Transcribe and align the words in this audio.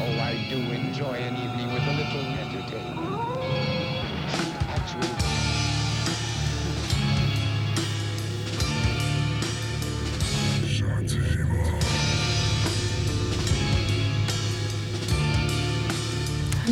Oh, 0.00 0.20
I 0.20 0.36
do 0.48 0.56
enjoy 0.56 1.14
an 1.14 1.36
evening 1.36 1.72
with 1.72 1.82
a 1.82 1.92
little 1.92 2.24
entertainment. 2.38 3.87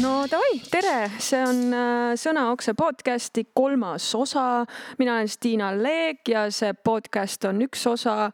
No 0.07 0.27
davai, 0.31 0.61
tere, 0.71 1.09
see 1.23 1.41
on 1.43 1.73
äh, 1.75 2.13
Sõnaokse 2.21 2.77
podcasti 2.79 3.47
kolmas 3.57 4.07
osa. 4.15 4.65
mina 5.01 5.17
olen 5.17 5.31
Stiina 5.31 5.73
Leek 5.75 6.29
ja 6.31 6.45
see 6.55 6.75
podcast 6.87 7.45
on 7.49 7.65
üks 7.65 7.83
osa 7.91 8.31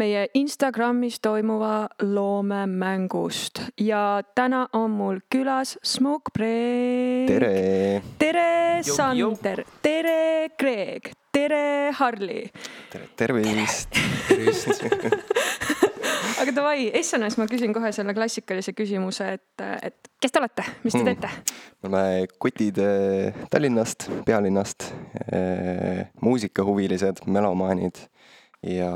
meie 0.00 0.26
Instagramis 0.36 1.20
toimuva 1.24 1.86
loomemängust 2.02 3.62
ja 3.80 4.20
täna 4.36 4.66
on 4.76 4.96
mul 4.98 5.22
külas 5.32 5.78
Smoke 5.84 6.34
Break. 6.36 7.32
tere, 7.32 8.02
tere, 8.18 8.82
Sander, 8.84 9.64
tere, 9.82 10.50
Kreeg, 10.58 11.12
tere, 11.32 11.92
Harli. 12.00 12.42
tere, 12.92 13.08
tervist. 13.16 13.96
aga 16.44 16.54
davai, 16.58 16.88
essenes 16.98 17.38
ma 17.40 17.46
küsin 17.48 17.72
kohe 17.74 17.90
selle 17.96 18.14
klassikalise 18.16 18.74
küsimuse, 18.76 19.30
et, 19.38 19.64
et 19.88 20.10
kes 20.20 20.34
te 20.34 20.40
olete, 20.40 20.64
mis 20.84 20.96
te 20.96 21.04
teete? 21.06 21.30
me 21.84 21.90
oleme 21.90 22.26
kutid 22.42 22.80
eh, 22.84 23.44
Tallinnast, 23.52 24.08
pealinnast, 24.26 24.90
muusikahuvilised, 26.24 27.24
melomaanid 27.32 28.02
ja 28.64 28.90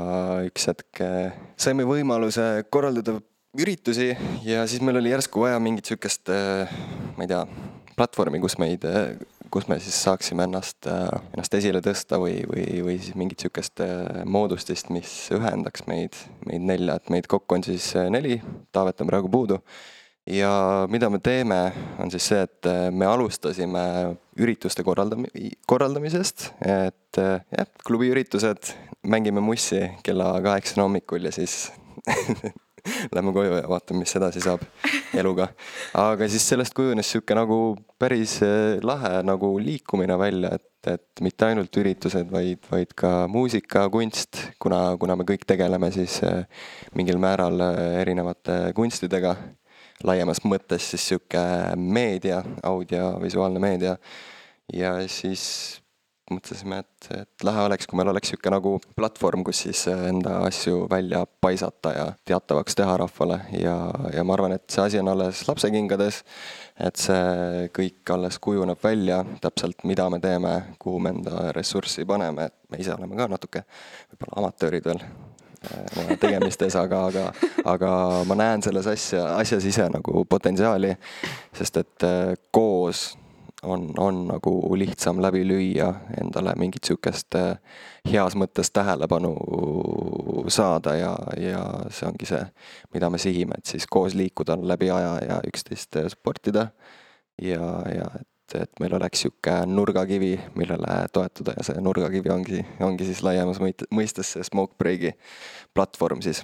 üks 0.45 0.69
hetk 0.69 1.01
eh, 1.05 1.41
saime 1.59 1.87
võimaluse 1.89 2.65
korraldada 2.69 3.17
üritusi 3.57 4.11
ja 4.45 4.67
siis 4.69 4.83
meil 4.85 5.01
oli 5.01 5.13
järsku 5.15 5.41
vaja 5.41 5.57
mingit 5.63 5.89
sihukest, 5.89 6.29
ma 6.29 7.25
ei 7.25 7.29
tea, 7.31 7.41
platvormi, 7.97 8.41
kus 8.43 8.59
meid, 8.61 8.85
kus 9.51 9.67
me 9.69 9.79
siis 9.81 9.97
saaksime 10.03 10.45
ennast, 10.47 10.87
ennast 10.87 11.55
esile 11.57 11.81
tõsta 11.85 12.19
või, 12.21 12.39
või, 12.49 12.65
või 12.85 12.97
siis 13.01 13.15
mingit 13.19 13.43
sihukest 13.43 13.83
moodustist, 14.29 14.91
mis 14.93 15.13
ühendaks 15.35 15.85
meid, 15.89 16.17
meid 16.49 16.67
nelja, 16.69 16.99
et 16.99 17.09
meid 17.13 17.29
kokku 17.31 17.57
on 17.57 17.65
siis 17.65 17.91
neli, 18.11 18.39
Taavet 18.75 19.01
on 19.01 19.09
praegu 19.09 19.31
puudu. 19.31 19.59
Ja 20.29 20.85
mida 20.91 21.09
me 21.09 21.17
teeme, 21.23 21.57
on 21.97 22.11
siis 22.13 22.27
see, 22.29 22.43
et 22.45 22.67
me 22.93 23.07
alustasime 23.09 23.81
ürituste 24.37 24.85
korraldami-, 24.85 25.55
korraldamisest, 25.67 26.51
et 26.61 27.17
jah, 27.17 27.71
klubiüritused, 27.87 28.73
mängime 29.09 29.41
mussi 29.41 29.81
kella 30.05 30.35
kaheksani 30.45 30.85
hommikul 30.85 31.25
ja 31.25 31.33
siis 31.33 31.71
lähme 33.15 33.33
koju 33.35 33.59
ja 33.59 33.67
vaatame, 33.69 34.03
mis 34.03 34.15
edasi 34.19 34.43
saab 34.43 34.63
eluga. 35.17 35.49
aga 35.97 36.29
siis 36.29 36.47
sellest 36.49 36.75
kujunes 36.77 37.11
sihuke 37.11 37.37
nagu 37.37 37.59
päris 37.99 38.39
lahe 38.83 39.21
nagu 39.27 39.51
liikumine 39.59 40.17
välja, 40.19 40.53
et, 40.55 40.91
et 40.95 41.23
mitte 41.25 41.49
ainult 41.49 41.81
üritused, 41.81 42.31
vaid, 42.31 42.63
vaid 42.71 42.95
ka 42.97 43.13
muusika, 43.31 43.87
kunst, 43.93 44.43
kuna, 44.59 44.97
kuna 44.99 45.19
me 45.19 45.27
kõik 45.27 45.45
tegeleme 45.47 45.91
siis 45.95 46.19
mingil 46.95 47.19
määral 47.21 47.61
erinevate 48.01 48.61
kunstidega 48.77 49.35
laiemas 50.03 50.39
mõttes 50.47 50.89
siis 50.93 51.07
sihuke 51.11 51.41
meedia, 51.75 52.41
audiovisuaalne 52.63 53.59
meedia. 53.59 53.97
ja 54.73 54.93
siis 55.07 55.78
mõtlesime, 56.33 56.79
et, 56.83 57.09
et 57.15 57.45
lahe 57.47 57.65
oleks, 57.67 57.87
kui 57.87 57.99
meil 57.99 58.11
oleks 58.11 58.31
sihuke 58.31 58.51
nagu 58.53 58.75
platvorm, 58.97 59.43
kus 59.47 59.63
siis 59.65 59.85
enda 59.91 60.39
asju 60.47 60.85
välja 60.91 61.23
paisata 61.41 61.93
ja 61.95 62.05
teatavaks 62.27 62.77
teha 62.79 62.97
rahvale 63.01 63.41
ja, 63.57 63.75
ja 64.13 64.25
ma 64.25 64.35
arvan, 64.37 64.55
et 64.57 64.67
see 64.71 64.85
asi 64.85 65.01
on 65.01 65.11
alles 65.13 65.41
lapsekingades. 65.47 66.23
et 66.79 66.95
see 66.95 67.65
kõik 67.75 68.13
alles 68.15 68.39
kujuneb 68.39 68.79
välja 68.83 69.23
täpselt, 69.41 69.83
mida 69.83 70.09
me 70.09 70.19
teeme, 70.23 70.53
kuhu 70.79 70.99
me 71.03 71.11
enda 71.15 71.49
ressurssi 71.55 72.05
paneme, 72.07 72.45
et 72.47 72.55
me 72.71 72.79
ise 72.79 72.95
oleme 72.95 73.19
ka 73.19 73.27
natuke 73.27 73.65
võib-olla 74.13 74.39
amatöörid 74.43 74.87
veel 74.87 75.03
oma 75.99 76.15
tegemistes, 76.19 76.75
aga, 76.79 77.01
aga, 77.09 77.25
aga 77.67 77.91
ma 78.27 78.37
näen 78.39 78.63
selles 78.63 78.87
asja, 78.87 79.25
asjas 79.35 79.65
ise 79.67 79.89
nagu 79.91 80.23
potentsiaali. 80.29 80.95
sest 81.53 81.77
et 81.77 82.07
koos 82.51 83.17
on, 83.63 83.93
on 83.97 84.27
nagu 84.27 84.53
lihtsam 84.77 85.21
läbi 85.21 85.43
lüüa 85.47 85.89
endale 86.21 86.53
mingit 86.59 86.87
sihukest 86.87 87.35
heas 88.11 88.35
mõttes 88.39 88.71
tähelepanu 88.71 89.33
saada 90.47 90.95
ja, 90.95 91.13
ja 91.37 91.63
see 91.91 92.07
ongi 92.07 92.29
see, 92.29 92.41
mida 92.93 93.09
me 93.09 93.19
sihime, 93.21 93.59
et 93.59 93.65
siis 93.65 93.87
koos 93.87 94.15
liikuda 94.15 94.57
läbi 94.61 94.91
aja 94.91 95.17
ja 95.27 95.41
üksteist 95.47 95.99
sportida. 96.15 96.69
ja, 97.41 97.71
ja 97.95 98.11
et 98.19 98.27
et, 98.49 98.63
et 98.63 98.81
meil 98.81 98.93
oleks 98.97 99.23
sihuke 99.23 99.53
nurgakivi, 99.69 100.33
millele 100.57 100.95
toetuda 101.13 101.53
ja 101.57 101.65
see 101.67 101.81
nurgakivi 101.83 102.31
ongi, 102.33 102.63
ongi 102.85 103.07
siis 103.07 103.21
laiemas 103.25 103.61
mõistes 103.61 104.33
see 104.35 104.45
Smoke 104.47 104.77
Breaki 104.79 105.13
platvorm 105.73 106.23
siis. 106.25 106.41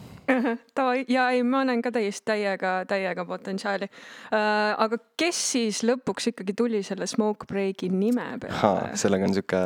Davai, 0.78 1.06
ja 1.12 1.30
ei, 1.34 1.44
ma 1.44 1.64
näen 1.68 1.84
ka 1.86 1.92
täiesti 1.96 2.26
täiega, 2.32 2.78
täiega 2.90 3.26
potentsiaali 3.26 3.90
äh,. 3.90 4.74
aga 4.86 5.00
kes 5.18 5.42
siis 5.56 5.84
lõpuks 5.88 6.32
ikkagi 6.34 6.56
tuli 6.58 6.84
selle 6.86 7.08
Smoke 7.10 7.50
Breaki 7.50 7.90
nime 7.90 8.36
peale? 8.42 8.96
sellega 9.00 9.30
on 9.30 9.38
sihuke 9.38 9.64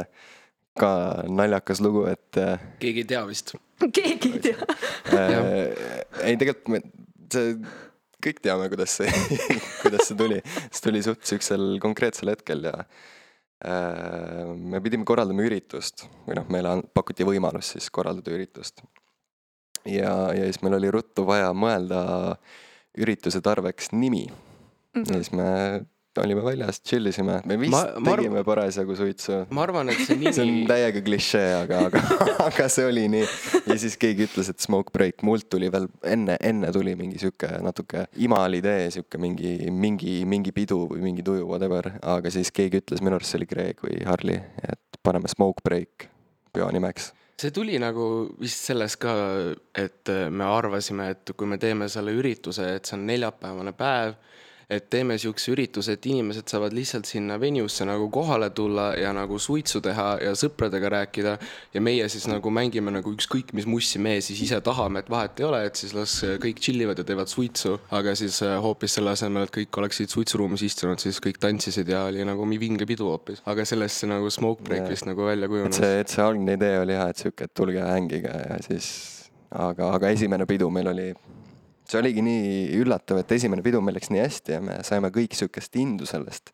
ka 0.80 0.92
naljakas 1.28 1.82
lugu, 1.84 2.06
et. 2.08 2.38
Äh, 2.40 2.62
keegi 2.80 3.04
ei 3.04 3.10
tea 3.10 3.26
vist. 3.28 3.56
keegi 3.96 4.34
ei 4.38 4.42
tea 4.44 4.72
äh, 5.16 5.52
ei, 6.24 6.38
tegelikult 6.40 6.74
me, 6.74 6.82
see 7.34 7.56
kõik 8.24 8.42
teame, 8.44 8.70
kuidas 8.72 8.98
see 9.00 9.12
kuidas 9.84 10.10
see 10.10 10.18
tuli, 10.20 10.40
see 10.70 10.86
tuli 10.86 11.04
suht 11.06 11.26
siuksel 11.28 11.78
konkreetsel 11.84 12.34
hetkel 12.34 12.66
ja 12.70 12.76
äh, 12.80 14.48
me 14.56 14.82
pidime 14.86 15.08
korraldama 15.08 15.46
üritust 15.48 16.08
või 16.28 16.40
noh, 16.40 16.50
meile 16.54 16.80
pakuti 16.96 17.28
võimalus 17.28 17.76
siis 17.76 17.90
korraldada 17.94 18.36
üritust. 18.36 18.84
ja, 19.86 20.14
ja 20.36 20.50
siis 20.50 20.62
meil 20.66 20.80
oli 20.80 20.92
ruttu 20.92 21.26
vaja 21.28 21.54
mõelda 21.54 22.02
ürituse 23.00 23.42
tarveks 23.42 23.94
nimi 23.94 24.26
mm. 24.28 24.36
-hmm. 24.94 25.08
ja 25.08 25.22
siis 25.22 25.32
me 25.32 25.50
olime 26.24 26.44
väljas, 26.46 26.82
chill 26.86 27.10
isime, 27.10 27.40
me 27.50 27.58
vist 27.60 27.74
ma 27.74 27.84
tegime 28.06 28.44
parasjagu 28.48 28.96
suitsu. 28.98 29.42
ma 29.56 29.64
arvan, 29.66 29.92
et 29.94 30.02
see 30.04 30.18
nimi 30.20 30.34
see 30.38 30.46
on 30.46 30.70
täiega 30.70 31.04
klišee, 31.06 31.48
aga, 31.64 31.82
aga 31.90 32.04
aga 32.50 32.68
see 32.72 32.88
oli 32.90 33.06
nii. 33.12 33.28
ja 33.70 33.78
siis 33.82 33.98
keegi 34.02 34.28
ütles, 34.30 34.52
et 34.54 34.64
smoke 34.64 34.94
break, 34.96 35.24
mult 35.28 35.50
tuli 35.52 35.72
veel 35.74 35.90
enne, 36.08 36.38
enne 36.52 36.72
tuli 36.76 36.96
mingi 37.00 37.22
sihuke 37.22 37.52
natuke 37.66 38.08
imal 38.26 38.60
idee, 38.60 38.90
sihuke 38.96 39.22
mingi, 39.22 39.56
mingi, 39.72 40.20
mingi 40.30 40.56
pidu 40.56 40.84
või 40.94 41.04
mingi 41.10 41.26
tuju, 41.26 41.48
whatever. 41.50 41.94
aga 42.02 42.34
siis 42.34 42.54
keegi 42.56 42.84
ütles, 42.84 43.04
minu 43.06 43.20
arust 43.20 43.34
see 43.34 43.42
oli 43.42 43.50
Greg 43.50 43.86
või 43.86 44.02
Harli, 44.08 44.40
et 44.66 45.02
paneme 45.04 45.32
smoke 45.32 45.66
break 45.66 46.10
peo 46.54 46.70
nimeks 46.74 47.14
see 47.40 47.54
tuli 47.56 47.78
nagu 47.80 48.04
vist 48.42 48.66
sellest 48.68 49.00
ka, 49.00 49.14
et 49.78 50.12
me 50.32 50.44
arvasime, 50.44 51.06
et 51.14 51.32
kui 51.38 51.48
me 51.48 51.56
teeme 51.62 51.88
selle 51.92 52.12
ürituse, 52.18 52.66
et 52.76 52.90
see 52.90 52.98
on 52.98 53.06
neljapäevane 53.08 53.72
päev 53.80 54.18
et 54.70 54.86
teeme 54.90 55.18
sihukese 55.18 55.50
ürituse, 55.56 55.96
et 55.98 56.06
inimesed 56.06 56.50
saavad 56.52 56.74
lihtsalt 56.78 57.10
sinna 57.10 57.40
venue'sse 57.42 57.88
nagu 57.90 58.06
kohale 58.14 58.52
tulla 58.54 58.92
ja 59.00 59.10
nagu 59.18 59.40
suitsu 59.42 59.82
teha 59.82 60.08
ja 60.22 60.36
sõpradega 60.38 60.92
rääkida. 60.94 61.38
ja 61.74 61.82
meie 61.82 62.10
siis 62.10 62.28
nagu 62.30 62.52
mängime 62.54 62.94
nagu 62.94 63.14
ükskõik 63.16 63.54
mis 63.58 63.66
mussi 63.66 64.00
me 64.00 64.20
siis 64.22 64.42
ise 64.46 64.62
tahame, 64.62 65.00
et 65.00 65.10
vahet 65.10 65.40
ei 65.40 65.46
ole, 65.46 65.64
et 65.66 65.76
siis 65.76 65.94
las 65.98 66.20
kõik 66.44 66.62
chill 66.62 66.82
ivad 66.86 67.02
ja 67.02 67.04
teevad 67.04 67.28
suitsu. 67.28 67.80
aga 67.92 68.14
siis 68.16 68.42
äh, 68.46 68.60
hoopis 68.62 69.00
selle 69.00 69.16
asemel, 69.18 69.48
et 69.48 69.56
kõik 69.58 69.82
oleksid 69.82 70.14
suitsuruumis 70.14 70.62
istunud, 70.70 71.02
siis 71.02 71.18
kõik 71.24 71.42
tantsisid 71.42 71.90
ja 71.90 72.06
oli 72.12 72.26
nagu 72.26 72.46
vinge 72.60 72.86
pidu 72.86 73.10
hoopis. 73.10 73.42
aga 73.46 73.66
sellest 73.66 74.04
see 74.04 74.12
nagu 74.12 74.30
smoke 74.30 74.64
break 74.64 74.86
yeah. 74.86 74.92
vist 74.94 75.10
nagu 75.10 75.26
välja 75.26 75.50
kujunes. 75.50 75.80
et 75.80 75.82
see, 75.82 76.00
et 76.06 76.14
see 76.14 76.24
algne 76.24 76.60
idee 76.60 76.80
oli 76.84 76.94
jah, 76.94 77.10
et 77.10 77.18
sihuke, 77.18 77.50
et 77.50 77.54
tulge 77.58 77.82
hängige 77.82 78.38
ja 78.38 78.62
siis 78.68 78.92
aga, 79.50 79.94
aga 79.96 80.14
esimene 80.14 80.46
pidu 80.46 80.70
meil 80.70 80.94
oli 80.94 81.10
see 81.90 82.02
oligi 82.02 82.24
nii 82.26 82.82
üllatav, 82.82 83.22
et 83.24 83.32
esimene 83.38 83.64
pidu 83.66 83.82
meil 83.82 83.98
läks 83.98 84.12
nii 84.14 84.22
hästi 84.22 84.56
ja 84.58 84.62
me 84.64 84.80
saime 84.86 85.12
kõik 85.14 85.36
sihukest 85.38 85.76
indu 85.82 86.08
sellest. 86.10 86.54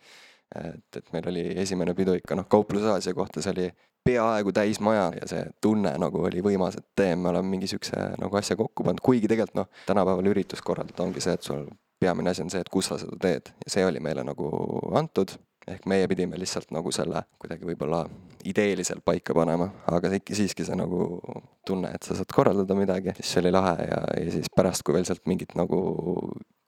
et, 0.55 0.97
et 0.97 1.11
meil 1.13 1.27
oli 1.31 1.43
esimene 1.63 1.95
pidu 1.97 2.15
ikka 2.19 2.37
noh, 2.37 2.47
Kauplus 2.49 2.85
Aasia 2.87 3.13
kohta, 3.17 3.41
see 3.41 3.51
oli 3.51 3.69
peaaegu 4.05 4.53
täis 4.53 4.79
maja 4.79 5.07
ja 5.15 5.27
see 5.27 5.41
tunne 5.61 5.95
nagu 5.99 6.21
oli 6.27 6.43
võimas, 6.45 6.77
et 6.77 6.85
teeme, 6.95 7.23
me 7.23 7.31
oleme 7.33 7.55
mingi 7.55 7.67
sihukese 7.71 8.11
nagu 8.21 8.37
asja 8.37 8.55
kokku 8.59 8.85
pannud, 8.85 9.01
kuigi 9.03 9.27
tegelikult 9.31 9.57
noh, 9.57 9.71
tänapäeval 9.87 10.29
üritust 10.31 10.63
korraldada 10.65 11.03
ongi 11.03 11.23
see, 11.23 11.33
et 11.33 11.47
sul 11.47 11.65
peamine 11.99 12.29
asi 12.29 12.45
on 12.45 12.53
see, 12.53 12.61
et 12.61 12.69
kus 12.69 12.91
sa 12.91 12.99
seda 13.01 13.17
teed 13.21 13.51
ja 13.65 13.73
see 13.73 13.85
oli 13.87 14.03
meile 14.03 14.23
nagu 14.27 14.51
antud 14.95 15.33
ehk 15.67 15.85
meie 15.89 16.07
pidime 16.07 16.37
lihtsalt 16.37 16.71
nagu 16.75 16.91
selle 16.93 17.23
kuidagi 17.41 17.65
võib-olla 17.65 18.03
ideeliselt 18.45 19.01
paika 19.05 19.33
panema, 19.33 19.71
aga 19.89 20.11
ikka 20.19 20.35
siiski 20.37 20.65
see 20.67 20.75
nagu 20.77 21.19
tunne, 21.65 21.89
et 21.95 22.03
sa 22.05 22.17
saad 22.17 22.29
korraldada 22.33 22.77
midagi, 22.77 23.15
siis 23.17 23.31
see 23.33 23.41
oli 23.45 23.53
lahe 23.55 23.87
ja, 23.89 24.03
ja 24.21 24.35
siis 24.35 24.51
pärast, 24.55 24.85
kui 24.85 24.93
veel 24.93 25.07
sealt 25.07 25.25
mingit 25.25 25.55
nagu 25.57 25.79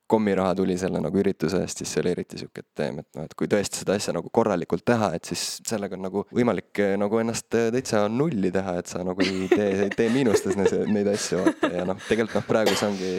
kommiraha 0.08 0.56
tuli 0.56 0.78
selle 0.80 1.02
nagu 1.04 1.20
ürituse 1.20 1.60
eest, 1.62 1.82
siis 1.82 1.92
see 1.94 2.00
oli 2.02 2.14
eriti 2.16 2.38
sihuke 2.40 2.64
teem, 2.80 3.02
et 3.04 3.08
noh, 3.18 3.26
et 3.28 3.34
kui 3.38 3.50
tõesti 3.52 3.82
seda 3.82 3.98
asja 4.00 4.14
nagu 4.16 4.32
korralikult 4.34 4.86
teha, 4.88 5.10
et 5.18 5.28
siis 5.28 5.44
sellega 5.68 5.98
on 6.00 6.06
nagu 6.08 6.24
võimalik 6.32 6.80
eh, 6.80 6.94
nagu 7.00 7.20
ennast 7.20 7.58
eh, 7.60 7.68
täitsa 7.76 8.06
nulli 8.08 8.52
teha, 8.56 8.78
et 8.80 8.88
sa 8.88 9.04
nagu 9.04 9.26
ei 9.26 9.50
tee, 9.52 9.68
ei 9.84 9.92
tee 9.92 10.08
miinustes 10.14 10.56
neid, 10.56 11.12
asju 11.12 11.44
vaata 11.44 11.74
ja 11.76 11.84
noh, 11.92 12.00
tegelikult 12.08 12.40
noh, 12.40 12.48
praegu 12.48 12.76
see 12.80 12.88
ongi, 12.88 13.12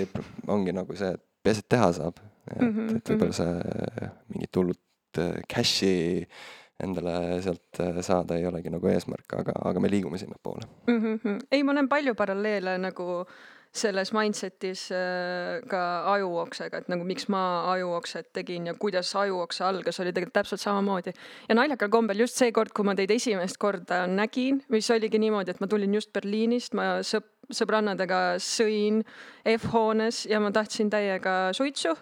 ongi 0.56 0.74
nagu 0.80 0.96
see, 0.96 1.12
et 1.12 1.24
peaasi, 1.44 1.64
et 1.66 1.70
teha 1.76 1.92
saab. 2.00 2.24
et, 2.48 2.62
Mhm, 2.64 2.96
et 2.96 3.10
võib-olla 3.12 3.34
see 3.36 4.08
mingit 4.32 4.56
hullut 4.56 4.80
eh, 5.18 5.42
cash'i 5.50 5.92
endale 6.82 7.42
sealt 7.42 7.80
eh, 7.82 8.00
saada 8.06 8.38
ei 8.38 8.46
olegi 8.46 8.70
nagu 8.70 8.90
eesmärk, 8.90 9.34
aga, 9.40 9.54
aga 9.70 9.82
me 9.82 9.90
liigume 9.90 10.18
sinnapoole. 10.18 10.66
mm. 10.86 11.20
-hmm. 11.24 11.38
ei, 11.50 11.62
ma 11.62 11.74
näen 11.74 11.88
palju 11.88 12.14
paralleele 12.14 12.78
nagu 12.78 13.24
selles 13.74 14.12
mindset'is 14.16 14.88
äh, 14.94 15.60
ka 15.68 15.82
ajuoksega, 16.14 16.82
et 16.82 16.90
nagu 16.92 17.04
miks 17.06 17.28
ma 17.32 17.42
ajuokset 17.74 18.30
tegin 18.36 18.68
ja 18.70 18.74
kuidas 18.78 19.10
ajuokse 19.16 19.64
algas, 19.64 20.00
oli 20.00 20.12
tegelikult 20.12 20.36
täpselt 20.40 20.62
samamoodi. 20.62 21.12
ja 21.48 21.54
naljakal 21.58 21.90
kombel 21.92 22.24
just 22.24 22.38
see 22.40 22.52
kord, 22.52 22.72
kui 22.74 22.86
ma 22.88 22.96
teid 22.98 23.12
esimest 23.14 23.58
korda 23.60 24.06
nägin, 24.10 24.62
mis 24.68 24.90
oligi 24.90 25.20
niimoodi, 25.20 25.54
et 25.54 25.60
ma 25.60 25.68
tulin 25.70 25.94
just 25.94 26.12
Berliinist, 26.12 26.74
ma 26.74 26.98
sõp-, 27.06 27.28
sõbrannadega 27.54 28.20
sõin 28.42 29.02
F-hoones 29.48 30.24
ja 30.28 30.40
ma 30.42 30.50
tahtsin 30.52 30.90
täiega 30.92 31.36
suitsu 31.56 31.94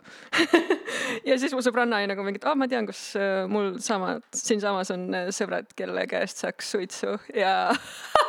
ja 1.28 1.38
siis 1.38 1.54
mu 1.54 1.62
sõbranna 1.62 2.00
oli 2.00 2.10
nagu 2.10 2.26
mingi, 2.26 2.40
et 2.42 2.48
aa, 2.48 2.56
ma 2.58 2.70
tean, 2.70 2.88
kus 2.88 3.02
äh, 3.18 3.44
mul 3.50 3.76
sama, 3.82 4.16
siinsamas 4.34 4.90
on 4.94 5.08
äh, 5.14 5.30
sõbrad, 5.34 5.70
kelle 5.78 6.06
käest 6.10 6.42
saaks 6.42 6.72
suitsu 6.74 7.18
ja 7.34 7.56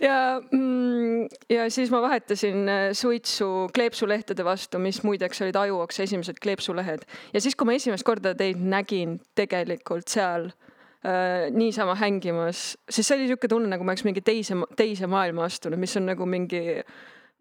ja 0.00 0.40
mm, 0.40 1.28
ja 1.50 1.68
siis 1.70 1.90
ma 1.90 2.02
vahetasin 2.02 2.68
äh, 2.68 2.86
suitsu 2.96 3.68
kleepsulehtede 3.74 4.44
vastu, 4.44 4.78
mis 4.78 5.02
muideks 5.06 5.42
olid 5.42 5.56
Ajuokse 5.56 6.02
esimesed 6.02 6.40
kleepsulehed. 6.42 7.06
ja 7.34 7.40
siis, 7.40 7.56
kui 7.56 7.68
ma 7.68 7.76
esimest 7.76 8.06
korda 8.06 8.34
teid 8.34 8.60
nägin 8.60 9.18
tegelikult 9.38 10.08
seal 10.08 10.50
äh, 10.50 11.50
niisama 11.50 11.94
hängimas, 12.00 12.76
siis 12.90 13.06
see 13.06 13.16
oli 13.16 13.28
niisugune 13.28 13.54
tunne, 13.54 13.72
nagu 13.74 13.86
ma 13.86 13.94
oleks 13.94 14.06
mingi 14.08 14.24
teise, 14.24 14.58
teise 14.76 15.10
maailma 15.10 15.48
astunud, 15.48 15.80
mis 15.80 15.96
on 16.00 16.08
nagu 16.10 16.26
mingi 16.26 16.80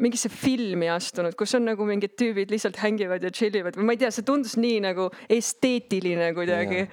mingisse 0.04 0.30
filmi 0.32 0.90
astunud, 0.92 1.36
kus 1.40 1.54
on 1.58 1.66
nagu 1.68 1.86
mingid 1.88 2.16
tüübid 2.20 2.52
lihtsalt 2.54 2.80
hängivad 2.82 3.24
ja 3.26 3.32
chill 3.36 3.56
ivad 3.60 3.78
või 3.78 3.88
ma 3.90 3.96
ei 3.96 4.02
tea, 4.02 4.12
see 4.16 4.26
tundus 4.28 4.56
nii 4.60 4.80
nagu 4.86 5.10
esteetiline 5.32 6.32
kuidagi. 6.38 6.86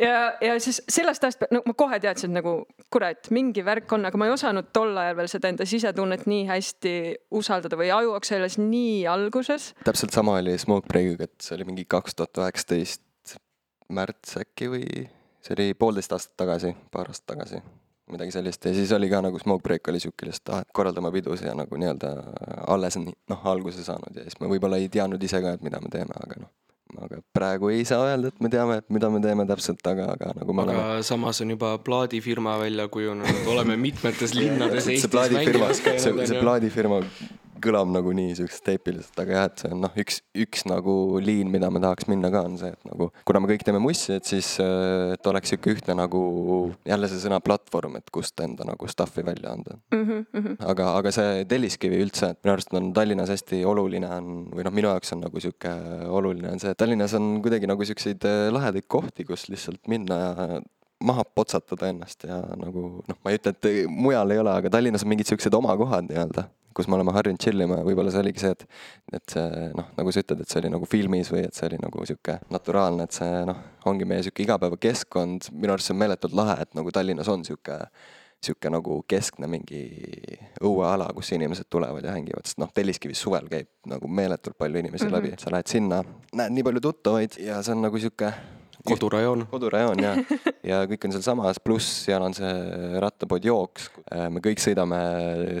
ja, 0.00 0.32
ja 0.44 0.56
siis 0.62 0.82
sellest 0.88 1.24
ajast, 1.24 1.46
no 1.54 1.62
ma 1.66 1.76
kohe 1.78 2.00
teadsin, 2.02 2.34
nagu 2.36 2.54
kurat, 2.92 3.30
mingi 3.34 3.64
värk 3.66 3.92
on, 3.96 4.06
aga 4.08 4.20
ma 4.20 4.28
ei 4.28 4.34
osanud 4.34 4.70
tol 4.76 4.96
ajal 4.96 5.18
veel 5.20 5.30
seda 5.32 5.52
enda 5.52 5.68
sisetunnet 5.68 6.26
nii 6.30 6.46
hästi 6.50 6.96
usaldada 7.40 7.78
või 7.80 7.92
ajuaks 7.94 8.34
alles 8.36 8.58
nii 8.60 9.06
alguses. 9.10 9.72
täpselt 9.84 10.16
sama 10.16 10.38
oli 10.40 10.56
Smoke 10.60 10.88
Breakiga, 10.90 11.28
et 11.30 11.44
see 11.44 11.56
oli 11.58 11.68
mingi 11.72 11.86
kaks 11.88 12.18
tuhat 12.18 12.44
üheksateist 12.44 13.38
märts 13.90 14.36
äkki 14.40 14.70
või 14.70 14.86
see 15.40 15.56
oli 15.56 15.72
poolteist 15.78 16.12
aastat 16.14 16.36
tagasi, 16.40 16.74
paar 16.92 17.10
aastat 17.10 17.34
tagasi, 17.34 17.62
midagi 18.14 18.34
sellist 18.34 18.64
ja 18.64 18.74
siis 18.76 18.92
oli 18.96 19.10
ka 19.10 19.20
nagu 19.24 19.38
Smoke 19.38 19.62
Break 19.66 19.88
oli 19.92 20.00
sihuke 20.02 20.28
lihtsalt, 20.28 20.54
ah, 20.54 20.64
et 20.64 20.72
korraldame 20.76 21.12
pidusid 21.14 21.48
ja 21.50 21.56
nagu 21.58 21.80
nii-öelda 21.80 22.14
alles 22.70 22.98
nii, 23.00 23.14
noh, 23.32 23.44
alguse 23.52 23.84
saanud 23.86 24.16
ja 24.16 24.26
siis 24.26 24.40
me 24.40 24.50
võib-olla 24.50 24.80
ei 24.80 24.88
teadnud 24.92 25.22
ise 25.22 25.42
ka, 25.44 25.54
et 25.56 25.66
mida 25.66 25.80
me 25.82 25.92
teeme, 25.92 26.16
aga 26.16 26.40
noh. 26.44 26.52
aga 27.06 27.20
praegu 27.36 27.70
ei 27.74 27.84
saa 27.88 28.08
öelda, 28.08 28.32
et 28.32 28.40
me 28.42 28.50
teame, 28.52 28.80
et 28.82 28.88
mida 28.90 29.10
me 29.12 29.20
teeme 29.24 29.46
täpselt, 29.48 29.84
aga, 29.86 30.10
aga 30.16 30.32
nagu 30.40 30.56
me 30.56 30.66
aga 30.66 30.78
oleme. 30.78 31.04
samas 31.10 31.42
on 31.44 31.54
juba 31.56 31.76
plaadifirma 31.86 32.58
välja 32.62 32.88
kujunenud, 32.88 33.44
oleme 33.54 33.76
mitmetes 33.80 34.34
linnades 34.40 34.88
see 34.88 34.98
Eestis 34.98 35.14
plaadifirma, 35.14 35.70
see, 35.74 35.86
käinud 35.90 36.02
see 36.02 36.16
onju. 36.18 36.42
plaadifirma 36.44 37.04
kõlab 37.62 37.90
nagu 37.92 38.12
nii 38.16 38.34
siukest 38.38 38.70
eepiliselt, 38.72 39.16
aga 39.22 39.36
jah, 39.36 39.48
et 39.50 39.62
see 39.62 39.72
on 39.74 39.82
noh, 39.84 39.98
üks, 40.02 40.20
üks 40.44 40.64
nagu 40.68 40.94
liin, 41.22 41.50
mida 41.52 41.70
me 41.72 41.82
tahaks 41.82 42.08
minna 42.10 42.30
ka, 42.32 42.44
on 42.48 42.56
see, 42.60 42.72
et 42.74 42.90
nagu 42.90 43.10
kuna 43.28 43.42
me 43.42 43.50
kõik 43.52 43.64
teeme 43.66 43.82
mussi, 43.82 44.14
et 44.16 44.28
siis, 44.28 44.52
äh, 44.62 45.14
et 45.16 45.30
oleks 45.30 45.52
sihuke 45.52 45.74
ühtne 45.76 45.96
nagu 45.98 46.22
jälle 46.88 47.10
see 47.10 47.22
sõna 47.24 47.40
platvorm, 47.44 47.98
et 48.00 48.10
kust 48.14 48.40
enda 48.44 48.66
nagu 48.68 48.90
stuff'i 48.90 49.26
välja 49.26 49.54
anda 49.56 49.78
Mm 49.90 50.04
-hmm, 50.06 50.26
mm 50.32 50.42
-hmm. 50.42 50.56
aga, 50.70 50.84
aga 50.96 51.10
see 51.12 51.44
Telliskivi 51.44 52.00
üldse, 52.02 52.30
et 52.30 52.38
minu 52.44 52.52
arust 52.52 52.74
on 52.74 52.92
Tallinnas 52.92 53.28
hästi 53.28 53.64
oluline 53.64 54.08
on, 54.08 54.46
või 54.50 54.64
noh, 54.64 54.72
minu 54.72 54.88
jaoks 54.88 55.12
on 55.12 55.20
nagu 55.20 55.40
sihuke 55.40 55.70
oluline 56.08 56.52
on 56.52 56.60
see, 56.60 56.70
et 56.70 56.78
Tallinnas 56.78 57.14
on 57.14 57.42
kuidagi 57.42 57.66
nagu 57.66 57.84
siukseid 57.84 58.24
äh, 58.24 58.52
lahedaid 58.52 58.86
kohti, 58.88 59.24
kus 59.24 59.48
lihtsalt 59.48 59.88
minna 59.88 60.18
ja 60.18 60.60
maha 61.04 61.24
potsatada 61.24 61.88
ennast 61.90 62.24
ja 62.28 62.38
nagu 62.60 62.86
noh, 63.00 63.18
ma 63.24 63.32
ei 63.32 63.40
ütle, 63.40 63.54
et 63.54 63.68
mujal 63.88 64.34
ei 64.34 64.40
ole, 64.42 64.54
aga 64.60 64.72
Tallinnas 64.72 65.04
on 65.06 65.12
mingid 65.12 65.30
siuksed 65.30 65.54
oma 65.56 65.74
kohad 65.80 66.08
nii-öelda, 66.10 66.44
kus 66.76 66.88
me 66.88 66.98
oleme 66.98 67.14
harjunud 67.16 67.40
chill 67.42 67.64
ima 67.64 67.80
ja 67.80 67.86
võib-olla 67.86 68.12
see 68.12 68.22
oligi 68.22 68.44
see, 68.44 68.52
et 68.54 68.64
et 69.18 69.34
see 69.34 69.66
noh, 69.76 69.90
nagu 69.96 70.12
sa 70.12 70.24
ütled, 70.24 70.44
et 70.44 70.52
see 70.52 70.60
oli 70.62 70.72
nagu 70.76 70.88
filmis 70.90 71.32
või 71.32 71.46
et 71.48 71.56
see 71.56 71.66
oli 71.70 71.80
nagu 71.82 72.06
sihuke 72.08 72.38
naturaalne, 72.52 73.08
et 73.08 73.16
see 73.16 73.42
noh, 73.48 73.64
ongi 73.90 74.08
meie 74.08 74.26
sihuke 74.26 74.44
igapäevakeskkond, 74.44 75.50
minu 75.56 75.76
arust 75.76 75.90
see 75.90 75.96
on 75.96 76.02
meeletult 76.04 76.36
lahe, 76.36 76.60
et 76.66 76.76
nagu 76.78 76.92
Tallinnas 76.94 77.32
on 77.32 77.46
sihuke 77.48 77.80
sihuke 78.40 78.70
nagu 78.72 79.02
keskne 79.08 79.48
mingi 79.52 79.82
õueala, 80.64 81.10
kus 81.16 81.28
inimesed 81.36 81.68
tulevad 81.68 82.06
ja 82.06 82.14
hängivad, 82.14 82.46
sest 82.48 82.60
noh, 82.62 82.70
Telliskivis 82.72 83.20
suvel 83.20 83.50
käib 83.52 83.68
nagu 83.88 84.08
meeletult 84.08 84.56
palju 84.56 84.80
inimesi 84.80 85.04
mm. 85.04 85.10
-hmm. 85.10 85.32
läbi, 85.32 85.42
sa 85.42 85.52
lähed 85.52 85.68
sinna, 85.68 86.00
näed 86.32 86.56
nii 86.56 86.64
palju 86.64 86.80
tuttavaid 86.88 87.36
ja 87.44 87.60
see 87.62 87.76
on 87.76 87.84
nagu 87.84 88.00
sihuke 88.00 88.32
kodurajoon. 88.86 89.46
kodurajoon 89.50 90.02
ja, 90.02 90.14
ja 90.70 90.80
kõik 90.90 91.06
on 91.08 91.14
sealsamas, 91.14 91.60
pluss 91.64 92.04
seal 92.06 92.24
on 92.24 92.36
see 92.36 92.52
rattapood 93.02 93.44
jooks. 93.46 93.90
me 94.32 94.42
kõik 94.44 94.62
sõidame 94.62 95.00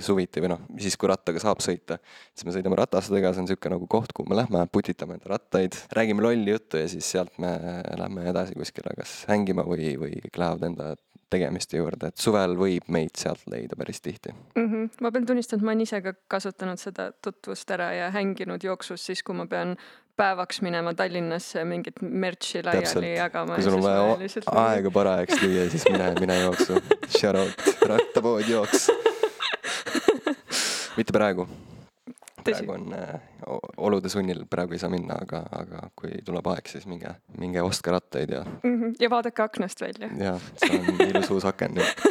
suviti 0.04 0.42
või 0.42 0.54
noh, 0.54 0.64
siis 0.80 0.96
kui 1.00 1.10
rattaga 1.10 1.42
saab 1.42 1.62
sõita, 1.64 2.00
siis 2.34 2.48
me 2.48 2.54
sõidame 2.56 2.78
ratastega, 2.80 3.34
see 3.34 3.44
on 3.44 3.50
sihuke 3.50 3.72
nagu 3.72 3.88
koht, 3.90 4.14
kuhu 4.16 4.30
me 4.30 4.40
lähme, 4.40 4.64
putitame 4.72 5.18
enda 5.18 5.34
rattaid, 5.34 5.76
räägime 5.96 6.24
lolli 6.24 6.54
juttu 6.54 6.80
ja 6.80 6.88
siis 6.90 7.08
sealt 7.16 7.36
me 7.42 7.56
lähme 8.00 8.26
edasi 8.30 8.56
kuskile 8.58 8.94
kas 8.98 9.22
hängima 9.30 9.66
või, 9.66 9.94
või 10.00 10.16
kõik 10.26 10.42
lähevad 10.44 10.68
enda 10.72 10.94
tegemiste 11.30 11.78
juurde, 11.78 12.10
et 12.10 12.16
suvel 12.20 12.56
võib 12.58 12.88
meid 12.88 13.14
sealt 13.18 13.42
leida 13.50 13.76
päris 13.78 14.00
tihti. 14.00 14.34
mm. 14.54 14.66
-hmm. 14.66 14.90
ma 15.00 15.10
pean 15.10 15.26
tunnistama, 15.26 15.60
et 15.60 15.64
ma 15.64 15.70
olen 15.74 15.86
ise 15.86 16.02
ka 16.02 16.14
kasutanud 16.28 16.78
seda 16.78 17.12
tutvust 17.22 17.70
ära 17.70 17.92
ja 17.92 18.10
hänginud 18.10 18.64
jooksus 18.64 19.06
siis, 19.06 19.22
kui 19.22 19.34
ma 19.34 19.46
pean 19.46 19.76
päevaks 20.16 20.60
minema 20.62 20.94
Tallinnasse 20.94 21.64
mingit 21.64 22.02
merch'i 22.02 22.64
laiali 22.64 23.14
jagama. 23.14 23.54
kui 23.54 23.64
sul 23.64 23.78
on 23.78 23.82
vaja 23.82 24.02
o- 24.02 24.58
aega 24.66 24.90
parajaks 24.90 25.42
lüüa, 25.42 25.70
siis 25.70 25.84
mine, 25.92 26.12
mine 26.20 26.40
jooksu. 26.40 26.82
Shout 27.08 27.36
out, 27.36 27.74
rattapood 27.88 28.48
jooks. 28.48 28.90
mitte 30.98 31.12
praegu. 31.12 31.48
Praegu 32.44 32.72
on 32.72 32.94
äh, 32.96 33.20
olude 33.76 34.08
sunnil, 34.12 34.44
praegu 34.50 34.76
ei 34.76 34.82
saa 34.82 34.90
minna, 34.92 35.18
aga, 35.22 35.42
aga 35.56 35.88
kui 35.98 36.10
tuleb 36.24 36.46
aeg, 36.54 36.70
siis 36.70 36.86
minge, 36.90 37.14
minge 37.38 37.62
ostke 37.62 37.90
rattaid 37.94 38.30
ja, 38.36 38.44
mm. 38.44 38.80
-hmm. 38.80 38.94
ja 39.00 39.10
vaadake 39.10 39.42
aknast 39.42 39.80
välja. 39.80 40.10
ja 40.18 40.38
see 40.56 40.78
on 40.78 41.06
ilus 41.08 41.30
uus 41.30 41.44
aken 41.44 41.74
nüüd. 41.74 41.94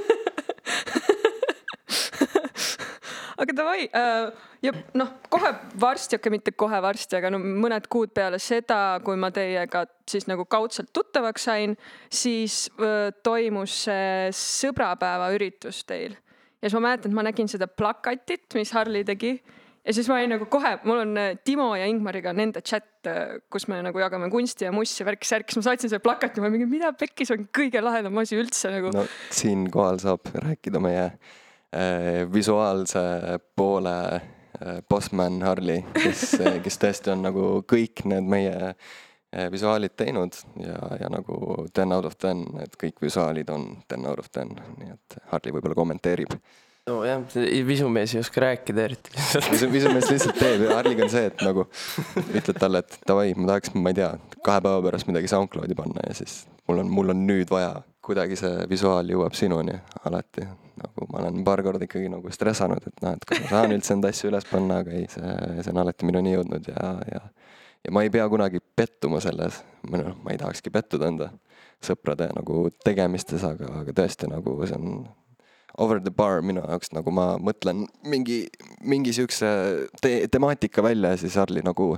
aga 3.40 3.56
davai 3.56 3.88
äh, 3.96 4.32
ja 4.62 4.74
noh, 5.00 5.12
kohe 5.32 5.52
varsti, 5.82 6.18
okei 6.20 6.34
mitte 6.34 6.52
kohe 6.52 6.82
varsti, 6.84 7.20
aga 7.20 7.32
no 7.34 7.40
mõned 7.40 7.88
kuud 7.92 8.12
peale 8.16 8.40
seda, 8.44 9.00
kui 9.06 9.20
ma 9.20 9.32
teiega 9.36 9.86
siis 10.10 10.28
nagu 10.30 10.46
kaudselt 10.50 10.92
tuttavaks 10.94 11.48
sain, 11.50 11.78
siis 12.12 12.66
äh, 12.80 13.10
toimus 13.24 13.86
see 13.86 14.34
sõbrapäeva 14.36 15.32
üritus 15.36 15.84
teil. 15.88 16.18
ja 16.60 16.68
siis 16.68 16.76
ma 16.78 16.90
mäletan, 16.90 17.12
et 17.12 17.16
ma 17.16 17.24
nägin 17.30 17.52
seda 17.52 17.68
plakatit, 17.68 18.48
mis 18.60 18.74
Harli 18.76 19.06
tegi 19.08 19.38
ja 19.86 19.96
siis 19.96 20.10
ma 20.12 20.20
olin 20.20 20.34
nagu 20.36 20.48
kohe, 20.52 20.76
mul 20.84 21.04
on 21.04 21.18
äh, 21.20 21.34
Timo 21.46 21.72
ja 21.80 21.88
Ingmariga 21.90 22.34
nende 22.36 22.62
chat, 22.66 22.88
kus 23.52 23.70
me 23.72 23.80
nagu 23.86 24.02
jagame 24.02 24.28
kunsti 24.32 24.68
ja 24.68 24.74
mussi, 24.76 25.06
värk-särk, 25.08 25.48
siis 25.48 25.62
ma 25.62 25.70
saatsin 25.70 25.92
selle 25.92 26.04
plakati, 26.04 26.44
ma 26.44 26.52
mingi, 26.52 26.68
mida 26.70 26.92
pekkis 26.98 27.32
on 27.36 27.46
kõige 27.56 27.82
lahedam 27.84 28.18
asi 28.20 28.38
üldse 28.40 28.74
nagu? 28.74 28.92
No 28.96 29.06
siinkohal 29.32 30.02
saab 30.04 30.32
rääkida 30.36 30.82
meie 30.84 31.06
äh, 31.06 32.26
visuaalse 32.34 33.40
poole 33.56 33.96
äh, 34.16 34.82
bossman 34.90 35.42
Harli, 35.46 35.80
kes, 35.94 36.38
kes 36.64 36.82
tõesti 36.82 37.14
on 37.14 37.24
nagu 37.28 37.46
kõik 37.70 38.04
need 38.10 38.30
meie 38.30 38.56
äh, 38.74 39.48
visuaalid 39.52 39.96
teinud 40.00 40.38
ja, 40.60 40.80
ja 41.04 41.12
nagu 41.14 41.66
ten 41.74 41.94
out 41.96 42.10
of 42.10 42.18
ten, 42.18 42.46
et 42.64 42.76
kõik 42.80 43.02
visuaalid 43.04 43.52
on 43.54 43.70
ten 43.88 44.08
out 44.10 44.24
of 44.24 44.32
ten, 44.34 44.56
nii 44.80 44.96
et 44.96 45.22
Harli 45.34 45.56
võib-olla 45.56 45.78
kommenteerib. 45.78 46.36
Nojah, 46.88 47.24
visumees 47.68 48.16
ei 48.16 48.20
oska 48.24 48.42
rääkida 48.42 48.86
eriti 48.88 49.12
lihtsalt. 49.16 49.52
visu, 49.52 49.72
visumees 49.72 50.10
lihtsalt 50.12 50.40
teeb 50.40 50.64
ja 50.66 50.78
Harliga 50.80 51.06
on 51.06 51.12
see, 51.14 51.26
et 51.30 51.44
nagu 51.46 51.66
ütled 52.34 52.60
talle, 52.60 52.84
et 52.86 52.98
davai, 53.08 53.34
ma 53.38 53.52
tahaks, 53.54 53.74
ma 53.76 53.94
ei 53.94 54.00
tea, 54.00 54.14
kahe 54.46 54.64
päeva 54.66 54.82
pärast 54.88 55.10
midagi 55.10 55.30
SoundCloudi 55.32 55.78
panna 55.78 56.08
ja 56.08 56.16
siis 56.18 56.42
mul 56.68 56.84
on, 56.84 56.90
mul 56.94 57.14
on 57.14 57.26
nüüd 57.28 57.52
vaja, 57.54 57.76
kuidagi 58.06 58.40
see 58.40 58.66
visuaal 58.72 59.10
jõuab 59.12 59.38
sinuni 59.38 59.76
alati. 60.06 60.48
nagu 60.80 61.10
ma 61.12 61.20
olen 61.20 61.44
paar 61.44 61.64
korda 61.64 61.84
ikkagi 61.86 62.10
nagu 62.12 62.32
stressanud, 62.32 62.86
et 62.88 63.04
noh, 63.04 63.18
et 63.18 63.26
kas 63.28 63.44
ma 63.44 63.52
saan 63.52 63.76
üldse 63.76 63.94
enda 63.98 64.14
asju 64.14 64.32
üles 64.32 64.48
panna, 64.50 64.80
aga 64.84 64.96
ei, 64.96 65.10
see, 65.12 65.36
see 65.60 65.74
on 65.74 65.84
alati 65.84 66.08
minuni 66.08 66.38
jõudnud 66.38 66.72
ja, 66.72 66.94
ja 67.12 67.26
ja 67.86 67.92
ma 67.96 68.04
ei 68.04 68.10
pea 68.12 68.26
kunagi 68.30 68.60
pettuma 68.76 69.22
selles, 69.24 69.62
või 69.88 70.04
noh, 70.04 70.18
ma 70.24 70.34
ei 70.34 70.40
tahakski 70.40 70.72
pettuda 70.74 71.08
enda 71.12 71.30
sõprade 71.84 72.28
nagu 72.36 72.68
tegemistes, 72.84 73.44
aga, 73.48 73.70
aga 73.82 73.96
tõesti 73.96 74.28
nagu 74.28 74.58
see 74.68 74.76
on 74.76 74.98
over 75.80 76.00
the 76.04 76.12
bar 76.12 76.44
minu 76.46 76.64
jaoks 76.66 76.92
nagu 76.96 77.12
ma 77.16 77.32
mõtlen 77.42 77.86
mingi, 78.08 78.44
mingi 78.84 79.16
siukse 79.16 79.50
te 80.04 80.12
temaatika 80.32 80.84
välja 80.86 81.16
ja 81.16 81.22
siis 81.22 81.38
Harli 81.40 81.64
nagu 81.66 81.94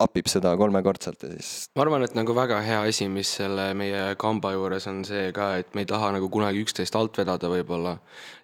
upib 0.00 0.28
seda 0.32 0.52
kolmekordselt 0.56 1.24
ja 1.24 1.30
siis 1.34 1.68
ma 1.76 1.84
arvan, 1.84 2.04
et 2.06 2.14
nagu 2.16 2.34
väga 2.36 2.60
hea 2.64 2.80
asi, 2.88 3.08
mis 3.12 3.30
selle 3.40 3.70
meie 3.76 4.14
kamba 4.20 4.54
juures 4.56 4.88
on 4.90 5.02
see 5.08 5.28
ka, 5.36 5.52
et 5.60 5.74
me 5.76 5.84
ei 5.84 5.90
taha 5.90 6.12
nagu 6.16 6.30
kunagi 6.32 6.62
üksteist 6.64 6.96
alt 6.96 7.20
vedada 7.20 7.50
võib-olla. 7.52 7.98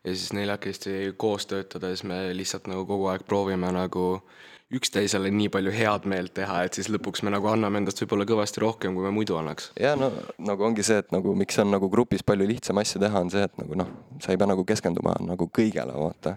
ja 0.04 0.14
siis 0.14 0.34
neljakesti 0.36 1.14
koos 1.16 1.48
töötada, 1.50 1.92
siis 1.94 2.04
me 2.08 2.20
lihtsalt 2.36 2.68
nagu 2.70 2.86
kogu 2.88 3.08
aeg 3.12 3.24
proovime 3.28 3.72
nagu 3.74 4.06
üksteisele 4.74 5.30
nii 5.30 5.48
palju 5.54 5.70
head 5.70 6.06
meelt 6.10 6.32
teha, 6.34 6.62
et 6.66 6.74
siis 6.74 6.88
lõpuks 6.90 7.22
me 7.22 7.30
nagu 7.30 7.46
anname 7.50 7.78
endast 7.78 8.00
võib-olla 8.02 8.26
kõvasti 8.26 8.62
rohkem, 8.64 8.96
kui 8.96 9.04
me 9.06 9.12
muidu 9.14 9.36
annaks. 9.38 9.70
ja 9.78 9.94
no 9.98 10.10
nagu 10.42 10.66
ongi 10.66 10.82
see, 10.86 10.98
et 11.04 11.12
nagu 11.14 11.34
miks 11.38 11.58
on 11.62 11.70
nagu 11.70 11.90
grupis 11.92 12.26
palju 12.26 12.48
lihtsam 12.50 12.82
asju 12.82 13.02
teha, 13.02 13.22
on 13.22 13.30
see, 13.30 13.46
et 13.46 13.62
nagu 13.62 13.78
noh, 13.78 13.92
sa 14.22 14.34
ei 14.34 14.40
pea 14.40 14.50
nagu 14.50 14.64
keskenduma 14.66 15.14
nagu 15.22 15.46
kõigele, 15.54 15.94
vaata 15.94 16.34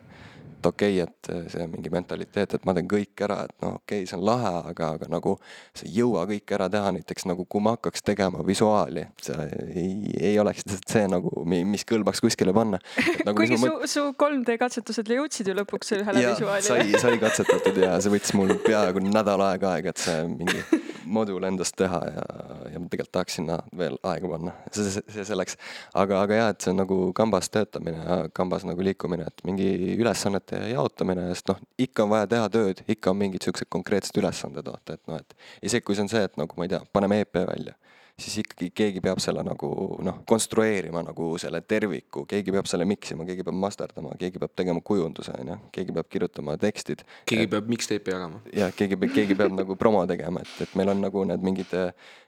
et 0.59 0.69
okei 0.69 1.01
okay,, 1.01 1.07
et 1.07 1.51
see 1.53 1.67
mingi 1.71 1.91
mentaliteet, 1.93 2.57
et 2.57 2.67
ma 2.67 2.75
teen 2.75 2.89
kõik 2.91 3.23
ära, 3.25 3.41
et 3.47 3.55
noh, 3.63 3.77
okei 3.79 4.03
okay,, 4.03 4.09
see 4.09 4.17
on 4.19 4.25
lahe, 4.27 4.53
aga, 4.73 4.91
aga 4.97 5.09
nagu 5.11 5.35
sa 5.73 5.87
ei 5.87 5.93
jõua 5.99 6.25
kõike 6.29 6.57
ära 6.57 6.69
teha, 6.71 6.91
näiteks 6.97 7.27
nagu 7.29 7.45
kui 7.49 7.63
ma 7.63 7.75
hakkaks 7.77 8.03
tegema 8.05 8.43
visuaali, 8.45 9.05
see 9.23 9.47
ei, 9.69 9.93
ei 10.31 10.35
oleks 10.41 10.65
lihtsalt 10.65 10.95
see 10.95 11.05
nagu, 11.11 11.33
mis 11.47 11.87
kõlbaks 11.87 12.23
kuskile 12.23 12.53
panna. 12.55 12.81
Nagu, 13.25 13.35
kuigi 13.39 13.59
su 13.59 13.71
su 13.89 14.05
3D 14.19 14.57
katsetused 14.59 15.09
jõudsid 15.15 15.49
ju 15.49 15.55
lõpuks 15.57 15.95
ühele 15.97 16.25
visuaalile. 16.25 16.67
sai, 16.67 17.01
sai 17.01 17.19
katsetatud 17.21 17.79
ja 17.79 17.95
see 18.03 18.13
võttis 18.13 18.35
mul 18.37 18.53
peaaegu 18.65 19.03
nädal 19.05 19.43
aega 19.47 19.75
aega, 19.75 19.93
et 19.93 20.03
see 20.03 20.23
mingi 20.29 20.63
modul 21.09 21.43
endast 21.47 21.75
teha 21.79 21.99
ja, 22.05 22.25
ja 22.73 22.81
ma 22.81 22.89
tegelikult 22.91 23.13
tahaks 23.15 23.37
sinna 23.39 23.59
veel 23.77 23.97
aega 24.07 24.29
panna, 24.31 24.53
see, 24.71 24.85
see, 24.93 25.03
see 25.15 25.25
selleks. 25.31 25.57
aga, 25.97 26.21
aga 26.23 26.39
jah, 26.39 26.51
et 26.53 26.65
see 26.65 26.73
on 26.73 26.81
nagu 26.83 26.99
kambas 27.17 27.49
töötamine 27.53 28.03
ja 28.03 28.19
kambas 28.35 28.65
nagu 28.67 28.85
liikumine, 28.85 29.27
et 29.29 29.43
mingi 29.47 29.69
ülesannete 30.49 30.73
jaotamine, 30.73 31.27
sest 31.33 31.49
noh, 31.49 31.59
ikka 31.77 32.03
on 32.03 32.13
vaja 32.13 32.27
teha 32.27 32.49
tööd, 32.49 32.81
ikka 32.87 33.11
on 33.11 33.17
mingid 33.17 33.43
siuksed 33.43 33.69
konkreetsed 33.69 34.17
ülesanded, 34.17 34.65
vaata, 34.65 34.93
et 34.93 35.07
noh, 35.07 35.19
et 35.19 35.69
isegi 35.69 35.85
kui 35.85 35.95
see 35.95 36.03
on 36.03 36.09
see, 36.09 36.23
et 36.23 36.37
nagu 36.37 36.57
ma 36.57 36.65
ei 36.65 36.73
tea, 36.73 36.81
paneme 36.93 37.21
EP 37.23 37.35
välja 37.35 37.75
siis 38.19 38.41
ikkagi 38.41 38.67
keegi 38.75 38.99
peab 38.99 39.21
selle 39.23 39.39
nagu 39.47 39.69
noh, 40.03 40.17
konstrueerima 40.27 40.99
nagu 41.05 41.29
selle 41.39 41.61
terviku, 41.63 42.25
keegi 42.27 42.51
peab 42.51 42.67
selle 42.67 42.83
mix 42.83 43.13
ima, 43.13 43.23
keegi 43.23 43.45
peab 43.47 43.55
masterdama, 43.55 44.11
keegi 44.19 44.41
peab 44.41 44.51
tegema 44.59 44.81
kujunduse, 44.83 45.31
on 45.39 45.53
ju, 45.53 45.55
keegi 45.77 45.95
peab 45.95 46.09
kirjutama 46.11 46.57
tekstid. 46.59 47.05
keegi 47.29 47.45
et, 47.47 47.53
peab 47.53 47.69
mixtape'i 47.71 48.15
jagama. 48.17 48.41
jah, 48.51 48.73
keegi, 48.75 48.99
keegi 49.15 49.37
peab 49.39 49.55
nagu 49.55 49.77
promo 49.79 50.03
tegema, 50.09 50.43
et, 50.43 50.65
et 50.67 50.75
meil 50.75 50.91
on 50.91 50.99
nagu 51.05 51.23
need 51.31 51.47
mingid 51.47 51.77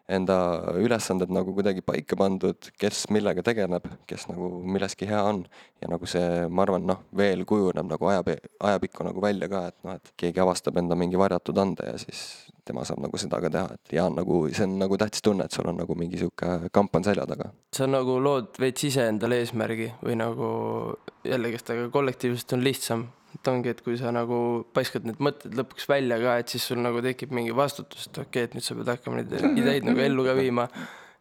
enda 0.09 0.37
ülesanded 0.81 1.31
nagu 1.33 1.53
kuidagi 1.55 1.83
paika 1.85 2.17
pandud, 2.19 2.71
kes 2.79 3.05
millega 3.13 3.43
tegeleb, 3.45 3.85
kes 4.09 4.27
nagu 4.31 4.49
milleski 4.65 5.09
hea 5.09 5.21
on. 5.23 5.43
ja 5.81 5.89
nagu 5.89 6.05
see, 6.05 6.45
ma 6.49 6.65
arvan, 6.65 6.85
noh, 6.85 6.99
veel 7.17 7.45
kujuneb 7.49 7.87
nagu 7.89 8.09
aja, 8.11 8.21
ajapikku 8.69 9.05
nagu 9.07 9.21
välja 9.23 9.49
ka, 9.49 9.67
et 9.71 9.77
noh, 9.87 9.97
et 9.97 10.11
keegi 10.17 10.43
avastab 10.43 10.77
enda 10.77 10.97
mingi 10.97 11.17
varjatud 11.17 11.57
ande 11.57 11.87
ja 11.87 11.97
siis 12.01 12.51
tema 12.65 12.85
saab 12.85 13.01
nagu 13.01 13.17
seda 13.17 13.39
ka 13.41 13.49
teha, 13.49 13.77
et 13.77 13.95
ja 13.97 14.05
nagu 14.13 14.43
see 14.53 14.65
on 14.67 14.77
nagu 14.81 14.97
tähtis 15.01 15.23
tunne, 15.25 15.47
et 15.47 15.55
sul 15.55 15.69
on 15.71 15.79
nagu 15.81 15.95
mingi 15.97 16.19
sihuke 16.21 16.69
kamp 16.73 16.95
on 16.95 17.07
selja 17.07 17.25
taga. 17.29 17.51
sa 17.75 17.87
nagu 17.89 18.19
lood 18.21 18.59
veits 18.61 18.85
iseendale 18.91 19.41
eesmärgi 19.41 19.91
või 20.03 20.17
nagu 20.21 20.51
jällegi, 21.27 21.59
aga 21.73 21.89
kollektiivselt 21.93 22.53
on 22.57 22.63
lihtsam 22.63 23.09
et 23.35 23.47
ongi, 23.47 23.71
et 23.71 23.81
kui 23.83 23.97
sa 23.99 24.11
nagu 24.13 24.37
paiskad 24.75 25.05
need 25.07 25.21
mõtted 25.23 25.53
lõpuks 25.57 25.87
välja 25.89 26.17
ka, 26.21 26.37
et 26.41 26.51
siis 26.51 26.65
sul 26.67 26.81
nagu 26.83 27.01
tekib 27.03 27.31
mingi 27.35 27.53
vastutus, 27.55 28.09
et 28.09 28.17
okei 28.17 28.27
okay,, 28.27 28.49
et 28.49 28.57
nüüd 28.57 28.65
sa 28.65 28.75
pead 28.77 28.91
hakkama 28.91 29.21
neid 29.21 29.35
ideid 29.61 29.87
nagu 29.87 30.03
ellu 30.03 30.25
ka 30.27 30.35
viima. 30.37 30.67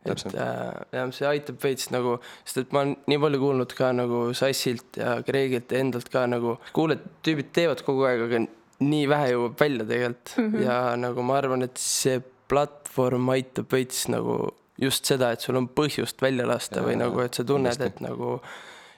et 0.01 0.23
äh, 0.33 0.81
jah, 0.97 1.11
see 1.13 1.29
aitab 1.29 1.61
veits 1.61 1.91
nagu, 1.93 2.17
sest 2.45 2.63
et 2.63 2.71
ma 2.73 2.87
olen 2.87 2.95
nii 3.11 3.21
palju 3.21 3.41
kuulnud 3.43 3.75
ka 3.77 3.91
nagu 3.93 4.23
Sassilt 4.37 4.97
ja 4.97 5.19
Kreegilt 5.27 5.75
ja 5.75 5.83
endalt 5.85 6.09
ka 6.13 6.25
nagu, 6.31 6.57
kuuled, 6.77 7.05
tüübid 7.27 7.53
teevad 7.57 7.85
kogu 7.85 8.07
aeg, 8.09 8.25
aga 8.27 8.41
nii 8.81 9.11
vähe 9.13 9.35
jõuab 9.35 9.59
välja 9.61 9.85
tegelikult 9.85 10.33
mm 10.39 10.49
-hmm. 10.49 10.65
ja 10.65 10.79
nagu 10.97 11.27
ma 11.29 11.37
arvan, 11.37 11.67
et 11.69 11.77
see 11.77 12.17
platvorm 12.49 13.29
aitab 13.37 13.69
veits 13.73 14.09
nagu 14.09 14.39
just 14.81 15.05
seda, 15.05 15.35
et 15.35 15.45
sul 15.45 15.61
on 15.61 15.69
põhjust 15.69 16.23
välja 16.23 16.49
lasta 16.49 16.81
ja, 16.81 16.87
või 16.87 16.97
nagu, 16.97 17.21
et 17.21 17.37
sa 17.37 17.45
tunned, 17.45 17.85
et 17.85 18.01
nagu, 18.01 18.39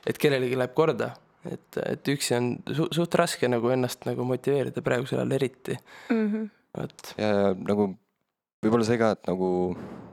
et 0.06 0.18
kellelegi 0.18 0.58
läheb 0.58 0.74
korda 0.74 1.12
et, 1.50 1.78
et 1.82 2.12
üksi 2.14 2.36
on 2.38 2.52
su 2.70 2.88
suht 2.94 3.18
raske 3.18 3.50
nagu 3.50 3.72
ennast 3.74 4.06
nagu 4.08 4.26
motiveerida 4.28 4.84
praegusel 4.84 5.22
ajal 5.22 5.36
eriti 5.38 5.76
mm. 6.10 6.24
-hmm. 6.28 6.48
ja, 7.18 7.28
ja 7.28 7.52
nagu 7.58 7.92
võib-olla 8.62 8.86
see 8.86 8.98
ka, 9.00 9.12
et 9.16 9.30
nagu 9.30 9.48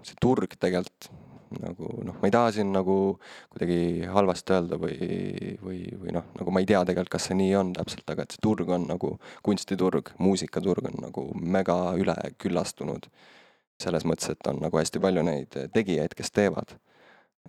see 0.03 0.17
turg 0.21 0.55
tegelikult 0.59 1.11
nagu 1.57 1.87
noh, 2.05 2.17
ma 2.21 2.29
ei 2.29 2.33
taha 2.33 2.51
siin 2.53 2.71
nagu 2.73 2.95
kuidagi 3.49 4.05
halvasti 4.13 4.53
öelda 4.53 4.77
või, 4.81 4.97
või, 5.63 5.79
või 6.01 6.13
noh, 6.13 6.27
nagu 6.37 6.53
ma 6.53 6.61
ei 6.61 6.67
tea 6.69 6.83
tegelikult, 6.85 7.13
kas 7.15 7.25
see 7.29 7.37
nii 7.39 7.55
on 7.57 7.71
täpselt, 7.73 8.05
aga 8.13 8.25
et 8.25 8.35
see 8.35 8.43
turg 8.45 8.69
on 8.69 8.85
nagu 8.89 9.15
kunstiturg, 9.45 10.11
muusikaturg 10.21 10.91
on 10.91 10.99
nagu 11.07 11.25
mega 11.57 11.79
üleküllastunud. 11.97 13.09
selles 13.79 14.03
mõttes, 14.03 14.27
et 14.29 14.47
on 14.51 14.57
nagu 14.59 14.77
hästi 14.77 14.99
palju 14.99 15.21
neid 15.23 15.55
tegijaid, 15.73 16.13
kes 16.13 16.33
teevad 16.35 16.75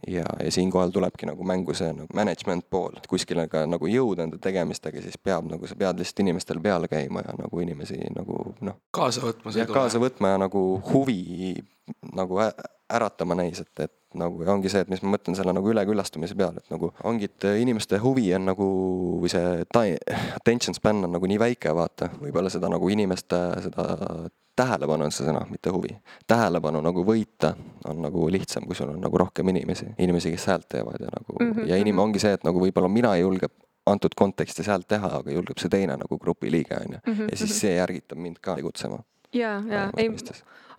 ja, 0.07 0.25
ja 0.45 0.51
siinkohal 0.53 0.91
tulebki 0.91 1.27
nagu 1.27 1.45
mängu 1.45 1.75
see 1.75 1.93
nagu 1.93 2.09
management 2.15 2.67
pool, 2.71 2.97
et 2.97 3.07
kuskile 3.11 3.47
ka 3.49 3.65
nagu 3.69 3.91
jõuda 3.91 4.27
enda 4.27 4.39
tegemistega, 4.43 5.03
siis 5.03 5.19
peab 5.19 5.51
nagu 5.51 5.69
sa 5.69 5.77
pead 5.79 6.01
lihtsalt 6.01 6.25
inimestel 6.25 6.61
peale 6.63 6.89
käima 6.89 7.25
ja 7.27 7.37
nagu 7.39 7.61
inimesi 7.61 8.01
nagu 8.17 8.55
noh. 8.61 8.81
kaasa 8.97 9.25
võtma. 9.25 9.55
jah, 9.57 9.71
kaasa 9.71 10.03
võtma 10.03 10.35
ja 10.35 10.43
nagu 10.47 10.65
huvi 10.93 11.55
nagu 12.17 12.41
äratama 12.91 13.37
neis, 13.43 13.61
et, 13.61 13.73
et 13.87 13.95
nagu 14.19 14.43
ja 14.43 14.53
ongi 14.53 14.73
see, 14.73 14.83
et 14.85 14.91
mis 14.91 15.03
ma 15.05 15.15
mõtlen 15.15 15.37
selle 15.39 15.55
nagu 15.55 15.71
üleküllastumise 15.71 16.35
peale, 16.39 16.65
et 16.65 16.75
nagu 16.75 16.93
ongi, 17.05 17.31
et 17.31 17.49
inimeste 17.61 18.01
huvi 18.03 18.29
on 18.35 18.49
nagu 18.51 18.69
või 19.23 19.31
see 19.33 19.65
attention 20.37 20.75
span 20.75 21.05
on 21.07 21.15
nagu 21.17 21.31
nii 21.31 21.39
väike, 21.39 21.75
vaata, 21.77 22.11
võib-olla 22.21 22.51
seda 22.51 22.71
nagu 22.73 22.89
inimeste 22.91 23.41
seda 23.69 23.87
tähelepanu 24.61 25.07
on 25.07 25.15
see 25.15 25.27
sõna, 25.27 25.43
mitte 25.51 25.73
huvi. 25.73 25.95
tähelepanu 26.29 26.83
nagu 26.85 27.05
võita 27.07 27.55
on 27.89 28.03
nagu 28.05 28.27
lihtsam, 28.33 28.67
kui 28.69 28.77
sul 28.77 28.93
on 28.93 29.01
nagu 29.01 29.19
rohkem 29.19 29.49
inimesi, 29.53 29.89
inimesi, 29.99 30.33
kes 30.35 30.47
häält 30.51 30.69
teevad 30.77 31.01
ja 31.01 31.11
nagu 31.15 31.39
mm 31.39 31.53
-hmm. 31.53 31.69
ja 31.69 31.77
inim- 31.77 32.01
ongi 32.03 32.19
see, 32.19 32.33
et 32.33 32.45
nagu 32.45 32.61
võib-olla 32.61 32.89
mina 32.89 33.15
ei 33.15 33.21
julge 33.21 33.49
antud 33.87 34.15
kontekstis 34.17 34.67
häält 34.67 34.89
teha, 34.89 35.09
aga 35.21 35.31
julgeb 35.31 35.59
see 35.59 35.69
teine 35.69 35.97
nagu 35.97 36.19
grupiliige 36.19 36.77
on 36.77 36.93
ju. 36.93 36.99
Mhm, 37.07 37.23
ja 37.31 37.37
siis 37.37 37.51
mhm. 37.51 37.59
see 37.59 37.81
ärgitab 37.83 38.19
mind 38.19 38.37
ka 38.41 38.55
tegutsema. 38.55 38.99
ja, 39.33 39.63
ja 39.71 39.91
ei, 39.97 40.11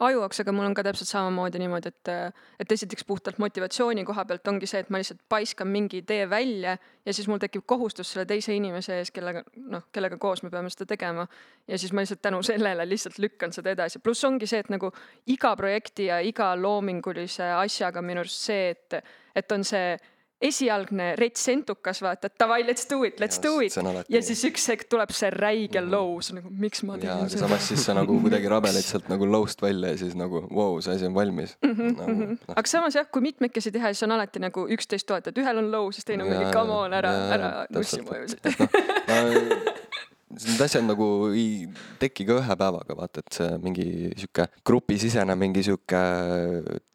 ajuaksaga 0.02 0.52
mul 0.52 0.66
on 0.66 0.74
ka 0.74 0.84
täpselt 0.84 1.10
samamoodi 1.10 1.60
niimoodi, 1.62 1.92
et, 1.92 2.12
et 2.60 2.72
esiteks 2.72 3.06
puhtalt 3.08 3.38
motivatsiooni 3.42 4.04
koha 4.06 4.26
pealt 4.26 4.48
ongi 4.50 4.70
see, 4.70 4.82
et 4.82 4.90
ma 4.90 5.02
lihtsalt 5.02 5.22
paiskan 5.30 5.70
mingi 5.70 6.02
idee 6.02 6.30
välja 6.30 6.78
ja 7.06 7.14
siis 7.14 7.28
mul 7.30 7.42
tekib 7.42 7.66
kohustus 7.70 8.14
selle 8.14 8.26
teise 8.30 8.56
inimese 8.56 8.98
ees, 8.98 9.12
kellega 9.14 9.44
noh, 9.70 9.86
kellega 9.94 10.18
koos 10.22 10.44
me 10.44 10.50
peame 10.54 10.72
seda 10.74 10.90
tegema. 10.94 11.28
ja 11.68 11.78
siis 11.78 11.94
ma 11.94 12.02
lihtsalt 12.02 12.22
tänu 12.22 12.42
sellele 12.44 12.88
lihtsalt 12.90 13.20
lükkan 13.22 13.54
seda 13.54 13.76
edasi, 13.76 14.00
pluss 14.00 14.26
ongi 14.26 14.50
see, 14.50 14.64
et 14.64 14.72
nagu 14.74 14.92
iga 15.28 15.56
projekti 15.56 16.10
ja 16.10 16.20
iga 16.20 16.54
loomingulise 16.58 17.52
asjaga 17.60 18.02
minu 18.02 18.26
arust 18.26 18.50
see, 18.50 18.70
et, 18.74 19.02
et 19.36 19.52
on 19.52 19.64
see 19.64 19.98
esialgne 20.42 21.16
rets 21.20 21.48
entukas, 21.54 22.02
vaata, 22.02 22.32
et 22.32 22.40
davai, 22.40 22.62
let's 22.68 22.88
do 22.90 23.04
it, 23.08 23.20
let's 23.22 23.40
ja, 23.40 23.44
do 23.46 23.60
it. 23.62 23.76
ja 24.10 24.22
siis 24.26 24.44
üks 24.50 24.68
hetk 24.72 24.88
tuleb 24.92 25.14
see 25.16 25.30
räige 25.30 25.82
mm 25.82 25.88
-hmm. 25.88 25.92
low, 25.92 26.22
siis 26.22 26.36
nagu 26.40 26.50
miks 26.50 26.84
ma 26.84 26.98
tegin 26.98 27.30
seda. 27.30 27.48
samas 27.48 27.68
siis 27.68 27.86
sa 27.86 27.94
nagu 27.94 28.20
kuidagi 28.24 28.50
rabeled 28.50 28.88
sealt 28.88 29.10
nagu 29.10 29.26
low'st 29.26 29.62
välja 29.62 29.90
ja 29.90 29.98
siis 29.98 30.16
nagu 30.16 30.42
vau 30.50 30.74
wow,, 30.74 30.82
see 30.82 30.96
asi 30.96 31.06
on 31.06 31.14
valmis 31.14 31.58
mm. 31.62 31.72
-hmm, 31.72 31.98
nagu, 31.98 32.12
mm 32.12 32.38
-hmm. 32.38 32.54
aga 32.56 32.68
samas 32.68 32.96
jah, 32.96 33.08
kui 33.12 33.22
mitmekesi 33.22 33.72
teha, 33.72 33.94
siis 33.94 34.04
on 34.04 34.12
alati 34.12 34.40
nagu 34.40 34.68
üksteist 34.68 35.08
toetad, 35.08 35.38
ühel 35.38 35.58
on 35.58 35.72
low, 35.72 35.92
siis 35.92 36.06
teine 36.06 36.24
on 36.24 36.30
mingi 36.30 36.54
come 36.54 36.74
on 36.74 36.94
ära, 36.94 37.12
ära 37.34 37.66
nussi 37.70 38.02
mu 38.02 38.16
ju 38.16 38.26
need 40.32 40.62
asjad 40.66 40.86
nagu 40.88 41.08
ei 41.32 41.68
teki 42.02 42.26
ka 42.28 42.40
ühe 42.42 42.58
päevaga, 42.64 42.98
vaata, 42.98 43.24
et 43.24 43.40
see 43.40 43.50
mingi 43.64 43.88
sihuke 44.16 44.48
grupisisene 44.68 45.36
mingi 45.40 45.64
sihuke 45.68 46.02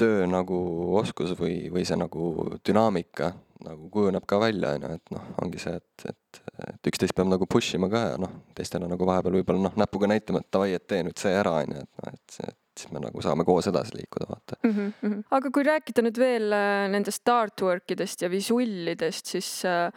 töö 0.01 0.29
nagu 0.31 0.61
oskus 1.01 1.35
või, 1.39 1.67
või 1.73 1.87
see 1.89 1.99
nagu 2.01 2.31
dünaamika 2.67 3.33
nagu 3.67 3.89
kujuneb 3.91 4.27
ka 4.29 4.39
välja, 4.41 4.75
on 4.77 4.85
ju, 4.85 4.93
et 4.99 5.15
noh, 5.15 5.25
ongi 5.43 5.61
see, 5.63 5.79
et, 5.79 6.05
et, 6.11 6.41
et 6.69 6.91
üksteist 6.91 7.17
peab 7.17 7.31
nagu 7.31 7.49
push 7.51 7.79
ima 7.79 7.89
ka 7.93 8.03
ja 8.13 8.21
noh, 8.21 8.33
teistele 8.57 8.89
nagu 8.91 9.09
vahepeal 9.09 9.39
võib-olla 9.39 9.65
noh, 9.69 9.79
näpuga 9.81 10.11
näitama, 10.11 10.43
et 10.43 10.53
davai, 10.53 10.75
et 10.77 10.87
tee 10.89 11.03
nüüd 11.07 11.19
see 11.21 11.33
ära, 11.35 11.57
on 11.65 11.75
ju, 11.77 11.87
et 11.87 12.03
noh, 12.03 12.13
et 12.13 12.37
see, 12.37 12.53
siis 12.77 12.93
me 12.93 13.01
nagu 13.01 13.25
saame 13.25 13.47
koos 13.49 13.69
edasi 13.71 13.97
liikuda, 13.97 14.29
vaata 14.29 14.61
mm. 14.61 14.77
-hmm. 14.77 15.25
aga 15.39 15.51
kui 15.51 15.65
rääkida 15.67 16.05
nüüd 16.05 16.21
veel 16.21 16.53
äh, 16.53 16.85
nendest 16.93 17.29
artwork 17.33 17.97
idest 17.97 18.23
ja 18.23 18.31
visullidest, 18.31 19.33
siis 19.33 19.51
äh, 19.65 19.89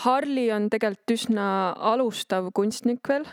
Harli 0.00 0.48
on 0.54 0.68
tegelikult 0.72 1.14
üsna 1.14 1.46
alustav 1.92 2.50
kunstnik 2.56 3.08
veel 3.08 3.26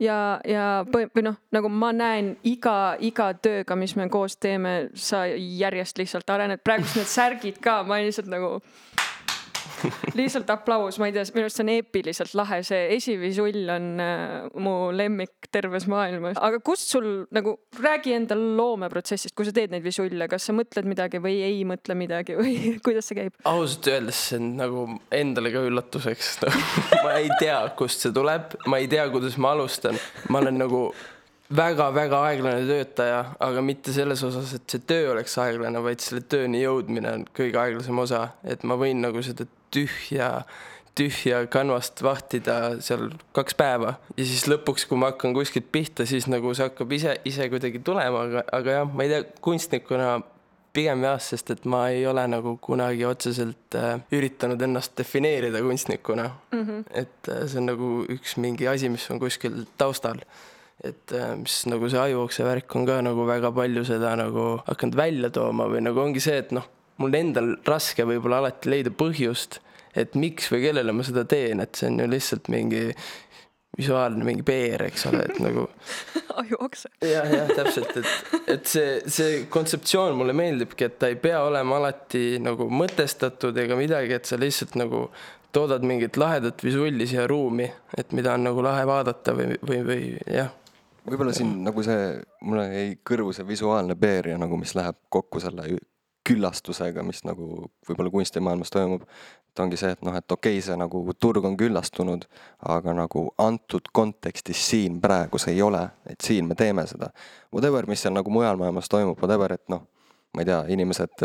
ja, 0.00 0.40
ja 0.44 0.66
või 0.88 1.24
noh, 1.24 1.38
nagu 1.54 1.70
ma 1.72 1.92
näen 1.96 2.34
iga, 2.48 2.96
iga 3.00 3.30
tööga, 3.36 3.76
mis 3.78 3.96
me 3.96 4.08
koos 4.12 4.36
teeme, 4.40 4.90
sa 4.94 5.26
järjest 5.30 6.00
lihtsalt 6.00 6.30
arened, 6.32 6.62
praegust 6.64 6.98
need 6.98 7.10
särgid 7.10 7.60
ka, 7.62 7.80
ma 7.86 8.00
lihtsalt 8.00 8.30
nagu 8.32 8.58
lihtsalt 10.18 10.50
aplaus, 10.52 10.98
ma 11.00 11.08
ei 11.08 11.14
tea, 11.14 11.24
minu 11.34 11.46
arust 11.46 11.60
see 11.60 11.66
on 11.66 11.72
eepiliselt 11.74 12.34
lahe, 12.38 12.60
see 12.66 12.80
esivisull 12.96 13.72
on 13.74 13.88
äh, 14.02 14.48
mu 14.62 14.74
lemmik 14.94 15.50
terves 15.52 15.86
maailmas. 15.90 16.38
aga 16.40 16.60
kust 16.64 16.92
sul 16.92 17.08
nagu, 17.34 17.56
räägi 17.80 18.14
enda 18.16 18.38
loomeprotsessist, 18.38 19.34
kui 19.36 19.48
sa 19.48 19.54
teed 19.56 19.74
neid 19.74 19.84
visulle, 19.86 20.28
kas 20.30 20.48
sa 20.48 20.56
mõtled 20.56 20.88
midagi 20.90 21.22
või 21.22 21.40
ei 21.46 21.62
mõtle 21.68 21.96
midagi 21.98 22.38
või 22.38 22.56
kuidas 22.86 23.10
see 23.10 23.20
käib? 23.22 23.38
ausalt 23.48 23.90
öeldes 23.92 24.26
see 24.30 24.40
on 24.40 24.50
nagu 24.60 24.86
endale 25.14 25.54
ka 25.54 25.64
üllatuseks 25.68 26.34
no. 26.44 26.52
ma 27.04 27.16
ei 27.20 27.30
tea, 27.40 27.62
kust 27.78 28.06
see 28.06 28.14
tuleb, 28.16 28.58
ma 28.70 28.82
ei 28.82 28.90
tea, 28.90 29.06
kuidas 29.12 29.38
ma 29.40 29.54
alustan, 29.56 29.98
ma 30.28 30.42
olen 30.42 30.60
nagu 30.60 30.88
väga-väga 31.56 32.22
aeglane 32.28 32.66
töötaja, 32.68 33.22
aga 33.42 33.62
mitte 33.64 33.92
selles 33.94 34.22
osas, 34.26 34.54
et 34.54 34.70
see 34.70 34.82
töö 34.86 35.10
oleks 35.14 35.36
aeglane, 35.42 35.82
vaid 35.82 36.02
selle 36.04 36.22
tööni 36.30 36.62
jõudmine 36.62 37.14
on 37.18 37.24
kõige 37.36 37.58
aeglasem 37.58 37.98
osa, 38.02 38.28
et 38.46 38.62
ma 38.66 38.78
võin 38.78 39.02
nagu 39.02 39.22
seda 39.26 39.46
tühja, 39.74 40.30
tühja 40.98 41.42
kanvast 41.50 42.02
vahtida 42.06 42.58
seal 42.84 43.08
kaks 43.36 43.56
päeva 43.58 43.96
ja 44.16 44.26
siis 44.26 44.46
lõpuks, 44.50 44.86
kui 44.86 44.98
ma 45.00 45.10
hakkan 45.10 45.34
kuskilt 45.34 45.70
pihta, 45.74 46.06
siis 46.06 46.28
nagu 46.30 46.54
see 46.54 46.68
hakkab 46.68 46.92
ise, 46.94 47.16
ise 47.26 47.48
kuidagi 47.50 47.82
tulema, 47.86 48.26
aga, 48.28 48.44
aga 48.60 48.78
jah, 48.80 48.92
ma 48.92 49.06
ei 49.06 49.14
tea, 49.14 49.24
kunstnikuna 49.42 50.20
pigem 50.74 51.02
jah, 51.02 51.18
sest 51.22 51.50
et 51.50 51.66
ma 51.66 51.82
ei 51.90 52.04
ole 52.06 52.22
nagu 52.30 52.54
kunagi 52.62 53.02
otseselt 53.08 53.74
äh, 53.78 53.96
üritanud 54.14 54.62
ennast 54.62 54.94
defineerida 54.98 55.62
kunstnikuna 55.66 56.28
mm. 56.52 56.62
-hmm. 56.62 56.84
et 56.94 57.28
äh, 57.28 57.42
see 57.50 57.58
on 57.58 57.66
nagu 57.72 57.90
üks 58.06 58.36
mingi 58.38 58.68
asi, 58.70 58.88
mis 58.88 59.10
on 59.10 59.18
kuskil 59.18 59.64
taustal 59.78 60.22
et 60.84 61.12
äh, 61.12 61.32
mis 61.36 61.62
nagu 61.68 61.88
see 61.92 62.00
ajuokse 62.00 62.44
värk 62.46 62.76
on 62.78 62.86
ka 62.88 63.00
nagu 63.04 63.26
väga 63.28 63.52
palju 63.56 63.84
seda 63.88 64.14
nagu 64.18 64.44
hakanud 64.66 64.96
välja 64.96 65.32
tooma 65.34 65.68
või 65.70 65.82
nagu 65.84 66.00
ongi 66.00 66.22
see, 66.24 66.38
et 66.40 66.54
noh, 66.56 66.68
mul 67.00 67.16
endal 67.16 67.56
raske 67.68 68.06
võib-olla 68.08 68.40
alati 68.44 68.70
leida 68.72 68.92
põhjust, 68.92 69.60
et 69.96 70.14
miks 70.16 70.48
või 70.52 70.64
kellele 70.68 70.94
ma 70.96 71.04
seda 71.04 71.26
teen, 71.28 71.60
et 71.64 71.76
see 71.76 71.90
on 71.90 72.00
ju 72.00 72.08
lihtsalt 72.10 72.48
mingi 72.52 72.86
visuaalne 73.80 74.24
mingi 74.26 74.44
PR, 74.44 74.82
eks 74.88 75.06
ole, 75.08 75.24
et 75.28 75.40
nagu. 75.40 75.66
ajuokse. 76.42 76.90
jah, 77.06 77.28
jah, 77.30 77.50
täpselt, 77.54 77.92
et, 78.00 78.38
et 78.56 78.70
see, 78.70 78.94
see 79.06 79.42
kontseptsioon 79.52 80.16
mulle 80.18 80.34
meeldibki, 80.36 80.88
et 80.88 80.96
ta 81.00 81.10
ei 81.12 81.18
pea 81.20 81.42
olema 81.46 81.78
alati 81.80 82.40
nagu 82.42 82.66
mõtestatud 82.72 83.56
ega 83.62 83.78
midagi, 83.78 84.16
et 84.16 84.28
sa 84.28 84.40
lihtsalt 84.40 84.76
nagu 84.80 85.06
toodad 85.54 85.84
mingit 85.86 86.18
lahedat 86.20 86.62
visulli 86.64 87.08
siia 87.10 87.26
ruumi, 87.30 87.66
et 87.98 88.12
mida 88.16 88.34
on 88.38 88.48
nagu 88.50 88.62
lahe 88.64 88.86
vaadata 88.88 89.34
või, 89.34 89.54
või, 89.66 89.80
või 89.86 90.02
jah 90.30 90.52
võib-olla 91.06 91.34
siin 91.36 91.52
nagu 91.64 91.84
see, 91.84 92.14
mulle 92.46 92.66
jäi 92.68 92.90
kõrvu 93.06 93.34
see 93.36 93.46
visuaalne 93.48 93.96
PR 94.00 94.32
ja 94.32 94.38
nagu, 94.40 94.58
mis 94.60 94.74
läheb 94.78 94.98
kokku 95.12 95.42
selle 95.42 95.66
küllastusega, 96.26 97.02
mis 97.06 97.22
nagu 97.24 97.70
võib-olla 97.88 98.12
kunstimaailmas 98.12 98.72
toimub. 98.72 99.06
et 99.50 99.60
ongi 99.60 99.78
see, 99.80 99.90
et 99.96 100.02
noh, 100.06 100.14
et 100.14 100.32
okei 100.32 100.58
okay,, 100.58 100.62
see 100.62 100.76
nagu 100.78 101.00
turg 101.18 101.44
on 101.44 101.56
küllastunud, 101.58 102.26
aga 102.70 102.94
nagu 102.94 103.24
antud 103.38 103.88
kontekstis 103.92 104.60
siin 104.68 105.00
praegu 105.00 105.40
see 105.42 105.56
ei 105.56 105.62
ole, 105.62 105.82
et 106.06 106.20
siin 106.22 106.46
me 106.46 106.54
teeme 106.54 106.86
seda. 106.86 107.10
Whatever, 107.52 107.88
mis 107.90 108.04
seal 108.04 108.14
nagu 108.14 108.30
mujal 108.30 108.60
maailmas 108.60 108.88
toimub, 108.92 109.18
whatever, 109.18 109.56
et 109.56 109.66
noh, 109.72 109.82
ma 110.34 110.44
ei 110.44 110.50
tea, 110.52 110.60
inimesed 110.76 111.24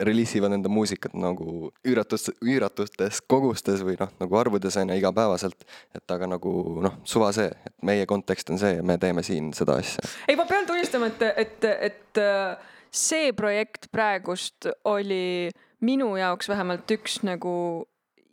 reliisivad 0.00 0.52
enda 0.54 0.70
muusikat 0.70 1.14
nagu 1.18 1.72
üüratus, 1.86 2.28
üüratutes 2.44 3.20
kogustes 3.26 3.82
või 3.86 3.96
noh, 3.98 4.12
nagu 4.20 4.38
arvudes 4.38 4.76
on 4.78 4.92
ju 4.92 4.98
igapäevaselt. 5.00 5.66
et 5.94 6.14
aga 6.14 6.30
nagu 6.30 6.52
noh, 6.84 6.98
suva 7.04 7.32
see, 7.34 7.50
et 7.50 7.74
meie 7.82 8.06
kontekst 8.06 8.50
on 8.54 8.60
see 8.62 8.76
ja 8.76 8.82
me 8.82 8.98
teeme 8.98 9.22
siin 9.26 9.52
seda 9.56 9.78
asja. 9.82 10.04
ei, 10.28 10.36
ma 10.38 10.46
pean 10.46 10.66
tunnistama, 10.66 11.10
et, 11.10 11.22
et, 11.46 11.68
et 11.90 12.22
see 12.94 13.32
projekt 13.36 13.90
praegust 13.92 14.70
oli 14.88 15.50
minu 15.84 16.14
jaoks 16.18 16.48
vähemalt 16.48 16.90
üks 16.94 17.22
nagu 17.26 17.54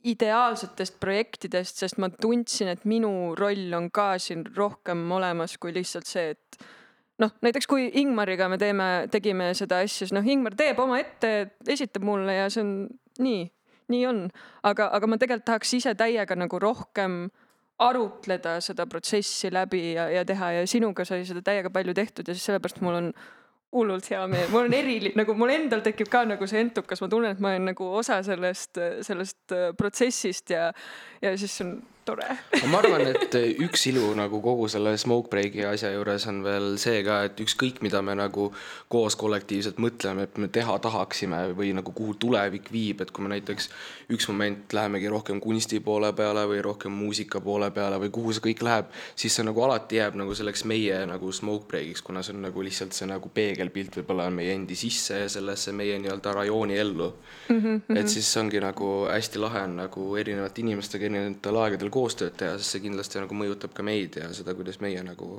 ideaalsetest 0.05 0.99
projektidest, 1.01 1.81
sest 1.81 1.97
ma 1.97 2.11
tundsin, 2.13 2.69
et 2.69 2.85
minu 2.85 3.33
roll 3.37 3.73
on 3.73 3.89
ka 3.93 4.15
siin 4.21 4.45
rohkem 4.55 5.01
olemas 5.17 5.57
kui 5.57 5.73
lihtsalt 5.73 6.09
see, 6.09 6.35
et 6.35 6.65
noh, 7.21 7.31
näiteks 7.45 7.67
kui 7.69 7.87
Ingmariga 8.01 8.49
me 8.51 8.59
teeme, 8.61 8.89
tegime 9.11 9.51
seda 9.57 9.79
asja, 9.83 10.05
siis 10.05 10.13
noh, 10.15 10.25
Ingmar 10.25 10.57
teeb 10.57 10.79
oma 10.83 10.99
ette, 11.01 11.31
esitab 11.71 12.05
mulle 12.07 12.35
ja 12.37 12.49
see 12.51 12.63
on 12.65 12.75
nii, 13.23 13.45
nii 13.93 14.03
on. 14.09 14.25
aga, 14.63 14.89
aga 14.97 15.09
ma 15.09 15.19
tegelikult 15.21 15.47
tahaks 15.51 15.73
ise 15.79 15.95
täiega 15.97 16.37
nagu 16.39 16.59
rohkem 16.61 17.25
arutleda 17.85 18.59
seda 18.63 18.85
protsessi 18.87 19.51
läbi 19.51 19.95
ja, 19.95 20.07
ja 20.11 20.23
teha 20.27 20.51
ja 20.59 20.67
sinuga 20.67 21.03
sai 21.07 21.25
seda 21.27 21.43
täiega 21.43 21.71
palju 21.73 21.95
tehtud 21.95 22.27
ja 22.27 22.35
siis 22.35 22.47
sellepärast 22.47 22.79
mul 22.83 23.01
on 23.01 23.09
hullult 23.75 24.07
hea 24.07 24.21
meel, 24.31 24.47
mul 24.53 24.69
on 24.69 24.75
eriline, 24.77 25.11
nagu 25.19 25.33
mul 25.35 25.51
endal 25.51 25.81
tekib 25.83 26.07
ka 26.11 26.21
nagu 26.27 26.47
see 26.47 26.61
entukas, 26.63 27.01
ma 27.03 27.09
tunnen, 27.11 27.35
et 27.35 27.41
ma 27.43 27.51
olen 27.51 27.73
nagu 27.73 27.89
osa 27.99 28.21
sellest, 28.23 28.79
sellest 29.03 29.55
protsessist 29.75 30.53
ja, 30.55 30.69
ja 31.23 31.33
siis 31.39 31.57
on 31.65 31.75
tore 32.05 32.27
ma 32.69 32.79
arvan, 32.79 33.07
et 33.09 33.35
üks 33.65 33.87
ilu 33.89 34.11
nagu 34.17 34.39
kogu 34.43 34.67
selle 34.71 34.95
smoke 35.01 35.31
break'i 35.31 35.65
asja 35.65 35.91
juures 35.93 36.27
on 36.29 36.41
veel 36.45 36.67
see 36.81 37.01
ka, 37.05 37.21
et 37.27 37.39
ükskõik, 37.41 37.81
mida 37.85 38.01
me 38.05 38.15
nagu 38.17 38.47
koos 38.91 39.17
kollektiivselt 39.19 39.79
mõtleme, 39.81 40.27
et 40.27 40.37
me 40.41 40.49
teha 40.53 40.77
tahaksime 40.81 41.41
või 41.57 41.71
nagu 41.77 41.93
kuhu 41.95 42.15
tulevik 42.21 42.69
viib, 42.73 43.01
et 43.01 43.11
kui 43.15 43.25
me 43.25 43.33
näiteks 43.33 43.69
üks 44.13 44.29
moment 44.29 44.73
lähemegi 44.77 45.09
rohkem 45.11 45.41
kunsti 45.41 45.81
poole 45.83 46.11
peale 46.17 46.45
või 46.49 46.61
rohkem 46.65 46.93
muusika 46.93 47.41
poole 47.41 47.71
peale 47.75 47.99
või 48.03 48.11
kuhu 48.13 48.35
see 48.35 48.45
kõik 48.49 48.63
läheb, 48.65 48.93
siis 49.15 49.35
see 49.35 49.47
nagu 49.47 49.65
alati 49.65 49.99
jääb 49.99 50.17
nagu 50.21 50.35
selleks 50.37 50.65
meie 50.69 51.01
nagu 51.09 51.31
smoke 51.33 51.69
break'iks, 51.71 52.05
kuna 52.05 52.23
see 52.25 52.35
on 52.35 52.45
nagu 52.45 52.65
lihtsalt 52.65 52.93
see 52.97 53.09
nagu 53.09 53.29
peegelpilt 53.33 53.99
võib-olla 53.99 54.29
on 54.29 54.37
meie 54.39 54.53
endi 54.55 54.77
sisse 54.77 55.23
ja 55.23 55.31
sellesse 55.31 55.73
meie 55.75 55.97
nii-öelda 56.03 56.33
rajooni 56.37 56.77
ellu 56.77 57.09
mm. 57.49 57.59
-hmm. 57.59 57.97
et 57.97 58.09
siis 58.09 58.29
ongi 58.37 58.61
nagu 58.61 58.91
hästi 59.09 59.41
lahe 59.41 59.65
on 59.65 59.77
nagu 59.81 60.07
erinevate 60.21 60.61
inimestega 60.61 61.09
erinevatel 61.09 61.61
aegadel 61.63 61.94
koostööd 61.95 62.35
teha, 62.37 62.57
sest 62.59 62.75
see 62.75 62.83
kindlasti 62.85 63.21
nagu 63.23 63.37
mõjutab 63.37 63.73
ka 63.75 63.85
meid 63.85 64.19
ja 64.19 64.29
seda, 64.35 64.55
kuidas 64.57 64.81
meie 64.83 65.03
nagu 65.03 65.29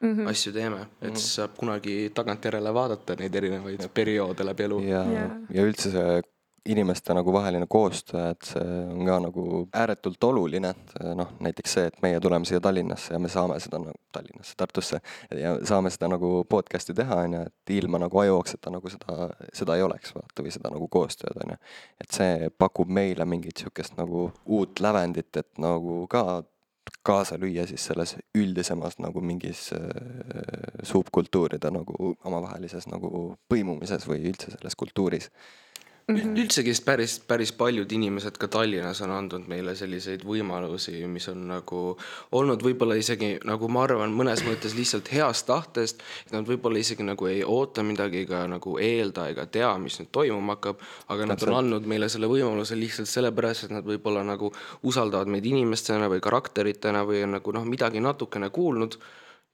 mm 0.00 0.12
-hmm. 0.12 0.30
asju 0.30 0.52
teeme, 0.52 0.86
et 1.00 1.16
siis 1.16 1.34
saab 1.40 1.58
kunagi 1.58 1.96
tagantjärele 2.14 2.74
vaadata 2.74 3.18
neid 3.20 3.34
erinevaid 3.34 3.82
ja. 3.82 3.88
perioode 3.88 4.46
läbi 4.46 4.68
elu. 4.68 4.80
ja, 4.92 5.04
ja., 5.12 5.28
ja 5.50 5.68
üldse 5.70 5.90
see 5.90 6.22
inimeste 6.66 7.14
nagu 7.14 7.32
vaheline 7.32 7.66
koostöö, 7.68 8.30
et 8.30 8.48
see 8.50 8.64
on 8.90 9.04
ka 9.06 9.18
nagu 9.26 9.44
ääretult 9.74 10.24
oluline, 10.24 10.72
et 10.74 10.94
noh, 11.18 11.32
näiteks 11.42 11.76
see, 11.78 11.90
et 11.90 12.00
meie 12.02 12.20
tuleme 12.20 12.48
siia 12.48 12.60
Tallinnasse 12.60 13.14
ja 13.14 13.20
me 13.22 13.30
saame 13.32 13.58
seda 13.62 13.80
nagu 13.82 13.94
Tallinnasse, 14.12 14.54
Tartusse 14.56 15.00
ja 15.30 15.56
saame 15.66 15.92
seda 15.94 16.10
nagu 16.12 16.44
podcast'i 16.48 16.94
teha, 16.96 17.20
on 17.26 17.38
ju, 17.38 17.44
et 17.46 17.74
ilma 17.78 18.00
nagu 18.02 18.22
ajookseta 18.22 18.72
nagu 18.74 18.90
seda, 18.92 19.30
seda 19.54 19.76
ei 19.76 19.86
oleks, 19.86 20.14
vaata, 20.16 20.42
või 20.42 20.54
seda 20.54 20.72
nagu 20.74 20.88
koostööd, 20.88 21.38
on 21.44 21.54
ju. 21.54 21.60
et 22.02 22.20
see 22.20 22.50
pakub 22.58 22.90
meile 22.90 23.24
mingit 23.24 23.56
niisugust 23.56 23.96
nagu 23.96 24.30
uut 24.52 24.80
lävendit, 24.84 25.32
et 25.36 25.58
nagu 25.62 26.04
ka 26.10 26.42
kaasa 27.06 27.38
lüüa 27.38 27.66
siis 27.66 27.84
selles 27.86 28.16
üldisemas 28.34 28.98
nagu 28.98 29.20
mingis 29.20 29.70
äh, 29.74 29.80
subkultuuride 30.82 31.70
nagu 31.74 32.14
omavahelises 32.24 32.86
nagu 32.90 33.36
põimumises 33.50 34.06
või 34.08 34.26
üldse 34.30 34.52
selles 34.54 34.76
kultuuris 34.78 35.30
mm 36.08 36.16
-hmm. 36.16 36.38
üldsegi 36.38 36.72
päris, 36.84 37.20
päris 37.26 37.52
paljud 37.52 37.92
inimesed 37.92 38.36
ka 38.38 38.48
Tallinnas 38.48 39.00
on 39.02 39.10
andnud 39.10 39.48
meile 39.50 39.74
selliseid 39.74 40.22
võimalusi, 40.24 41.06
mis 41.06 41.28
on 41.28 41.48
nagu 41.48 41.80
olnud 42.32 42.62
võib-olla 42.62 42.94
isegi 42.94 43.38
nagu 43.44 43.68
ma 43.68 43.82
arvan, 43.82 44.14
mõnes 44.14 44.44
mõttes 44.46 44.76
lihtsalt 44.78 45.10
heast 45.12 45.46
tahtest, 45.46 46.04
et 46.26 46.32
nad 46.32 46.46
võib-olla 46.46 46.78
isegi 46.78 47.02
nagu 47.02 47.26
ei 47.26 47.42
oota 47.44 47.82
midagi 47.82 48.22
ega 48.22 48.46
nagu 48.46 48.78
eelda 48.78 49.28
ega 49.28 49.46
tea, 49.46 49.72
mis 49.78 49.98
nüüd 50.00 50.12
toimuma 50.12 50.54
hakkab, 50.54 50.86
aga 51.08 51.26
nad 51.26 51.42
on 51.42 51.54
andnud 51.54 51.86
meile 51.86 52.08
selle 52.08 52.30
võimaluse 52.30 52.78
lihtsalt 52.78 53.08
sellepärast, 53.08 53.64
et 53.64 53.70
nad 53.70 53.84
võib-olla 53.84 54.22
nagu 54.22 54.52
usaldavad 54.82 55.26
meid 55.26 55.46
inimestena 55.46 56.08
või 56.08 56.20
karakteritena 56.20 57.02
või 57.04 57.24
on 57.26 57.38
nagu 57.40 57.52
noh, 57.52 57.64
midagi 57.64 58.00
natukene 58.00 58.50
kuulnud 58.50 58.98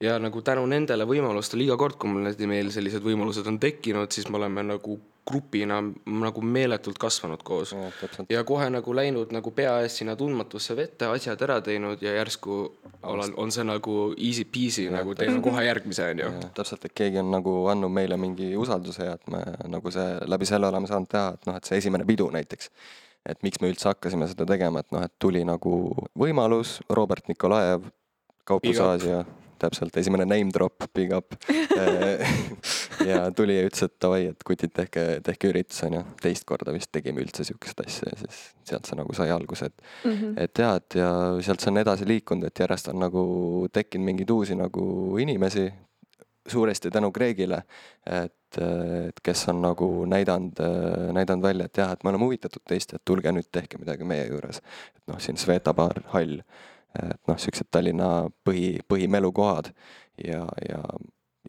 ja 0.01 0.17
nagu 0.19 0.41
tänu 0.41 0.65
nendele 0.69 1.05
võimalustele 1.07 1.65
iga 1.67 1.77
kord, 1.79 1.97
kui 1.99 2.11
meil 2.11 2.71
sellised 2.73 3.03
võimalused 3.03 3.47
on 3.47 3.59
tekkinud, 3.61 4.11
siis 4.11 4.29
me 4.29 4.39
oleme 4.41 4.65
nagu 4.73 4.99
grupina 5.27 5.77
nagu 6.05 6.41
meeletult 6.41 6.97
kasvanud 6.99 7.43
koos. 7.43 7.75
ja 8.29 8.43
kohe 8.43 8.69
nagu 8.69 8.95
läinud 8.95 9.31
nagu 9.31 9.51
pea 9.51 9.77
ees 9.81 9.97
sinna 9.97 10.15
tundmatusse 10.19 10.75
vette, 10.75 11.07
asjad 11.07 11.41
ära 11.41 11.61
teinud 11.61 12.01
ja 12.03 12.15
järsku 12.17 12.57
on, 13.03 13.23
on 13.37 13.51
see 13.51 13.63
nagu 13.63 14.13
easy 14.17 14.43
peasy 14.43 14.89
ja, 14.89 14.97
nagu 14.97 15.15
teeme 15.15 15.39
kohe 15.41 15.63
järgmise, 15.63 16.09
on 16.11 16.19
ju. 16.25 16.31
täpselt, 16.57 16.85
et 16.85 16.95
keegi 16.95 17.21
on 17.23 17.31
nagu 17.31 17.55
andnud 17.71 17.93
meile 17.93 18.17
mingi 18.19 18.51
usalduse 18.59 19.07
ja 19.07 19.15
et 19.15 19.31
me 19.31 19.43
nagu 19.71 19.91
see, 19.95 20.09
läbi 20.27 20.49
selle 20.49 20.67
oleme 20.67 20.91
saanud 20.91 21.11
teha, 21.11 21.31
et 21.37 21.47
noh, 21.47 21.59
et 21.59 21.71
see 21.71 21.79
esimene 21.79 22.07
pidu 22.09 22.27
näiteks 22.33 22.71
et 23.31 23.39
miks 23.47 23.61
me 23.63 23.69
üldse 23.71 23.87
hakkasime 23.87 24.27
seda 24.27 24.43
tegema, 24.49 24.83
et 24.83 24.91
noh, 24.91 25.05
et 25.07 25.13
tuli 25.23 25.45
nagu 25.47 25.77
võimalus, 26.19 26.81
Robert 26.91 27.31
Nikolajev, 27.31 27.87
Kauplus 28.43 28.81
Aasia 28.83 29.21
täpselt, 29.61 29.95
esimene 29.97 30.25
name 30.27 30.51
drop, 30.53 30.87
big 30.95 31.13
up 31.15 31.35
ja 33.09 33.23
tuli 33.35 33.57
ja 33.57 33.67
ütles, 33.67 33.85
et 33.87 33.95
davai, 34.01 34.25
et 34.31 34.43
kutid, 34.47 34.73
tehke, 34.75 35.05
tehke 35.25 35.51
üritus, 35.51 35.83
on 35.87 35.99
ju. 35.99 36.03
teist 36.23 36.47
korda 36.49 36.73
vist 36.75 36.91
tegime 36.95 37.23
üldse 37.23 37.45
sihukest 37.47 37.85
asja 37.85 38.11
ja 38.11 38.19
siis 38.23 38.43
sealt 38.67 38.89
see 38.89 38.99
nagu 38.99 39.15
sai 39.17 39.31
alguse, 39.33 39.71
et 39.71 39.81
mm, 40.03 40.11
-hmm. 40.11 40.35
et 40.43 40.63
jah, 40.65 40.75
et 40.81 40.99
ja 40.99 41.09
sealt 41.41 41.63
see 41.63 41.71
on 41.71 41.81
edasi 41.83 42.07
liikunud, 42.07 42.47
et 42.47 42.63
järjest 42.65 42.91
on 42.93 42.99
nagu 43.03 43.23
tekkinud 43.73 44.05
mingeid 44.05 44.29
uusi 44.29 44.55
nagu 44.55 44.85
inimesi, 45.19 45.71
suuresti 46.47 46.91
tänu 46.91 47.11
Kreegile, 47.11 47.63
et, 48.05 48.57
et 48.57 49.19
kes 49.23 49.47
on 49.49 49.61
nagu 49.61 50.05
näidanud, 50.05 50.59
näidanud 51.13 51.43
välja, 51.43 51.65
et 51.65 51.77
jah, 51.77 51.91
et 51.91 52.03
me 52.03 52.11
oleme 52.11 52.27
huvitatud 52.27 52.63
teist, 52.67 52.93
et 52.93 53.05
tulge 53.05 53.31
nüüd 53.31 53.47
tehke 53.51 53.79
midagi 53.79 54.03
meie 54.03 54.27
juures. 54.27 54.59
et 54.95 55.07
noh, 55.07 55.19
siin 55.23 55.37
Sveta 55.37 55.73
baar, 55.73 56.03
hall, 56.13 56.41
et 56.99 57.19
noh, 57.27 57.39
siuksed 57.39 57.69
Tallinna 57.71 58.29
põhi, 58.45 58.77
põhimelukohad 58.89 59.71
ja, 60.21 60.45
ja. 60.69 60.83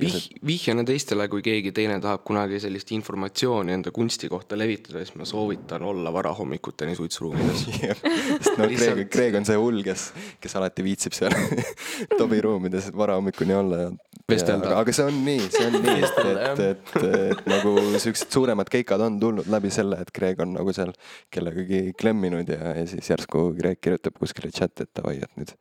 Vih-, 0.00 0.40
vihjana 0.42 0.82
teistele, 0.82 1.28
kui 1.30 1.42
keegi 1.46 1.70
teine 1.70 2.00
tahab 2.02 2.24
kunagi 2.26 2.58
sellist 2.58 2.88
informatsiooni 2.96 3.76
enda 3.76 3.92
kunsti 3.94 4.26
kohta 4.26 4.58
levitada, 4.58 4.98
siis 5.04 5.14
ma 5.14 5.26
soovitan 5.28 5.84
olla 5.86 6.10
varahommikuteni 6.12 6.96
suitsuruumides. 6.98 7.62
Sest 7.68 8.58
no 8.58 8.66
Kreeg 8.72 9.04
Kreeg 9.12 9.38
on 9.38 9.46
see 9.46 9.60
hull, 9.60 9.84
kes, 9.86 10.08
kes 10.42 10.58
alati 10.58 10.82
viitsib 10.82 11.14
seal 11.14 11.36
Tobi 12.18 12.40
ruumides 12.42 12.90
varahommikuni 12.96 13.54
olla 13.54 13.80
ja 13.84 13.94
Vestelda. 14.28 14.72
aga, 14.72 14.82
aga 14.82 14.96
see 14.96 15.06
on 15.06 15.22
nii, 15.28 15.46
see 15.52 15.64
on 15.68 15.78
nii, 15.84 15.96
et, 16.08 16.20
et, 16.32 16.60
et, 16.66 16.92
et 17.38 17.48
nagu 17.54 17.78
siuksed 18.00 18.34
suuremad 18.34 18.74
keikad 18.74 19.02
on 19.04 19.22
tulnud 19.22 19.46
läbi 19.52 19.70
selle, 19.74 20.02
et 20.02 20.10
Kreeg 20.16 20.42
on 20.42 20.56
nagu 20.58 20.74
seal 20.74 20.90
kellegagi 21.30 21.92
klemminud 22.00 22.50
ja, 22.50 22.74
ja 22.80 22.86
siis 22.90 23.14
järsku 23.14 23.52
Kreeg 23.60 23.78
kirjutab 23.84 24.18
kuskile 24.18 24.50
chati, 24.50 24.88
et 24.88 24.96
davai, 24.98 25.20
et 25.22 25.38
nüüd 25.38 25.54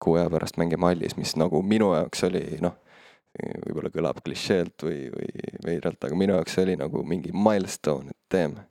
kuu 0.00 0.16
aja 0.16 0.30
pärast 0.32 0.56
mängime 0.56 0.88
hallis, 0.88 1.18
mis 1.20 1.36
nagu 1.36 1.60
minu 1.66 1.92
jaoks 1.98 2.24
oli 2.30 2.46
noh, 2.64 2.78
võib-olla 3.36 3.92
kõlab 3.94 4.22
klišeelt 4.24 4.86
või, 4.86 5.06
või 5.12 5.52
veidralt, 5.66 6.00
aga 6.04 6.18
minu 6.18 6.38
jaoks 6.38 6.56
see 6.56 6.66
oli 6.66 6.78
nagu 6.80 7.04
mingi 7.06 7.34
milstone, 7.34 8.14
et 8.14 8.34
teeme 8.36 8.66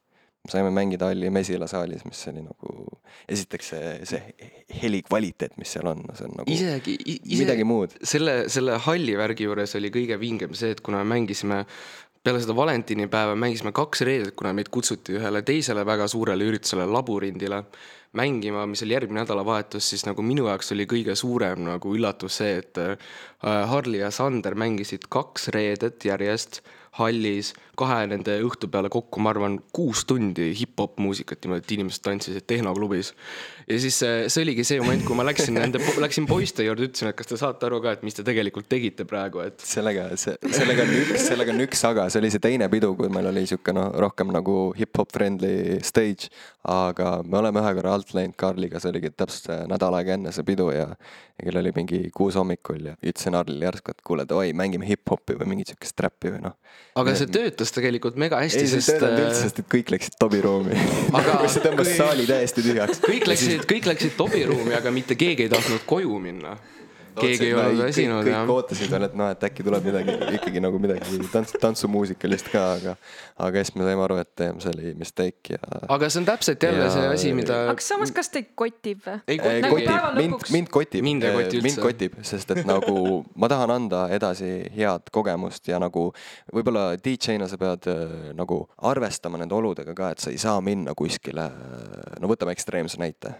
saime 0.48 0.72
mängida 0.72 1.10
halli 1.10 1.30
mesilasaalis, 1.34 2.06
mis 2.08 2.22
oli 2.32 2.41
nagu, 2.46 3.00
esiteks 3.30 3.72
see, 3.74 3.93
see 4.08 4.50
heli 4.82 5.02
kvaliteet, 5.04 5.58
mis 5.60 5.74
seal 5.76 5.89
on, 5.91 6.06
see 6.15 6.28
on 6.28 6.38
nagu 6.39 6.54
isegi, 6.54 6.98
midagi 7.04 7.36
isegi 7.41 7.67
muud. 7.67 7.96
selle, 8.00 8.38
selle 8.52 8.78
halli 8.88 9.17
värgi 9.20 9.48
juures 9.48 9.76
oli 9.80 9.91
kõige 9.93 10.20
vingem 10.22 10.56
see, 10.58 10.72
et 10.76 10.84
kuna 10.86 11.04
me 11.04 11.17
mängisime 11.17 11.63
peale 12.24 12.41
seda 12.43 12.56
valentinipäeva 12.58 13.36
mängisime 13.39 13.72
kaks 13.76 14.04
reedet, 14.08 14.36
kuna 14.39 14.54
meid 14.56 14.72
kutsuti 14.74 15.15
ühele 15.20 15.43
teisele 15.48 15.86
väga 15.88 16.10
suurele 16.12 16.48
üritusele 16.50 16.88
Laburindile 16.91 17.63
mängima, 18.17 18.65
mis 18.69 18.84
oli 18.86 18.97
järgmine 18.97 19.23
nädalavahetus, 19.23 19.91
siis 19.93 20.06
nagu 20.08 20.25
minu 20.25 20.47
jaoks 20.49 20.73
oli 20.75 20.88
kõige 20.89 21.15
suurem 21.17 21.63
nagu 21.67 21.93
üllatus 21.95 22.41
see, 22.41 22.58
et 22.63 22.82
äh, 22.82 23.13
Harli 23.71 24.01
ja 24.01 24.12
Sander 24.12 24.58
mängisid 24.58 25.08
kaks 25.13 25.51
reedet 25.56 26.06
järjest 26.08 26.62
hallis 26.97 27.53
kahe 27.77 28.07
nende 28.09 28.37
õhtu 28.45 28.69
peale 28.71 28.89
kokku, 28.93 29.21
ma 29.23 29.31
arvan, 29.33 29.59
kuus 29.75 30.03
tundi 30.09 30.49
hip-hop 30.57 30.97
muusikat 31.03 31.43
niimoodi, 31.43 31.63
et 31.65 31.73
inimesed 31.77 32.03
tantsisid 32.05 32.47
tehnoklubis. 32.49 33.13
ja 33.67 33.79
siis 33.83 33.99
see 34.01 34.43
oligi 34.43 34.65
see 34.67 34.79
moment, 34.81 35.03
kui 35.05 35.17
ma 35.17 35.25
läksin 35.27 35.57
nende, 35.57 35.81
läksin 36.01 36.27
poiste 36.29 36.65
juurde, 36.65 36.87
ütlesin, 36.89 37.11
et 37.11 37.19
kas 37.19 37.29
te 37.29 37.39
saate 37.39 37.69
aru 37.69 37.81
ka, 37.83 37.95
et 37.97 38.05
mis 38.07 38.17
te 38.17 38.25
tegelikult 38.27 38.69
tegite 38.71 39.05
praegu, 39.09 39.43
et 39.45 39.61
sellega, 39.63 40.09
see, 40.19 40.35
sellega 40.57 40.87
on 40.87 40.95
üks, 41.03 41.27
sellega 41.29 41.55
on 41.55 41.65
üks 41.67 41.85
aga, 41.91 42.07
see 42.13 42.23
oli 42.23 42.33
see 42.33 42.43
teine 42.43 42.69
pidu, 42.73 42.93
kui 42.97 43.11
meil 43.13 43.29
oli 43.31 43.45
sihuke 43.49 43.75
noh, 43.77 43.91
rohkem 44.07 44.33
nagu 44.35 44.57
hip-hop 44.77 45.13
friendly 45.13 45.79
stage. 45.85 46.31
aga 46.67 47.21
me 47.23 47.37
oleme 47.39 47.61
ühe 47.63 47.69
korra 47.77 47.93
alt 47.95 48.09
läinud 48.11 48.35
Karliga, 48.35 48.81
see 48.83 48.91
oligi 48.91 49.13
täpselt 49.15 49.69
nädal 49.71 49.95
aega 49.95 50.17
enne 50.17 50.33
see 50.35 50.43
pidu 50.47 50.67
ja 50.75 50.89
ja 51.37 51.45
kell 51.45 51.59
oli 51.59 51.71
mingi 51.75 51.99
kuus 52.15 52.35
hommikul 52.35 52.85
ja 52.89 52.95
ütlesin 52.97 53.35
Harlile 53.37 53.67
järsku, 53.67 53.93
et 53.93 54.01
kuule, 54.05 54.25
davai, 54.29 54.49
mängime 54.57 54.87
hip-hopi 54.89 55.35
või 55.37 55.51
mingit 55.51 55.71
siukest 55.73 55.99
räppi 56.01 56.31
või 56.33 56.41
noh. 56.47 56.55
aga 56.97 57.13
see 57.17 57.29
töötas 57.29 57.66
tegelikult 57.75 58.17
mega 58.19 58.39
hästi, 58.41 58.63
ei, 58.63 58.69
see 58.71 58.80
ei 58.80 58.86
sest 58.86 58.97
töötanud 58.97 59.23
üldse, 59.25 59.39
äh, 59.39 59.43
sest 59.47 59.62
et 59.63 59.69
kõik 59.73 59.91
läksid 59.93 60.17
Tobi 60.19 60.41
ruumi. 60.43 60.80
Aga 61.17 61.38
see 61.53 61.63
tõmbas 61.65 61.91
saali 61.97 62.27
täiesti 62.30 62.65
tühjaks. 62.65 63.03
kõik 63.03 63.30
läksid, 63.32 63.67
kõik 63.69 63.91
läksid 63.91 64.17
Tobi 64.19 64.43
ruumi, 64.49 64.73
aga 64.77 64.93
mitte 64.95 65.17
keegi 65.19 65.47
ei 65.47 65.53
tahtnud 65.53 65.86
koju 65.89 66.19
minna. 66.23 66.58
Keegi 67.21 67.45
ei 67.49 67.53
olnud 67.58 67.82
väsinud 67.84 68.21
kõik, 68.23 68.32
ja 68.32 68.41
kõik 68.43 68.53
ootasid 68.56 68.91
veel, 68.93 69.06
et 69.08 69.15
noh, 69.19 69.32
et 69.34 69.45
äkki 69.49 69.65
tuleb 69.67 69.88
midagi 69.89 70.15
ikkagi 70.38 70.62
nagu 70.63 70.80
midagi 70.82 71.19
tants, 71.34 71.53
tantsumuusikalist 71.62 72.51
ka, 72.53 72.63
aga 72.77 72.95
aga 73.47 73.63
siis 73.63 73.75
me 73.77 73.86
saime 73.88 74.03
aru, 74.06 74.17
et 74.23 74.43
see 74.63 74.71
oli 74.73 74.93
mistake 74.99 75.56
ja. 75.58 75.62
aga 75.97 76.10
see 76.10 76.21
on 76.23 76.30
täpselt 76.32 76.63
jälle 76.67 76.86
Ja- 76.88 76.91
see 76.93 77.08
asi, 77.13 77.34
mida 77.38 77.60
aga 77.73 77.84
samas, 77.84 78.12
kas 78.15 78.30
teid 78.34 78.51
kotib 78.58 79.01
või? 79.06 79.19
ei 79.27 79.39
kotigi. 79.41 79.88
päeva 79.88 80.12
mind 80.15 80.47
mind 80.58 80.71
kotib, 80.73 81.03
Mind 81.08 81.23
ei 81.27 81.36
koti 81.36 81.62
mind 81.62 81.73
üldse. 81.73 81.86
kotib, 81.86 82.17
sest 82.27 82.51
et 82.56 82.63
nagu 82.69 82.97
ma 83.41 83.49
tahan 83.51 83.73
anda 83.75 84.06
edasi 84.15 84.51
head 84.75 85.12
kogemust 85.13 85.67
ja 85.67 85.80
nagu 85.82 86.08
võib-olla 86.53 86.89
DJ-na 87.01 87.47
sa 87.51 87.58
pead 87.62 87.89
äh, 87.91 88.32
nagu 88.38 88.62
arvestama 88.89 89.38
nende 89.41 89.56
oludega 89.58 89.93
ka, 89.97 90.12
et 90.15 90.23
sa 90.23 90.32
ei 90.34 90.39
saa 90.41 90.62
minna 90.63 90.93
kuskile, 90.97 91.49
no 92.21 92.30
võtame 92.32 92.53
ekstreemse 92.56 92.99
näite, 93.01 93.34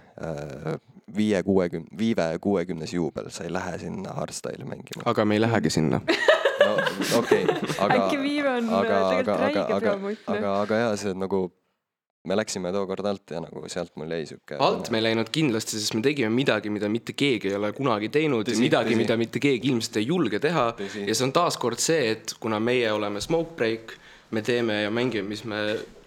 viie, 1.15 1.43
kuuekümne, 1.43 1.88
viive 1.98 2.26
kuuekümnes 2.41 2.93
juubel, 2.93 3.30
sa 3.30 3.43
ei 3.43 3.54
lähe 3.54 3.78
sinna 3.80 4.13
hardstyle'i 4.17 4.67
mängima. 4.67 5.06
aga 5.06 5.26
me 5.26 5.36
ei 5.36 5.41
lähegi 5.41 5.70
sinna. 5.70 6.02
no 6.65 6.74
okei 7.17 7.43
okay,, 7.43 7.76
aga 7.80 8.02
Äkki 8.06 8.20
Viive 8.22 8.50
on, 8.50 8.70
aga, 8.70 9.00
tegelikult 9.10 9.36
aga, 9.36 9.38
räige 9.46 9.63
aga, 9.63 9.76
aga, 9.76 10.12
aga, 10.28 10.60
aga 10.62 10.84
jaa, 10.84 10.98
see 11.00 11.13
nagu 11.15 11.48
me 12.28 12.36
läksime 12.36 12.72
tookord 12.76 13.06
alt 13.08 13.32
ja 13.32 13.41
nagu 13.43 13.63
sealt 13.72 13.93
mul 14.00 14.12
jäi 14.12 14.26
sihuke. 14.28 14.58
alt 14.63 14.89
me 14.91 15.00
ei 15.00 15.06
läinud 15.08 15.30
kindlasti, 15.34 15.80
sest 15.80 15.96
me 15.96 16.04
tegime 16.06 16.30
midagi, 16.34 16.72
mida 16.74 16.89
mitte 16.91 17.15
keegi 17.17 17.52
ei 17.52 17.60
ole 17.60 17.72
kunagi 17.78 18.10
teinud 18.13 18.43
ja 18.43 18.52
Tõsi, 18.52 18.65
midagi, 18.65 18.98
mida 19.00 19.17
mitte 19.20 19.41
keegi 19.43 19.72
ilmselt 19.72 20.02
ei 20.02 20.10
julge 20.10 20.41
teha. 20.43 20.67
Ja 21.08 21.15
see 21.15 21.28
on 21.28 21.34
taaskord 21.36 21.80
see, 21.84 22.12
et 22.15 22.36
kuna 22.43 22.60
meie 22.63 22.91
oleme 22.91 23.24
Smoke 23.24 23.56
Break, 23.60 23.96
me 24.36 24.43
teeme 24.43 24.82
ja 24.84 24.91
mängime, 24.91 25.30
mis 25.32 25.46
me 25.48 25.62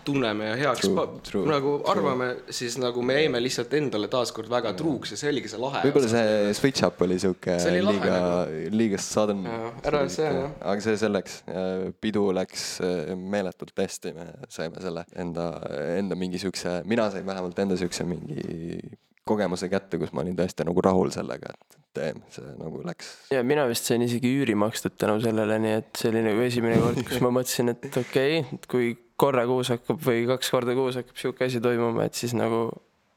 tunneme 0.05 0.51
ja 0.51 0.57
heaks 0.61 0.87
True, 0.87 1.07
true, 1.27 1.45
nagu 1.49 1.75
arvame, 1.91 2.31
siis 2.55 2.77
nagu 2.81 3.03
me 3.07 3.19
jäime 3.21 3.41
lihtsalt 3.43 3.75
endale 3.79 4.09
taaskord 4.13 4.51
väga 4.51 4.73
truuks 4.79 5.15
ja 5.15 5.21
see 5.21 5.33
oligi 5.33 5.51
see 5.53 5.61
lahe. 5.61 5.83
võib-olla 5.87 6.11
see 6.13 6.55
switch 6.59 6.87
up 6.87 7.03
oli 7.05 7.19
sihuke 7.23 7.57
liiga 7.77 8.15
nagu., 8.15 8.63
liiga 8.75 9.03
sudden 9.03 9.45
ära 9.49 10.05
see, 10.13 10.27
jah. 10.27 10.57
aga 10.73 10.87
see 10.87 10.97
selleks, 11.01 11.41
pidu 12.03 12.27
läks 12.37 12.67
äh, 12.87 13.13
meeletult 13.17 13.77
hästi, 13.85 14.15
me 14.17 14.27
saime 14.49 14.83
selle 14.83 15.05
enda, 15.19 15.53
enda 15.99 16.19
mingi 16.19 16.41
siukse, 16.43 16.81
mina 16.89 17.11
sain 17.13 17.27
vähemalt 17.27 17.59
enda 17.65 17.79
siukse 17.81 18.07
mingi 18.09 18.81
kogemuse 19.29 19.69
kätte, 19.71 19.99
kus 20.01 20.13
ma 20.17 20.25
olin 20.25 20.37
tõesti 20.39 20.67
nagu 20.67 20.83
rahul 20.85 21.11
sellega, 21.15 21.53
et 21.55 21.79
teeme, 21.95 22.23
see 22.35 22.55
nagu 22.59 22.83
läks. 22.87 23.11
ja 23.35 23.43
mina 23.47 23.67
vist 23.71 23.89
sain 23.89 24.03
isegi 24.03 24.31
üüri 24.41 24.57
makstud 24.59 24.97
tänu 25.01 25.21
sellele, 25.23 25.59
nii 25.63 25.79
et 25.83 25.91
see 26.01 26.11
oli 26.13 26.25
nagu 26.27 26.45
esimene 26.47 26.81
kord, 26.83 27.03
kus 27.07 27.23
ma 27.25 27.33
mõtlesin, 27.41 27.75
et 27.75 27.89
okei 27.91 28.41
okay,, 28.41 28.61
kui 28.71 28.93
korra 29.21 29.45
kuus 29.49 29.69
hakkab 29.75 30.01
või 30.05 30.25
kaks 30.31 30.51
korda 30.55 30.75
kuus 30.79 30.97
hakkab 31.01 31.19
sihuke 31.21 31.45
asi 31.51 31.61
toimuma, 31.61 32.07
et 32.09 32.17
siis 32.17 32.33
nagu 32.39 32.69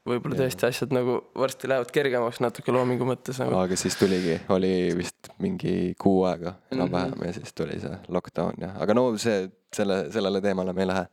võib-olla 0.04 0.36
tõesti 0.36 0.66
asjad 0.68 0.90
nagu 0.92 1.16
varsti 1.40 1.68
lähevad 1.70 1.88
kergemaks 1.94 2.42
natuke 2.44 2.72
loomingu 2.76 3.06
mõttes 3.08 3.38
nagu. 3.40 3.56
aga 3.56 3.76
siis 3.80 3.96
tuligi, 3.96 4.36
oli 4.52 4.92
vist 4.98 5.30
mingi 5.40 5.94
kuu 5.98 6.26
aega 6.28 6.58
enam-vähem 6.74 7.16
Mhm. 7.16 7.24
ja 7.26 7.32
siis 7.38 7.54
tuli 7.56 7.78
see 7.80 7.96
lockdown 8.08 8.60
ja, 8.60 8.74
aga 8.84 8.94
no 8.94 9.06
see, 9.16 9.48
selle, 9.72 10.04
sellele 10.12 10.42
teemale 10.44 10.76
me 10.76 10.84
ei 10.84 10.90
lähe 10.92 11.06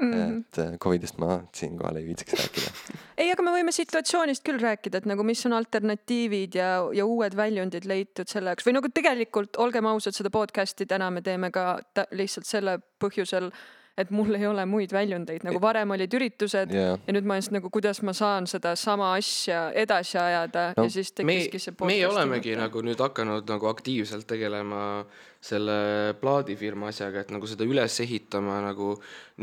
mm. 0.00 0.12
-hmm. 0.12 0.38
et 0.38 0.58
äh, 0.58 0.78
Covidist 0.78 1.18
ma 1.18 1.40
siinkohal 1.52 1.96
ei 1.96 2.06
viitsiks 2.06 2.32
rääkida. 2.40 2.72
ei, 3.22 3.30
aga 3.32 3.42
me 3.42 3.54
võime 3.54 3.72
situatsioonist 3.72 4.44
küll 4.46 4.60
rääkida, 4.62 4.98
et 4.98 5.06
nagu 5.10 5.22
mis 5.22 5.46
on 5.46 5.52
alternatiivid 5.52 6.58
ja, 6.58 6.70
ja 6.92 7.06
uued 7.06 7.36
väljundid 7.36 7.86
leitud 7.90 8.30
selle 8.30 8.52
jaoks 8.52 8.66
või 8.66 8.76
nagu 8.78 8.90
tegelikult 8.94 9.56
olgem 9.56 9.86
ausad, 9.86 10.16
seda 10.16 10.30
podcast'i 10.34 10.86
täna 10.86 11.10
me 11.10 11.22
teeme 11.22 11.50
ka 11.54 11.78
lihtsalt 12.10 12.46
selle 12.46 12.78
põhjusel, 13.02 13.50
et 13.98 14.10
mul 14.10 14.34
ei 14.34 14.46
ole 14.46 14.64
muid 14.66 14.92
väljundeid, 14.92 15.44
nagu 15.46 15.60
varem 15.62 15.94
olid 15.94 16.14
üritused 16.18 16.72
jaa, 16.74 16.96
ja 16.98 17.14
nüüd 17.14 17.28
ma 17.28 17.38
just 17.38 17.52
nagu, 17.54 17.70
kuidas 17.72 18.00
ma 18.02 18.14
saan 18.16 18.48
seda 18.50 18.74
sama 18.78 19.12
asja 19.18 19.68
edasi 19.84 20.18
ajada 20.18 20.64
no, 20.76 20.86
ja 20.88 20.94
siis 20.96 21.12
tekkiski 21.14 21.60
see, 21.62 21.76
meie 21.78 22.02
podcast'i 22.02 22.10
olemegi 22.10 22.54
mõte. 22.54 22.62
nagu 22.64 22.82
nüüd 22.88 23.04
hakanud 23.04 23.54
nagu 23.54 23.70
aktiivselt 23.70 24.26
tegelema 24.30 24.82
selle 25.44 25.76
plaadifirma 26.20 26.90
asjaga, 26.90 27.22
et 27.22 27.32
nagu 27.34 27.46
seda 27.46 27.66
üles 27.68 28.00
ehitama 28.02 28.58
nagu 28.64 28.94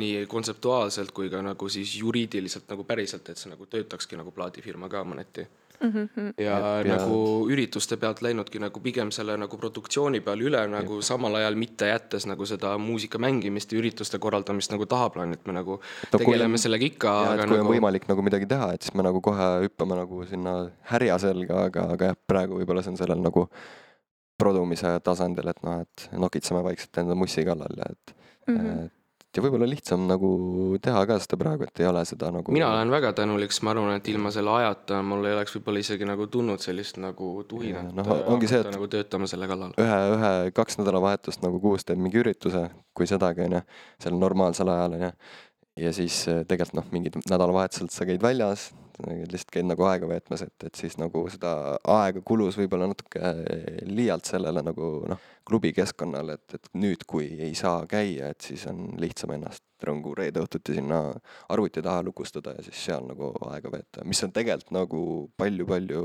nii 0.02 0.26
kontseptuaalselt 0.32 1.14
kui 1.16 1.30
ka 1.32 1.44
nagu 1.46 1.70
siis 1.72 1.94
juriidiliselt 2.02 2.68
nagu 2.72 2.84
päriselt, 2.88 3.30
et 3.30 3.40
see 3.40 3.52
nagu 3.54 3.68
töötakski 3.70 4.20
nagu 4.20 4.34
plaadifirma 4.36 4.90
ka 4.92 5.06
mõneti. 5.08 5.48
Mhm, 5.82 6.34
ja 6.38 6.44
Ja- 6.60 6.82
ja- 6.86 6.96
nagu 6.98 7.48
ürituste 7.50 7.98
pealt 7.98 8.22
läinudki 8.22 8.60
nagu 8.62 8.80
pigem 8.80 9.10
selle 9.12 9.34
nagu 9.38 9.58
produktsiooni 9.58 10.20
peale 10.22 10.44
üle 10.46 10.68
nagu 10.70 11.02
samal 11.02 11.36
ajal 11.36 11.56
mitte 11.56 11.86
jättes 11.90 12.28
nagu 12.30 12.46
seda 12.46 12.78
muusika 12.78 13.18
mängimist 13.18 13.72
ja 13.74 13.80
ürituste 13.80 14.20
korraldamist 14.20 14.72
nagu 14.72 14.86
tahaplaani, 14.86 15.34
et 15.34 15.48
me 15.48 15.54
nagu 15.54 15.80
No 15.80 16.20
kui 16.20 16.26
tegeleme 16.26 16.54
on- 16.54 16.60
sellega 16.60 16.86
ikka, 16.86 17.08
ja 17.26 17.38
kui 17.48 17.58
nagu 17.58 17.68
on 17.68 17.74
võimalik 17.76 18.08
nagu 18.08 18.22
midagi 18.22 18.46
teha, 18.48 18.74
et 18.74 18.82
siis 18.84 18.94
me 18.94 19.04
nagu 19.04 19.22
kohe 19.22 19.50
hüppame 19.66 19.96
nagu 19.98 20.24
sinna 20.30 20.70
härja 20.92 21.18
selga, 21.20 21.66
aga, 21.66 21.82
aga 21.94 22.06
jah, 22.12 22.16
praegu 22.28 22.60
võib-olla 22.62 22.84
see 22.84 22.92
on 22.92 22.98
sellel 22.98 23.22
nagu 23.22 23.48
produmise 24.42 25.00
tasandil, 25.06 25.48
et 25.50 25.64
noh, 25.64 25.82
et 25.82 26.08
nokitseme 26.18 26.64
vaikselt 26.66 26.98
enda 27.04 27.16
mussi 27.18 27.44
kallal 27.46 27.76
ja 27.78 27.86
et 27.90 28.16
mm, 28.48 28.56
-hmm. 28.58 28.86
et 28.86 28.92
ja 29.38 29.44
võib-olla 29.44 29.68
lihtsam 29.70 30.08
nagu 30.10 30.30
teha 30.84 31.04
ka 31.08 31.16
seda 31.24 31.38
praegu, 31.40 31.64
et 31.68 31.80
ei 31.80 31.88
ole 31.88 32.02
seda 32.08 32.32
nagu 32.36 32.52
mina 32.52 32.68
olen 32.74 32.92
väga 32.92 33.14
tänulik, 33.22 33.54
sest 33.56 33.64
ma 33.64 33.72
arvan, 33.76 33.94
et 33.96 34.08
ilma 34.12 34.32
selle 34.36 34.52
ajata 34.58 35.02
mul 35.08 35.24
ei 35.30 35.36
oleks 35.38 35.56
võib-olla 35.56 35.84
isegi 35.86 36.08
nagu 36.10 36.28
tulnud 36.32 36.60
sellist 36.64 37.00
nagu 37.00 37.30
tuhinat 37.48 37.94
noh, 37.96 38.12
ongi 38.34 38.50
see, 38.52 38.60
et- 38.66 38.74
nagu 38.76 38.90
töötama 38.92 39.30
selle 39.32 39.48
kallal. 39.52 39.72
ühe, 39.80 40.02
ühe, 40.18 40.34
kaks 40.58 40.78
nädalavahetust 40.82 41.46
nagu 41.46 41.62
kuus 41.64 41.88
teeb 41.88 42.02
mingi 42.02 42.20
ürituse, 42.24 42.68
kui 42.94 43.08
sedagi 43.08 43.48
onju, 43.48 43.64
seal 44.04 44.20
normaalsel 44.20 44.68
ajal 44.74 45.00
onju. 45.00 45.14
Ja 45.80 45.94
siis 45.96 46.24
äh, 46.28 46.44
tegelikult 46.48 46.82
noh, 46.82 46.92
mingid 46.94 47.18
nädalavahetuselt 47.30 47.94
sa 47.96 48.08
käid 48.08 48.24
väljas, 48.24 48.70
lihtsalt 49.08 49.52
käid 49.54 49.66
nagu 49.66 49.86
aega 49.88 50.08
veetmas, 50.10 50.44
et, 50.46 50.56
et 50.68 50.78
siis 50.78 50.98
nagu 51.02 51.24
seda 51.32 51.78
aega 51.90 52.22
kulus 52.26 52.58
võib-olla 52.60 52.90
natuke 52.92 53.34
liialt 53.88 54.30
sellele 54.30 54.64
nagu 54.66 54.92
noh, 55.10 55.28
klubikeskkonnale, 55.48 56.38
et, 56.38 56.58
et 56.60 56.72
nüüd, 56.78 57.06
kui 57.10 57.28
ei 57.42 57.56
saa 57.58 57.86
käia, 57.90 58.32
et 58.32 58.42
siis 58.46 58.66
on 58.70 58.92
lihtsam 59.02 59.34
ennast 59.36 59.64
rõngu 59.82 60.14
reede 60.18 60.44
õhtuti 60.44 60.76
sinna 60.78 61.02
arvuti 61.50 61.82
taha 61.82 62.04
lukustada 62.06 62.54
ja 62.58 62.66
siis 62.66 62.84
seal 62.86 63.08
nagu 63.10 63.32
aega 63.50 63.72
veeta, 63.74 64.06
mis 64.06 64.22
on 64.26 64.34
tegelikult 64.36 64.76
nagu 64.76 65.02
palju-palju, 65.42 66.04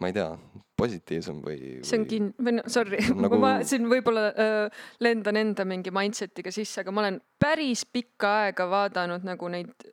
ma 0.00 0.10
ei 0.10 0.16
tea, 0.16 0.28
positiivsem 0.76 1.40
või, 1.44 1.58
see 1.86 1.98
on 1.98 2.04
või 2.04 2.10
kin-, 2.12 2.30
või 2.36 2.56
noh, 2.58 2.70
sorry 2.70 3.00
nagu..., 3.16 3.40
ma 3.40 3.52
siin 3.66 3.88
võib-olla 3.90 4.28
äh, 4.30 4.86
lendan 5.04 5.40
enda 5.40 5.66
mingi 5.68 5.92
mindset'iga 5.94 6.52
sisse, 6.54 6.82
aga 6.82 6.94
ma 6.94 7.04
olen 7.06 7.20
päris 7.40 7.86
pikka 7.88 8.32
aega 8.44 8.68
vaadanud 8.70 9.26
nagu 9.26 9.52
neid 9.52 9.88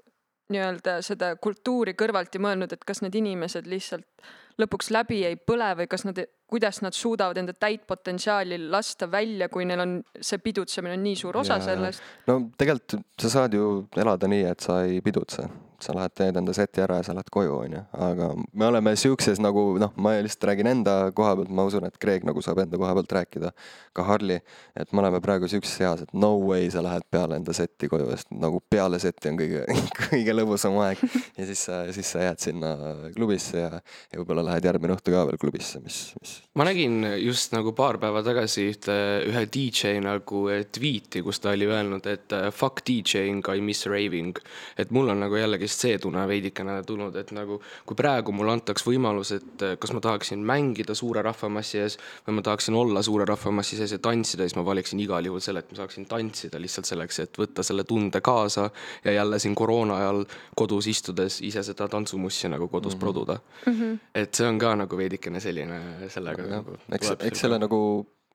nii-öelda 0.54 1.00
seda 1.06 1.34
kultuuri 1.42 1.96
kõrvalt 1.98 2.36
ja 2.36 2.42
mõelnud, 2.44 2.74
et 2.76 2.84
kas 2.86 3.02
need 3.04 3.16
inimesed 3.16 3.68
lihtsalt 3.70 4.28
lõpuks 4.62 4.92
läbi 4.94 5.24
ei 5.26 5.38
põle 5.40 5.70
või 5.80 5.88
kas 5.90 6.06
nad, 6.06 6.20
kuidas 6.50 6.82
nad 6.86 6.96
suudavad 6.98 7.40
enda 7.42 7.56
täit 7.58 7.88
potentsiaali 7.90 8.60
lasta 8.68 9.10
välja, 9.12 9.50
kui 9.50 9.66
neil 9.66 9.82
on 9.82 9.96
see 10.20 10.42
pidutsemine 10.44 10.98
on 10.98 11.06
nii 11.08 11.18
suur 11.20 11.40
osa 11.42 11.58
jaa. 11.58 11.68
sellest. 11.72 12.04
no 12.30 12.40
tegelikult 12.60 13.00
sa 13.22 13.32
saad 13.38 13.58
ju 13.58 13.88
elada 13.98 14.30
nii, 14.30 14.46
et 14.52 14.66
sa 14.66 14.84
ei 14.86 15.02
pidutse. 15.06 15.48
Sa 15.84 15.96
lähed 15.98 16.16
teed 16.18 16.40
enda 16.40 16.56
seti 16.56 16.84
ära 16.84 17.00
ja 17.00 17.08
sa 17.08 17.16
lähed 17.18 17.30
koju, 17.34 17.56
onju. 17.66 17.84
aga 18.08 18.30
me 18.54 18.68
oleme 18.70 18.96
siukses 19.00 19.42
nagu 19.44 19.66
noh, 19.82 19.94
ma 19.96 20.16
lihtsalt 20.18 20.48
räägin 20.50 20.70
enda 20.72 20.96
koha 21.16 21.36
pealt, 21.40 21.52
ma 21.54 21.68
usun, 21.70 21.88
et 21.88 21.98
Kreek 22.02 22.26
nagu 22.28 22.42
saab 22.46 22.64
enda 22.64 22.80
koha 22.80 22.94
pealt 23.00 23.18
rääkida. 23.20 23.54
ka 23.94 24.04
Harli, 24.08 24.40
et 24.76 24.94
me 24.94 25.04
oleme 25.04 25.20
praegu 25.22 25.48
siukses 25.48 25.76
eas, 25.82 26.02
et 26.02 26.14
no 26.18 26.32
way 26.42 26.70
sa 26.74 26.82
lähed 26.82 27.06
peale 27.12 27.38
enda 27.38 27.54
seti 27.54 27.88
koju, 27.92 28.08
sest 28.10 28.32
nagu 28.34 28.62
peale 28.70 28.98
seti 29.00 29.30
on 29.30 29.38
kõige, 29.38 29.66
kõige 30.08 30.34
lõbusam 30.34 30.80
aeg. 30.82 31.04
ja 31.38 31.46
siis 31.50 31.66
sa, 31.68 31.84
siis 31.94 32.10
sa 32.16 32.26
jääd 32.26 32.42
sinna 32.42 32.74
klubisse 33.14 33.62
ja, 33.62 33.70
ja 33.78 34.22
võib-olla 34.22 34.48
lähed 34.50 34.66
järgmine 34.66 34.98
õhtu 34.98 35.14
ka 35.14 35.28
veel 35.30 35.38
klubisse, 35.42 35.84
mis, 35.84 36.00
mis 36.22 36.40
ma 36.58 36.66
nägin 36.68 37.04
just 37.22 37.54
nagu 37.54 37.74
paar 37.78 37.98
päeva 38.02 38.22
tagasi 38.26 38.68
ühte, 38.72 38.96
ühe 39.30 39.44
DJ 39.54 39.98
nagu 40.04 40.44
eh, 40.54 40.66
tweet'i, 40.74 41.24
kus 41.26 41.42
ta 41.44 41.54
oli 41.54 41.68
öelnud, 41.70 42.06
et 42.10 42.34
eh, 42.36 42.50
fuck 42.54 42.84
DJ-ing, 42.86 43.46
I 43.50 43.62
miss 43.62 43.88
raving. 43.90 44.38
et 44.78 44.92
mul 44.94 45.10
on 45.14 45.24
nagu 45.24 45.38
jällegist 45.74 45.82
see 45.82 45.98
tunne 46.00 46.28
veidikene 46.28 46.84
tulnud, 46.86 47.16
et 47.16 47.32
nagu 47.32 47.60
kui 47.86 47.96
praegu 47.96 48.32
mulle 48.32 48.54
antaks 48.54 48.86
võimalus, 48.86 49.34
et 49.36 49.62
eh, 49.62 49.76
kas 49.80 49.94
ma 49.94 50.02
tahaksin 50.02 50.44
mängida 50.44 50.96
suure 50.96 51.22
rahvamassi 51.22 51.80
ees 51.80 51.98
või 52.28 52.38
ma 52.38 52.42
tahaksin 52.42 52.76
olla 52.76 53.02
suure 53.04 53.26
rahvamassi 53.26 53.78
sees 53.78 53.92
ja 53.92 54.00
tantsida, 54.00 54.44
siis 54.44 54.56
ma 54.56 54.66
valiksin 54.66 55.00
igal 55.00 55.26
juhul 55.26 55.42
selle, 55.42 55.60
et 55.60 55.72
ma 55.72 55.78
saaksin 55.82 56.06
tantsida 56.06 56.60
lihtsalt 56.60 56.86
selleks, 56.86 57.20
et 57.20 57.38
võtta 57.38 57.64
selle 57.64 57.84
tunde 57.84 58.22
kaasa 58.22 58.70
ja 59.04 59.12
jälle 59.12 59.40
siin 59.40 59.56
koroona 59.56 59.98
ajal 59.98 60.26
kodus 60.56 60.88
istudes 60.88 61.42
ise 61.42 61.64
seda 61.64 61.88
tantsumussi 61.88 62.50
nagu 62.50 62.68
kodus 62.68 62.94
mm 62.94 62.98
-hmm. 62.98 63.00
produda 63.00 63.40
mm. 63.66 63.74
-hmm. 63.74 64.00
et 64.16 64.34
see 64.34 64.48
on 64.48 64.60
ka 64.60 64.76
nagu 64.76 64.98
veidikene 64.98 65.40
selline 65.40 66.10
sellega 66.10 66.42
jah 66.44 66.64
nagu, 66.64 66.78
eks, 66.92 67.16
eks 67.20 67.40
selle 67.40 67.60
nagu 67.60 67.80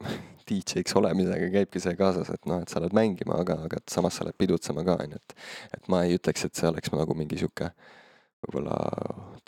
DJ-ks 0.48 0.96
olemisega 0.96 1.50
käibki 1.52 1.82
see 1.82 1.96
kaasas, 1.98 2.30
et 2.32 2.48
noh, 2.48 2.62
et 2.64 2.72
sa 2.72 2.80
lähed 2.80 2.96
mängima, 2.96 3.36
aga, 3.42 3.58
aga 3.68 3.80
samas 3.90 4.16
sa 4.18 4.26
lähed 4.26 4.38
pidutsema 4.40 4.84
ka, 4.86 4.96
on 5.02 5.16
ju, 5.16 5.20
et 5.20 5.78
et 5.78 5.90
ma 5.92 6.04
ei 6.06 6.16
ütleks, 6.16 6.46
et 6.46 6.56
see 6.56 6.70
oleks 6.70 6.92
nagu 6.94 7.16
mingi 7.18 7.40
sihuke 7.40 7.72
võib-olla 8.46 8.78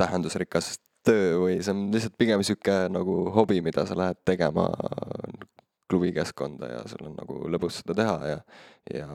tähendusrikas 0.01 0.75
töö 1.07 1.39
või 1.41 1.61
see 1.63 1.73
on 1.73 1.87
lihtsalt 1.95 2.19
pigem 2.21 2.43
sihuke 2.45 2.77
nagu 2.93 3.23
hobi, 3.35 3.61
mida 3.65 3.87
sa 3.89 3.97
lähed 3.97 4.21
tegema 4.29 4.69
klubikeskkonda 5.91 6.69
ja 6.71 6.83
sul 6.91 7.09
on 7.09 7.17
nagu 7.19 7.41
lõbus 7.51 7.81
seda 7.81 7.97
teha 7.99 8.19
ja 8.29 8.39
ja 8.95 9.09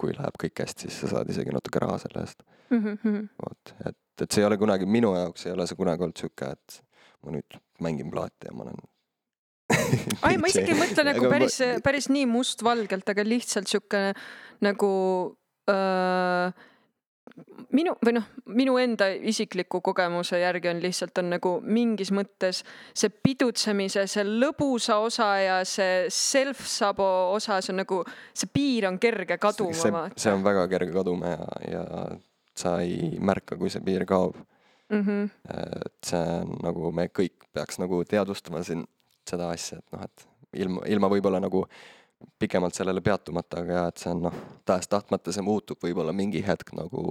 kui 0.00 0.14
läheb 0.16 0.38
kõik 0.40 0.64
hästi, 0.64 0.88
siis 0.88 1.02
sa 1.04 1.12
saad 1.16 1.30
isegi 1.32 1.52
natuke 1.54 1.82
raha 1.82 1.98
selle 2.02 2.24
eest. 2.24 2.42
Mhm, 2.72 3.28
vot, 3.40 3.74
et, 3.88 4.00
et 4.22 4.26
see 4.30 4.42
ei 4.42 4.48
ole 4.48 4.58
kunagi, 4.60 4.88
minu 4.88 5.12
jaoks 5.16 5.46
ei 5.46 5.54
ole 5.54 5.66
see 5.68 5.78
kunagi 5.78 6.06
olnud 6.06 6.20
sihuke, 6.20 6.50
et 6.56 6.80
ma 7.24 7.34
nüüd 7.36 7.58
mängin 7.84 8.10
plaati 8.12 8.48
ja 8.48 8.56
ma 8.56 8.66
olen 8.66 8.80
ai, 10.26 10.36
ma 10.38 10.50
isegi 10.50 10.74
ei 10.74 10.78
mõtle 10.78 11.06
nagu 11.10 11.30
päris, 11.32 11.58
päris 11.84 12.10
nii 12.12 12.26
mustvalgelt, 12.30 13.08
aga 13.14 13.26
lihtsalt 13.26 13.70
sihuke 13.70 14.06
nagu 14.64 14.92
öö, 15.70 16.52
minu 17.74 17.94
või 18.04 18.14
noh, 18.16 18.26
minu 18.54 18.76
enda 18.78 19.08
isikliku 19.30 19.80
kogemuse 19.84 20.38
järgi 20.38 20.70
on 20.70 20.80
lihtsalt 20.82 21.18
on 21.22 21.32
nagu 21.34 21.54
mingis 21.62 22.12
mõttes 22.14 22.62
see 22.94 23.10
pidutsemise, 23.10 24.06
see 24.10 24.24
lõbusa 24.26 25.00
osa 25.02 25.28
ja 25.42 25.58
see 25.68 26.06
self-sabo 26.14 27.08
osa, 27.34 27.60
see 27.64 27.74
on 27.74 27.82
nagu, 27.82 28.02
see 28.36 28.50
piir 28.54 28.88
on 28.90 29.00
kerge 29.02 29.38
kaduma 29.42 29.74
see, 29.74 30.24
see 30.26 30.34
on 30.34 30.46
väga 30.46 30.66
kerge 30.70 30.94
kaduma 30.94 31.34
ja, 31.34 31.48
ja 31.70 31.84
sa 32.54 32.76
ei 32.84 33.18
märka, 33.18 33.58
kui 33.58 33.72
see 33.72 33.82
piir 33.84 34.06
kaob. 34.06 34.36
mm. 34.92 35.00
-hmm. 35.00 35.30
et 35.86 36.06
see 36.06 36.26
on 36.42 36.58
nagu 36.62 36.92
me 36.92 37.08
kõik 37.08 37.48
peaks 37.52 37.80
nagu 37.82 38.04
teadvustama 38.04 38.62
siin 38.62 38.86
seda 39.30 39.50
asja, 39.54 39.80
et 39.80 39.94
noh, 39.94 40.04
et 40.04 40.26
ilma, 40.64 40.84
ilma 40.90 41.10
võib-olla 41.12 41.40
nagu 41.42 41.64
pikemalt 42.40 42.76
sellele 42.76 43.02
peatumata, 43.04 43.60
aga 43.64 43.86
et 43.90 44.00
see 44.00 44.12
on 44.12 44.22
noh, 44.28 44.36
tahes-tahtmata 44.68 45.32
see 45.34 45.44
muutub 45.44 45.80
võib-olla 45.84 46.14
mingi 46.16 46.42
hetk 46.46 46.72
nagu 46.76 47.02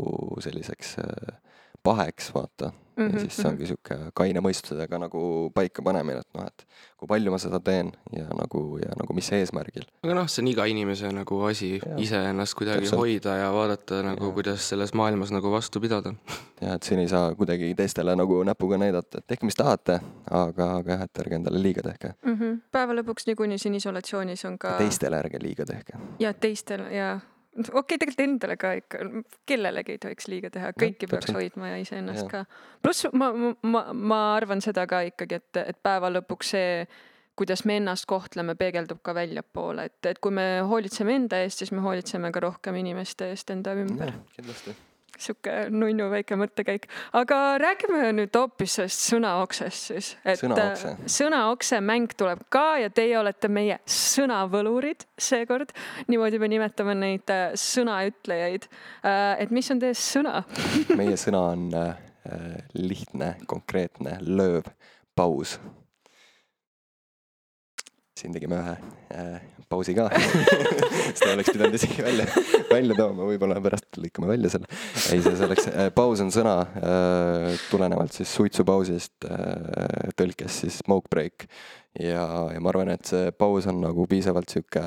selliseks 0.44 0.96
äh, 1.04 1.53
paheks, 1.84 2.32
vaata 2.36 2.72
mm. 2.98 3.04
-hmm. 3.04 3.10
Mhm, 3.10 3.14
ja 3.14 3.20
siis 3.20 3.36
see 3.36 3.50
ongi 3.50 3.68
sihuke 3.68 3.98
kaine 4.14 4.42
mõistusega 4.44 5.00
nagu 5.02 5.52
paikapanemine, 5.56 6.22
et 6.22 6.38
noh, 6.38 6.46
et 6.48 6.66
kui 6.98 7.08
palju 7.10 7.32
ma 7.34 7.40
seda 7.42 7.60
teen 7.60 7.92
ja 8.14 8.26
nagu, 8.38 8.62
ja 8.82 8.94
nagu 9.00 9.16
mis 9.18 9.30
eesmärgil. 9.34 9.86
aga 10.04 10.18
noh, 10.20 10.28
see 10.30 10.44
on 10.44 10.52
iga 10.52 10.66
inimese 10.70 11.10
nagu 11.16 11.40
asi 11.50 11.72
Jaa. 11.80 11.98
ise 12.06 12.22
ennast 12.30 12.58
kuidagi 12.60 12.86
Täpselt. 12.86 13.00
hoida 13.00 13.36
ja 13.40 13.50
vaadata 13.54 14.04
nagu, 14.06 14.32
kuidas 14.38 14.70
selles 14.70 14.94
maailmas 14.94 15.32
nagu 15.32 15.52
vastu 15.52 15.82
pidada. 15.82 16.14
ja 16.62 16.78
et 16.78 16.84
siin 16.84 17.00
ei 17.00 17.10
saa 17.10 17.36
kuidagi 17.36 17.74
teistele 17.76 18.16
nagu 18.16 18.44
näpuga 18.44 18.78
näidata, 18.78 19.18
et 19.18 19.28
tehke, 19.28 19.46
mis 19.46 19.58
tahate, 19.58 20.00
aga, 20.30 20.72
aga 20.78 20.98
jah, 20.98 21.04
et 21.10 21.26
ärge 21.26 21.36
endale 21.42 21.62
liiga 21.62 21.82
tehke. 21.82 22.14
Mm 22.26 22.38
-hmm. 22.40 22.62
päeva 22.72 22.94
lõpuks 22.94 23.28
niikuinii 23.28 23.58
siin 23.58 23.76
isolatsioonis 23.76 24.46
on 24.46 24.58
ka 24.58 24.78
teistele 24.78 25.18
ärge 25.18 25.42
liiga 25.42 25.66
tehke. 25.66 25.94
ja 26.20 26.34
teistel 26.34 26.86
ja 26.92 27.20
okei 27.58 27.80
okay,, 27.80 27.98
tegelikult 28.02 28.24
endale 28.26 28.58
ka 28.60 28.74
ikka, 28.80 29.00
kellelegi 29.50 29.96
ei 29.96 30.02
tohiks 30.02 30.30
liiga 30.32 30.52
teha, 30.54 30.74
kõiki 30.80 31.10
peaks 31.10 31.34
hoidma 31.36 31.74
ja 31.74 31.82
iseennast 31.82 32.28
ka. 32.32 32.46
pluss 32.82 33.08
ma, 33.14 33.32
ma, 33.62 33.84
ma 33.94 34.22
arvan 34.36 34.64
seda 34.64 34.86
ka 34.90 35.04
ikkagi, 35.10 35.42
et, 35.42 35.62
et 35.64 35.82
päeva 35.86 36.12
lõpuks 36.14 36.54
see, 36.56 36.88
kuidas 37.40 37.66
me 37.70 37.78
ennast 37.82 38.08
kohtleme, 38.10 38.56
peegeldub 38.60 39.02
ka 39.06 39.16
väljapoole, 39.18 39.88
et, 39.90 40.00
et 40.10 40.22
kui 40.24 40.34
me 40.34 40.48
hoolitseme 40.70 41.18
enda 41.22 41.44
eest, 41.46 41.64
siis 41.64 41.74
me 41.74 41.84
hoolitseme 41.86 42.34
ka 42.34 42.44
rohkem 42.48 42.78
inimeste 42.82 43.32
eest 43.34 43.54
enda 43.54 43.78
ümber. 43.78 44.14
kindlasti. 44.38 44.76
Sihuke 45.20 45.68
nunnu 45.74 46.10
väike 46.12 46.38
mõttekäik, 46.40 46.88
aga 47.18 47.40
räägime 47.62 48.12
nüüd 48.18 48.34
hoopis 48.38 48.78
sellest 48.80 49.04
sõnaoksest 49.12 49.92
siis, 49.92 50.10
et 50.26 50.42
Sõnaokse. 50.42 50.94
äh, 50.94 51.12
sõnaokse 51.18 51.80
mäng 51.86 52.16
tuleb 52.18 52.46
ka 52.54 52.66
ja 52.82 52.90
teie 52.94 53.18
olete 53.20 53.50
meie 53.52 53.80
sõnavõlurid 53.86 55.06
seekord. 55.18 55.74
niimoodi 56.08 56.40
me 56.42 56.50
nimetame 56.56 56.96
neid 56.98 57.34
äh, 57.34 57.54
sõnaütlejaid. 57.60 58.68
et 59.40 59.52
mis 59.52 59.72
on 59.72 59.80
teie 59.80 59.94
sõna? 59.98 60.44
meie 60.96 61.18
sõna 61.20 61.46
on 61.54 61.70
äh, 61.78 61.96
lihtne, 62.74 63.36
konkreetne, 63.48 64.18
lööv, 64.22 64.70
paus. 65.16 65.60
Siin 68.20 68.34
tegime 68.36 68.60
ühe 68.62 68.74
äh, 69.18 69.42
pausi 69.70 69.96
ka 69.98 70.08
seda 71.18 71.34
oleks 71.34 71.52
pidanud 71.54 71.78
isegi 71.78 72.04
välja, 72.06 72.28
välja 72.70 72.98
tooma, 72.98 73.28
võib-olla 73.30 73.60
pärast 73.64 74.00
lõikame 74.00 74.30
välja 74.30 74.52
selle. 74.54 74.70
ei, 75.14 75.22
see 75.24 75.38
selleks 75.40 75.70
äh,, 75.72 75.88
paus 75.96 76.22
on 76.24 76.30
sõna 76.34 76.60
äh, 76.64 77.48
tulenevalt 77.72 78.14
siis 78.16 78.34
suitsupausist 78.38 79.30
äh,, 79.30 80.12
tõlkes 80.20 80.62
siis 80.64 80.78
smoke 80.84 81.10
break. 81.14 81.48
ja, 82.00 82.22
ja 82.54 82.62
ma 82.62 82.74
arvan, 82.74 82.94
et 82.94 83.10
see 83.10 83.34
paus 83.38 83.68
on 83.70 83.82
nagu 83.82 84.06
piisavalt 84.10 84.54
sihuke, 84.54 84.84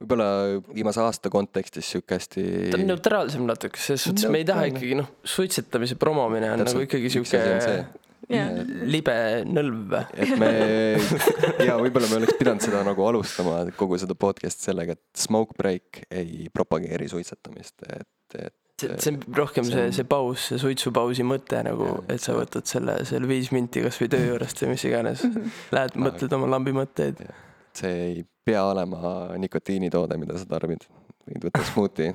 võib-olla 0.00 0.30
viimase 0.72 1.04
aasta 1.04 1.32
kontekstis 1.32 1.92
sihuke 1.92 2.16
hästi. 2.16 2.48
ta 2.72 2.80
on 2.80 2.88
neutraalsem 2.88 3.44
natuke, 3.48 3.80
selles 3.80 4.08
suhtes 4.08 4.32
me 4.32 4.40
ei 4.40 4.48
taha 4.48 4.68
ikkagi 4.72 4.96
noh, 5.02 5.12
suitsetamise 5.28 6.00
promomine 6.00 6.52
on 6.54 6.64
Täpselt, 6.64 6.80
nagu 6.80 6.88
ikkagi 6.88 7.12
sihuke 7.18 7.44
Jah. 8.26 8.50
libe 8.90 9.14
nõlv. 9.46 9.92
et 10.18 10.32
me 10.40 10.50
ja 11.68 11.76
võib-olla 11.78 12.08
me 12.10 12.20
oleks 12.20 12.34
pidanud 12.40 12.64
seda 12.64 12.80
nagu 12.86 13.04
alustama 13.06 13.60
kogu 13.78 13.98
seda 14.02 14.16
podcast'i 14.18 14.70
sellega, 14.70 14.96
et 14.96 15.22
smoke 15.26 15.54
break 15.58 16.02
ei 16.10 16.48
propageeri 16.54 17.06
suitsetamist, 17.12 17.86
et, 17.86 18.38
et 18.40 18.54
see, 18.80 18.98
see 18.98 19.12
on 19.14 19.20
rohkem 19.38 19.66
see 19.68 19.88
see, 19.94 20.06
paus, 20.10 20.48
see 20.50 20.60
suitsupausi 20.60 21.26
mõte 21.26 21.62
nagu 21.68 21.90
et 22.12 22.22
sa 22.22 22.36
võtad 22.36 22.66
selle, 22.68 22.98
selle 23.08 23.30
viis 23.30 23.52
minti 23.54 23.84
kasvõi 23.84 24.10
töö 24.12 24.32
juurest 24.32 24.62
või 24.64 24.74
mis 24.74 24.86
iganes. 24.90 25.26
Lähed, 25.74 25.98
mõtled 26.00 26.36
oma 26.36 26.50
lambi 26.56 26.74
mõtteid. 26.76 27.22
see 27.76 27.94
ei 28.08 28.24
pea 28.46 28.64
olema 28.66 29.36
nikotiinitoode, 29.38 30.18
mida 30.20 30.38
sa 30.38 30.48
tarbid. 30.50 30.86
võid 31.26 31.48
võtta 31.48 31.62
smuuti, 31.70 32.10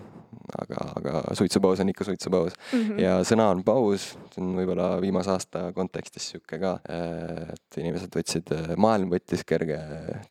aga, 0.62 0.82
aga 1.00 1.24
suitsupaus 1.38 1.82
on 1.84 1.94
ikka 1.94 2.08
suitsupaus. 2.08 2.58
Mhm. 2.74 3.00
ja 3.00 3.15
sõna 3.28 3.50
on 3.54 3.63
paus, 3.67 4.12
see 4.34 4.44
on 4.44 4.54
võib-olla 4.60 4.94
viimase 5.02 5.34
aasta 5.34 5.67
kontekstis 5.78 6.32
sihuke 6.34 6.60
ka, 6.62 6.76
et 7.54 7.82
inimesed 7.82 8.13
võtsid, 8.15 8.54
maailm 8.78 9.12
võttis 9.13 9.46
kerge 9.48 9.80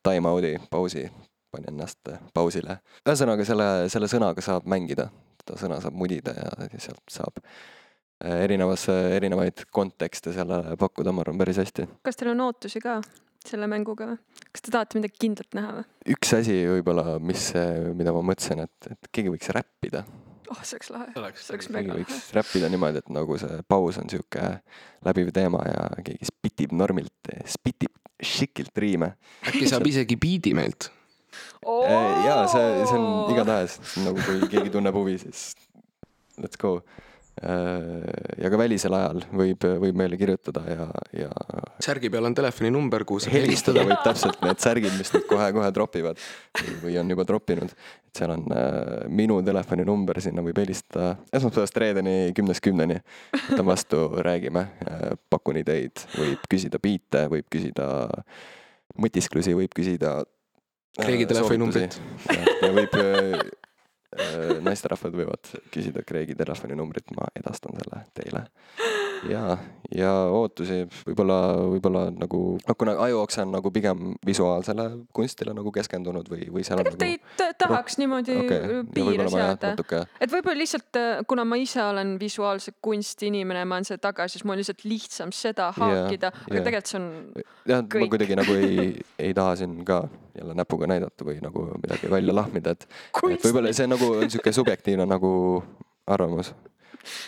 time 0.07 0.31
out'i, 0.31 0.57
pausi, 0.71 1.09
pani 1.51 1.73
ennast 1.73 2.15
pausile. 2.35 2.81
ühesõnaga 3.07 3.45
selle, 3.45 3.73
selle 3.93 4.09
sõnaga 4.11 4.45
saab 4.45 4.69
mängida 4.71 5.11
kasutada, 5.51 5.61
sõna 5.61 5.81
saab 5.83 5.97
mudida 5.97 6.35
ja 6.35 6.79
sealt 6.79 7.03
saab 7.11 7.41
äh, 7.41 8.45
erinevas, 8.45 8.89
erinevaid 8.89 9.67
kontekste 9.73 10.33
sellele 10.33 10.77
pakkuda, 10.77 11.13
ma 11.13 11.23
arvan, 11.25 11.39
päris 11.39 11.59
hästi. 11.59 11.89
kas 12.03 12.17
teil 12.17 12.33
on 12.33 12.41
ootusi 12.41 12.81
ka 12.81 13.01
selle 13.47 13.69
mänguga 13.71 14.11
või? 14.13 14.19
kas 14.51 14.65
te 14.65 14.73
tahate 14.75 14.99
midagi 14.99 15.21
kindlat 15.27 15.57
näha 15.59 15.77
või? 15.79 15.87
üks 16.17 16.35
asi 16.37 16.57
võib-olla, 16.71 17.19
mis, 17.23 17.51
mida 17.99 18.15
ma 18.17 18.25
mõtlesin, 18.33 18.65
et, 18.67 18.91
et 18.95 19.11
keegi 19.13 19.33
võiks 19.33 19.53
räppida. 19.57 20.05
oh, 20.51 20.63
see 20.63 20.77
oleks 20.79 20.93
lahe. 20.95 21.09
oleks 21.21 21.47
see 21.47 21.57
oleks 21.57 21.71
keegi 21.71 21.79
mega 21.79 21.95
lahe. 21.95 22.05
võiks 22.05 22.31
räppida 22.37 22.71
niimoodi, 22.73 23.03
et 23.05 23.13
nagu 23.17 23.41
see 23.41 23.61
paus 23.71 24.01
on 24.03 24.13
sihuke 24.13 24.47
läbiv 25.09 25.33
teema 25.37 25.65
ja 25.69 25.89
keegi 26.07 26.31
spitib 26.31 26.77
normilt, 26.77 27.35
spitib 27.49 27.97
šikilt 28.21 28.77
riime. 28.77 29.15
äkki 29.49 29.69
saab 29.71 29.87
isegi 29.93 30.19
biidi 30.21 30.55
meilt? 30.57 30.91
jaa, 31.65 32.47
see, 32.51 32.69
see 32.89 32.99
on 32.99 33.31
igatahes 33.33 33.79
nagu, 34.05 34.23
kui 34.27 34.49
keegi 34.53 34.73
tunneb 34.75 34.97
huvi, 34.97 35.17
siis 35.23 35.53
let's 36.41 36.61
go. 36.61 36.81
Ja 37.41 38.51
ka 38.53 38.59
välisel 38.61 38.93
ajal 38.93 39.23
võib, 39.33 39.65
võib 39.81 39.97
meile 39.97 40.19
kirjutada 40.21 40.61
ja, 40.69 40.87
ja 41.17 41.29
särgi 41.81 42.11
peal 42.13 42.27
on 42.29 42.35
telefoninumber, 42.37 43.07
kuhu 43.09 43.23
saab 43.25 43.37
helistada 43.39 43.85
võib 43.87 44.03
täpselt 44.05 44.43
need 44.45 44.61
särgid, 44.61 44.93
mis 44.99 45.13
nüüd 45.15 45.25
kohe-kohe 45.31 45.71
tropivad 45.77 46.21
või- 46.83 46.99
on 47.01 47.15
juba 47.15 47.25
troppinud. 47.29 47.73
et 47.73 48.21
seal 48.21 48.35
on 48.35 48.45
äh, 48.53 49.07
minu 49.09 49.39
telefoninumber, 49.47 50.21
sinna 50.21 50.45
võib 50.45 50.61
helistada 50.61 51.15
esmaspäevast 51.33 51.81
reedeni 51.81 52.17
kümnest 52.37 52.65
kümneni. 52.65 53.01
võtan 53.49 53.67
vastu, 53.71 54.03
räägime, 54.21 54.67
pakun 55.31 55.63
ideid, 55.63 56.05
võib 56.19 56.45
küsida 56.51 56.83
biite, 56.83 57.25
võib 57.33 57.49
küsida 57.51 57.89
mõtisklusi, 59.01 59.55
võib 59.57 59.75
küsida. 59.77 60.21
Kreegi 60.99 61.29
telefoninumbrit.. 61.31 62.01
ja 62.61 62.73
võib 62.75 62.97
äh, 62.99 63.35
äh, 63.39 63.70
naisterahvad 64.67 65.15
võivad 65.15 65.51
küsida 65.71 66.03
Kreegi 66.07 66.35
telefoninumbrit, 66.39 67.13
ma 67.17 67.29
edastan 67.39 67.77
selle 67.79 68.01
teile. 68.17 68.43
ja, 69.31 69.57
ja 69.95 70.11
ootusi 70.33 70.81
võib-olla, 71.07 71.37
võib-olla 71.75 72.07
nagu, 72.15 72.41
noh 72.67 72.77
kuna 72.79 72.97
Ajuokse 73.05 73.43
on 73.45 73.53
nagu 73.55 73.71
pigem 73.75 74.15
visuaalsele 74.27 74.87
kunstile 75.17 75.55
nagu 75.55 75.71
keskendunud 75.75 76.31
või, 76.33 76.49
või 76.51 76.65
seal 76.67 76.81
tegelikult 76.83 77.05
ei 77.07 77.19
nagu 77.19 77.37
ta- 77.39 77.51
tahaks 77.67 77.99
niimoodi 78.01 78.39
okei, 78.41 78.61
ja 78.61 78.81
piire 78.97 79.29
seada. 79.31 79.75
natuke 79.75 80.03
et 80.21 80.33
võib-olla 80.33 80.59
lihtsalt, 80.63 81.01
kuna 81.31 81.45
ma 81.47 81.61
ise 81.61 81.83
olen 81.85 82.17
visuaalse 82.21 82.75
kunsti 82.83 83.29
inimene, 83.31 83.63
ma 83.69 83.79
olen 83.79 83.87
selle 83.91 84.03
taga, 84.03 84.27
siis 84.33 84.43
mul 84.45 84.57
on 84.57 84.63
lihtsalt 84.65 84.87
lihtsam 84.89 85.35
seda 85.37 85.71
haakida, 85.77 86.33
aga 86.33 86.57
jaa. 86.57 86.65
tegelikult 86.65 86.91
see 86.95 86.99
on, 86.99 87.09
jah, 87.69 87.85
ma 87.85 88.11
kuidagi 88.17 88.41
nagu 88.41 88.59
ei, 88.59 88.91
ei 89.21 89.37
taha 89.37 89.55
siin 89.61 89.79
ka 89.87 90.03
jälle 90.39 90.55
näpuga 90.59 90.89
näidata 90.91 91.27
või 91.27 91.39
nagu 91.43 91.67
midagi 91.83 92.11
välja 92.11 92.35
lahmida, 92.35 92.77
et 92.77 92.87
et 92.87 93.47
võib-olla 93.47 93.73
see 93.77 93.89
nagu 93.91 94.13
on 94.19 94.31
sihuke 94.31 94.53
subjektiivne 94.53 95.07
nagu 95.09 95.33
arvamus. 96.07 96.55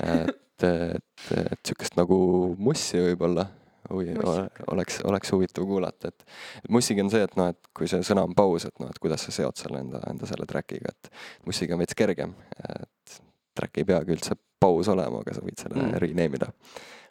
et, 0.04 0.64
et, 0.68 1.26
et 1.36 1.60
sihukest 1.64 1.96
nagu 1.98 2.16
mussi 2.58 3.00
võib-olla 3.00 3.48
või 3.90 4.14
Mussik. 4.14 4.62
oleks, 4.72 5.00
oleks 5.04 5.32
huvitav 5.32 5.66
kuulata, 5.66 6.08
et 6.08 6.24
et 6.64 6.70
mussiga 6.70 7.02
on 7.04 7.10
see, 7.12 7.24
et 7.26 7.36
noh, 7.36 7.50
et 7.52 7.70
kui 7.76 7.90
see 7.90 8.04
sõna 8.06 8.24
on 8.28 8.34
paus, 8.36 8.66
et 8.68 8.80
noh, 8.80 8.90
et 8.90 9.00
kuidas 9.02 9.26
sa 9.26 9.34
seod 9.34 9.58
selle 9.58 9.82
enda, 9.82 10.00
enda 10.10 10.28
selle 10.28 10.46
track'iga, 10.48 10.94
et 10.94 11.10
mussiga 11.46 11.76
on 11.76 11.82
veits 11.82 11.98
kergem, 11.98 12.34
et 12.68 13.20
track 13.58 13.82
ei 13.82 13.88
peagi 13.88 14.16
üldse 14.16 14.38
paus 14.62 14.88
olema, 14.92 15.22
aga 15.22 15.34
sa 15.36 15.44
võid 15.44 15.58
selle 15.60 15.80
mm. 15.80 15.98
rename 16.02 16.40
ida. 16.40 16.50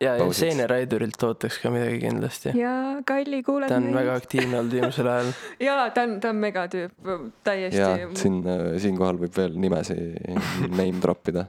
ja, 0.02 0.16
ja 0.16 0.24
pausiks. 0.24 0.42
Seene 0.42 0.68
Raidurilt 0.70 1.24
ootaks 1.28 1.60
ka 1.62 1.72
midagi 1.74 2.00
kindlasti. 2.02 2.54
ja 2.58 2.74
Kalli 3.08 3.42
kuuleb 3.46 3.72
ta 3.72 3.80
on 3.80 3.90
väga 3.96 4.16
aktiivne 4.20 4.60
olnud 4.60 4.76
viimasel 4.78 5.10
ajal. 5.14 5.32
ja 5.68 5.78
ta 5.94 6.06
on, 6.08 6.18
ta 6.24 6.32
on 6.34 6.42
megatüüp, 6.42 7.12
täiesti. 7.48 8.08
siin, 8.22 8.42
siinkohal 8.84 9.20
võib 9.22 9.38
veel 9.38 9.58
nimesi 9.62 9.98
name 10.80 11.02
drop 11.04 11.32
ida. 11.34 11.46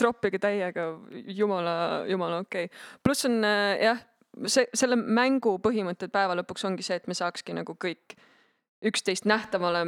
troppige 0.00 0.40
täiega, 0.40 0.86
jumala, 1.36 1.76
jumala 2.08 2.40
okei 2.46 2.70
okay.. 2.70 2.82
pluss 3.04 3.28
on 3.28 3.40
äh, 3.44 3.76
jah, 3.84 4.02
see, 4.46 4.66
selle 4.74 4.96
mängu 4.96 5.58
põhimõtted 5.62 6.12
päeva 6.14 6.38
lõpuks 6.40 6.66
ongi 6.68 6.86
see, 6.86 7.00
et 7.00 7.08
me 7.10 7.16
saakski 7.18 7.56
nagu 7.56 7.76
kõik 7.76 8.16
üksteist 8.84 9.26
nähtavale 9.28 9.86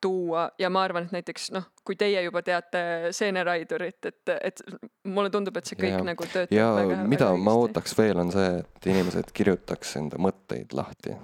tuua 0.00 0.50
ja 0.58 0.70
ma 0.70 0.82
arvan, 0.82 1.04
et 1.04 1.12
näiteks 1.12 1.50
noh, 1.52 1.66
kui 1.84 1.96
teie 2.00 2.22
juba 2.24 2.40
teate 2.42 3.12
seeneraidurit, 3.12 4.06
et, 4.08 4.32
et 4.40 4.62
mulle 5.04 5.30
tundub, 5.32 5.56
et 5.60 5.68
see 5.68 5.78
kõik 5.80 5.98
Jaa. 5.98 6.06
nagu 6.08 6.28
töötab 6.28 6.56
ja 6.56 6.68
väga 6.76 7.02
mida 7.08 7.28
väga 7.32 7.42
ma. 7.44 7.56
ootaks 7.60 7.96
veel, 7.98 8.20
on 8.22 8.32
see, 8.32 8.62
et 8.62 8.88
inimesed 8.88 9.32
kirjutaks 9.36 9.96
enda 10.00 10.20
mõtteid 10.20 10.72
lahti, 10.76 11.16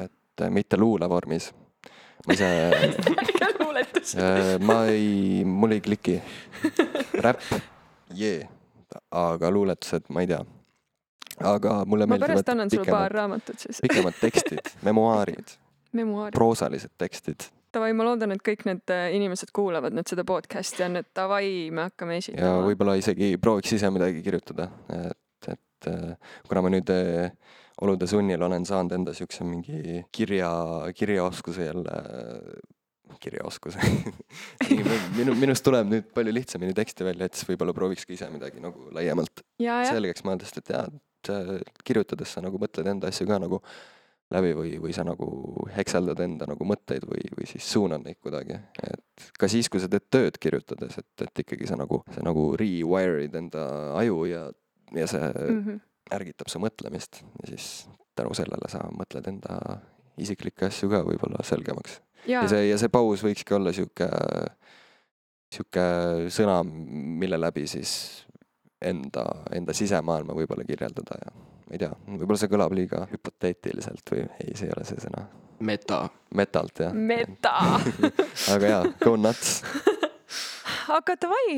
et 0.00 0.46
mitte 0.50 0.80
luulevormis. 0.80 1.52
ma 2.26 2.34
ise, 2.34 2.50
luuletus. 3.62 4.16
ma 4.66 4.80
ei, 4.90 5.44
mul 5.46 5.78
ei 5.78 5.84
kliki. 5.84 6.18
räpp, 7.22 7.58
jee, 8.18 8.48
aga 9.10 9.50
luuletused, 9.54 10.10
ma 10.10 10.26
ei 10.26 10.32
tea. 10.34 10.42
aga 11.54 11.82
mulle 11.86 12.10
meeldivad 12.10 12.66
pikemad, 12.70 13.52
pikemad 13.82 14.18
tekstid, 14.22 14.74
memuaarid. 14.82 15.60
Proosalised 16.34 16.94
tekstid. 17.00 17.48
Davai, 17.74 17.90
ma 17.96 18.06
loodan, 18.06 18.30
et 18.34 18.42
kõik 18.44 18.62
need 18.68 18.92
äh, 18.94 19.08
inimesed 19.16 19.50
kuulavad 19.54 19.94
nüüd 19.96 20.06
seda 20.10 20.22
podcast'i 20.26 20.84
ja 20.84 20.88
et 21.00 21.10
davai, 21.16 21.72
me 21.74 21.88
hakkame 21.88 22.18
ja 22.18 22.22
esitama. 22.22 22.62
võib-olla 22.68 22.94
isegi 23.00 23.34
prooviks 23.42 23.74
ise 23.74 23.90
midagi 23.94 24.22
kirjutada, 24.22 24.68
et, 24.94 25.48
et 25.50 25.88
äh, 25.90 26.36
kuna 26.46 26.62
ma 26.62 26.70
nüüd 26.70 26.92
äh, 26.94 27.32
olude 27.82 28.06
sunnil 28.10 28.42
olen 28.46 28.66
saanud 28.68 28.94
enda 28.94 29.14
siukse 29.16 29.46
mingi 29.46 30.04
kirja, 30.14 30.50
kirjaoskuse 30.94 31.66
jälle, 31.66 31.96
kirjaoskuse 33.24 33.82
minu, 35.18 35.34
minust 35.38 35.66
tuleb 35.66 35.90
nüüd 35.90 36.12
palju 36.14 36.34
lihtsamini 36.36 36.76
teksti 36.76 37.08
välja, 37.08 37.26
et 37.26 37.34
siis 37.34 37.50
võib-olla 37.50 37.74
prooviks 37.74 38.06
ka 38.06 38.14
ise 38.14 38.30
midagi 38.30 38.62
nagu 38.62 38.86
laiemalt 38.94 39.42
ja, 39.62 39.82
selgeks 39.88 40.22
mõelda, 40.26 40.46
sest 40.46 40.62
et 40.62 40.74
jaa, 40.76 40.86
et 41.58 41.84
kirjutades 41.86 42.36
sa 42.36 42.44
nagu 42.44 42.60
mõtled 42.60 42.86
enda 42.90 43.10
asju 43.10 43.26
ka 43.26 43.40
nagu 43.42 43.62
läbi 44.32 44.52
või, 44.56 44.70
või 44.80 44.94
sa 44.96 45.04
nagu 45.06 45.28
hekseldad 45.74 46.20
enda 46.24 46.48
nagu 46.48 46.66
mõtteid 46.68 47.04
või, 47.08 47.24
või 47.36 47.48
siis 47.48 47.66
suunad 47.70 48.04
neid 48.04 48.18
kuidagi, 48.24 48.56
et 48.88 49.26
ka 49.38 49.48
siis, 49.52 49.68
kui 49.72 49.82
sa 49.82 49.90
teed 49.90 50.06
tööd 50.12 50.38
kirjutades, 50.40 50.96
et, 51.00 51.26
et 51.26 51.42
ikkagi 51.44 51.68
sa 51.68 51.78
nagu, 51.80 52.00
sa 52.14 52.24
nagu 52.24 52.46
rewire'id 52.60 53.36
enda 53.38 53.66
aju 54.00 54.24
ja, 54.30 54.46
ja 54.96 55.10
see 55.10 55.20
mm. 55.20 55.58
Mhm. 55.58 55.82
ärgitab 56.14 56.50
su 56.52 56.60
mõtlemist 56.62 57.22
ja 57.42 57.52
siis 57.52 57.68
tänu 58.16 58.34
sellele 58.36 58.70
sa 58.72 58.84
mõtled 58.94 59.28
enda 59.28 59.78
isiklikke 60.20 60.68
asju 60.70 60.90
ka 60.92 61.02
võib-olla 61.06 61.44
selgemaks. 61.46 62.00
ja 62.26 62.42
ja 62.42 62.50
see, 62.50 62.68
ja 62.70 62.78
see 62.80 62.92
paus 62.92 63.24
võikski 63.24 63.56
olla 63.56 63.72
sihuke, 63.76 64.08
sihuke 65.52 65.86
sõna, 66.32 66.60
mille 66.64 67.40
läbi 67.40 67.66
siis 67.70 68.24
enda, 68.84 69.26
enda 69.54 69.74
sisemaailma 69.76 70.36
võib-olla 70.36 70.64
kirjeldada 70.68 71.18
ja 71.20 71.34
ma 71.64 71.76
ei 71.76 71.80
tea, 71.80 71.94
võib-olla 72.06 72.40
see 72.40 72.52
kõlab 72.52 72.76
liiga 72.76 73.06
hüpoteetiliselt 73.12 74.12
või 74.12 74.26
ei, 74.26 74.52
see 74.52 74.68
ei 74.68 74.76
ole 74.76 74.84
see 74.88 75.00
sõna. 75.04 75.24
meta. 75.64 76.04
Metalt 76.34 76.84
jah. 76.84 76.94
meta. 76.94 77.54
aga 78.54 78.72
jaa, 78.72 78.84
go 79.00 79.16
nuts. 79.16 79.60
Aga 80.92 81.14
davai, 81.20 81.56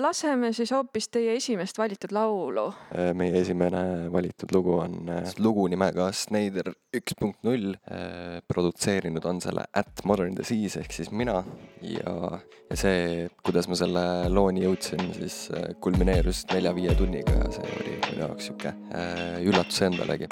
laseme 0.00 0.52
siis 0.56 0.72
hoopis 0.72 1.08
teie 1.12 1.36
esimest 1.36 1.78
valitud 1.78 2.12
laulu. 2.14 2.68
meie 3.18 3.40
esimene 3.40 4.08
valitud 4.12 4.52
lugu 4.54 4.78
on 4.80 5.10
äh, 5.12 5.32
lugu 5.38 5.66
nimega 5.68 6.10
Snyder 6.12 6.72
üks 6.96 7.16
punkt 7.18 7.42
null. 7.44 7.74
produtseerinud 8.48 9.24
on 9.24 9.40
selle 9.40 9.64
At 9.74 10.04
Modern 10.04 10.36
Disease 10.36 10.80
ehk 10.80 10.92
siis 10.92 11.10
mina 11.10 11.42
ja, 11.82 12.14
ja 12.70 12.78
see, 12.78 13.28
kuidas 13.44 13.68
ma 13.68 13.78
selle 13.78 14.04
looni 14.32 14.64
jõudsin, 14.66 15.04
siis 15.18 15.44
äh, 15.52 15.72
kulmineerus 15.82 16.46
nelja-viie 16.52 16.96
tunniga 16.98 17.38
ja 17.44 17.52
see 17.58 17.78
oli 17.78 17.96
minu 18.08 18.26
jaoks 18.26 18.50
sihuke 18.50 18.74
äh, 18.96 19.40
üllatus 19.44 19.82
endalegi. 19.88 20.30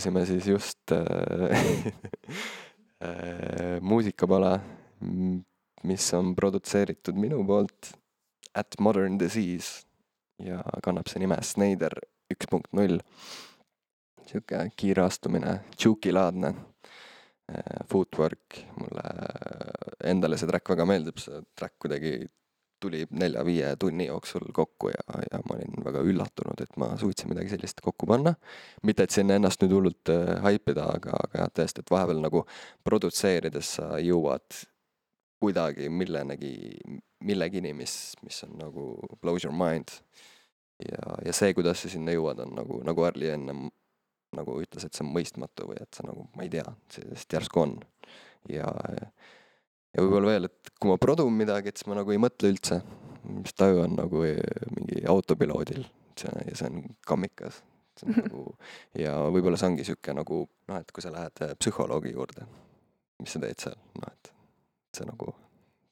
Kuulasime 0.00 0.26
siis 0.26 0.46
just 0.46 0.92
äh, 0.92 1.00
äh, 3.04 3.80
muusikapala, 3.80 4.60
mis 5.82 6.14
on 6.14 6.34
produtseeritud 6.34 7.14
minu 7.14 7.44
poolt 7.44 7.92
At 8.54 8.66
Modern 8.80 9.18
Disease 9.18 9.84
ja 10.38 10.62
kannab 10.82 11.08
see 11.08 11.20
nime 11.20 11.36
Snyder 11.42 11.92
üks 12.32 12.48
punkt 12.50 12.72
null. 12.72 12.98
sihuke 14.26 14.70
kiire 14.76 15.04
astumine, 15.04 15.60
Juki-laadne 15.84 16.48
äh, 16.48 17.84
footwork, 17.90 18.62
mulle 18.78 19.04
endale 20.04 20.38
see 20.38 20.48
track 20.48 20.68
väga 20.70 20.86
meeldib, 20.86 21.18
see 21.20 21.42
track 21.54 21.76
kuidagi 21.78 22.24
tuli 22.80 23.04
nelja-viie 23.10 23.74
tunni 23.80 24.06
jooksul 24.06 24.48
kokku 24.56 24.90
ja, 24.92 25.20
ja 25.30 25.40
ma 25.46 25.56
olin 25.56 25.84
väga 25.84 26.02
üllatunud, 26.06 26.62
et 26.62 26.76
ma 26.80 26.90
suutsin 27.00 27.30
midagi 27.32 27.52
sellist 27.54 27.80
kokku 27.84 28.08
panna. 28.10 28.34
mitte, 28.82 29.04
et 29.04 29.14
siin 29.14 29.30
ennast 29.30 29.62
nüüd 29.64 29.76
hullult 29.76 30.12
äh, 30.12 30.34
haipida, 30.44 30.88
aga, 30.96 31.16
aga 31.26 31.44
jah, 31.44 31.54
tõesti, 31.60 31.84
et 31.84 31.94
vahepeal 31.94 32.22
nagu 32.24 32.44
produtseerides 32.84 33.74
sa 33.78 33.92
jõuad 34.02 34.62
kuidagi 35.40 35.88
millenegi, 35.88 36.54
millegini, 37.24 37.72
mis, 37.76 37.96
mis 38.24 38.42
on 38.44 38.56
nagu 38.60 38.86
blows 39.22 39.44
your 39.44 39.56
mind. 39.56 39.88
ja, 40.80 41.16
ja 41.24 41.32
see, 41.36 41.54
kuidas 41.56 41.82
sa 41.82 41.92
sinna 41.92 42.12
jõuad, 42.16 42.40
on 42.44 42.56
nagu, 42.56 42.80
nagu 42.84 43.04
Arli 43.04 43.32
enne 43.32 43.56
m- 43.56 43.76
nagu 44.36 44.60
ütles, 44.62 44.84
et 44.86 44.94
see 44.94 45.04
on 45.04 45.12
mõistmatu 45.14 45.66
või 45.70 45.80
et 45.82 45.96
see 45.96 46.06
nagu, 46.06 46.28
ma 46.36 46.46
ei 46.46 46.52
tea, 46.52 46.66
see 46.92 47.06
lihtsalt 47.08 47.38
järsku 47.38 47.64
on. 47.64 47.76
ja, 48.48 48.68
ja 49.96 50.02
võib-olla 50.04 50.32
veel, 50.34 50.44
et 50.50 50.70
kui 50.80 50.90
ma 50.90 50.96
produn 51.02 51.32
midagi, 51.36 51.68
et 51.72 51.80
siis 51.80 51.88
ma 51.90 51.98
nagu 51.98 52.12
ei 52.14 52.20
mõtle 52.22 52.52
üldse, 52.52 52.80
mis 53.30 53.52
taju 53.58 53.82
on 53.84 53.96
nagu 53.98 54.22
eh, 54.28 54.38
mingi 54.76 55.02
autopiloodil, 55.10 55.84
see 56.20 56.30
ja 56.48 56.54
see 56.56 56.70
on 56.70 56.82
kammikas. 57.06 57.60
see 58.00 58.08
on 58.08 58.16
nagu 58.24 58.44
ja 58.98 59.16
võib-olla 59.34 59.58
see 59.60 59.68
ongi 59.72 59.84
sihuke 59.88 60.14
nagu 60.16 60.44
noh, 60.68 60.78
et 60.80 60.90
kui 60.94 61.02
sa 61.04 61.12
lähed 61.14 61.42
eh, 61.46 61.54
psühholoogi 61.60 62.14
juurde, 62.14 62.46
mis 63.20 63.34
sa 63.36 63.42
teed 63.42 63.58
seal, 63.66 63.78
noh 64.00 64.10
et 64.14 64.32
see 64.96 65.06
nagu, 65.06 65.34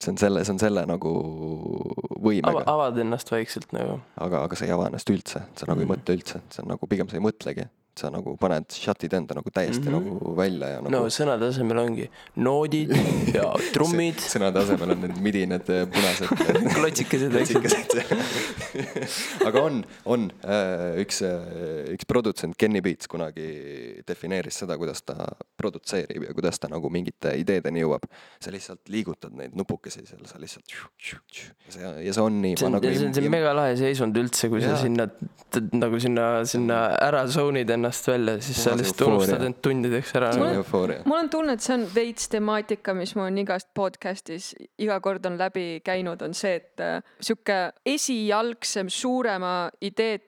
see 0.03 0.11
on 0.15 0.19
selle, 0.19 0.45
see 0.47 0.55
on 0.57 0.63
selle 0.63 0.87
nagu 0.89 1.13
Ava, 1.19 2.23
võimega, 2.25 2.63
avad 2.71 2.97
ennast 3.03 3.31
vaikselt 3.31 3.71
nagu. 3.77 3.99
aga, 4.17 4.45
aga 4.47 4.57
sa 4.59 4.67
ei 4.67 4.73
ava 4.75 4.89
ennast 4.91 5.11
üldse, 5.13 5.43
sa 5.55 5.69
nagu 5.69 5.81
ei 5.83 5.87
Mhm. 5.87 5.93
mõtle 5.95 6.17
üldse, 6.19 6.41
see 6.51 6.63
on 6.65 6.73
nagu 6.73 6.87
pigem 6.91 7.09
sa 7.11 7.17
ei 7.19 7.23
mõtlegi, 7.23 7.69
sa 7.99 8.11
nagu 8.15 8.37
paned, 8.41 8.67
shut'id 8.73 9.15
enda 9.19 9.35
nagu 9.39 9.51
täiesti 9.55 9.89
Mhm. 9.89 9.95
nagu 9.99 10.35
välja 10.39 10.69
ja 10.75 10.81
nagu 10.85 10.93
no 10.95 11.01
sõnade 11.13 11.49
asemel 11.51 11.79
ongi 11.83 12.07
noodid 12.37 12.93
ja 13.35 13.49
trummid, 13.75 14.21
sõnade 14.23 14.63
asemel 14.63 14.95
on 14.95 15.01
need 15.07 15.19
midinad 15.25 15.69
eh, 15.75 15.85
punased 15.91 16.31
klotsikesed, 16.79 17.35
klotsikesed. 17.35 17.99
aga 19.49 19.63
on, 19.65 19.81
on 20.07 20.29
äh, 20.45 21.01
üks, 21.03 21.21
üks 21.95 22.07
produtsent 22.09 22.57
Kenny 22.61 22.81
Beats 22.85 23.09
kunagi 23.11 23.49
defineeris 24.09 24.61
seda, 24.63 24.77
kuidas 24.81 25.03
ta 25.07 25.17
produtseerib 25.59 26.29
ja 26.29 26.35
kuidas 26.37 26.61
ta 26.63 26.71
nagu 26.71 26.91
mingite 26.93 27.35
ideedeni 27.41 27.83
jõuab. 27.83 28.05
sa 28.41 28.53
lihtsalt 28.55 28.89
liigutad 28.93 29.35
neid 29.35 29.57
nupukesi 29.59 30.05
seal, 30.07 30.23
sa 30.29 30.39
lihtsalt 30.39 30.69
ja 30.71 31.19
see, 31.73 31.83
ja 32.07 32.13
see 32.15 32.23
on 32.23 32.41
nii. 32.43 32.55
see 32.59 32.67
on, 32.69 32.79
see 32.83 33.07
on, 33.07 33.15
see 33.17 33.25
on 33.25 33.33
mega 33.33 33.55
lahe 33.57 33.75
seisund 33.81 34.17
üldse, 34.21 34.51
kui 34.53 34.61
sa 34.63 34.75
Jaa. 34.77 34.83
sinna 34.85 35.09
nagu 35.73 35.99
sinna, 36.03 36.27
sinna 36.49 36.79
ära 37.03 37.25
zone'id 37.31 37.71
ennast 37.75 37.88
välja, 38.09 38.37
siis 38.45 38.63
sa 38.65 38.77
lihtsalt 38.77 39.05
unustad 39.09 39.45
end 39.47 39.61
tundideks 39.65 40.15
ära. 40.19 40.31
Mul 40.39 41.19
on 41.19 41.31
tunne, 41.33 41.57
et 41.59 41.65
see 41.65 41.75
on 41.79 41.87
veits 41.95 42.31
temaatika, 42.33 42.95
mis 42.97 43.15
mul 43.17 43.29
on 43.29 43.43
igast 43.43 43.71
podcast'is 43.77 44.53
iga 44.79 45.01
kord 45.05 45.27
on 45.27 45.39
läbi 45.41 45.67
käinud, 45.85 46.23
on 46.25 46.37
see, 46.37 46.59
et 46.61 46.85
äh, 46.85 47.03
sihuke 47.21 47.59
esialgsem 47.97 48.91
suurema 48.93 49.71
ideeta 49.81 50.28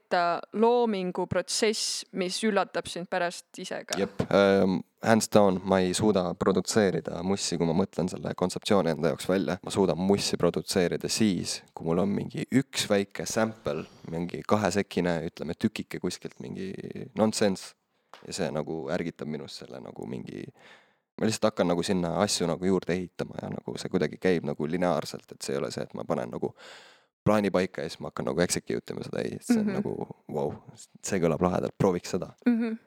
loomingu 0.52 1.26
protsess, 1.30 2.04
mis 2.12 2.38
üllatab 2.44 2.88
sind 2.90 3.11
pärast 3.11 3.58
ise 3.62 3.82
ka. 3.86 3.98
jep 3.98 4.22
ähm,, 4.30 4.80
hands 5.02 5.30
down, 5.34 5.61
ma 5.64 5.78
ei 5.80 5.94
suuda 5.94 6.34
produtseerida 6.38 7.22
mussi, 7.26 7.56
kui 7.58 7.68
ma 7.68 7.74
mõtlen 7.76 8.11
selle 8.12 8.32
kontseptsiooni 8.36 8.92
enda 8.94 9.12
jaoks 9.12 9.28
välja. 9.28 9.56
ma 9.64 9.72
suudan 9.74 9.98
mussi 9.98 10.38
produtseerida 10.40 11.08
siis, 11.08 11.61
kui 11.74 11.88
mul 11.88 12.02
on 12.04 12.12
mingi 12.14 12.44
üks 12.61 12.86
väike 12.90 13.26
sample, 13.26 13.86
mingi 14.11 14.42
kahesekine, 14.48 15.20
ütleme 15.30 15.56
tükike 15.58 16.00
kuskilt 16.02 16.38
mingi 16.40 16.72
nonsense. 17.18 17.74
ja 18.26 18.34
see 18.36 18.50
nagu 18.52 18.82
ärgitab 18.92 19.28
minus 19.30 19.61
selle 19.62 19.80
nagu 19.80 20.06
mingi, 20.06 20.44
ma 21.20 21.28
lihtsalt 21.28 21.52
hakkan 21.52 21.70
nagu 21.70 21.82
sinna 21.86 22.16
asju 22.24 22.48
nagu 22.50 22.66
juurde 22.66 22.92
ehitama 22.92 23.38
ja 23.42 23.52
nagu 23.54 23.76
see 23.78 23.92
kuidagi 23.92 24.18
käib 24.20 24.48
nagu 24.48 24.66
lineaarselt, 24.66 25.32
et 25.32 25.42
see 25.42 25.54
ei 25.54 25.61
ole 25.62 25.70
see, 25.72 25.86
et 25.86 25.94
ma 25.94 26.04
panen 26.04 26.34
nagu 26.34 26.54
plaani 27.24 27.50
paika 27.50 27.82
ja 27.82 27.90
siis 27.90 28.00
ma 28.00 28.10
hakkan 28.10 28.30
nagu 28.30 28.40
execute 28.40 28.94
ima 28.94 29.04
seda, 29.06 29.24
ei, 29.24 29.38
see 29.40 29.58
on 29.58 29.64
mm. 29.64 29.70
-hmm. 29.70 29.74
nagu 29.80 30.08
vau 30.32 30.46
wow,, 30.50 30.78
see 31.04 31.20
kõlab 31.22 31.42
lahedalt, 31.42 31.76
prooviks 31.78 32.16
seda. 32.16 32.32
mm. 32.46 32.60
-hmm. 32.60 32.78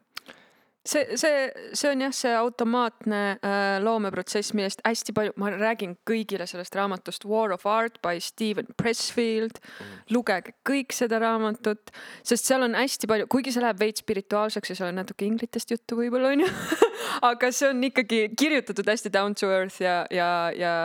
see, 0.86 1.18
see, 1.18 1.52
see 1.74 1.90
on 1.90 2.02
jah, 2.04 2.12
see 2.16 2.32
automaatne 2.36 3.22
äh, 3.40 3.78
loomeprotsess, 3.84 4.54
millest 4.58 4.82
hästi 4.86 5.16
palju, 5.16 5.34
ma 5.40 5.52
räägin 5.54 5.96
kõigile 6.08 6.48
sellest 6.50 6.76
raamatust 6.76 7.28
War 7.30 7.54
of 7.56 7.66
Art 7.70 8.02
by 8.04 8.20
Steven 8.24 8.68
Pressfield 8.80 9.62
mm.. 9.62 9.94
lugege 10.16 10.56
kõik 10.68 10.96
seda 10.96 11.22
raamatut, 11.24 11.94
sest 12.26 12.50
seal 12.50 12.66
on 12.68 12.76
hästi 12.78 13.10
palju, 13.10 13.30
kuigi 13.32 13.54
see 13.56 13.64
läheb 13.64 13.80
veits 13.80 14.04
spirituaalseks 14.04 14.74
ja 14.74 14.80
seal 14.80 14.92
on 14.92 15.00
natuke 15.00 15.28
inglitest 15.28 15.72
juttu 15.72 15.98
võib-olla 16.00 16.34
onju, 16.36 16.50
aga 17.32 17.54
see 17.56 17.72
on 17.72 17.88
ikkagi 17.88 18.26
kirjutatud 18.40 18.92
hästi 18.94 19.14
down 19.14 19.38
to 19.40 19.52
earth 19.54 19.80
ja, 19.84 20.02
ja, 20.12 20.30
ja 20.58 20.76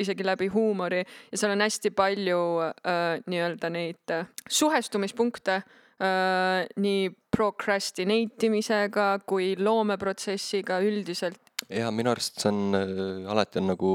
isegi 0.00 0.24
läbi 0.26 0.48
huumori 0.54 1.04
ja 1.04 1.36
seal 1.36 1.52
on 1.52 1.64
hästi 1.64 1.92
palju 1.96 2.40
äh, 2.64 3.20
nii-öelda 3.28 3.72
neid 3.72 4.16
äh, 4.16 4.26
suhestumispunkte 4.48 5.60
äh, 6.02 6.64
nii 6.82 7.10
procrastinate 7.32 8.48
imisega 8.48 9.06
kui 9.26 9.52
loomeprotsessiga 9.58 10.80
üldiselt. 10.84 11.40
ja 11.70 11.90
minu 11.94 12.12
arust 12.12 12.42
see 12.42 12.50
on 12.50 12.76
äh, 12.76 13.30
alati 13.32 13.62
on 13.62 13.70
nagu, 13.72 13.92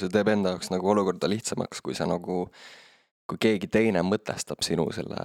see 0.00 0.12
teeb 0.12 0.30
enda 0.32 0.54
jaoks 0.54 0.72
nagu 0.72 0.92
olukorda 0.94 1.30
lihtsamaks, 1.30 1.82
kui 1.84 1.96
sa 1.98 2.06
nagu, 2.08 2.44
kui 3.28 3.40
keegi 3.42 3.68
teine 3.72 4.04
mõtestab 4.06 4.62
sinu 4.64 4.86
selle 4.94 5.18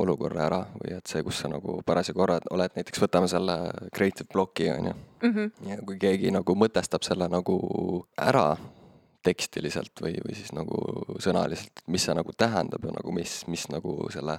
olukorra 0.00 0.44
ära 0.48 0.60
või 0.74 0.96
et 0.98 1.10
see, 1.10 1.22
kus 1.26 1.42
sa 1.44 1.52
nagu 1.52 1.78
parasjagu 1.86 2.26
oled, 2.26 2.50
oled 2.56 2.76
näiteks 2.76 3.02
võtame 3.02 3.30
selle 3.30 3.56
creative 3.94 4.28
block'i 4.32 4.68
on 4.74 4.90
ju. 4.92 4.98
ja 5.70 5.80
kui 5.86 5.98
keegi 6.02 6.34
nagu 6.34 6.58
mõtestab 6.58 7.06
selle 7.06 7.30
nagu 7.30 7.56
ära 8.18 8.52
tekstiliselt 9.22 10.00
või, 10.00 10.14
või 10.24 10.36
siis 10.36 10.52
nagu 10.56 10.80
sõnaliselt, 11.20 11.82
mis 11.92 12.06
see 12.06 12.16
nagu 12.16 12.32
tähendab 12.36 12.84
ja 12.86 12.94
nagu 12.96 13.12
mis, 13.12 13.42
mis 13.52 13.66
nagu 13.72 13.96
selle 14.12 14.38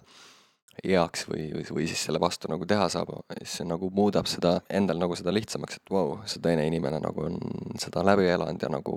heaks 0.79 1.25
või, 1.29 1.47
või, 1.53 1.65
või 1.77 1.87
siis 1.89 2.05
selle 2.07 2.19
vastu 2.21 2.49
nagu 2.51 2.65
teha 2.67 2.87
saab, 2.91 3.11
siis 3.37 3.57
see 3.59 3.67
nagu 3.67 3.89
muudab 3.93 4.29
seda 4.29 4.55
endal 4.69 5.01
nagu 5.01 5.17
seda 5.19 5.33
lihtsamaks, 5.35 5.81
et 5.81 5.93
vau 5.93 6.13
wow,, 6.13 6.21
see 6.29 6.41
teine 6.43 6.65
inimene 6.69 7.01
nagu 7.03 7.27
on 7.27 7.37
seda 7.81 8.05
läbi 8.07 8.29
elanud 8.31 8.63
ja 8.63 8.71
nagu 8.71 8.95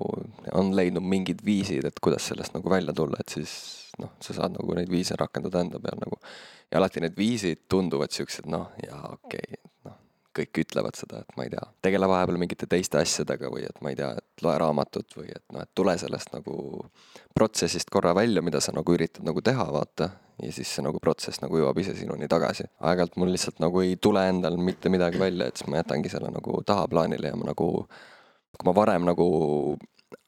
on 0.54 0.74
leidnud 0.76 1.04
mingid 1.14 1.42
viisid, 1.46 1.84
et 1.88 2.00
kuidas 2.04 2.30
sellest 2.30 2.56
nagu 2.56 2.70
välja 2.70 2.94
tulla, 2.96 3.20
et 3.20 3.34
siis 3.36 3.54
noh, 4.00 4.14
sa 4.22 4.36
saad 4.36 4.56
nagu 4.56 4.78
neid 4.78 4.90
viise 4.90 5.18
rakendada 5.18 5.62
enda 5.64 5.82
peal 5.82 6.00
nagu. 6.00 6.20
ja 6.70 6.80
alati 6.80 7.02
need 7.04 7.18
viisid 7.18 7.66
tunduvad 7.70 8.14
siuksed 8.14 8.48
noh, 8.50 8.70
jaa 8.86 9.04
okei 9.18 9.44
okay,, 9.50 9.62
noh 9.88 10.03
kõik 10.34 10.60
ütlevad 10.64 10.98
seda, 10.98 11.22
et 11.22 11.36
ma 11.38 11.46
ei 11.46 11.52
tea, 11.52 11.62
tegele 11.84 12.08
vahepeal 12.10 12.38
mingite 12.40 12.66
teiste 12.70 12.98
asjadega 13.00 13.50
või 13.52 13.64
et 13.68 13.80
ma 13.84 13.92
ei 13.92 13.98
tea, 13.98 14.10
et 14.18 14.44
loe 14.44 14.56
raamatut 14.60 15.16
või 15.18 15.30
et 15.30 15.44
noh, 15.54 15.62
et 15.64 15.70
tule 15.78 15.94
sellest 16.00 16.34
nagu 16.34 16.56
protsessist 17.34 17.90
korra 17.94 18.14
välja, 18.16 18.42
mida 18.42 18.60
sa 18.64 18.74
nagu 18.74 18.96
üritad 18.96 19.26
nagu 19.26 19.42
teha, 19.44 19.66
vaata. 19.74 20.10
ja 20.42 20.52
siis 20.52 20.70
see 20.74 20.82
nagu 20.82 20.98
protsess 20.98 21.38
nagu 21.42 21.58
jõuab 21.58 21.78
ise 21.78 21.94
sinuni 21.94 22.28
tagasi. 22.28 22.66
aeg-ajalt 22.80 23.16
mul 23.16 23.30
lihtsalt 23.34 23.62
nagu 23.62 23.80
ei 23.84 23.96
tule 23.96 24.26
endal 24.28 24.56
mitte 24.58 24.90
midagi 24.90 25.18
välja, 25.18 25.48
et 25.48 25.56
siis 25.56 25.70
ma 25.70 25.82
jätangi 25.82 26.10
selle 26.10 26.30
nagu 26.34 26.62
tahaplaanile 26.66 27.30
ja 27.30 27.36
ma 27.36 27.52
nagu, 27.52 27.70
kui 28.58 28.66
ma 28.66 28.74
varem 28.74 29.06
nagu 29.06 29.28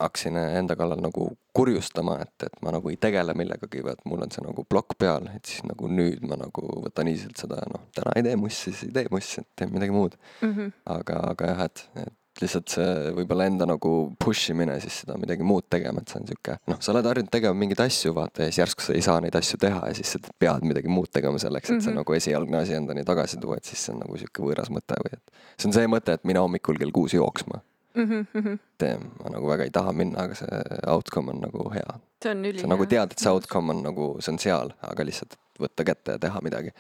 hakkasin 0.01 0.37
enda 0.37 0.77
kallal 0.77 1.01
nagu 1.01 1.29
kurjustama, 1.57 2.19
et, 2.25 2.47
et 2.49 2.61
ma 2.65 2.73
nagu 2.75 2.91
ei 2.93 2.99
tegele 3.01 3.35
millegagi 3.39 3.81
et 3.93 4.05
mul 4.05 4.23
on 4.27 4.31
see 4.35 4.45
nagu 4.45 4.65
plokk 4.69 4.97
peal, 4.99 5.29
et 5.37 5.47
siis 5.47 5.63
nagu 5.69 5.89
nüüd 5.89 6.25
ma 6.29 6.37
nagu 6.41 6.67
võtan 6.85 7.09
easy'lt 7.13 7.39
seda, 7.47 7.63
noh, 7.73 7.87
täna 7.97 8.13
ei 8.17 8.27
tee 8.27 8.37
mussi, 8.41 8.73
siis 8.73 8.89
ei 8.91 8.95
tee 8.99 9.09
mussi, 9.15 9.41
et 9.41 9.49
teen 9.57 9.73
midagi 9.73 9.95
muud. 9.95 10.17
Mhm. 10.43 10.73
aga, 10.97 11.21
aga 11.33 11.53
jah, 11.53 11.63
et, 11.71 11.85
et 12.05 12.15
lihtsalt 12.43 12.69
see 12.69 13.13
võib-olla 13.17 13.47
enda 13.49 13.65
nagu 13.65 13.91
push 14.21 14.51
imine 14.53 14.75
siis 14.83 14.99
seda 15.05 15.15
midagi 15.17 15.47
muud 15.47 15.65
tegema, 15.73 16.03
et 16.03 16.11
see 16.13 16.19
on 16.21 16.27
sihuke, 16.29 16.59
noh, 16.69 16.81
sa 16.85 16.93
oled 16.93 17.07
harjunud 17.09 17.31
tegema 17.33 17.57
mingeid 17.57 17.81
asju, 17.87 18.13
vaata 18.19 18.45
ja 18.45 18.51
siis 18.51 18.59
järsku 18.61 18.85
sa 18.85 18.93
ei 18.99 19.05
saa 19.07 19.23
neid 19.25 19.39
asju 19.41 19.57
teha 19.63 19.81
ja 19.89 19.95
siis 19.97 20.13
sa 20.17 20.21
pead 20.39 20.67
midagi 20.69 20.93
muud 20.93 21.09
tegema 21.15 21.41
selleks, 21.41 21.71
et 21.71 21.81
see 21.81 21.95
Mhm. 21.95 22.03
nagu 22.03 22.19
esialgne 22.19 22.59
asi 22.61 22.75
endani 22.77 23.05
tagasi 23.09 23.41
tuua, 23.41 23.57
et 23.57 23.65
siis 23.65 23.81
see 23.87 23.95
on 23.95 24.03
nagu 24.05 24.19
sihuke 24.21 24.45
võõras 24.45 24.69
mõte 24.69 24.99
või 25.07 25.15
et 25.17 25.33
see 25.57 25.71
on 25.71 25.79
see 25.79 25.87
mõte, 25.89 26.13
et 26.13 26.25
mina 26.29 26.45
hommikul 26.45 26.77
kell 26.77 26.93
kuus 26.93 27.17
jooksma 27.17 27.63
Mhm, 27.97 28.59
teen, 28.79 29.09
ma 29.23 29.31
nagu 29.33 29.49
väga 29.49 29.65
ei 29.65 29.73
taha 29.73 29.93
minna, 29.97 30.27
aga 30.27 30.37
see 30.37 30.61
outcome 30.93 31.33
on 31.33 31.41
nagu 31.47 31.71
hea. 31.73 31.99
see 32.23 32.31
on 32.35 32.45
ülihea. 32.45 32.61
sa 32.61 32.69
nagu 32.69 32.87
tead, 32.87 33.13
et 33.13 33.23
see 33.23 33.33
outcome 33.33 33.73
on 33.73 33.83
nagu, 33.87 34.09
see 34.21 34.33
on 34.35 34.41
seal, 34.43 34.73
aga 34.85 35.07
lihtsalt 35.09 35.37
et 35.37 35.63
võtta 35.65 35.87
kätte 35.89 36.17
ja 36.17 36.23
teha 36.23 36.43
midagi. 36.45 36.73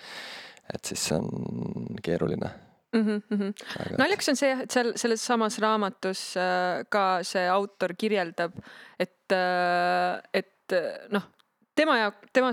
et 0.74 0.84
siis 0.84 1.08
see 1.08 1.16
on 1.16 2.00
keeruline. 2.02 2.50
naljakas 2.96 4.28
on 4.32 4.38
see 4.40 4.50
jah, 4.50 4.60
et 4.64 4.72
seal 4.72 4.92
selles 4.96 5.24
samas 5.24 5.58
raamatus 5.62 6.26
äh, 6.40 6.84
ka 6.88 7.06
see 7.26 7.46
autor 7.48 7.94
kirjeldab, 7.98 8.56
et, 8.98 9.32
et 9.32 10.76
äh, 10.76 11.00
noh, 11.12 11.32
tema 11.76 11.98
ja 12.00 12.12
tema 12.32 12.52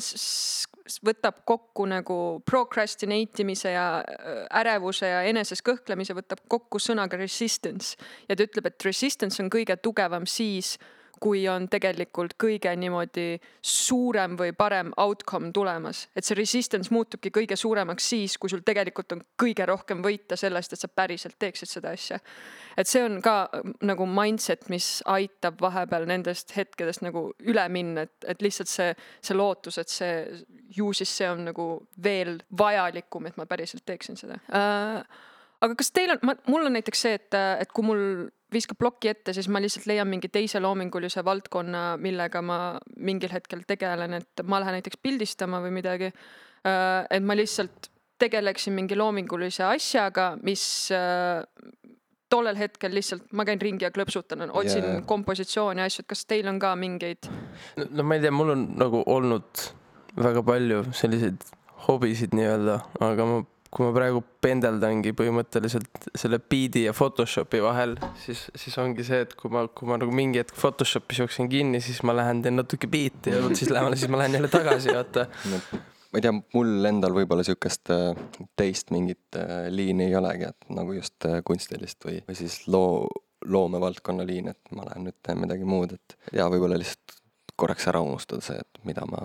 võtab 1.04 1.40
kokku 1.48 1.86
nagu 1.88 2.18
procrastinate 2.46 3.44
imise 3.44 3.72
ja 3.74 3.88
äh, 4.04 4.42
ärevuse 4.62 5.08
ja 5.08 5.22
eneses 5.30 5.64
kõhklemise 5.66 6.16
võtab 6.18 6.44
kokku 6.52 6.82
sõnaga 6.82 7.18
resistance. 7.20 7.96
Ja 8.28 8.36
ta 8.36 8.46
ütleb, 8.46 8.68
et 8.68 8.86
resistance 8.86 9.42
on 9.44 9.52
kõige 9.54 9.78
tugevam 9.82 10.28
siis, 10.30 10.76
kui 11.24 11.46
on 11.48 11.70
tegelikult 11.72 12.36
kõige 12.42 12.74
niimoodi 12.76 13.38
suurem 13.64 14.36
või 14.40 14.52
parem 14.58 14.92
outcome 15.00 15.52
tulemas. 15.56 16.08
et 16.16 16.26
see 16.28 16.36
resistance 16.38 16.92
muutubki 16.92 17.32
kõige 17.32 17.56
suuremaks 17.60 18.10
siis, 18.14 18.38
kui 18.38 18.52
sul 18.52 18.64
tegelikult 18.66 19.16
on 19.16 19.24
kõige 19.40 19.66
rohkem 19.70 20.04
võita 20.04 20.36
sellest, 20.40 20.74
et 20.74 20.84
sa 20.84 20.90
päriselt 20.92 21.38
teeksid 21.40 21.72
seda 21.72 21.94
asja. 21.96 22.20
et 22.78 22.90
see 22.90 23.04
on 23.04 23.22
ka 23.24 23.36
äh, 23.48 23.74
nagu 23.88 24.08
mindset, 24.10 24.68
mis 24.70 25.02
aitab 25.06 25.62
vahepeal 25.64 26.08
nendest 26.10 26.56
hetkedest 26.58 27.06
nagu 27.06 27.30
üle 27.40 27.68
minna, 27.70 28.08
et, 28.08 28.16
et 28.28 28.42
lihtsalt 28.42 28.72
see, 28.72 28.92
see 29.22 29.38
lootus, 29.38 29.80
et 29.80 29.90
see, 29.90 30.16
ju 30.76 30.92
siis 30.94 31.18
see 31.22 31.30
on 31.30 31.46
nagu 31.52 31.68
veel 32.04 32.42
vajalikum, 32.58 33.30
et 33.30 33.38
ma 33.40 33.48
päriselt 33.48 33.86
teeksin 33.88 34.20
seda 34.20 34.42
äh, 34.52 35.22
aga 35.64 35.76
kas 35.80 35.92
teil 35.96 36.18
on, 36.18 36.36
mul 36.52 36.68
on 36.68 36.76
näiteks 36.76 37.06
see, 37.06 37.20
et, 37.20 37.36
et 37.64 37.72
kui 37.72 37.86
mul 37.88 38.04
viskab 38.54 38.80
ploki 38.80 39.12
ette, 39.12 39.34
siis 39.36 39.50
ma 39.52 39.62
lihtsalt 39.64 39.88
leian 39.90 40.10
mingi 40.10 40.30
teise 40.34 40.62
loomingulise 40.64 41.24
valdkonna, 41.26 41.84
millega 42.02 42.42
ma 42.46 42.60
mingil 42.98 43.34
hetkel 43.34 43.66
tegelen, 43.68 44.20
et 44.20 44.44
ma 44.48 44.62
lähen 44.64 44.80
näiteks 44.80 45.02
pildistama 45.02 45.62
või 45.64 45.74
midagi. 45.80 46.14
et 46.64 47.24
ma 47.24 47.36
lihtsalt 47.36 47.90
tegeleksin 48.24 48.74
mingi 48.74 48.96
loomingulise 48.96 49.66
asjaga, 49.68 50.34
mis 50.48 50.64
äh, 50.96 51.44
tollel 52.34 52.58
hetkel 52.58 52.94
lihtsalt 52.96 53.34
ma 53.38 53.46
käin 53.48 53.62
ringi 53.62 53.86
ja 53.86 53.92
klõpsutan, 53.94 54.48
otsin 54.52 54.84
yeah. 54.84 55.02
kompositsiooni 55.10 55.84
ja 55.84 55.90
asju, 55.90 56.06
et 56.06 56.12
kas 56.14 56.26
teil 56.30 56.50
on 56.50 56.60
ka 56.62 56.74
mingeid 56.80 57.30
no 57.94 58.06
ma 58.08 58.18
ei 58.18 58.24
tea, 58.24 58.34
mul 58.34 58.54
on 58.56 58.68
nagu 58.80 59.04
olnud 59.16 59.66
väga 60.18 60.44
palju 60.46 60.84
selliseid 60.96 61.44
hobisid 61.88 62.34
nii-öelda, 62.38 62.80
aga 63.04 63.28
ma, 63.28 63.42
kui 63.74 63.88
ma 63.88 63.94
praegu 63.96 64.22
pendeldangi 64.44 65.14
põhimõtteliselt 65.18 66.10
selle 66.20 66.38
beat'i 66.40 66.86
ja 66.86 66.94
Photoshopi 66.94 67.62
vahel, 67.64 67.96
siis, 68.22 68.46
siis 68.60 68.76
ongi 68.82 69.06
see, 69.08 69.24
et 69.26 69.34
kui 69.40 69.52
ma, 69.54 69.66
kui 69.68 69.90
ma 69.90 69.98
nagu 70.02 70.14
mingi 70.14 70.42
hetk 70.42 70.58
Photoshopis 70.60 71.24
jooksen 71.24 71.50
kinni, 71.50 71.82
siis 71.84 72.04
ma 72.06 72.16
lähen 72.18 72.44
teen 72.46 72.60
natuke 72.60 72.90
beat'i 72.92 73.34
ja 73.34 73.42
siis 73.58 73.74
lähemal, 73.74 73.98
siis 73.98 74.14
ma 74.14 74.22
lähen 74.22 74.38
jälle 74.38 74.52
tagasi, 74.54 74.94
vaata. 74.94 75.26
ma 76.14 76.22
ei 76.22 76.26
tea, 76.26 76.36
mul 76.54 76.90
endal 76.92 77.18
võib-olla 77.18 77.46
sihukest 77.48 77.94
äh, 77.96 78.22
teist 78.60 78.94
mingit 78.94 79.40
äh, 79.42 79.68
liini 79.74 80.12
ei 80.12 80.18
olegi, 80.22 80.52
et 80.54 80.70
nagu 80.78 80.94
just 81.00 81.30
äh, 81.30 81.42
kunstilist 81.48 82.06
või, 82.06 82.20
või 82.28 82.38
siis 82.38 82.62
loo, 82.70 83.08
loomevaldkonna 83.50 84.28
liin, 84.28 84.54
et 84.54 84.78
ma 84.78 84.86
lähen 84.92 85.10
nüüd 85.10 85.18
teen 85.26 85.42
midagi 85.42 85.66
muud, 85.68 85.98
et 85.98 86.38
ja 86.38 86.46
võib-olla 86.54 86.78
lihtsalt 86.78 87.18
korraks 87.58 87.90
ära 87.90 88.02
unustada 88.06 88.46
see, 88.46 88.62
et 88.62 88.86
mida 88.86 89.06
ma 89.10 89.22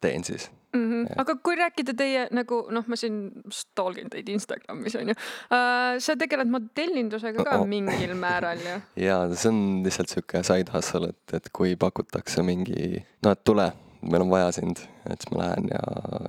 teen 0.00 0.24
siis. 0.24 0.50
mm. 0.72 0.86
-hmm. 0.90 1.14
aga 1.22 1.36
kui 1.44 1.56
rääkida 1.56 1.94
teie 1.96 2.28
nagu 2.30 2.60
noh, 2.70 2.84
ma 2.86 2.96
siin 2.96 3.20
stalgin 3.52 4.10
teid 4.10 4.28
Instagramis 4.28 4.96
on 4.96 5.08
ju 5.12 5.14
uh,. 5.16 5.98
sa 5.98 6.16
tegeled 6.16 6.48
modellindusega 6.48 7.44
ka 7.44 7.58
Oh. 7.58 7.66
mingil 7.66 8.14
määral 8.14 8.58
ju. 8.58 8.80
ja 9.08 9.20
see 9.34 9.48
on 9.52 9.82
lihtsalt 9.84 10.08
sihuke 10.08 10.42
side 10.46 10.72
hustle, 10.74 11.08
et, 11.08 11.34
et 11.34 11.48
kui 11.52 11.76
pakutakse 11.76 12.42
mingi, 12.42 13.04
no 13.24 13.30
et 13.30 13.44
tule, 13.44 13.72
meil 14.02 14.22
on 14.22 14.30
vaja 14.30 14.52
sind, 14.52 14.78
et 15.10 15.20
siis 15.20 15.32
ma 15.34 15.42
lähen 15.42 15.68
ja, 15.72 15.82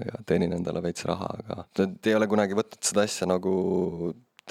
ja 0.05 0.23
teenin 0.25 0.53
endale 0.53 0.83
veits 0.83 1.05
raha, 1.05 1.29
aga 1.39 1.87
ei 2.05 2.15
ole 2.15 2.27
kunagi 2.27 2.57
võtnud 2.57 2.83
seda 2.83 3.05
asja 3.07 3.27
nagu 3.29 3.53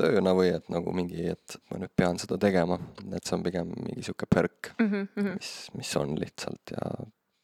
tööna 0.00 0.32
või 0.36 0.52
et 0.54 0.68
nagu 0.72 0.92
mingi, 0.96 1.26
et 1.34 1.56
ma 1.70 1.80
nüüd 1.82 1.92
pean 1.96 2.18
seda 2.22 2.38
tegema, 2.40 2.78
et 3.12 3.24
see 3.26 3.36
on 3.36 3.42
pigem 3.44 3.72
mingi 3.76 4.06
sihuke 4.06 4.28
perk, 4.30 4.72
Mm 4.78 4.90
-hmm. 4.92 5.34
mis, 5.34 5.70
mis 5.76 5.96
on 5.96 6.14
lihtsalt 6.20 6.72
ja 6.72 6.92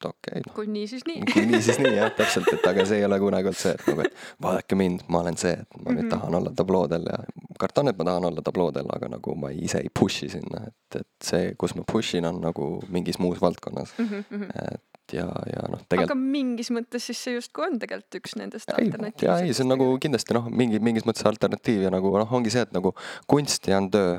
okei 0.05 0.32
okay, 0.32 0.42
noh. 0.47 0.55
kui 0.55 0.66
nii, 0.66 0.86
siis 0.86 1.05
nii. 1.07 1.22
kui 1.32 1.47
nii, 1.47 1.62
siis 1.62 1.78
nii 1.78 1.94
jah, 1.97 2.11
täpselt, 2.16 2.49
et 2.53 2.66
aga 2.66 2.84
see 2.84 2.99
ei 2.99 3.05
ole 3.05 3.18
kunagi 3.22 3.51
olnud 3.51 3.61
see, 3.61 3.72
et 3.72 3.86
nagu, 3.86 4.01
et 4.01 4.14
vaadake 4.42 4.78
mind, 4.78 5.07
ma 5.09 5.20
olen 5.24 5.36
see, 5.36 5.53
et 5.53 5.78
ma 5.82 5.92
nüüd 5.92 6.05
Mhm. 6.07 6.11
tahan 6.11 6.34
olla 6.34 6.53
tabloodel 6.57 7.07
ja 7.11 7.18
kardan, 7.59 7.88
et 7.88 7.99
ma 7.99 8.05
tahan 8.05 8.24
olla 8.24 8.42
tabloodel, 8.42 8.86
aga 8.97 9.09
nagu 9.09 9.34
ma 9.34 9.51
ise 9.51 9.78
ei 9.78 9.88
push'i 10.01 10.28
sinna, 10.30 10.66
et, 10.66 11.01
et 11.01 11.09
see, 11.22 11.55
kus 11.59 11.74
ma 11.74 11.82
push 11.92 12.14
in, 12.16 12.24
on 12.28 12.40
nagu 12.40 12.82
mingis 12.88 13.18
muus 13.18 13.40
valdkonnas. 13.40 13.94
Mm 13.99 14.09
-hmm. 14.09 14.51
et 14.72 14.82
ja, 15.15 15.27
ja 15.51 15.65
noh, 15.71 15.79
aga 15.79 15.89
tegelikult. 15.93 16.23
mingis 16.35 16.71
mõttes 16.75 17.07
siis 17.09 17.21
see 17.23 17.37
justkui 17.37 17.67
on 17.67 17.79
tegelikult 17.83 18.19
üks 18.21 18.37
nendest 18.39 18.71
ei, 18.71 18.73
ja 18.73 18.79
ei, 18.79 18.89
alternatiivsetest. 18.89 19.59
see 19.59 19.65
on 19.67 19.73
nagu 19.73 19.89
kindlasti 20.03 20.37
noh, 20.37 20.49
mingi, 20.63 20.81
mingis 20.83 21.07
mõttes 21.09 21.27
alternatiiv 21.29 21.87
ja 21.87 21.93
nagu 21.95 22.13
noh, 22.17 22.33
ongi 22.39 22.53
see, 22.55 22.65
et 22.67 22.75
nagu 22.77 22.93
kunst 23.31 23.69
ja 23.71 23.79
on 23.81 23.91
töö. 23.93 24.17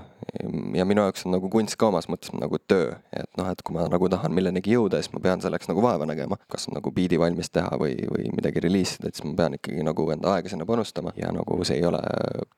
ja 0.77 0.85
minu 0.87 1.03
jaoks 1.05 1.25
on 1.27 1.35
nagu 1.37 1.49
kunst 1.51 1.77
ka 1.79 1.89
omas 1.91 2.09
mõttes 2.11 2.33
nagu 2.35 2.59
töö, 2.69 2.93
et 3.15 3.29
noh, 3.39 3.49
et 3.51 3.63
kui 3.65 3.75
ma 3.75 3.87
nagu 3.91 4.09
tahan 4.11 4.33
millenegi 4.35 4.75
jõuda, 4.75 5.01
siis 5.01 5.13
ma 5.15 5.23
pean 5.23 5.43
selleks 5.43 5.69
nagu 5.71 5.83
vaeva 5.83 6.07
nägema. 6.09 6.39
kas 6.51 6.67
nagu 6.73 6.91
biidi 6.95 7.19
valmis 7.19 7.51
teha 7.53 7.79
või, 7.79 7.95
või 8.11 8.31
midagi 8.35 8.63
reliisida, 8.63 9.09
et 9.09 9.19
siis 9.19 9.27
ma 9.27 9.35
pean 9.43 9.57
ikkagi 9.59 9.83
nagu 9.85 10.07
enda 10.13 10.35
aega 10.35 10.51
sinna 10.51 10.67
panustama 10.69 11.13
ja 11.17 11.31
nagu 11.35 11.59
see 11.67 11.81
ei 11.81 11.85
ole, 11.87 12.01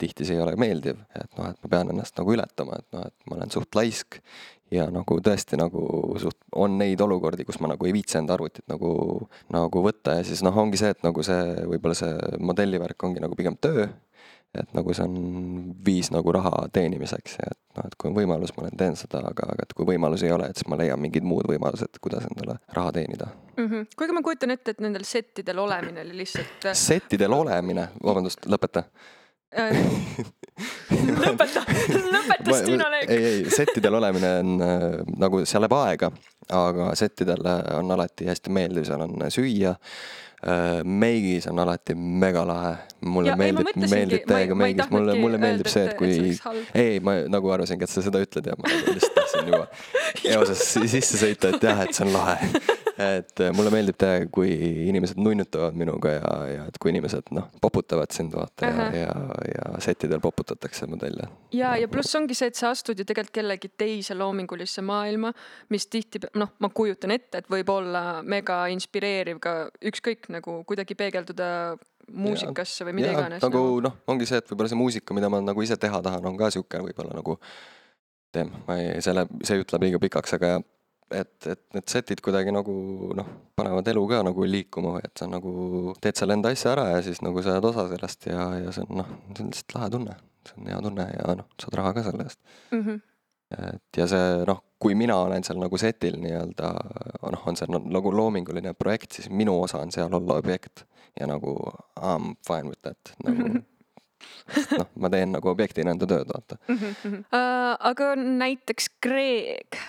tihti 0.02 0.28
see 0.28 0.38
ei 0.38 0.46
ole 0.46 0.56
meeldiv, 0.60 1.02
et 1.16 1.30
noh, 1.38 1.50
et 1.50 1.60
ma 1.64 1.74
pean 1.76 1.94
ennast 1.96 2.18
nagu 2.20 2.38
ületama, 2.38 2.80
et 2.80 2.98
noh, 2.98 3.10
et 3.10 3.30
ma 3.30 3.40
olen 3.40 3.54
suht 3.54 3.76
laisk 3.78 4.22
ja 4.74 4.86
nagu 4.94 5.18
tõesti 5.24 5.58
nagu 5.60 5.84
suht 6.22 6.38
on 6.56 6.78
neid 6.80 7.02
olukordi, 7.02 7.46
kus 7.48 7.60
ma 7.64 7.72
nagu 7.72 7.88
ei 7.88 7.96
viitsi 7.96 8.20
enda 8.20 8.36
arvutit 8.36 8.68
nagu, 8.70 8.92
nagu 9.54 9.84
võtta 9.86 10.20
ja 10.20 10.28
siis 10.28 10.44
noh, 10.46 10.56
ongi 10.62 10.80
see, 10.82 10.94
et 10.94 11.02
nagu 11.06 11.24
see 11.26 11.66
võib-olla 11.72 11.98
see 11.98 12.38
modellivärk 12.44 13.10
ongi 13.10 13.24
nagu 13.24 13.38
pigem 13.40 13.58
töö. 13.62 13.88
et 14.50 14.72
nagu 14.74 14.94
see 14.98 15.06
on 15.06 15.76
viis 15.86 16.08
nagu 16.10 16.32
raha 16.34 16.64
teenimiseks 16.74 17.36
ja 17.38 17.52
et 17.52 17.60
noh, 17.78 17.86
et 17.86 17.96
kui 18.02 18.10
on 18.10 18.16
võimalus, 18.18 18.54
ma 18.58 18.72
teen 18.78 18.98
seda, 18.98 19.22
aga, 19.30 19.46
aga 19.54 19.68
et 19.68 19.76
kui 19.78 19.86
võimalusi 19.86 20.26
ei 20.26 20.34
ole, 20.34 20.48
et 20.50 20.58
siis 20.58 20.66
ma 20.72 20.80
leian 20.80 20.98
mingid 21.02 21.28
muud 21.28 21.46
võimalused, 21.50 22.00
kuidas 22.02 22.26
endale 22.26 22.58
raha 22.74 22.92
teenida. 22.98 23.28
mm. 23.58 23.68
-hmm. 23.68 23.86
kuigi 23.98 24.18
ma 24.18 24.26
kujutan 24.26 24.52
ette, 24.52 24.72
et 24.72 24.82
nendel 24.82 25.06
settidel 25.06 25.60
olemine 25.60 26.02
oli 26.02 26.18
lihtsalt 26.24 26.66
äh, 26.66 26.74
settidel 26.74 27.34
olemine, 27.34 27.90
vabandust, 28.04 28.46
lõpeta. 28.46 28.84
Äh, 29.58 29.82
lõpeta, 31.24 31.64
lõpeta, 32.16 32.56
Stiina 32.62 32.90
Leek. 32.94 33.10
ei, 33.10 33.26
ei, 33.26 33.44
settidel 33.54 33.96
olemine 34.00 34.32
on 34.44 34.56
äh, 34.62 34.88
nagu 35.22 35.44
seal 35.50 35.64
läheb 35.66 35.76
aega, 35.80 36.12
aga 36.54 36.90
settidel 37.00 37.46
on 37.78 37.92
alati 37.96 38.28
hästi 38.30 38.52
meeldiv, 38.54 38.88
seal 38.90 39.02
on 39.06 39.24
süüa 39.32 39.76
äh,. 39.76 40.80
meigis 40.84 41.48
on 41.52 41.60
alati 41.60 41.96
megalahe, 41.96 42.76
mulle 43.02 43.34
Ja, 43.34 43.36
meeldib, 43.40 43.72
meeldib 43.92 44.24
täiega 44.30 44.56
meigis, 44.56 44.88
mulle, 44.92 45.16
mulle 45.20 45.38
meeldib 45.42 45.68
see, 45.72 45.86
et- 45.90 45.98
kui 46.00 46.14
ei, 46.74 47.00
ma 47.04 47.18
nagu 47.28 47.52
arvasingi, 47.52 47.84
et 47.84 47.92
sa 47.92 48.04
seda 48.06 48.22
ütled 48.24 48.48
ja 48.52 48.56
ma 48.60 48.70
nagu 48.72 48.94
lihtsalt 48.96 49.18
tahtsin 49.20 49.52
juba 49.52 49.66
eoses 50.36 50.64
sisse 50.96 51.20
sõita, 51.20 51.52
et 51.56 51.64
jah, 51.70 51.84
et 51.88 51.96
see 51.96 52.08
on 52.08 52.14
lahe. 52.16 52.52
Et 53.00 53.42
äh, 53.42 53.52
mulle 53.56 53.72
meeldib 53.72 53.96
täiega, 54.00 54.28
kui 54.34 54.52
inimesed 54.90 55.20
nunnutavad 55.22 55.78
minuga 55.80 56.12
ja, 56.18 56.32
ja 56.50 56.66
et 56.68 56.80
kui 56.82 56.92
inimesed 56.92 57.32
noh, 57.36 57.48
poputavad 57.62 58.12
sind 58.12 58.34
vaata 58.36 58.68
ja, 58.68 58.88
ja, 58.96 59.14
ja 59.48 59.70
setidel 59.84 60.20
poputatakse 60.24 60.88
modelle. 60.92 61.30
ja, 61.56 61.76
ja 61.80 61.88
pluss 61.92 62.16
ongi 62.20 62.36
see, 62.36 62.52
et 62.52 62.60
sa 62.60 62.74
astud 62.74 63.00
ju 63.00 63.08
tegelikult 63.08 63.38
kellegi 63.40 63.72
teise 63.80 64.18
loomingulisse 64.20 64.84
maailma, 64.86 65.32
mis 65.72 65.88
tihti, 65.88 66.26
noh, 66.40 66.52
ma 66.60 66.72
kujutan 66.76 67.16
ette, 67.16 67.44
et 67.44 67.52
võib 67.52 67.72
olla 67.72 68.24
mega 68.24 68.66
inspireeriv 68.74 69.40
ka 69.44 69.56
ükskõik 69.92 70.28
nagu 70.36 70.60
kuidagi 70.68 70.98
peegelduda 71.00 71.50
muusikasse 72.12 72.88
või 72.88 72.98
mida 73.00 73.14
Jaa, 73.14 73.20
iganes 73.22 73.46
nagu 73.46 73.62
noh, 73.86 74.00
ongi 74.10 74.28
see, 74.28 74.42
et 74.42 74.52
võib-olla 74.52 74.72
see 74.72 74.80
muusika, 74.80 75.16
mida 75.16 75.30
ma 75.32 75.40
nagu 75.44 75.64
ise 75.64 75.78
teha 75.80 76.02
tahan, 76.04 76.26
on 76.26 76.40
ka 76.40 76.52
sihuke 76.52 76.82
võib-olla 76.84 77.16
nagu. 77.16 77.38
teem, 78.36 78.52
ma 78.68 78.76
ei, 78.78 79.00
selle, 79.02 79.24
see 79.46 79.64
ütleb 79.64 79.88
liiga 79.88 80.02
pikaks, 80.02 80.36
aga 80.36 80.60
et, 81.12 81.48
et 81.48 81.62
need 81.76 81.90
setid 81.92 82.22
kuidagi 82.26 82.54
nagu 82.54 82.74
noh, 83.18 83.30
panevad 83.58 83.88
elu 83.92 84.06
ka 84.12 84.22
nagu 84.28 84.48
liikuma 84.48 84.96
või 84.98 85.06
et 85.06 85.22
sa 85.22 85.28
nagu 85.30 85.94
teed 86.04 86.20
selle 86.20 86.38
enda 86.38 86.52
asja 86.54 86.74
ära 86.76 86.88
ja 86.94 87.04
siis 87.06 87.22
nagu 87.26 87.44
sa 87.46 87.56
oled 87.56 87.70
osa 87.72 87.88
sellest 87.92 88.30
ja, 88.30 88.48
ja 88.64 88.74
see 88.76 88.86
on 88.88 89.02
noh, 89.02 89.14
see 89.34 89.46
on 89.46 89.54
lihtsalt 89.54 89.78
lahe 89.78 89.90
tunne. 89.96 90.18
see 90.48 90.62
on 90.62 90.72
hea 90.72 90.82
tunne 90.88 91.08
ja 91.14 91.38
noh, 91.42 91.48
saad 91.62 91.80
raha 91.80 91.96
ka 91.98 92.04
selle 92.08 92.28
eest. 92.30 92.40
mm. 92.72 92.84
-hmm. 92.84 93.02
et 93.74 94.02
ja 94.02 94.08
see 94.08 94.30
noh, 94.48 94.62
kui 94.80 94.96
mina 94.96 95.18
olen 95.18 95.44
seal 95.44 95.60
nagu 95.60 95.78
setil 95.78 96.20
nii-öelda 96.22 96.70
noh, 97.32 97.48
on 97.48 97.60
see 97.60 97.68
nagu 97.70 98.16
loominguline 98.16 98.74
projekt, 98.74 99.12
siis 99.18 99.30
minu 99.30 99.62
osa 99.62 99.82
on 99.84 99.92
seal 99.92 100.14
olla 100.14 100.38
objekt 100.38 100.86
ja 101.20 101.28
nagu 101.28 101.58
I 101.98 102.16
m 102.20 102.34
fine 102.48 102.70
with 102.70 102.82
that 102.82 103.16
nagu 103.26 103.52
sest 103.54 103.79
noh, 104.78 104.88
ma 105.00 105.12
teen 105.14 105.34
nagu 105.36 105.50
objektina 105.52 105.94
enda 105.94 106.08
tööd, 106.10 106.30
vaata. 106.30 106.58
Uh, 106.70 107.76
aga 107.92 108.12
näiteks 108.20 108.90
Kreek, 109.04 109.80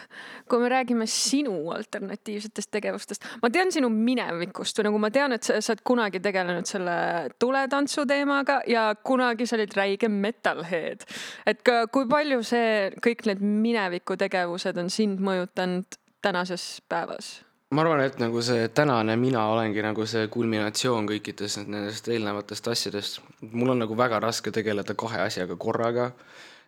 kui 0.50 0.62
me 0.62 0.70
räägime 0.72 1.06
sinu 1.10 1.54
alternatiivsetest 1.74 2.70
tegevustest, 2.74 3.26
ma 3.42 3.50
tean 3.52 3.72
sinu 3.74 3.90
minevikust 3.92 4.80
või 4.80 4.88
nagu 4.90 5.02
ma 5.02 5.12
tean, 5.14 5.34
et 5.36 5.46
sa, 5.46 5.58
sa 5.62 5.74
oled 5.74 5.84
kunagi 5.86 6.22
tegelenud 6.24 6.68
selle 6.70 6.96
tuletantsu 7.42 8.06
teemaga 8.10 8.60
ja 8.70 8.90
kunagi 9.04 9.48
sa 9.48 9.58
olid 9.58 9.76
räige 9.78 10.10
metalhead. 10.12 11.06
et 11.46 11.62
ka, 11.66 11.84
kui 11.92 12.08
palju 12.10 12.42
see, 12.46 12.90
kõik 13.04 13.26
need 13.30 13.44
minevikutegevused 13.44 14.80
on 14.80 14.90
sind 14.92 15.22
mõjutanud 15.24 16.00
tänases 16.22 16.80
päevas? 16.88 17.40
Ma 17.70 17.84
arvan, 17.84 18.00
et 18.02 18.16
nagu 18.18 18.40
see 18.42 18.66
tänane 18.74 19.14
mina 19.16 19.44
olengi 19.52 19.82
nagu 19.84 20.02
see 20.12 20.26
kulminatsioon 20.34 21.06
kõikidest 21.06 21.60
nendest 21.68 22.08
eelnevatest 22.10 22.68
asjadest. 22.72 23.20
mul 23.52 23.70
on 23.70 23.78
nagu 23.84 23.96
väga 23.96 24.18
raske 24.24 24.50
tegeleda 24.50 24.94
kahe 25.02 25.20
asjaga 25.22 25.56
korraga. 25.56 26.10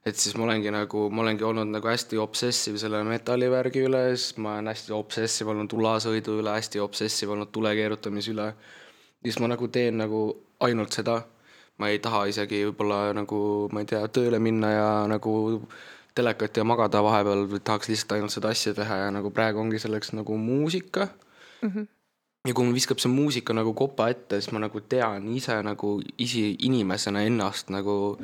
et 0.06 0.16
siis 0.16 0.36
ma 0.36 0.44
olengi 0.44 0.70
nagu, 0.70 1.08
ma 1.10 1.22
olengi 1.22 1.44
olnud 1.44 1.66
nagu 1.74 1.88
hästi 1.88 2.18
obsessiv 2.22 2.78
selle 2.78 3.02
metallivärgi 3.04 3.82
üle, 3.88 4.02
siis 4.16 4.36
ma 4.38 4.54
olen 4.54 4.70
hästi 4.70 4.92
obsessiv 4.92 5.48
olnud 5.48 5.70
tulasõidu 5.70 6.38
üle, 6.38 6.54
hästi 6.54 6.78
obsessiv 6.86 7.30
olnud 7.34 7.50
tule 7.50 7.74
keerutamise 7.74 8.30
üle. 8.30 8.52
siis 9.24 9.40
ma 9.40 9.50
nagu 9.50 9.68
teen 9.68 9.98
nagu 9.98 10.22
ainult 10.60 10.92
seda. 10.92 11.22
ma 11.78 11.88
ei 11.88 11.98
taha 11.98 12.26
isegi 12.30 12.62
võib-olla 12.68 13.10
nagu, 13.12 13.68
ma 13.72 13.80
ei 13.82 13.86
tea, 13.90 14.06
tööle 14.06 14.38
minna 14.38 14.70
ja 14.70 14.90
nagu 15.10 15.34
telekat 16.14 16.56
ja 16.56 16.64
magada 16.64 17.02
vahepeal, 17.04 17.46
tahaks 17.64 17.88
lihtsalt 17.88 18.16
ainult 18.16 18.34
seda 18.34 18.52
asja 18.52 18.74
teha 18.76 19.02
ja 19.04 19.10
nagu 19.14 19.30
praegu 19.30 19.60
ongi 19.60 19.80
selleks 19.82 20.12
nagu 20.12 20.36
muusika 20.38 21.08
mm. 21.62 21.68
-hmm 21.68 21.90
ja 22.48 22.54
kui 22.54 22.66
mul 22.66 22.74
viskab 22.74 22.98
see 22.98 23.10
muusika 23.10 23.54
nagu 23.54 23.70
kopa 23.78 24.08
ette, 24.10 24.40
siis 24.40 24.50
ma 24.54 24.58
nagu 24.64 24.80
tean 24.80 25.28
ise 25.30 25.60
nagu 25.62 26.00
isi 26.18 26.56
inimesena 26.66 27.22
ennast 27.22 27.70
nagu 27.70 28.16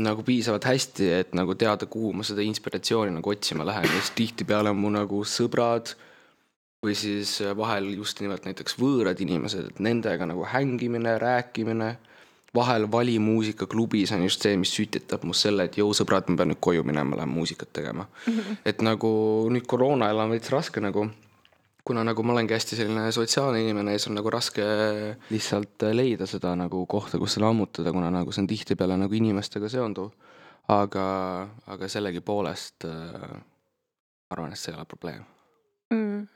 nagu 0.00 0.22
piisavalt 0.22 0.64
hästi, 0.64 1.08
et 1.12 1.34
nagu 1.34 1.54
teada, 1.58 1.86
kuhu 1.86 2.12
ma 2.16 2.24
seda 2.26 2.42
inspiratsiooni 2.46 3.14
nagu 3.14 3.30
otsima 3.30 3.66
lähen 3.66 3.84
ja 3.84 3.98
siis 3.98 4.14
tihtipeale 4.18 4.70
on 4.70 4.78
mu 4.82 4.90
nagu 4.94 5.22
sõbrad 5.26 5.94
või 6.84 6.94
siis 6.96 7.36
vahel 7.56 7.90
just 7.98 8.22
nimelt 8.24 8.46
näiteks 8.48 8.78
võõrad 8.80 9.20
inimesed, 9.20 9.72
et 9.72 9.82
nendega 9.84 10.26
nagu 10.26 10.46
hängimine, 10.48 11.18
rääkimine. 11.20 11.90
Vahel 12.54 12.86
valimuusikaklubis 12.92 14.12
on 14.12 14.24
just 14.26 14.42
see, 14.42 14.56
mis 14.58 14.72
sütitab 14.74 15.24
must 15.28 15.46
selle, 15.46 15.68
et 15.68 15.76
jõu 15.78 15.92
sõbrad, 15.96 16.28
ma 16.28 16.40
pean 16.40 16.50
nüüd 16.52 16.60
koju 16.60 16.84
minema, 16.86 17.20
lähen 17.20 17.30
muusikat 17.30 17.72
tegema 17.72 18.06
mm. 18.06 18.32
-hmm. 18.32 18.62
et 18.64 18.82
nagu 18.82 19.10
nüüd 19.54 19.66
koroona 19.70 20.08
ajal 20.08 20.24
on 20.24 20.34
veits 20.34 20.50
raske 20.50 20.82
nagu 20.82 21.06
kuna 21.84 22.04
nagu 22.04 22.22
ma 22.22 22.32
olengi 22.32 22.54
hästi 22.54 22.76
selline 22.76 23.12
sotsiaalne 23.12 23.62
inimene, 23.62 23.96
siis 23.96 24.10
on 24.10 24.18
nagu 24.18 24.30
raske 24.30 24.64
lihtsalt 25.30 25.86
leida 25.92 26.26
seda 26.26 26.52
nagu 26.58 26.84
kohta, 26.86 27.18
kus 27.18 27.38
seda 27.38 27.48
ammutada, 27.48 27.92
kuna 27.92 28.10
nagu 28.10 28.32
see 28.32 28.44
on 28.44 28.50
tihtipeale 28.50 28.98
nagu 29.00 29.14
inimestega 29.14 29.68
seonduv. 29.68 30.10
aga, 30.70 31.04
aga 31.66 31.88
sellegipoolest 31.88 32.84
äh, 32.86 33.40
arvan, 34.30 34.52
et 34.52 34.58
see 34.58 34.70
ei 34.70 34.76
ole 34.78 34.84
probleem 34.86 35.24
mm.. 35.90 36.26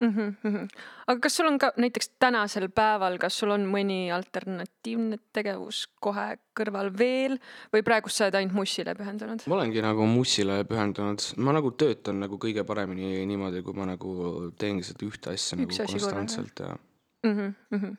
Mm 0.00 0.12
-hmm, 0.12 0.34
mm 0.42 0.54
-hmm. 0.54 0.68
aga 1.06 1.20
kas 1.20 1.36
sul 1.36 1.46
on 1.46 1.58
ka 1.58 1.72
näiteks 1.76 2.10
tänasel 2.18 2.68
päeval, 2.68 3.18
kas 3.18 3.38
sul 3.38 3.50
on 3.50 3.62
mõni 3.64 4.12
alternatiivne 4.12 5.16
tegevus 5.32 5.86
kohe 6.00 6.36
kõrval 6.60 6.90
veel 6.98 7.38
või 7.72 7.82
praegust 7.82 8.16
sa 8.16 8.24
oled 8.24 8.34
ainult 8.34 8.54
mussile 8.54 8.94
pühendunud? 8.94 9.46
ma 9.46 9.54
olengi 9.54 9.82
nagu 9.82 10.06
mussile 10.06 10.64
pühendunud, 10.64 11.24
ma 11.36 11.52
nagu 11.56 11.70
töötan 11.70 12.20
nagu 12.20 12.36
kõige 12.36 12.64
paremini 12.64 13.24
niimoodi, 13.26 13.62
kui 13.62 13.72
ma 13.72 13.86
nagu 13.86 14.52
teengi 14.58 14.82
seda 14.82 15.06
ühte 15.06 15.32
asja 15.32 15.56
Üks 15.64 15.78
nagu 15.78 15.92
konstantselt 15.92 16.60
ja 16.60 16.76
mm. 17.22 17.32
-hmm, 17.32 17.54
mm 17.70 17.80
-hmm. 17.80 17.96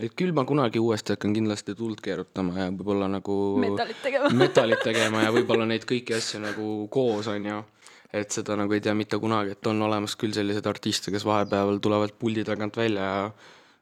et 0.00 0.14
küll 0.18 0.32
ma 0.32 0.44
kunagi 0.44 0.78
uuesti 0.78 1.12
hakkan 1.12 1.32
kindlasti 1.32 1.74
tuld 1.74 2.02
keerutama 2.02 2.58
ja 2.58 2.70
võib-olla 2.70 3.08
nagu 3.08 3.56
metallit 3.58 4.02
tegema 4.02 4.28
metallit 4.42 4.82
tegema 4.82 5.22
ja 5.22 5.30
võib-olla 5.30 5.66
neid 5.66 5.86
kõiki 5.92 6.16
asju 6.18 6.40
nagu 6.40 6.88
koos, 6.90 7.26
on 7.26 7.46
ju. 7.46 7.64
Et 8.12 8.30
seda 8.30 8.56
nagu 8.58 8.72
ei 8.74 8.82
tea 8.84 8.94
mitte 8.94 9.18
kunagi, 9.22 9.56
et 9.56 9.66
on 9.70 9.82
olemas 9.88 10.16
küll 10.20 10.34
selliseid 10.36 10.66
artiste, 10.70 11.12
kes 11.14 11.26
vahepeal 11.26 11.80
tulevad 11.82 12.14
puldi 12.18 12.44
tagant 12.46 12.76
välja 12.78 13.06
ja 13.06 13.30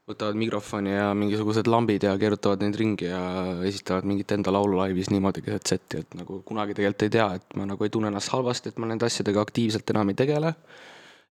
võtavad 0.05 0.37
mikrofoni 0.37 0.93
ja 0.93 1.07
mingisugused 1.17 1.67
lambid 1.69 2.03
ja 2.05 2.13
keerutavad 2.21 2.61
neid 2.61 2.77
ringi 2.77 3.07
ja 3.09 3.21
esitavad 3.65 4.05
mingit 4.05 4.31
enda 4.35 4.53
laulu 4.53 4.77
laivis 4.77 5.09
niimoodi 5.09 5.41
keset 5.45 5.71
setti, 5.73 6.01
et 6.03 6.17
nagu 6.17 6.41
kunagi 6.45 6.77
tegelikult 6.77 7.07
ei 7.07 7.13
tea, 7.17 7.29
et 7.39 7.57
ma 7.57 7.65
nagu 7.71 7.87
ei 7.87 7.93
tunne 7.93 8.11
ennast 8.13 8.33
halvasti, 8.33 8.69
et 8.69 8.81
ma 8.81 8.89
nende 8.91 9.07
asjadega 9.09 9.41
aktiivselt 9.41 9.89
enam 9.95 10.13
ei 10.13 10.19
tegele. 10.21 10.53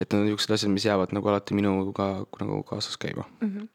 et 0.01 0.07
need 0.09 0.17
on 0.17 0.25
niisugused 0.25 0.55
asjad, 0.55 0.71
mis 0.73 0.85
jäävad 0.87 1.11
nagu 1.13 1.29
alati 1.29 1.55
minuga 1.55 2.07
nagu 2.41 2.63
kaasas 2.69 2.97
käima. 2.97 3.27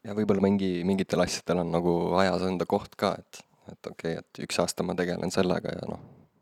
ja 0.04 0.16
võib-olla 0.16 0.42
mingi, 0.48 0.80
mingitel 0.84 1.22
asjadel 1.22 1.62
on 1.62 1.70
nagu 1.76 1.96
ajas 2.22 2.48
enda 2.48 2.66
koht 2.66 2.96
ka, 2.96 3.14
et, 3.20 3.44
et 3.72 3.92
okei 3.92 4.16
okay,, 4.16 4.24
et 4.24 4.44
üks 4.48 4.60
aasta 4.64 4.82
ma 4.82 4.96
tegelen 4.96 5.30
sellega 5.30 5.76
ja 5.76 5.86
noh, 5.92 6.00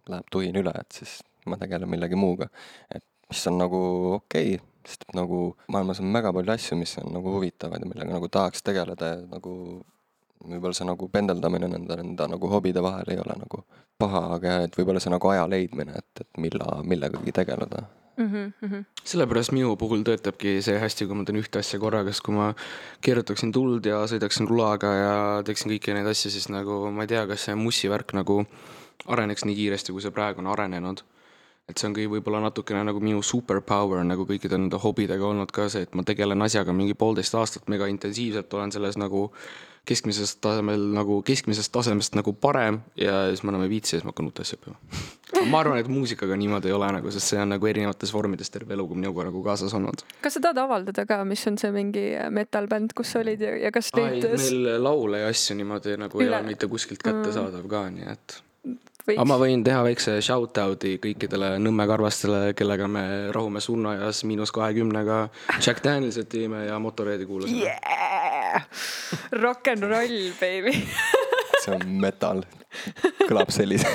läheb 0.08 0.30
tuhin 0.30 0.62
üle, 0.62 0.72
et 0.78 1.02
siis 1.02 1.18
ma 1.50 1.58
tegelen 1.60 1.90
millegi 1.90 2.18
muuga. 2.18 2.48
et 2.94 3.04
mis 3.28 3.46
on 3.50 3.58
nagu 3.58 3.80
okei 4.18 4.54
okay, 4.54 4.66
sest 4.86 5.08
et 5.08 5.16
nagu 5.16 5.40
maailmas 5.72 6.00
on 6.00 6.12
väga 6.12 6.32
palju 6.36 6.54
asju, 6.54 6.78
mis 6.80 6.98
on 7.02 7.12
nagu 7.16 7.34
huvitavad 7.36 7.82
ja 7.82 7.88
millega 7.88 8.12
nagu 8.12 8.28
tahaks 8.28 8.62
tegeleda 8.62 9.14
ja 9.14 9.18
nagu 9.30 9.54
võib-olla 10.44 10.76
see 10.76 10.86
nagu 10.88 11.08
pendeldamine 11.08 11.70
nende, 11.72 11.98
enda 12.04 12.28
nagu 12.28 12.50
hobide 12.52 12.82
vahel 12.84 13.14
ei 13.14 13.20
ole 13.22 13.36
nagu 13.40 13.64
paha, 13.98 14.24
aga 14.36 14.56
et 14.66 14.76
võib-olla 14.76 15.00
see 15.00 15.12
nagu 15.14 15.30
aja 15.30 15.46
leidmine, 15.48 16.00
et, 16.02 16.24
et 16.24 16.40
milla, 16.42 16.80
millegagi 16.84 17.32
tegeleda 17.32 17.86
mm. 18.16 18.52
-hmm. 18.62 18.84
sellepärast 19.04 19.52
minu 19.52 19.76
puhul 19.76 20.02
töötabki 20.02 20.62
see 20.62 20.78
hästi, 20.78 21.06
kui 21.06 21.16
ma 21.16 21.24
teen 21.24 21.40
ühte 21.40 21.58
asja 21.58 21.78
korraga, 21.80 22.12
sest 22.12 22.24
kui 22.26 22.34
ma 22.34 22.52
keerutaksin 23.00 23.52
tuld 23.52 23.86
ja 23.86 24.04
sõidaksin 24.10 24.48
rulaga 24.48 24.92
ja 24.94 25.14
teeksin 25.44 25.72
kõiki 25.72 25.94
neid 25.94 26.06
asju, 26.06 26.30
siis 26.30 26.48
nagu 26.48 26.90
ma 26.90 27.02
ei 27.02 27.12
tea, 27.14 27.26
kas 27.26 27.48
see 27.48 27.54
mussivärk 27.54 28.14
nagu 28.20 28.44
areneks 29.06 29.44
nii 29.44 29.56
kiiresti, 29.60 29.92
kui 29.92 30.02
see 30.02 30.14
praegu 30.14 30.40
on 30.40 30.52
arenenud. 30.54 31.04
Et 31.68 31.80
see 31.80 31.88
ongi 31.88 32.08
võib-olla 32.12 32.42
natukene 32.44 32.82
nagu 32.84 33.00
minu 33.00 33.22
superpower 33.24 34.02
nagu 34.04 34.26
kõikide 34.28 34.58
nende 34.60 34.80
hobidega 34.82 35.24
olnud 35.30 35.52
ka 35.54 35.70
see, 35.72 35.86
et 35.86 35.94
ma 35.96 36.04
tegelen 36.04 36.44
asjaga 36.44 36.74
mingi 36.76 36.96
poolteist 36.98 37.36
aastat 37.40 37.70
mega 37.72 37.88
intensiivselt, 37.88 38.52
olen 38.52 38.74
selles 38.74 38.98
nagu 39.00 39.30
keskmisest 39.88 40.38
tasemel 40.44 40.84
nagu 40.96 41.18
keskmisest 41.24 41.72
tasemest 41.72 42.16
nagu 42.16 42.32
parem 42.32 42.80
ja 42.96 43.26
siis 43.32 43.44
enam 43.44 43.64
ei 43.64 43.72
viitsi 43.72 43.94
ja 43.94 43.98
siis 43.98 44.06
ma 44.06 44.14
hakkan 44.14 44.30
uut 44.30 44.40
asja 44.40 44.56
õppima. 44.56 44.76
ma 45.52 45.60
arvan, 45.60 45.80
et 45.80 45.90
muusikaga 45.92 46.36
niimoodi 46.40 46.70
ei 46.70 46.76
ole 46.76 46.88
nagu, 46.98 47.12
sest 47.12 47.32
see 47.32 47.40
on 47.40 47.52
nagu 47.52 47.68
erinevates 47.68 48.12
vormides 48.12 48.52
terve 48.52 48.76
elu 48.76 48.86
minuga 48.94 49.26
nagu 49.28 49.42
kaasas 49.44 49.76
olnud. 49.76 50.04
kas 50.24 50.38
sa 50.38 50.44
tahad 50.44 50.62
avaldada 50.64 51.04
ka, 51.08 51.20
mis 51.28 51.44
on 51.48 51.60
see 51.60 51.72
mingi 51.74 52.06
metal-bänd, 52.32 52.96
kus 52.96 53.12
sa 53.12 53.20
olid 53.24 53.44
ja, 53.44 53.52
ja 53.66 53.72
kas 53.74 53.92
neid 53.96 54.24
meil 54.24 54.82
laule 54.84 55.24
ja 55.24 55.32
asju 55.32 55.56
niimoodi 55.60 55.96
nagu 56.00 56.20
ei 56.20 56.28
Üle- 56.28 56.40
ole 56.40 56.52
mitte 56.52 56.68
kuskilt 56.68 57.04
kättesaadav 57.04 57.68
ka, 57.68 57.86
nii 57.92 58.12
et 58.16 58.40
võiks. 59.06 59.18
Aga 59.18 59.26
ma 59.28 59.38
võin 59.40 59.64
teha 59.66 59.82
väikse 59.86 60.16
shout-out'i 60.24 60.96
kõikidele 61.02 61.54
Nõmme 61.62 61.86
karvastele, 61.90 62.54
kellega 62.58 62.88
me 62.90 63.04
rahume 63.34 63.62
surnuaias 63.64 64.24
miinus 64.28 64.52
kahekümnega. 64.54 65.20
Jack 65.60 65.84
Danielsit 65.84 66.34
viime 66.34 66.64
ja 66.68 66.78
Motorheadi 66.82 67.28
kuulasime 67.28 67.68
yeah! 67.68 68.64
Rock 69.42 69.72
n 69.74 69.86
roll, 69.88 70.30
baby. 70.40 70.76
See 71.64 71.74
on 71.74 71.86
metal, 72.00 72.44
kõlab 73.28 73.52
sellise. 73.54 73.88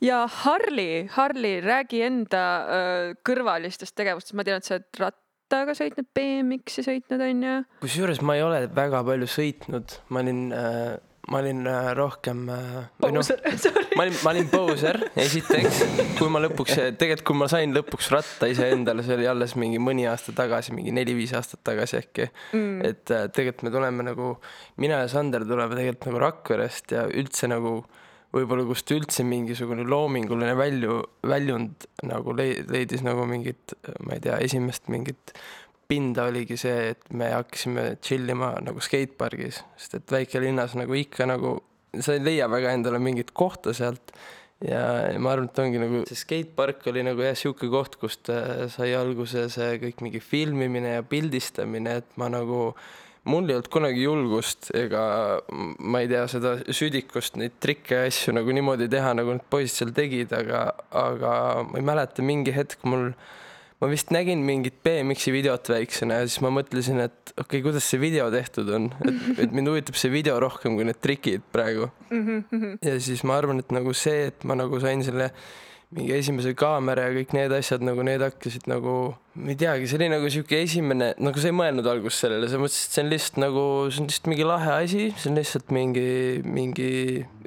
Ja 0.00 0.22
Harli, 0.32 1.10
Harli, 1.12 1.58
räägi 1.60 1.98
enda 2.06 2.44
öö, 2.64 3.10
kõrvalistest 3.28 3.92
tegevustest, 4.00 4.32
ma 4.38 4.46
tean, 4.48 4.62
et 4.62 4.64
sa 4.64 4.78
oled 4.78 4.86
rattaga 4.96 5.74
sõitnud, 5.76 6.06
BMX-i 6.16 6.84
sõitnud, 6.86 7.20
onju. 7.26 7.56
kusjuures 7.82 8.22
ma 8.24 8.38
ei 8.38 8.44
ole 8.46 8.62
väga 8.72 9.02
palju 9.04 9.28
sõitnud, 9.28 9.98
ma 10.08 10.22
olin 10.24 10.40
äh, 10.56 10.94
ma 11.28 11.38
olin 11.38 11.66
äh, 11.68 11.90
rohkem 11.96 12.46
äh, 12.48 12.88
või 13.02 13.12
noh, 13.14 13.26
ma 13.96 14.06
olin, 14.06 14.16
ma 14.24 14.32
olin 14.32 14.48
poser, 14.50 14.98
esiteks, 15.20 15.82
kui 16.18 16.30
ma 16.32 16.40
lõpuks, 16.42 16.78
tegelikult 17.00 17.26
kui 17.28 17.38
ma 17.42 17.48
sain 17.52 17.74
lõpuks 17.76 18.10
ratta 18.14 18.48
iseendale, 18.50 19.04
see 19.06 19.18
oli 19.18 19.28
alles 19.30 19.54
mingi 19.60 19.80
mõni 19.82 20.08
aasta 20.10 20.34
tagasi, 20.36 20.74
mingi 20.76 20.94
neli-viis 20.96 21.34
aastat 21.36 21.62
tagasi 21.66 22.00
äkki 22.00 22.30
mm.. 22.56 22.76
et 22.88 23.14
äh, 23.14 23.28
tegelikult 23.28 23.68
me 23.68 23.74
tuleme 23.76 24.08
nagu, 24.10 24.34
mina 24.80 25.02
ja 25.04 25.10
Sander 25.12 25.44
tuleme 25.48 25.76
tegelikult 25.76 26.10
nagu 26.10 26.24
Rakverest 26.24 26.96
ja 26.96 27.06
üldse 27.10 27.50
nagu 27.52 27.82
võib-olla 28.34 28.64
kust 28.68 28.90
üldse 28.94 29.24
mingisugune 29.26 29.84
loominguline 29.90 30.54
välju, 30.58 31.00
väljund 31.26 31.88
nagu 32.06 32.34
lei- 32.38 32.62
leidis 32.70 33.02
nagu 33.06 33.26
mingit, 33.28 33.74
ma 34.06 34.16
ei 34.16 34.22
tea, 34.24 34.38
esimest 34.46 34.86
mingit 34.92 35.34
pinda 35.90 36.28
oligi 36.30 36.58
see, 36.60 36.92
et 36.94 37.08
me 37.16 37.32
hakkasime 37.34 37.86
chill 38.04 38.30
ima 38.30 38.52
nagu 38.62 38.82
skatepargis, 38.84 39.64
sest 39.80 39.98
et 39.98 40.14
väikelinnas 40.14 40.76
nagu 40.78 40.94
ikka 40.96 41.26
nagu 41.28 41.56
sa 41.98 42.14
ei 42.14 42.22
leia 42.22 42.46
väga 42.50 42.76
endale 42.76 43.00
mingit 43.02 43.34
kohta 43.34 43.74
sealt. 43.74 44.14
Ja 44.60 44.80
ma 45.16 45.32
arvan, 45.32 45.48
et 45.48 45.58
ongi 45.62 45.80
nagu 45.80 46.02
see 46.08 46.18
skatepark 46.20 46.84
oli 46.90 47.02
nagu 47.06 47.24
jah, 47.24 47.36
sihuke 47.38 47.70
koht, 47.72 47.96
kust 48.00 48.28
äh, 48.32 48.66
sai 48.68 48.92
alguse 48.94 49.46
see 49.52 49.78
kõik 49.86 50.02
mingi 50.04 50.20
filmimine 50.20 50.98
ja 50.98 51.06
pildistamine, 51.06 51.96
et 52.02 52.18
ma 52.20 52.28
nagu 52.32 52.66
mul 53.28 53.48
ei 53.48 53.56
olnud 53.56 53.68
kunagi 53.72 54.04
julgust 54.04 54.70
ega 54.76 55.02
ma 55.52 56.00
ei 56.00 56.08
tea 56.08 56.22
seda 56.30 56.54
südikust 56.72 57.36
neid 57.40 57.58
trikke 57.60 57.98
ja 57.98 58.06
asju 58.08 58.32
nagu 58.36 58.52
niimoodi 58.56 58.88
teha, 58.92 59.12
nagu 59.16 59.34
need 59.36 59.48
poisid 59.52 59.76
seal 59.76 59.92
tegid, 59.96 60.32
aga, 60.36 60.70
aga 60.96 61.34
ma 61.68 61.80
ei 61.80 61.84
mäleta, 61.84 62.24
mingi 62.24 62.54
hetk 62.56 62.84
mul 62.88 63.10
ma 63.80 63.88
vist 63.88 64.12
nägin 64.12 64.42
mingit 64.44 64.82
BMX-i 64.84 65.32
videot 65.32 65.70
väiksena 65.72 66.20
ja 66.20 66.28
siis 66.28 66.42
ma 66.44 66.52
mõtlesin, 66.52 67.00
et 67.06 67.32
okei 67.32 67.44
okay,, 67.44 67.62
kuidas 67.64 67.86
see 67.88 68.00
video 68.02 68.28
tehtud 68.32 68.68
on, 68.76 68.90
et, 69.08 69.22
et 69.46 69.56
mind 69.56 69.72
huvitab 69.72 69.96
see 69.96 70.12
video 70.12 70.36
rohkem 70.42 70.76
kui 70.76 70.84
need 70.88 71.00
trikid 71.00 71.46
praegu. 71.54 71.88
ja 72.84 72.98
siis 73.00 73.24
ma 73.24 73.38
arvan, 73.40 73.62
et 73.64 73.72
nagu 73.72 73.94
see, 73.96 74.28
et 74.32 74.44
ma 74.44 74.58
nagu 74.58 74.80
sain 74.82 75.04
selle 75.06 75.30
mingi 75.90 76.12
esimese 76.14 76.52
kaamera 76.54 77.08
ja 77.08 77.14
kõik 77.16 77.32
need 77.34 77.52
asjad 77.56 77.82
nagu 77.82 78.04
need 78.06 78.22
hakkasid 78.22 78.68
nagu, 78.70 78.92
ma 79.34 79.50
ei 79.50 79.58
teagi, 79.58 79.88
see 79.90 79.98
oli 79.98 80.08
nagu 80.12 80.30
sihuke 80.30 80.60
esimene, 80.62 81.10
nagu 81.18 81.42
sa 81.42 81.50
ei 81.50 81.56
mõelnud 81.58 81.88
alguses 81.90 82.20
sellele, 82.22 82.46
sa 82.50 82.60
mõtlesid, 82.62 82.86
et 82.86 82.94
see 82.94 83.02
on 83.02 83.10
lihtsalt 83.10 83.40
nagu, 83.42 83.64
see 83.88 84.02
on 84.02 84.08
lihtsalt 84.10 84.30
mingi 84.30 84.46
lahe 84.46 84.70
asi, 84.76 85.08
see 85.18 85.32
on 85.32 85.40
lihtsalt 85.40 85.74
mingi, 85.74 86.06
mingi 86.46 86.90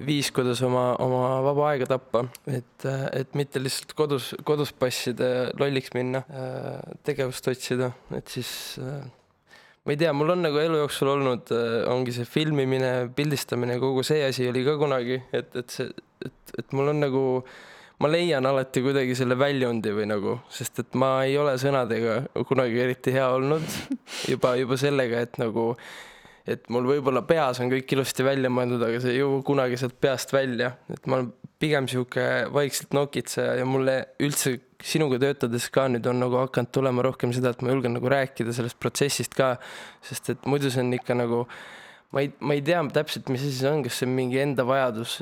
viis, 0.04 0.34
kuidas 0.36 0.64
oma, 0.68 0.90
oma 1.04 1.40
vaba 1.48 1.72
aega 1.72 1.88
tappa, 1.96 2.26
et, 2.52 2.88
et 3.16 3.40
mitte 3.40 3.64
lihtsalt 3.64 3.96
kodus, 3.96 4.34
kodus 4.44 4.76
passida 4.76 5.32
ja 5.32 5.50
lolliks 5.64 5.96
minna, 5.96 6.26
tegevust 7.08 7.48
otsida, 7.54 7.94
et 8.20 8.28
siis 8.36 8.54
äh, 8.84 9.04
ma 9.84 9.96
ei 9.96 10.00
tea, 10.00 10.12
mul 10.16 10.36
on 10.36 10.44
nagu 10.44 10.60
elu 10.60 10.84
jooksul 10.84 11.16
olnud, 11.16 11.52
ongi 11.92 12.16
see 12.16 12.28
filmimine, 12.28 12.94
pildistamine, 13.16 13.80
kogu 13.80 14.04
see 14.08 14.24
asi 14.28 14.48
oli 14.52 14.64
ka 14.68 14.78
kunagi, 14.80 15.20
et, 15.36 15.56
et 15.60 15.76
see, 15.76 15.92
et, 16.24 16.58
et 16.60 16.76
mul 16.76 16.92
on 16.94 17.04
nagu, 17.04 17.24
ma 18.02 18.10
leian 18.10 18.46
alati 18.46 18.82
kuidagi 18.84 19.16
selle 19.18 19.38
väljundi 19.40 19.94
või 19.96 20.08
nagu, 20.10 20.40
sest 20.52 20.82
et 20.84 20.98
ma 21.00 21.16
ei 21.28 21.38
ole 21.40 21.54
sõnadega 21.62 22.24
kunagi 22.50 22.82
eriti 22.86 23.14
hea 23.16 23.28
olnud. 23.36 23.64
Juba, 24.32 24.56
juba 24.60 24.80
sellega, 24.80 25.22
et 25.28 25.40
nagu 25.42 25.74
et 26.50 26.66
mul 26.74 26.88
võib-olla 26.90 27.24
peas 27.28 27.62
on 27.64 27.70
kõik 27.72 27.94
ilusti 27.96 28.26
välja 28.26 28.50
mõeldud, 28.52 28.82
aga 28.84 29.00
see 29.00 29.14
ei 29.16 29.22
jõua 29.22 29.40
kunagi 29.48 29.78
sealt 29.80 29.96
peast 30.04 30.34
välja, 30.36 30.74
et 30.92 31.06
ma 31.08 31.20
olen 31.20 31.30
pigem 31.64 31.88
sihuke 31.88 32.26
vaikselt 32.52 32.96
nokitseja 32.96 33.54
ja 33.62 33.68
mulle 33.68 33.96
üldse 34.24 34.58
sinuga 34.84 35.20
töötades 35.22 35.70
ka 35.72 35.86
nüüd 35.92 36.08
on 36.12 36.20
nagu 36.20 36.42
hakanud 36.42 36.74
tulema 36.76 37.06
rohkem 37.06 37.32
seda, 37.36 37.54
et 37.54 37.64
ma 37.64 37.72
julgen 37.72 37.96
nagu 37.96 38.12
rääkida 38.12 38.56
sellest 38.56 38.80
protsessist 38.84 39.38
ka, 39.38 39.54
sest 40.04 40.34
et 40.34 40.50
muidu 40.50 40.72
see 40.74 40.84
on 40.84 40.92
ikka 40.98 41.16
nagu 41.16 41.46
ma 42.14 42.22
ei, 42.22 42.30
ma 42.46 42.54
ei 42.54 42.62
tea 42.62 42.82
täpselt, 42.94 43.30
mis 43.34 43.42
asi 43.42 43.56
see 43.58 43.70
on, 43.72 43.82
kas 43.86 43.98
see 43.98 44.06
on 44.06 44.14
mingi 44.14 44.38
enda 44.38 44.66
vajadus, 44.68 45.16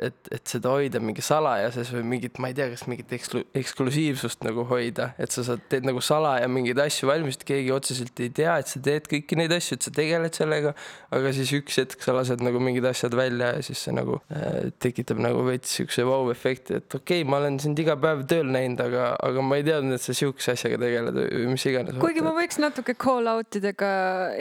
et, 0.00 0.16
et 0.32 0.48
seda 0.48 0.72
hoida 0.72 1.00
mingi 1.04 1.20
salajases 1.24 1.90
või 1.92 2.06
mingit, 2.14 2.38
ma 2.40 2.48
ei 2.48 2.56
tea, 2.56 2.70
kas 2.72 2.86
mingit 2.88 3.12
eksklu-, 3.18 3.44
eksklusiivsust 3.58 4.46
nagu 4.46 4.64
hoida, 4.70 5.10
et 5.20 5.34
sa 5.34 5.44
saad, 5.44 5.66
teed 5.68 5.84
nagu 5.88 6.00
salaja 6.04 6.48
mingeid 6.48 6.80
asju 6.86 7.10
valmis, 7.10 7.36
et 7.36 7.44
keegi 7.50 7.74
otseselt 7.74 8.22
ei 8.24 8.32
tea, 8.32 8.54
et 8.62 8.72
sa 8.72 8.80
teed 8.84 9.10
kõiki 9.12 9.36
neid 9.36 9.52
asju, 9.58 9.76
et 9.76 9.88
sa 9.88 9.92
tegeled 9.98 10.38
sellega, 10.40 10.72
aga 11.18 11.34
siis 11.36 11.52
üks 11.58 11.76
hetk 11.82 12.06
sa 12.06 12.16
lased 12.16 12.40
nagu 12.44 12.62
mingid 12.64 12.88
asjad 12.88 13.16
välja 13.18 13.52
ja 13.58 13.66
siis 13.68 13.84
see 13.84 13.92
nagu 13.96 14.16
äh, 14.32 14.70
tekitab 14.80 15.20
nagu 15.20 15.44
veits 15.44 15.76
siukse 15.76 16.06
vau-efekti, 16.08 16.80
et 16.80 16.98
okei 17.00 17.20
okay,, 17.20 17.28
ma 17.28 17.42
olen 17.42 17.60
sind 17.60 17.84
iga 17.84 17.98
päev 18.00 18.24
tööl 18.30 18.48
näinud, 18.56 18.80
aga, 18.88 19.10
aga 19.28 19.44
ma 19.44 19.60
ei 19.60 19.68
teadnud, 19.68 19.98
et 19.98 20.06
sa 20.06 20.16
siukse 20.16 20.56
asjaga 20.56 20.80
tegeled 20.80 21.20
või 21.20 21.44
mis 21.52 21.68
iganes. 21.68 22.00
kuigi 22.00 22.24
ma 22.24 22.32
võiks 22.40 22.56
natuke 22.64 22.96
call 22.96 23.28
out 23.36 23.60
idega 23.60 23.92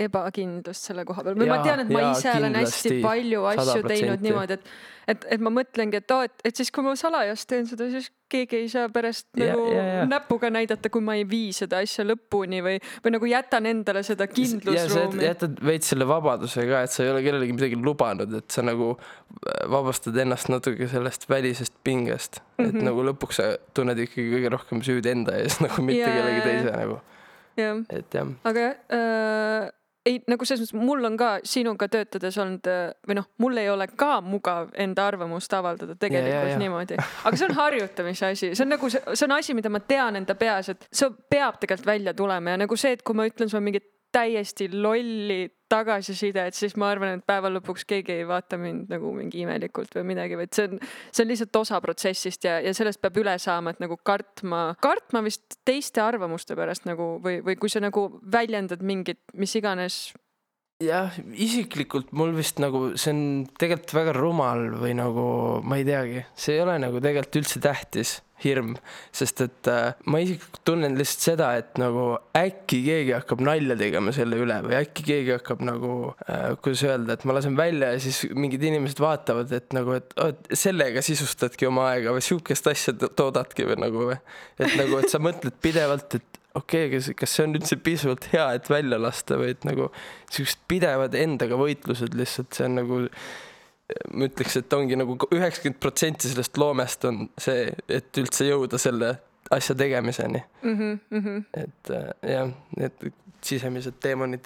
ebakindlust 0.07 0.87
selle 0.87 1.03
koha 1.07 1.27
peal 1.27 1.39
või 1.43 1.51
ma 1.51 1.59
tean, 1.67 1.83
et 1.83 1.91
ma 1.96 1.96
jaa, 2.01 2.11
ise 2.17 2.31
olen 2.37 2.55
hästi 2.61 3.01
palju 3.01 3.45
asju 3.53 3.81
100%. 3.81 3.87
teinud 3.87 4.21
niimoodi, 4.21 4.53
et 4.53 4.69
et, 5.07 5.21
et 5.31 5.39
ma 5.39 5.47
mõtlengi, 5.55 5.95
et 6.01 6.11
aa, 6.11 6.25
et, 6.27 6.33
et 6.43 6.55
siis, 6.59 6.67
kui 6.75 6.83
ma 6.83 6.91
salajas 6.99 7.45
teen 7.47 7.63
seda, 7.65 7.85
siis 7.89 8.09
keegi 8.27 8.57
ei 8.59 8.67
saa 8.67 8.89
pärast 8.91 9.27
Ja- 9.39 9.53
nagu 9.53 9.69
ja- 9.71 9.83
ja. 9.83 10.01
näpuga 10.05 10.49
näidata, 10.51 10.89
kui 10.91 10.99
ma 11.01 11.15
ei 11.15 11.23
vii 11.23 11.53
seda 11.55 11.77
asja 11.79 12.03
lõpuni 12.03 12.59
või, 12.65 12.73
või 13.05 13.13
nagu 13.15 13.25
jätan 13.31 13.65
endale 13.71 14.03
seda 14.03 14.25
ja 14.27 14.33
kindlusruumi. 14.33 15.23
jätad 15.23 15.61
veits 15.63 15.87
selle 15.93 16.03
vabaduse 16.07 16.65
ka, 16.67 16.81
et 16.83 16.91
sa 16.91 17.03
ei 17.05 17.09
ole 17.13 17.23
kellelegi 17.23 17.53
midagi 17.55 17.79
lubanud, 17.79 18.33
et 18.41 18.51
sa 18.51 18.61
nagu 18.67 18.97
vabastad 19.71 20.17
ennast 20.17 20.49
natuke 20.51 20.87
sellest 20.91 21.29
välisest 21.29 21.73
pingest 21.83 22.41
mm, 22.41 22.65
-hmm. 22.65 22.67
et 22.69 22.73
Mhm. 22.75 22.83
nagu 22.83 23.03
lõpuks 23.07 23.39
sa 23.39 23.43
tunned 23.73 23.97
ikkagi 23.99 24.27
kõige 24.35 24.49
rohkem 24.51 24.81
süüd 24.83 25.05
enda 25.07 25.37
ees 25.39 25.59
nagu 25.63 25.81
mitte 25.81 26.01
Jaa, 26.03 26.15
kellegi 26.17 26.41
teise 26.41 26.75
nagu, 26.77 26.99
et 27.89 28.13
jah. 28.13 28.27
aga 28.43 28.59
jah 28.59 28.75
äh,, 28.91 29.69
ei 30.07 30.19
nagu 30.29 30.47
selles 30.47 30.71
mõttes, 30.71 30.87
mul 30.87 31.09
on 31.09 31.17
ka 31.19 31.31
sinuga 31.47 31.89
töötades 31.91 32.37
olnud 32.41 32.69
äh, 32.71 32.91
või 33.07 33.19
noh, 33.19 33.27
mul 33.43 33.61
ei 33.61 33.69
ole 33.71 33.89
ka 33.91 34.17
mugav 34.25 34.71
enda 34.79 35.07
arvamust 35.11 35.53
avaldada 35.57 35.97
tegelikult 35.99 36.33
ja, 36.33 36.53
ja. 36.53 36.61
niimoodi, 36.61 36.97
aga 36.97 37.39
see 37.39 37.49
on 37.49 37.57
harjutamise 37.57 38.31
asi, 38.31 38.53
see 38.53 38.65
on 38.65 38.73
nagu, 38.75 38.91
see 38.91 39.27
on 39.27 39.35
asi, 39.37 39.57
mida 39.57 39.71
ma 39.73 39.83
tean 39.83 40.19
enda 40.21 40.37
peas, 40.39 40.71
et 40.73 40.87
see 40.91 41.11
peab 41.29 41.59
tegelikult 41.61 41.87
välja 41.87 42.13
tulema. 42.17 42.55
Ja 42.55 42.63
nagu 42.63 42.79
see, 42.79 42.95
et 42.97 43.03
kui 43.05 43.17
ma 43.17 43.27
ütlen 43.27 43.51
sulle 43.51 43.63
mingit 43.65 43.85
täiesti 44.13 44.69
lolli 44.73 45.47
tagasisidet, 45.69 46.55
siis 46.55 46.75
ma 46.79 46.89
arvan, 46.93 47.17
et 47.17 47.25
päeva 47.27 47.49
lõpuks 47.51 47.83
keegi 47.87 48.21
ei 48.21 48.27
vaata 48.27 48.59
mind 48.59 48.91
nagu 48.91 49.11
mingi 49.15 49.41
imelikult 49.43 49.97
või 49.97 50.05
midagi, 50.13 50.37
vaid 50.39 50.53
see 50.55 50.67
on, 50.69 50.77
see 51.11 51.25
on 51.25 51.31
lihtsalt 51.31 51.59
osa 51.59 51.79
protsessist 51.83 52.47
ja, 52.47 52.57
ja 52.63 52.73
sellest 52.77 53.01
peab 53.03 53.19
üle 53.19 53.35
saama, 53.41 53.73
et 53.73 53.81
nagu 53.83 53.97
kartma, 54.07 54.69
kartma 54.83 55.23
vist 55.25 55.59
teiste 55.67 56.03
arvamuste 56.03 56.55
pärast 56.57 56.87
nagu 56.87 57.17
või, 57.23 57.41
või 57.43 57.57
kui 57.59 57.71
sa 57.73 57.83
nagu 57.83 58.07
väljendad 58.23 58.85
mingit, 58.85 59.19
mis 59.35 59.57
iganes. 59.59 59.99
jah, 60.83 61.11
isiklikult 61.33 62.13
mul 62.15 62.31
vist 62.37 62.61
nagu 62.63 62.93
see 62.95 63.11
on 63.11 63.21
tegelikult 63.59 63.97
väga 63.97 64.15
rumal 64.15 64.69
või 64.79 64.95
nagu 64.95 65.27
ma 65.67 65.81
ei 65.81 65.87
teagi, 65.87 66.23
see 66.37 66.55
ei 66.55 66.63
ole 66.63 66.79
nagu 66.79 67.03
tegelikult 67.03 67.41
üldse 67.41 67.63
tähtis, 67.63 68.21
hirm, 68.43 68.75
sest 69.15 69.41
et 69.45 69.69
äh, 69.71 69.95
ma 70.05 70.21
isiklikult 70.21 70.61
tunnen 70.67 70.97
lihtsalt 70.99 71.25
seda, 71.31 71.49
et 71.59 71.79
nagu 71.81 72.09
äkki 72.38 72.81
keegi 72.85 73.15
hakkab 73.15 73.41
nalja 73.47 73.77
tegema 73.79 74.13
selle 74.15 74.39
üle 74.43 74.59
või 74.65 74.77
äkki 74.79 75.05
keegi 75.07 75.35
hakkab 75.38 75.63
nagu 75.65 75.93
äh,, 76.27 76.53
kuidas 76.61 76.83
öelda, 76.88 77.17
et 77.17 77.25
ma 77.27 77.38
lasen 77.38 77.57
välja 77.57 77.93
ja 77.95 78.01
siis 78.03 78.23
mingid 78.38 78.63
inimesed 78.69 79.01
vaatavad, 79.01 79.53
et 79.57 79.73
nagu, 79.77 79.97
et 79.97 80.13
et 80.27 80.57
sellega 80.57 81.01
sisustadki 81.05 81.67
oma 81.69 81.89
aega 81.93 82.13
või 82.15 82.23
sihukest 82.25 82.69
asja 82.71 82.93
to- 82.97 83.11
toodadki 83.17 83.67
või 83.67 83.79
nagu 83.81 84.09
et 84.13 84.73
nagu, 84.77 85.01
et 85.01 85.09
sa 85.11 85.21
mõtled 85.23 85.57
pidevalt, 85.63 86.19
et 86.19 86.43
okei 86.57 86.88
okay,, 86.88 86.93
kas, 86.97 87.09
kas 87.17 87.35
see 87.38 87.47
on 87.47 87.57
üldse 87.57 87.77
piisavalt 87.81 88.29
hea, 88.33 88.45
et 88.57 88.69
välja 88.71 88.99
lasta 89.01 89.38
või 89.39 89.53
et 89.55 89.67
nagu 89.67 89.89
siuksed 90.33 90.63
pidevad 90.69 91.17
endaga 91.17 91.59
võitlused 91.59 92.17
lihtsalt, 92.17 92.53
see 92.57 92.67
on 92.69 92.79
nagu 92.81 93.01
ma 94.13 94.27
ütleks, 94.27 94.57
et 94.59 94.73
ongi 94.75 94.97
nagu 94.99 95.15
üheksakümmend 95.31 95.79
protsenti 95.79 96.31
sellest 96.31 96.57
loomest 96.59 97.05
on 97.07 97.27
see, 97.39 97.69
et 97.88 98.19
üldse 98.19 98.49
jõuda 98.49 98.79
selle 98.81 99.15
asja 99.51 99.75
tegemiseni, 99.79 100.43
Mm 100.63 100.99
-hmm. 101.11 101.43
et 101.53 101.91
äh, 101.91 102.31
jah, 102.33 102.49
need 102.77 103.11
sisemised 103.41 103.93
teemonid. 103.99 104.45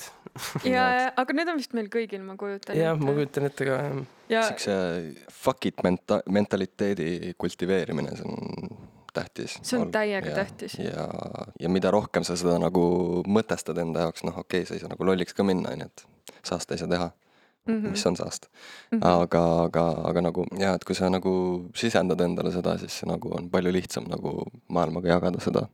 ja, 0.63 0.83
ja, 0.93 1.13
aga 1.17 1.33
need 1.33 1.49
on 1.51 1.57
vist 1.57 1.73
meil 1.73 1.89
kõigil, 1.91 2.21
ma 2.23 2.35
kujutan 2.39 2.77
jah, 2.77 2.99
ma 2.99 3.13
kujutan 3.15 3.47
ette 3.49 3.65
ka 3.65 3.79
jah. 3.81 3.97
ja 4.29 4.43
siukse 4.47 4.75
fuck 5.31 5.65
it 5.65 5.81
menta-, 5.83 6.21
mentaliteedi 6.29 7.33
kultiveerimine, 7.37 8.15
see 8.15 8.27
on 8.27 8.77
tähtis. 9.13 9.57
See 9.61 9.79
on 9.79 9.91
täiega 9.91 10.35
tähtis. 10.35 10.77
ja, 10.79 11.07
ja 11.59 11.69
mida 11.69 11.91
rohkem 11.91 12.23
sa 12.27 12.37
seda 12.39 12.59
nagu 12.61 12.83
mõtestad 13.27 13.81
enda 13.81 14.07
jaoks, 14.07 14.23
noh, 14.27 14.37
okei 14.37 14.61
okay,, 14.61 14.69
sa 14.69 14.77
ei 14.77 14.83
saa 14.83 14.93
nagu 14.93 15.05
lolliks 15.05 15.33
ka 15.33 15.43
minna, 15.47 15.73
onju, 15.73 15.89
et 15.89 16.37
saasta 16.43 16.77
ei 16.77 16.83
saa 16.83 16.91
teha 16.91 17.11
mm, 17.67 17.73
Mhm. 17.73 17.85
-hmm. 17.85 17.89
mis 17.89 18.05
on 18.05 18.15
saast 18.15 18.47
mm. 18.91 18.99
-hmm. 18.99 19.07
aga, 19.07 19.63
aga, 19.63 19.85
aga 20.03 20.21
nagu 20.21 20.45
ja, 20.59 20.73
et 20.73 20.83
kui 20.83 20.95
sa 20.95 21.09
nagu 21.09 21.65
sisendad 21.75 22.21
endale 22.21 22.51
seda, 22.51 22.77
siis 22.77 23.03
nagu 23.05 23.33
on 23.37 23.49
palju 23.49 23.71
lihtsam 23.73 24.03
nagu 24.09 24.43
maailmaga 24.67 25.07
jagada 25.07 25.39
seda 25.39 25.67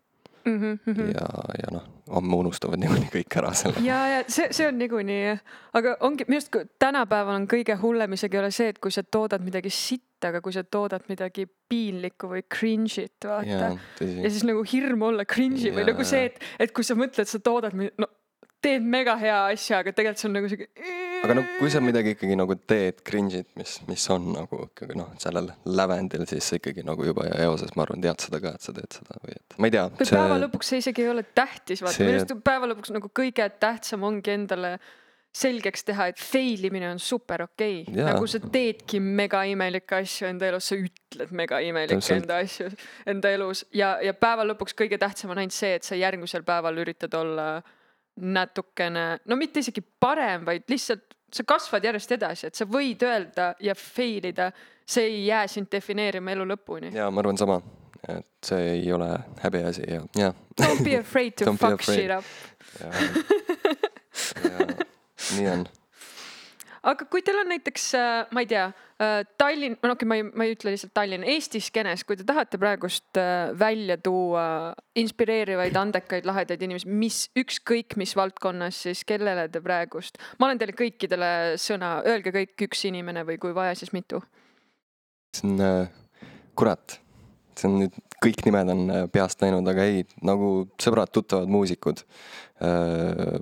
mm. 0.47 0.79
-hmm. 0.87 1.07
ja, 1.13 1.27
ja 1.63 1.71
noh, 1.71 1.83
homme 2.15 2.35
unustavad 2.35 2.79
niikuinii 2.79 3.09
kõik 3.13 3.37
ära 3.39 3.53
selle. 3.53 3.83
ja, 3.83 3.99
ja 4.07 4.23
see, 4.27 4.47
see 4.51 4.67
on 4.67 4.77
niikuinii 4.77 5.21
jah, 5.23 5.39
aga 5.73 5.95
ongi 5.99 6.25
minu 6.27 6.41
arust 6.41 6.75
tänapäeval 6.79 7.35
on 7.35 7.47
kõige 7.53 7.79
hullem 7.81 8.13
isegi 8.13 8.37
ei 8.37 8.43
ole 8.43 8.51
see, 8.51 8.69
et 8.73 8.79
kui 8.79 8.91
sa 8.91 9.03
toodad 9.03 9.43
midagi 9.43 9.69
sitta, 9.69 10.31
aga 10.31 10.41
kui 10.41 10.53
sa 10.53 10.63
toodad 10.63 11.07
midagi 11.09 11.47
piinlikku 11.69 12.29
või 12.31 12.43
cringe'it, 12.55 13.27
vaata 13.27 13.73
ja 13.99 14.29
siis 14.29 14.43
nagu 14.43 14.63
hirm 14.73 15.01
olla 15.01 15.25
cringe'i 15.25 15.73
või 15.73 15.83
Jaa, 15.83 15.91
nagu 15.91 16.03
see, 16.03 16.25
et, 16.31 16.39
et 16.59 16.71
kui 16.71 16.83
sa 16.83 16.95
mõtled, 16.95 17.27
sa 17.27 17.39
toodad, 17.39 17.75
no 17.75 18.07
teed 18.63 18.85
mega 18.85 19.15
hea 19.21 19.37
asja, 19.53 19.81
aga 19.83 19.93
tegelikult 19.95 20.21
see 20.21 20.29
on 20.29 20.35
nagu 20.37 20.49
siuke. 20.51 20.67
aga 21.23 21.37
no 21.37 21.43
kui 21.59 21.71
sa 21.73 21.81
midagi 21.83 22.13
ikkagi 22.15 22.37
nagu 22.39 22.57
teed 22.69 23.01
cringe'it, 23.07 23.49
mis, 23.59 23.77
mis 23.89 24.05
on 24.13 24.31
nagu 24.33 24.61
ikkagi 24.67 24.97
noh, 24.97 25.09
sellel 25.21 25.51
lävendil, 25.79 26.25
siis 26.29 26.49
sa 26.49 26.59
ikkagi 26.59 26.85
nagu 26.87 27.05
juba 27.05 27.27
eoses, 27.45 27.73
ma 27.77 27.85
arvan, 27.85 28.03
tead 28.03 28.27
seda 28.27 28.41
ka, 28.43 28.53
et 28.57 28.67
sa 28.67 28.75
teed 28.75 28.99
seda 28.99 29.19
või 29.23 29.37
et 29.37 29.57
ma 29.57 29.69
ei 29.69 29.75
tea. 29.77 29.87
või 29.93 30.11
päeva 30.13 30.39
lõpuks 30.45 30.71
see 30.73 30.83
isegi 30.83 31.05
ei 31.05 31.11
ole 31.13 31.25
tähtis, 31.37 31.83
vaata 31.85 31.99
see- 31.99 32.09
minu 32.09 32.23
arust 32.23 32.39
päeva 32.45 32.71
lõpuks 32.73 32.95
nagu 32.97 33.11
kõige 33.21 33.49
tähtsam 33.61 34.07
ongi 34.07 34.33
endale 34.33 34.77
selgeks 35.37 35.85
teha, 35.85 36.07
et 36.11 36.21
fail 36.21 36.63
imine 36.69 36.89
on 36.89 36.99
super 37.01 37.43
okei 37.45 37.83
okay.. 37.83 38.05
Nagu 38.07 38.25
sa 38.29 38.39
teedki 38.41 38.99
mega 39.03 39.43
imelikke 39.45 39.99
asju 40.01 40.29
enda 40.31 40.49
elus, 40.49 40.69
sa 40.71 40.77
ütled 40.79 41.33
mega 41.37 41.59
imelikke 41.61 42.15
enda 42.15 42.39
asju 42.41 42.69
enda 43.09 43.31
elus 43.35 43.65
ja, 43.75 43.97
ja 44.01 44.15
päeva 44.17 44.47
lõpuks 44.47 44.73
kõige 44.77 44.97
tähtsam 45.01 45.35
on 45.35 45.43
ainult 45.43 45.55
see, 45.55 45.75
et 45.77 45.85
sa 45.85 45.99
järgmisel 45.99 46.45
päeval 46.47 46.81
üritad 46.81 47.13
olla 47.19 47.49
natukene, 48.17 49.19
no 49.25 49.35
mitte 49.39 49.61
isegi 49.63 49.83
parem, 49.99 50.45
vaid 50.45 50.67
lihtsalt 50.69 51.15
sa 51.33 51.43
kasvad 51.43 51.83
järjest 51.83 52.11
edasi, 52.15 52.47
et 52.47 52.55
sa 52.55 52.65
võid 52.69 53.03
öelda 53.03 53.51
ja 53.63 53.75
fail 53.75 54.25
ida, 54.29 54.51
see 54.87 55.03
ei 55.09 55.25
jää 55.27 55.47
sind 55.51 55.67
defineerima 55.71 56.31
elu 56.31 56.45
lõpuni. 56.53 56.93
jaa, 56.95 57.09
ma 57.11 57.23
arvan 57.23 57.37
sama, 57.37 57.59
et 58.07 58.27
see 58.45 58.69
ei 58.77 58.91
ole 58.95 59.09
häbiasi 59.43 59.87
ja, 59.91 60.01
ja, 60.15 60.33
Don't 60.61 60.83
be 60.83 60.97
afraid 60.97 61.35
to 61.37 61.45
Don't 61.45 61.59
fuck 61.61 61.81
afraid. 61.81 61.99
shit 61.99 62.11
up. 62.11 62.23
ja, 62.79 62.91
ja 64.49 64.67
nii 65.37 65.49
on. 65.51 65.67
Aga 66.87 67.07
kui 67.11 67.23
teil 67.25 67.39
on 67.41 67.49
näiteks, 67.51 67.87
ma 68.31 68.43
ei 68.43 68.49
tea, 68.49 68.67
Tallinn, 69.37 69.75
no 69.83 69.93
okei, 69.93 70.07
ma 70.09 70.17
ei, 70.17 70.23
ma 70.25 70.45
ei 70.47 70.55
ütle 70.55 70.71
lihtsalt 70.73 70.93
Tallinn, 70.97 71.25
Eesti 71.27 71.59
skeenes, 71.61 72.01
kui 72.07 72.17
te 72.17 72.25
tahate 72.27 72.57
praegust 72.61 73.19
äh, 73.21 73.51
välja 73.59 73.99
tuua 74.01 74.45
inspireerivaid, 74.97 75.75
andekaid, 75.77 76.25
lahedaid 76.25 76.63
inimesi, 76.65 76.89
mis 76.89 77.19
ükskõik 77.37 77.97
mis 78.01 78.15
valdkonnas, 78.17 78.79
siis 78.87 79.03
kellele 79.07 79.47
te 79.53 79.61
praegust, 79.63 80.17
ma 80.39 80.47
olen 80.47 80.61
teile 80.61 80.73
kõikidele 80.77 81.31
sõna, 81.61 81.97
öelge 82.09 82.33
kõik 82.33 82.65
üks 82.69 82.87
inimene 82.89 83.25
või 83.27 83.37
kui 83.41 83.53
vaja, 83.57 83.75
siis 83.77 83.93
mitu. 83.93 84.23
see 85.37 85.51
on 85.51 85.61
äh,, 85.61 85.91
kurat, 86.57 86.97
see 87.59 87.69
on 87.69 87.77
nüüd, 87.83 88.01
kõik 88.23 88.41
nimed 88.47 88.73
on 88.73 88.87
äh, 88.89 89.05
peast 89.13 89.43
läinud, 89.43 89.67
aga 89.69 89.85
ei, 89.85 90.07
nagu 90.25 90.71
sõbrad, 90.81 91.13
tuttavad 91.13 91.51
muusikud 91.51 92.01
äh,, 92.65 93.37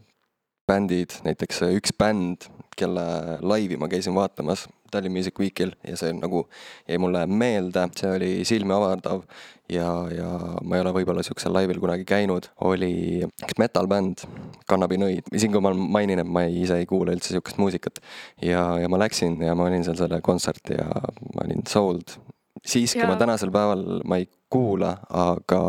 bändid, 0.67 1.21
näiteks 1.23 1.63
äh, 1.63 1.75
üks 1.77 1.93
bänd, 1.95 2.49
kelle 2.79 3.05
laivi 3.41 3.77
ma 3.77 3.89
käisin 3.91 4.15
vaatamas, 4.15 4.67
Tallinn 4.91 5.15
Music 5.15 5.39
Weekil 5.39 5.73
ja 5.87 5.97
see 5.99 6.13
nagu 6.15 6.45
jäi 6.87 6.99
mulle 7.01 7.25
meelde, 7.27 7.87
see 7.99 8.11
oli 8.11 8.31
silmi 8.47 8.75
avardav 8.75 9.23
ja, 9.71 9.87
ja 10.13 10.29
ma 10.63 10.77
ei 10.77 10.83
ole 10.83 10.93
võib-olla 10.99 11.23
siuksel 11.25 11.53
laivil 11.55 11.79
kunagi 11.81 12.05
käinud, 12.07 12.49
oli 12.67 13.23
üks 13.25 13.57
metal-bänd, 13.61 14.25
Kannabinõid, 14.69 15.27
siinkohal 15.33 15.75
ma 15.77 15.89
mainin, 15.99 16.21
et 16.21 16.29
ma 16.29 16.45
ei, 16.45 16.61
ise 16.63 16.79
ei 16.81 16.87
kuula 16.89 17.13
üldse 17.15 17.35
siukest 17.35 17.59
muusikat. 17.61 18.01
ja, 18.41 18.67
ja 18.81 18.89
ma 18.89 19.01
läksin 19.01 19.37
ja 19.43 19.55
ma 19.57 19.67
olin 19.69 19.85
seal 19.85 19.97
selle 19.99 20.21
kontserti 20.25 20.77
ja 20.79 20.87
ma 20.89 21.45
olin 21.45 21.65
sold. 21.69 22.17
Siiski 22.65 23.03
ja. 23.03 23.07
Ma 23.09 23.15
tänasel 23.19 23.51
päeval 23.53 23.85
ma 24.07 24.19
ei 24.21 24.27
kuula, 24.51 24.95
aga, 25.09 25.61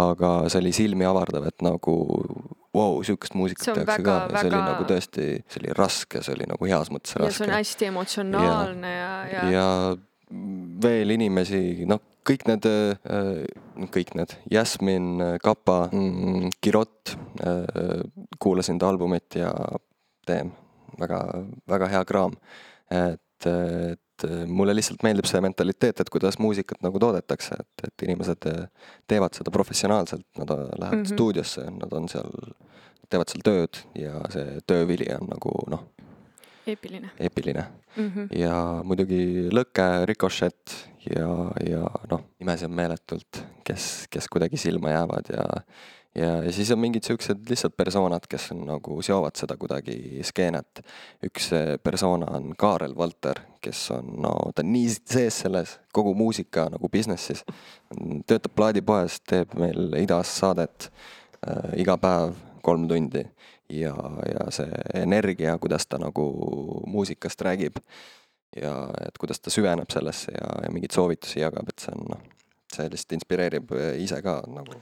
aga 0.00 0.34
see 0.48 0.62
oli 0.62 0.72
silmi 0.76 1.06
avardav, 1.08 1.48
et 1.50 1.64
nagu 1.64 1.96
vau 2.74 2.96
wow,, 2.96 3.02
sihukest 3.06 3.36
muusikat 3.38 3.68
tehakse 3.70 4.02
ka 4.02 4.14
ja 4.16 4.40
see 4.40 4.48
oli 4.48 4.56
väga- 4.56 4.64
nagu 4.72 4.86
tõesti, 4.88 5.28
see 5.46 5.62
oli 5.62 5.76
raske, 5.78 6.24
see 6.26 6.34
oli 6.34 6.48
nagu 6.50 6.70
heas 6.70 6.90
mõttes 6.90 7.14
ja 7.14 7.20
see 7.20 7.28
raske 7.30 7.46
on 7.46 7.54
hästi 7.54 7.90
emotsionaalne 7.92 8.90
ja, 8.96 9.12
ja, 9.30 9.44
ja. 9.44 9.46
ja 9.52 9.94
veel 10.84 11.14
inimesi, 11.14 11.86
noh, 11.88 12.00
kõik 12.26 12.46
need, 12.48 12.66
kõik 13.94 14.14
need, 14.18 14.34
Jasmin, 14.50 15.38
Kapa, 15.44 15.78
Kirot, 16.64 17.14
kuulasin 18.42 18.80
ta 18.80 18.88
albumit 18.90 19.38
ja 19.38 19.52
teem, 20.26 20.50
väga, 21.00 21.20
väga 21.70 21.90
hea 21.92 22.04
kraam. 22.08 22.34
et, 22.90 23.50
et 24.24 24.50
mulle 24.50 24.74
lihtsalt 24.76 25.04
meeldib 25.06 25.28
see 25.30 25.40
mentaliteet, 25.44 26.00
et 26.00 26.12
kuidas 26.12 26.38
muusikat 26.42 26.82
nagu 26.84 27.00
toodetakse, 27.02 27.58
et, 27.60 27.86
et 27.88 28.06
inimesed 28.08 28.48
teevad 29.10 29.36
seda 29.36 29.54
professionaalselt, 29.54 30.26
nad 30.38 30.50
lähevad 30.50 30.98
mm. 30.98 31.02
-hmm. 31.02 31.14
stuudiosse, 31.14 31.66
nad 31.70 31.92
on 31.92 32.08
seal, 32.08 32.30
teevad 33.08 33.32
seal 33.32 33.44
tööd 33.44 33.82
ja 33.98 34.20
see 34.34 34.60
töövili 34.66 35.10
on 35.14 35.28
nagu 35.30 35.54
noh, 35.70 35.88
eepiline 36.66 37.10
eepiline 37.20 37.64
mm. 37.96 38.10
-hmm. 38.10 38.28
ja 38.38 38.82
muidugi 38.84 39.48
Lõke, 39.52 40.06
Ricochet 40.06 40.76
ja, 41.10 41.28
ja 41.66 41.82
noh, 42.10 42.24
nimesid 42.38 42.70
on 42.70 42.76
meeletult, 42.76 43.44
kes, 43.64 44.06
kes 44.10 44.28
kuidagi 44.28 44.56
silma 44.56 44.90
jäävad 44.90 45.30
ja 45.30 45.44
ja, 46.14 46.30
ja 46.44 46.52
siis 46.52 46.70
on 46.70 46.78
mingid 46.78 47.02
siuksed 47.02 47.48
lihtsalt 47.48 47.76
persoonad, 47.76 48.26
kes 48.30 48.50
on 48.54 48.64
nagu 48.68 49.02
seovad 49.02 49.36
seda 49.38 49.56
kuidagi 49.60 50.22
skeenet. 50.22 50.82
üks 51.26 51.50
eh, 51.52 51.74
persona 51.82 52.26
on 52.36 52.54
Kaarel 52.58 52.96
Valter, 52.96 53.40
kes 53.60 53.90
on, 53.96 54.14
no 54.22 54.34
ta 54.54 54.62
on 54.62 54.72
nii 54.72 54.88
sees 54.94 55.40
selles 55.44 55.78
kogu 55.92 56.14
muusika 56.14 56.68
nagu 56.72 56.88
business'is. 56.88 57.44
töötab 58.26 58.54
plaadipoes, 58.54 59.20
teeb 59.20 59.54
meil 59.58 59.94
idas 60.00 60.38
saadet 60.38 60.90
äh, 61.46 61.80
iga 61.82 61.98
päev 61.98 62.34
kolm 62.64 62.88
tundi 62.88 63.24
ja, 63.68 63.94
ja 64.28 64.50
see 64.54 64.70
energia, 64.94 65.58
kuidas 65.58 65.86
ta 65.86 65.98
nagu 65.98 66.28
muusikast 66.86 67.40
räägib 67.40 67.80
ja 68.56 68.74
et 69.06 69.18
kuidas 69.18 69.40
ta 69.40 69.50
süveneb 69.50 69.90
sellesse 69.90 70.32
ja, 70.32 70.48
ja 70.62 70.70
mingeid 70.72 70.94
soovitusi 70.94 71.40
jagab, 71.40 71.68
et 71.68 71.82
see 71.82 71.94
on 71.96 72.06
noh, 72.14 72.22
see 72.74 72.86
lihtsalt 72.90 73.16
inspireerib 73.18 73.74
äh, 73.74 73.96
ise 74.04 74.22
ka 74.22 74.40
nagu 74.48 74.78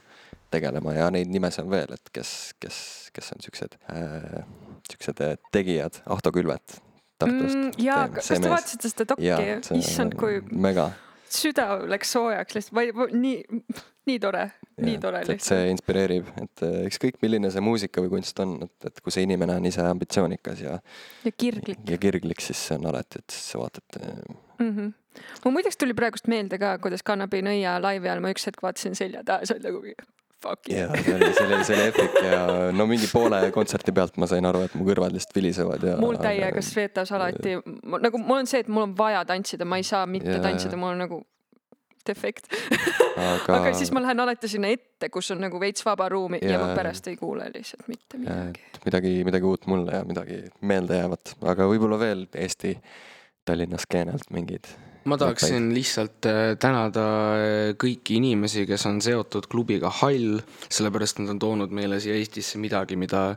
tegelema 0.52 0.94
ja 0.96 1.10
neid 1.14 1.30
nimesid 1.32 1.66
on 1.66 1.72
veel, 1.72 1.94
et 1.96 2.12
kes, 2.14 2.32
kes, 2.62 2.78
kes 3.16 3.32
on 3.36 3.44
siuksed 3.44 3.78
äh,, 3.92 4.42
siuksed 4.90 5.22
äh, 5.24 5.36
tegijad, 5.54 6.02
Ahto 6.06 6.32
Külvet 6.34 6.78
Tartust 7.22 7.56
mm,. 7.56 7.72
jaa, 7.82 8.04
kas 8.12 8.32
te 8.32 8.42
vaatasite 8.44 8.92
seda 8.92 9.08
dokki? 9.14 9.78
issand, 9.78 10.18
kui 10.18 10.40
mega 10.50 10.90
süda 11.32 11.66
läks 11.88 12.12
soojaks 12.14 12.56
lihtsalt, 12.56 12.76
ma 12.76 12.84
ei, 12.84 12.92
nii, 13.16 13.62
nii 14.10 14.18
tore, 14.22 14.44
nii 14.84 14.96
tore 15.02 15.22
lihtsalt. 15.24 15.46
see 15.46 15.68
inspireerib, 15.72 16.30
et 16.42 16.64
äh, 16.66 16.78
ükskõik, 16.88 17.18
milline 17.24 17.50
see 17.54 17.64
muusika 17.64 18.04
või 18.04 18.12
kunst 18.16 18.42
on, 18.44 18.56
et, 18.66 18.88
et 18.90 19.02
kui 19.04 19.14
see 19.14 19.24
inimene 19.26 19.56
on 19.60 19.68
ise 19.68 19.84
ambitsioonikas 19.86 20.62
ja, 20.64 20.78
ja 21.24 21.34
kirglik 21.36 21.84
ja 21.88 22.00
kirglik, 22.02 22.42
siis 22.44 22.60
see 22.68 22.78
on 22.80 22.88
alati, 22.92 23.22
et 23.22 23.36
siis 23.36 23.52
sa 23.54 23.62
vaatad 23.62 24.00
äh, 24.00 24.08
mm. 24.58 24.72
-hmm. 24.72 25.28
mul 25.44 25.56
muideks 25.58 25.80
tuli 25.80 25.96
praegust 25.98 26.28
meelde 26.32 26.60
ka, 26.62 26.76
kuidas 26.84 27.04
Kannabi 27.06 27.44
nõia 27.46 27.78
laivi 27.82 28.10
ajal 28.10 28.24
ma 28.24 28.34
üks 28.34 28.48
hetk 28.50 28.64
vaatasin 28.64 28.98
selja 28.98 29.24
taha, 29.24 29.46
see 29.48 29.60
oli 29.60 29.70
nagu 29.70 30.10
fuck 30.42 30.70
ja 30.70 30.86
yeah. 30.86 31.04
see 31.04 31.14
oli, 31.16 31.32
see 31.32 31.46
oli, 31.46 31.64
see 31.68 31.76
oli 31.76 31.88
epic 31.90 32.20
ja 32.26 32.44
no 32.76 32.86
mingi 32.90 33.08
poole 33.12 33.42
kontserti 33.54 33.94
pealt 33.96 34.18
ma 34.20 34.28
sain 34.30 34.46
aru, 34.48 34.64
et 34.68 34.78
mu 34.78 34.86
kõrvad 34.88 35.14
lihtsalt 35.14 35.36
vilisevad 35.38 35.86
ja. 35.86 35.98
mul 36.02 36.20
täiega 36.22 36.64
Svetas 36.64 37.12
alati, 37.16 37.58
nagu 38.06 38.22
mul 38.22 38.42
on 38.42 38.50
see, 38.50 38.64
et 38.64 38.72
mul 38.72 38.88
on 38.88 38.96
vaja 38.98 39.24
tantsida, 39.28 39.68
ma 39.68 39.80
ei 39.80 39.86
saa 39.86 40.06
mitte 40.10 40.34
Jaa. 40.36 40.44
tantsida, 40.44 40.78
mul 40.80 40.94
on 40.94 41.04
nagu 41.06 41.22
defekt 42.06 42.50
aga, 42.50 43.56
aga 43.58 43.72
siis 43.78 43.92
ma 43.94 44.02
lähen 44.02 44.22
alati 44.24 44.50
sinna 44.50 44.70
ette, 44.74 45.08
kus 45.12 45.30
on 45.34 45.42
nagu 45.44 45.60
veits 45.62 45.84
vaba 45.86 46.08
ruumi 46.12 46.40
ja, 46.42 46.56
ja 46.56 46.62
ma 46.62 46.72
pärast 46.76 47.08
ei 47.10 47.18
kuule 47.20 47.48
lihtsalt 47.54 47.86
mitte 47.90 48.20
midagi. 48.20 48.64
midagi, 48.84 49.12
midagi 49.28 49.50
uut 49.50 49.68
mulle 49.70 49.98
ja 50.00 50.06
midagi 50.08 50.42
meeldejäävat, 50.60 51.36
aga 51.54 51.68
võib-olla 51.70 52.00
veel 52.02 52.26
Eesti 52.34 52.76
Tallinna 53.46 53.78
skeenelt 53.82 54.30
mingid. 54.30 54.68
Ma 55.04 55.18
tahaksin 55.18 55.70
lihtsalt 55.74 56.26
äh, 56.30 56.40
tänada 56.60 57.04
äh, 57.34 57.72
kõiki 57.78 58.18
inimesi, 58.20 58.66
kes 58.68 58.86
on 58.90 59.00
seotud 59.02 59.48
klubiga 59.50 59.90
Hall, 60.02 60.38
sellepärast 60.68 61.22
nad 61.22 61.34
on 61.34 61.40
toonud 61.42 61.74
meile 61.74 61.98
siia 62.00 62.14
Eestisse 62.18 62.60
midagi, 62.62 62.96
mida 63.00 63.32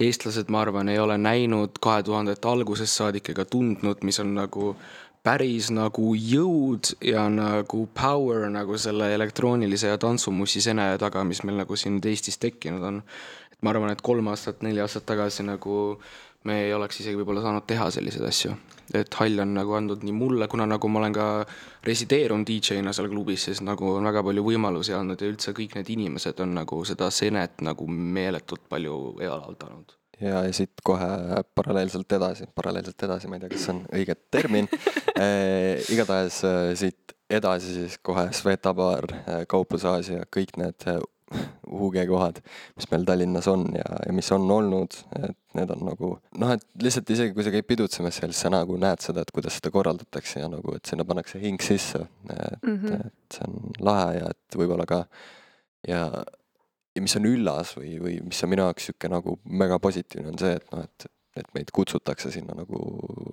eestlased, 0.00 0.50
ma 0.52 0.62
arvan, 0.64 0.90
ei 0.92 1.00
ole 1.00 1.16
näinud 1.20 1.80
kahe 1.82 2.04
tuhandete 2.06 2.48
algusest 2.50 3.00
saadik 3.00 3.32
ega 3.32 3.46
tundnud, 3.48 4.04
mis 4.04 4.20
on 4.20 4.34
nagu 4.36 4.74
päris 5.26 5.72
nagu 5.74 6.12
jõud 6.14 6.92
ja 7.02 7.24
nagu 7.32 7.86
power 7.96 8.46
nagu 8.52 8.76
selle 8.78 9.10
elektroonilise 9.16 9.90
ja 9.90 9.98
tantsumussi 9.98 10.62
sene 10.62 10.92
taga, 11.02 11.24
mis 11.26 11.42
meil 11.42 11.64
nagu 11.64 11.78
siin 11.78 11.98
Eestis 12.04 12.38
tekkinud 12.42 12.84
on. 12.84 13.02
et 13.50 13.58
ma 13.62 13.72
arvan, 13.72 13.90
et 13.90 14.04
kolm 14.04 14.28
aastat, 14.28 14.62
neli 14.62 14.82
aastat 14.84 15.06
tagasi 15.08 15.46
nagu 15.48 15.98
me 16.46 16.62
ei 16.66 16.72
oleks 16.74 17.02
isegi 17.02 17.18
võib-olla 17.18 17.42
saanud 17.44 17.66
teha 17.68 17.90
selliseid 17.94 18.26
asju. 18.28 18.54
et 18.94 19.14
hall 19.18 19.42
on 19.42 19.52
nagu 19.56 19.74
andnud 19.74 20.04
nii 20.06 20.14
mulle, 20.14 20.46
kuna 20.48 20.66
nagu 20.70 20.88
ma 20.88 21.00
olen 21.00 21.14
ka 21.16 21.26
resideerunud 21.86 22.46
DJ-na 22.46 22.92
seal 22.94 23.10
klubis, 23.10 23.48
siis 23.48 23.60
nagu 23.66 23.96
on 23.96 24.06
väga 24.06 24.22
palju 24.26 24.44
võimalusi 24.46 24.94
andnud 24.94 25.22
ja 25.22 25.30
üldse 25.32 25.54
kõik 25.56 25.74
need 25.78 25.90
inimesed 25.96 26.40
on 26.44 26.54
nagu 26.60 26.82
seda 26.86 27.10
senet 27.10 27.64
nagu 27.66 27.88
meeletult 27.90 28.68
palju 28.70 29.16
elavdanud 29.26 29.96
ja, 30.20 30.44
ja 30.46 30.52
siit 30.54 30.84
kohe 30.86 31.42
paralleelselt 31.58 32.12
edasi, 32.18 32.46
paralleelselt 32.54 33.02
edasi, 33.08 33.28
ma 33.28 33.36
ei 33.36 33.44
tea, 33.44 33.52
kas 33.52 33.66
see 33.66 33.74
on 33.74 33.82
õige 33.98 34.16
termin 34.30 34.70
e,. 35.26 35.28
igatahes 35.92 36.40
eh, 36.46 36.70
siit 36.78 37.16
edasi 37.30 37.74
siis 37.74 37.98
kohe 38.06 38.28
Sveta 38.36 38.70
baar, 38.76 39.10
Kauplus 39.50 39.84
Aasia, 39.88 40.22
kõik 40.30 40.54
need 40.62 40.86
UG-kohad, 41.86 42.38
mis 42.76 42.88
meil 42.92 43.04
Tallinnas 43.08 43.48
on 43.50 43.66
ja, 43.74 43.86
ja 44.06 44.12
mis 44.14 44.28
on 44.34 44.46
olnud, 44.50 44.94
et 45.18 45.36
need 45.58 45.72
on 45.74 45.82
nagu 45.88 46.10
noh, 46.38 46.52
et 46.54 46.64
lihtsalt 46.82 47.10
isegi 47.10 47.34
kui 47.34 47.46
sa 47.46 47.52
käid 47.54 47.66
pidutsemas 47.66 48.20
seal, 48.20 48.34
siis 48.34 48.46
sa 48.46 48.52
nagu 48.54 48.76
näed 48.80 49.02
seda, 49.02 49.24
et 49.24 49.32
kuidas 49.34 49.58
seda 49.58 49.72
korraldatakse 49.74 50.44
ja 50.44 50.50
nagu, 50.52 50.76
et 50.76 50.86
sinna 50.86 51.06
pannakse 51.08 51.40
hing 51.42 51.62
sisse. 51.62 52.06
et 52.30 52.62
mm. 52.62 52.78
-hmm. 52.78 53.06
et 53.06 53.38
see 53.38 53.48
on 53.48 53.74
lahe 53.90 54.14
ja 54.20 54.30
et 54.30 54.58
võib-olla 54.60 54.86
ka 54.86 55.04
ja, 55.88 56.06
ja 56.94 57.02
mis 57.02 57.16
on 57.18 57.26
üllas 57.26 57.74
või, 57.76 57.96
või 58.02 58.20
mis 58.24 58.42
on 58.44 58.52
minu 58.52 58.66
jaoks 58.68 58.90
sihuke 58.90 59.10
nagu 59.10 59.38
mega 59.44 59.78
positiivne, 59.82 60.32
on 60.32 60.38
see, 60.38 60.54
et 60.60 60.70
noh, 60.72 60.84
et, 60.84 61.10
et 61.36 61.50
meid 61.54 61.74
kutsutakse 61.74 62.30
sinna 62.30 62.54
nagu 62.56 62.80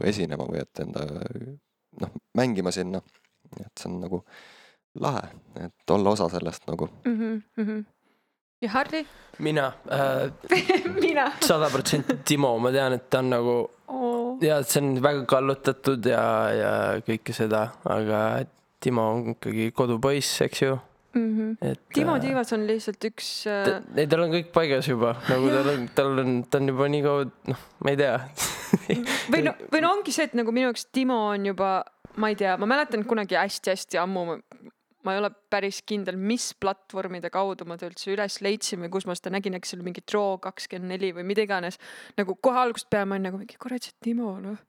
esinema 0.04 0.50
või 0.50 0.64
et 0.66 0.84
enda 0.84 1.06
noh, 2.02 2.18
mängima 2.34 2.74
sinna. 2.74 3.02
et 3.60 3.72
see 3.78 3.89
on 3.91 4.00
nagu 4.02 4.24
lahe, 5.00 5.28
et 5.66 5.89
olla 5.91 6.14
osa 6.14 6.30
sellest 6.30 6.68
nagu 6.68 6.89
mm. 7.06 7.18
-hmm, 7.20 7.41
mm 7.58 7.66
-hmm. 7.66 7.86
ja 8.62 8.70
Harri? 8.70 9.06
mina 9.39 9.74
äh, 9.91 10.32
mina 11.06 11.32
sada 11.41 11.70
protsenti 11.70 12.18
Timo, 12.26 12.58
ma 12.60 12.72
tean, 12.72 12.94
et 12.94 13.10
ta 13.10 13.20
on 13.20 13.30
nagu 13.30 13.70
oh.. 13.88 14.38
ja 14.41 14.64
see 14.64 14.82
on 14.82 15.04
väga 15.04 15.26
kallutatud 15.26 16.06
ja, 16.06 16.24
ja 16.54 16.72
kõike 17.08 17.34
seda, 17.34 17.68
aga 17.86 18.46
Timo 18.80 19.12
on 19.12 19.30
ikkagi 19.36 19.72
kodupoiss, 19.72 20.41
eks 20.41 20.62
ju, 20.62 20.80
Mm 21.14 21.38
-hmm. 21.38 21.70
et. 21.70 21.80
Timo 21.94 22.20
Tiivas 22.20 22.54
on 22.54 22.68
lihtsalt 22.68 23.04
üks 23.06 23.46
äh, 23.48 23.82
ei, 23.96 24.08
tal 24.08 24.24
on 24.24 24.32
kõik 24.34 24.50
paigas 24.54 24.88
juba, 24.88 25.14
nagu 25.30 25.50
tal 25.50 25.68
on, 25.70 25.89
tal 25.96 26.20
on, 26.20 26.32
ta 26.50 26.58
on 26.58 26.68
juba 26.68 26.88
nii 26.89 27.02
kaua, 27.06 27.28
noh, 27.48 27.60
ma 27.86 27.91
ei 27.94 27.98
tea. 27.98 28.16
või 29.34 29.44
no, 29.46 29.54
või 29.74 29.82
no 29.86 29.91
ongi 29.94 30.12
see, 30.16 30.26
et 30.26 30.34
nagu 30.34 30.52
minu 30.52 30.72
jaoks 30.72 30.88
Timo 30.89 31.20
on 31.36 31.46
juba, 31.46 31.84
ma 32.18 32.32
ei 32.34 32.36
tea, 32.36 32.58
ma 32.58 32.66
mäletan 32.66 33.06
kunagi 33.06 33.38
hästi-hästi 33.38 34.02
ammu, 34.02 34.39
ma 35.04 35.14
ei 35.14 35.22
ole 35.22 35.30
päris 35.51 35.82
kindel, 35.88 36.18
mis 36.18 36.51
platvormide 36.60 37.32
kaudu 37.34 37.68
ma 37.70 37.78
ta 37.80 37.89
üldse 37.89 38.12
üles 38.14 38.39
leidsin 38.45 38.84
või 38.84 38.91
kus 38.93 39.08
ma 39.10 39.16
seda 39.18 39.34
nägin, 39.36 39.58
äkki 39.58 39.70
see 39.70 39.80
oli 39.80 39.89
mingi 39.89 40.04
Draw 40.10 40.38
kakskümmend 40.43 40.95
neli 40.95 41.12
või 41.16 41.28
mida 41.28 41.45
iganes. 41.45 41.80
nagu 42.18 42.36
kohe 42.36 42.62
algusest 42.66 42.89
peale 42.93 43.10
ma 43.10 43.18
olin 43.18 43.30
nagu 43.30 43.41
mingi 43.41 43.60
kurat, 43.60 43.84
see 43.84 43.95
Timo 44.04 44.36
noh, 44.43 44.60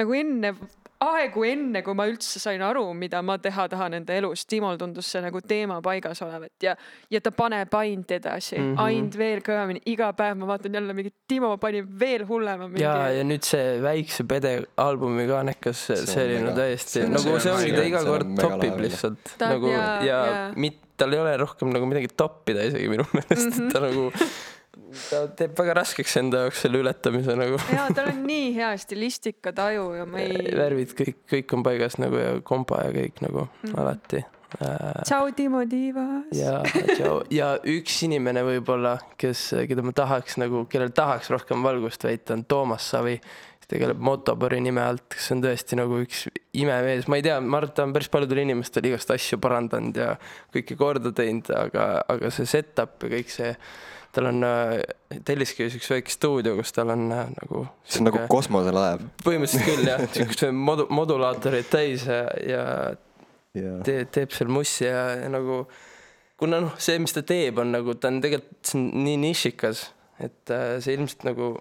nagu 0.00 0.16
enne, 0.16 0.54
aegu 1.02 1.44
enne, 1.48 1.82
kui 1.82 1.94
ma 1.98 2.06
üldse 2.10 2.38
sain 2.42 2.62
aru, 2.62 2.84
mida 2.94 3.20
ma 3.26 3.34
teha 3.42 3.64
tahan 3.72 3.96
enda 3.98 4.14
elus, 4.14 4.44
Timol 4.46 4.78
tundus 4.80 5.08
see 5.12 5.22
nagu 5.24 5.40
teema 5.40 5.80
paigas 5.84 6.22
olevat 6.22 6.66
ja, 6.66 6.76
ja 7.10 7.20
ta 7.24 7.32
paneb 7.34 7.74
ainult 7.74 8.10
edasi 8.18 8.56
mm. 8.58 8.68
-hmm. 8.74 8.82
ainult 8.86 9.18
veel 9.18 9.42
kõvemini, 9.46 9.82
iga 9.92 10.12
päev 10.18 10.36
ma 10.40 10.46
vaatan 10.52 10.74
jälle 10.78 10.94
mingi 10.94 11.12
Timo 11.28 11.56
pani 11.58 11.82
veel 12.00 12.24
hullema 12.28 12.68
mingi. 12.68 12.82
ja, 12.84 13.08
ja 13.10 13.24
nüüd 13.24 13.42
see 13.48 13.80
Väikse 13.82 14.24
Pede 14.28 14.54
albumi 14.76 15.26
kaanekas, 15.26 15.86
see, 15.86 16.24
oli 16.24 16.38
no 16.38 16.50
mega- 16.50 16.56
täiesti 16.60 16.90
see 16.98 17.04
on- 17.04 17.12
nagu 17.16 17.28
see 17.28 17.40
see 17.40 17.52
on 17.52 17.58
ongi, 17.58 17.74
ta 17.76 17.82
iga 17.90 18.04
kord 18.04 18.32
topib 18.38 18.80
lihtsalt 18.86 19.36
Ta- 19.38 19.52
nagu 19.54 19.66
ja, 19.72 19.84
jaa. 20.06 20.26
ja 20.26 20.50
mit-, 20.56 20.80
tal 20.96 21.12
ei 21.12 21.18
ole 21.18 21.36
rohkem 21.36 21.72
nagu 21.74 21.86
midagi 21.86 22.08
toppida 22.16 22.62
isegi 22.68 22.88
minu 22.92 23.06
meelest 23.12 23.46
mm, 23.48 23.52
-hmm. 23.58 23.66
et 23.66 23.72
ta 23.72 23.80
nagu 23.80 24.10
ta 25.10 25.22
teeb 25.36 25.56
väga 25.58 25.76
raskeks 25.80 26.18
enda 26.20 26.44
jaoks 26.46 26.62
selle 26.64 26.80
ületamise 26.82 27.36
nagu. 27.38 27.58
ja 27.72 27.88
tal 27.94 28.12
on 28.12 28.22
nii 28.26 28.52
hea 28.56 28.70
stilistika 28.80 29.52
taju 29.56 29.88
ja 29.98 30.06
ma 30.08 30.22
ei. 30.22 30.38
värvid 30.56 30.94
kõik, 30.98 31.18
kõik 31.32 31.56
on 31.56 31.64
paigas 31.66 31.98
nagu 32.02 32.20
ja 32.20 32.36
kompa 32.46 32.84
ja 32.86 32.94
kõik 32.94 33.22
nagu 33.24 33.46
mm. 33.46 33.68
-hmm. 33.68 33.80
alati 33.82 34.22
äh,. 34.22 35.02
tšau, 35.04 35.30
Timo 35.36 35.64
Tiivas. 35.68 36.32
ja, 36.36 36.60
ja 37.30 37.54
üks 37.64 38.02
inimene 38.08 38.44
võib-olla, 38.48 38.98
kes, 39.20 39.48
keda 39.68 39.84
ma 39.84 39.94
tahaks 39.96 40.38
nagu, 40.42 40.66
kellel 40.72 40.92
tahaks 40.96 41.30
rohkem 41.32 41.64
valgust 41.64 42.04
väita, 42.04 42.34
on 42.34 42.44
Toomas 42.44 42.90
Savi. 42.90 43.20
Kes 43.62 43.70
tegeleb 43.70 44.02
Motopori 44.02 44.58
nime 44.64 44.82
alt, 44.82 45.06
kes 45.14 45.30
on 45.34 45.44
tõesti 45.44 45.78
nagu 45.78 46.00
üks 46.02 46.26
imemees, 46.58 47.06
ma 47.10 47.20
ei 47.20 47.24
tea, 47.24 47.38
ma 47.40 47.60
arvan, 47.60 47.70
et 47.70 47.78
ta 47.78 47.86
on 47.86 47.94
päris 47.94 48.10
paljudele 48.12 48.44
inimestele 48.48 48.90
igast 48.90 49.14
asju 49.14 49.38
parandanud 49.42 50.02
ja 50.02 50.16
kõike 50.54 50.76
korda 50.80 51.14
teinud, 51.16 51.48
aga, 51.56 51.86
aga 52.10 52.32
see 52.34 52.50
setup 52.50 53.06
ja 53.06 53.12
kõik 53.14 53.30
see, 53.32 53.54
tal 54.12 54.28
on 54.28 54.42
äh, 54.44 54.74
Telliskivis 55.24 55.78
üks 55.78 55.88
väike 55.94 56.12
stuudio, 56.12 56.56
kus 56.58 56.74
tal 56.76 56.92
on 56.92 57.06
äh, 57.14 57.30
nagu. 57.38 57.64
see 57.86 58.02
on 58.02 58.10
nagu 58.10 58.26
kosmoselaev. 58.32 59.06
Põhimõtteliselt 59.24 59.70
küll 59.70 59.88
jah, 59.88 60.04
siukest 60.18 60.44
modu-, 60.52 60.90
modulaatoreid 60.92 61.72
täis 61.72 62.04
ja, 62.10 62.26
ja 62.44 62.66
ja 63.58 63.78
teeb, 63.84 64.12
teeb 64.12 64.32
seal 64.34 64.52
mussi 64.52 64.86
ja, 64.86 65.12
ja 65.20 65.32
nagu 65.32 65.62
kuna 66.40 66.62
noh, 66.64 66.78
see, 66.82 66.98
mis 67.02 67.14
ta 67.14 67.24
teeb, 67.26 67.60
on 67.62 67.74
nagu 67.74 67.96
ta 68.00 68.10
on 68.10 68.22
tegelikult, 68.24 68.62
see 68.66 68.78
on 68.80 69.04
nii 69.04 69.18
nišikas, 69.26 69.84
et 70.24 70.54
äh, 70.54 70.76
see 70.82 70.96
ilmselt 70.96 71.26
nagu 71.28 71.54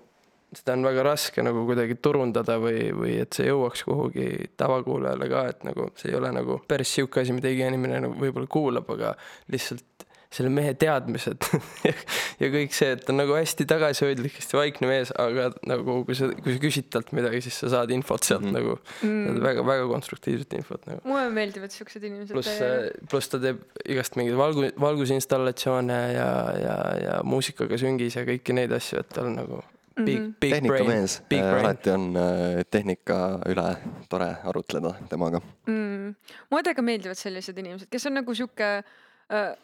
seda 0.56 0.76
on 0.76 0.84
väga 0.84 1.04
raske 1.08 1.44
nagu 1.46 1.64
kuidagi 1.68 1.96
turundada 2.04 2.58
või, 2.62 2.90
või 2.96 3.18
et 3.24 3.38
see 3.38 3.48
jõuaks 3.48 3.86
kuhugi 3.88 4.28
tavakuulajale 4.60 5.30
ka, 5.32 5.46
et 5.54 5.68
nagu 5.68 5.92
see 6.00 6.12
ei 6.12 6.18
ole 6.20 6.34
nagu 6.36 6.60
päris 6.68 6.92
sihuke 6.98 7.24
asi, 7.24 7.36
mida 7.36 7.52
iga 7.52 7.70
inimene 7.72 8.02
nagu 8.08 8.18
võib-olla 8.20 8.52
kuulab, 8.52 8.92
aga 8.98 9.16
lihtsalt 9.54 9.88
selle 10.32 10.48
mehe 10.54 10.72
teadmised 10.80 11.44
ja 12.42 12.50
kõik 12.54 12.76
see, 12.76 12.94
et 12.96 13.02
ta 13.04 13.12
on 13.12 13.20
nagu 13.20 13.36
hästi 13.36 13.66
tagasihoidlik, 13.68 14.38
hästi 14.40 14.56
vaikne 14.56 14.88
mees, 14.88 15.12
aga 15.20 15.50
nagu 15.68 15.98
kui 16.08 16.16
sa, 16.16 16.30
kui 16.38 16.56
sa 16.56 16.62
küsid 16.64 16.88
talt 16.94 17.12
midagi, 17.16 17.42
siis 17.44 17.58
sa 17.60 17.72
saad 17.74 17.92
infot 17.92 18.24
sealt 18.24 18.46
mm. 18.46 18.56
-hmm. 18.56 18.78
nagu 19.04 19.10
mm. 19.10 19.42
väga-väga 19.44 19.90
konstruktiivset 19.92 20.56
infot 20.60 20.88
nagu 20.88 21.04
mulle 21.04 21.28
meeldivad 21.36 21.76
siuksed 21.76 22.08
inimesed. 22.08 22.32
pluss, 22.36 22.64
pluss 23.12 23.34
ta 23.34 23.42
teeb 23.44 23.60
igast 23.84 24.16
mingeid 24.20 24.40
valgu, 24.40 24.72
valgusinstallatsioone 24.80 26.00
ja, 26.16 26.32
ja, 26.64 26.78
ja 27.08 27.20
muusikaga 27.28 27.80
süngis 27.80 28.16
ja 28.16 28.24
kõiki 28.28 28.56
neid 28.56 28.72
asju, 28.80 29.04
et 29.04 29.12
tal 29.12 29.28
on 29.34 29.40
nagu 29.44 29.64
big 29.96 30.20
Mhm., 30.20 30.34
big 30.40 30.54
tehnikamees, 30.54 31.22
big 31.30 31.40
brain. 31.42 31.66
alati 31.66 31.90
on 31.92 32.16
äh, 32.16 32.64
tehnika 32.72 33.40
üle 33.50 33.76
tore 34.10 34.36
arutleda 34.44 34.94
temaga. 35.10 35.42
mm.. 35.68 36.16
mulle 36.50 36.64
täiega 36.64 36.82
meeldivad 36.82 37.18
sellised 37.20 37.58
inimesed, 37.58 37.88
kes 37.92 38.06
on 38.08 38.14
nagu 38.14 38.34
sihuke 38.36 38.70
äh,, 38.84 39.56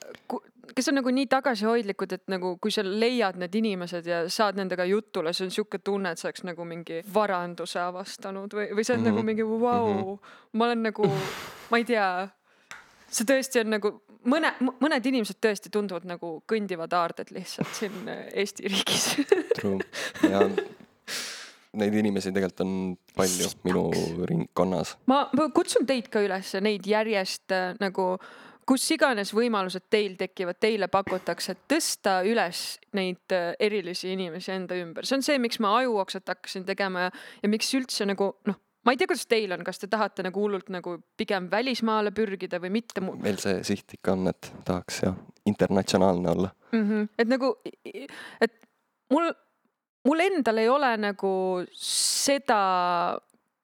kes 0.76 0.90
on 0.92 0.96
nagu 1.00 1.12
nii 1.12 1.28
tagasihoidlikud, 1.32 2.12
et 2.12 2.24
nagu 2.28 2.58
kui 2.62 2.72
sa 2.72 2.84
leiad 2.84 3.38
need 3.40 3.56
inimesed 3.56 4.06
ja 4.08 4.24
saad 4.30 4.56
nendega 4.60 4.86
jutule, 4.86 5.34
see 5.34 5.46
on 5.48 5.52
sihuke 5.52 5.80
tunne, 5.80 6.12
et 6.12 6.20
sa 6.20 6.28
oleks 6.28 6.44
nagu 6.44 6.66
mingi 6.68 7.02
varanduse 7.14 7.80
avastanud 7.80 8.52
või, 8.54 8.68
või 8.76 8.84
sa 8.84 8.94
oled 8.94 9.02
mm 9.02 9.06
-hmm. 9.06 9.12
nagu 9.12 9.18
Mhm. 9.18 9.26
mingi 9.26 9.44
vau 9.44 9.94
mm, 9.94 10.02
-hmm. 10.04 10.20
ma 10.54 10.66
olen 10.66 10.84
nagu, 10.84 11.12
ma 11.72 11.78
ei 11.78 11.86
tea, 11.86 12.28
see 13.08 13.26
tõesti 13.26 13.60
on 13.64 13.70
nagu 13.70 14.02
mõne, 14.30 14.54
mõned 14.82 15.12
inimesed 15.12 15.40
tõesti 15.44 15.72
tunduvad 15.74 16.08
nagu 16.10 16.38
kõndivad 16.50 16.94
aarded 16.98 17.32
lihtsalt 17.36 17.74
siin 17.78 18.10
äh, 18.12 18.26
Eesti 18.44 18.72
riigis. 18.74 19.08
True. 19.58 19.80
Ja 20.28 20.44
neid 21.78 21.96
inimesi 22.00 22.34
tegelikult 22.34 22.66
on 22.66 22.74
palju 23.18 23.50
minu 23.68 23.86
ringkonnas. 24.30 24.98
ma, 25.10 25.26
kutsun 25.54 25.88
teid 25.88 26.12
ka 26.14 26.24
üles 26.26 26.54
neid 26.64 26.88
järjest 26.88 27.54
äh, 27.56 27.74
nagu 27.84 28.16
kus 28.68 28.84
iganes 28.92 29.32
võimalused 29.36 29.86
teil 29.90 30.18
tekivad, 30.20 30.58
teile 30.60 30.90
pakutakse, 30.92 31.56
tõsta 31.72 32.20
üles 32.28 32.78
neid 32.98 33.36
äh, 33.36 33.54
erilisi 33.64 34.12
inimesi 34.16 34.52
enda 34.56 34.78
ümber, 34.80 35.08
see 35.08 35.20
on 35.20 35.26
see, 35.26 35.40
miks 35.42 35.62
ma 35.64 35.78
ajuoksat 35.82 36.34
hakkasin 36.34 36.68
tegema 36.68 37.08
ja, 37.08 37.14
ja 37.44 37.52
miks 37.52 37.72
üldse 37.78 38.08
nagu 38.10 38.34
noh, 38.50 38.60
ma 38.88 38.94
ei 38.96 39.00
tea, 39.00 39.10
kuidas 39.10 39.28
teil 39.28 39.52
on, 39.52 39.66
kas 39.68 39.82
te 39.82 39.90
tahate 39.92 40.24
nagu 40.24 40.40
hullult 40.46 40.70
nagu 40.72 40.96
pigem 41.20 41.50
välismaale 41.52 42.14
pürgida 42.16 42.62
või 42.64 42.72
mitte 42.80 43.04
meil 43.04 43.40
see 43.44 43.60
siht 43.68 43.98
ikka 44.00 44.16
on, 44.16 44.32
et 44.32 44.52
tahaks 44.68 45.02
jah, 45.04 45.18
internatsionaalne 45.50 46.32
olla. 46.32 46.54
mm. 46.72 46.88
-hmm. 46.90 47.10
et 47.20 47.28
nagu, 47.28 47.52
et 48.42 48.54
mul, 49.12 49.32
mul 50.08 50.26
endal 50.30 50.64
ei 50.64 50.70
ole 50.72 50.94
nagu 51.04 51.32
seda 51.84 52.62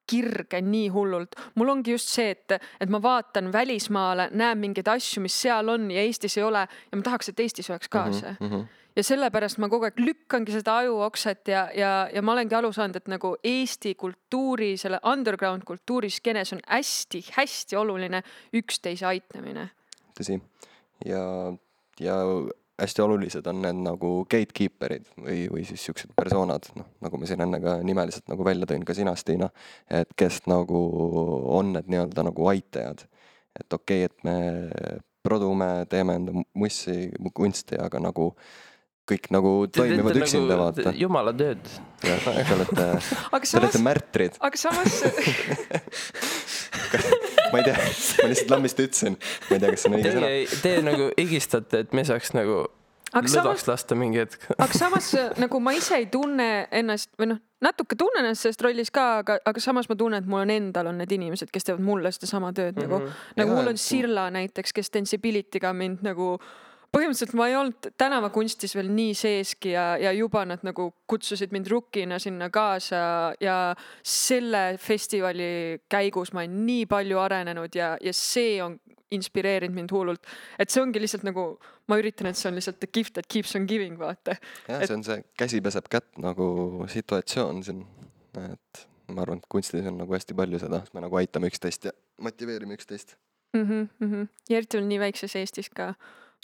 kirge 0.10 0.60
nii 0.62 0.90
hullult, 0.92 1.36
mul 1.56 1.70
ongi 1.72 1.94
just 1.96 2.10
see, 2.12 2.34
et, 2.36 2.58
et 2.84 2.90
ma 2.92 3.00
vaatan 3.02 3.52
välismaale, 3.54 4.30
näen 4.36 4.60
mingeid 4.60 4.88
asju, 4.92 5.24
mis 5.24 5.36
seal 5.46 5.72
on 5.72 5.88
ja 5.92 6.04
Eestis 6.04 6.38
ei 6.38 6.44
ole 6.44 6.66
ja 6.68 6.98
ma 7.00 7.06
tahaks, 7.06 7.32
et 7.32 7.40
Eestis 7.40 7.70
oleks 7.72 7.90
ka 7.90 8.06
Mhm, 8.10 8.20
see. 8.20 8.36
Ja 8.96 9.04
sellepärast 9.04 9.60
ma 9.62 9.70
kogu 9.72 9.88
aeg 9.88 10.00
lükkangi 10.02 10.56
seda 10.56 10.78
ajuokset 10.84 11.52
ja, 11.52 11.66
ja, 11.76 11.92
ja 12.14 12.22
ma 12.26 12.36
olengi 12.36 12.58
aru 12.58 12.72
saanud, 12.76 13.00
et 13.00 13.12
nagu 13.12 13.36
Eesti 13.44 13.96
kultuuri, 14.00 14.74
selle 14.82 15.00
underground 15.10 15.66
kultuuriskeenes 15.68 16.54
on 16.56 16.64
hästi-hästi 16.68 17.80
oluline 17.80 18.24
üksteise 18.60 19.08
aitamine. 19.10 19.70
tõsi. 20.18 20.40
ja, 21.06 21.24
ja 22.00 22.18
hästi 22.82 23.02
olulised 23.02 23.48
on 23.48 23.62
need 23.62 23.80
nagu 23.86 24.12
gatekeeper'id 24.30 25.08
või, 25.18 25.46
või 25.52 25.64
siis 25.68 25.86
siuksed 25.86 26.14
persoonad, 26.18 26.70
noh 26.78 26.90
nagu 27.06 27.20
ma 27.22 27.30
siin 27.30 27.46
enne 27.46 27.62
ka 27.64 27.78
nimeliselt 27.86 28.30
nagu 28.32 28.46
välja 28.46 28.70
tõin, 28.70 28.86
ka 28.86 28.96
sina, 28.98 29.16
Stiina. 29.16 29.50
et 29.90 30.14
kes 30.18 30.44
nagu 30.50 30.84
on 31.58 31.74
need 31.78 31.90
nii-öelda 31.94 32.26
nagu 32.30 32.48
aitajad. 32.50 33.06
et 33.60 33.74
okei 33.74 34.06
okay,, 34.06 34.10
et 34.10 34.24
me 34.24 35.00
produme, 35.24 35.86
teeme 35.90 36.18
enda 36.20 36.34
mu- 36.36 36.48
mussi, 36.54 37.12
kunsti, 37.34 37.78
aga 37.80 38.00
nagu 38.00 38.34
kõik 39.10 39.28
nagu 39.36 39.52
toimivad 39.74 40.20
üksinda, 40.22 40.56
vaata. 40.60 40.94
jumala 40.96 41.34
tööd. 41.36 41.66
Te 42.04 42.14
olete, 42.56 42.86
aga 43.36 43.42
te 43.42 43.50
samas 43.50 43.58
olete, 43.60 43.82
märtrid, 43.84 44.38
aga 44.44 44.60
samas 44.60 44.96
ma 47.52 47.60
ei 47.60 47.68
tea, 47.68 47.76
ma 47.76 48.30
lihtsalt 48.32 48.54
lammist 48.54 48.80
ütlesin, 48.84 49.20
ma 49.50 49.58
ei 49.58 49.64
tea, 49.64 49.74
kas 49.74 49.84
see 49.84 49.92
on 49.92 50.00
õige 50.00 50.16
sõna. 50.16 50.32
Te 50.64 50.74
nagu 50.86 51.10
higistate, 51.20 51.84
et 51.86 51.96
me 51.96 52.06
saaks 52.08 52.34
nagu 52.36 52.64
aga 53.14 53.30
samas 53.30 53.38
lõdvaks, 53.38 53.66
lasta 53.70 53.98
mingi 53.98 54.22
hetk. 54.24 54.48
aga 54.56 54.78
samas 54.78 55.10
nagu 55.42 55.60
ma 55.64 55.74
ise 55.78 56.00
ei 56.02 56.08
tunne 56.12 56.50
ennast 56.74 57.12
või 57.20 57.34
noh, 57.34 57.42
natuke 57.64 57.98
tunnen 58.00 58.26
ennast 58.26 58.48
selles 58.48 58.60
rollis 58.64 58.92
ka, 58.94 59.06
aga, 59.22 59.38
aga 59.46 59.64
samas 59.64 59.90
ma 59.92 59.98
tunnen, 60.00 60.24
et 60.24 60.30
mul 60.30 60.44
on 60.44 60.54
endal 60.54 60.90
on 60.92 61.00
need 61.02 61.14
inimesed, 61.16 61.52
kes 61.54 61.70
teevad 61.70 61.86
mulle 61.86 62.12
sedasama 62.16 62.54
tööd 62.56 62.76
mm 62.76 62.88
-hmm. 62.88 62.90
nagu, 62.90 63.14
nagu 63.40 63.54
Jaa, 63.54 63.60
mul 63.60 63.74
on 63.74 63.78
Sirla 63.78 64.30
näiteks, 64.34 64.74
kes 64.74 64.92
Sensibility'ga 64.94 65.74
mind 65.74 66.06
nagu 66.08 66.38
põhimõtteliselt 66.94 67.34
ma 67.38 67.48
ei 67.50 67.56
olnud 67.58 67.90
tänavakunstis 67.98 68.76
veel 68.78 68.92
nii 68.94 69.14
seeski 69.18 69.74
ja, 69.74 69.86
ja 69.98 70.12
juba 70.14 70.44
nad 70.46 70.62
nagu 70.66 70.92
kutsusid 71.10 71.54
mind 71.56 71.70
rukkina 71.72 72.20
sinna 72.22 72.50
kaasa 72.54 73.34
ja 73.42 73.58
selle 74.06 74.78
festivali 74.82 75.82
käigus 75.90 76.34
ma 76.34 76.44
olen 76.44 76.60
nii 76.68 76.86
palju 76.92 77.22
arenenud 77.24 77.76
ja, 77.76 77.96
ja 78.02 78.14
see 78.14 78.60
on 78.64 78.78
inspireerinud 79.14 79.76
mind 79.76 79.94
hullult. 79.94 80.26
et 80.60 80.74
see 80.74 80.82
ongi 80.84 81.02
lihtsalt 81.02 81.26
nagu, 81.28 81.46
ma 81.90 81.98
üritan, 82.02 82.30
et 82.30 82.40
see 82.40 82.50
on 82.50 82.58
lihtsalt 82.58 82.80
the 82.82 82.90
gift 82.90 83.14
that 83.18 83.30
keeps 83.30 83.56
on 83.58 83.68
giving, 83.70 83.98
vaata. 84.00 84.38
jah, 84.68 84.86
see 84.86 84.98
on 84.98 85.06
see 85.06 85.20
käsi 85.40 85.62
peseb 85.66 85.90
kätt 85.94 86.18
nagu 86.22 86.48
situatsioon 86.92 87.62
siin, 87.66 87.84
et 88.46 88.88
ma 89.14 89.26
arvan, 89.26 89.42
et 89.42 89.50
kunstis 89.52 89.86
on 89.90 90.00
nagu 90.02 90.16
hästi 90.16 90.38
palju 90.38 90.62
seda, 90.64 90.82
me 90.96 91.06
nagu 91.06 91.22
aitame 91.22 91.52
üksteist 91.52 91.90
ja 91.90 91.94
motiveerime 92.22 92.78
üksteist. 92.80 93.18
mm. 93.58 93.88
-hmm. 94.02 94.28
ja 94.50 94.58
eriti 94.58 94.78
veel 94.78 94.90
nii 94.90 95.00
väikses 95.08 95.36
Eestis 95.36 95.70
ka. 95.70 95.94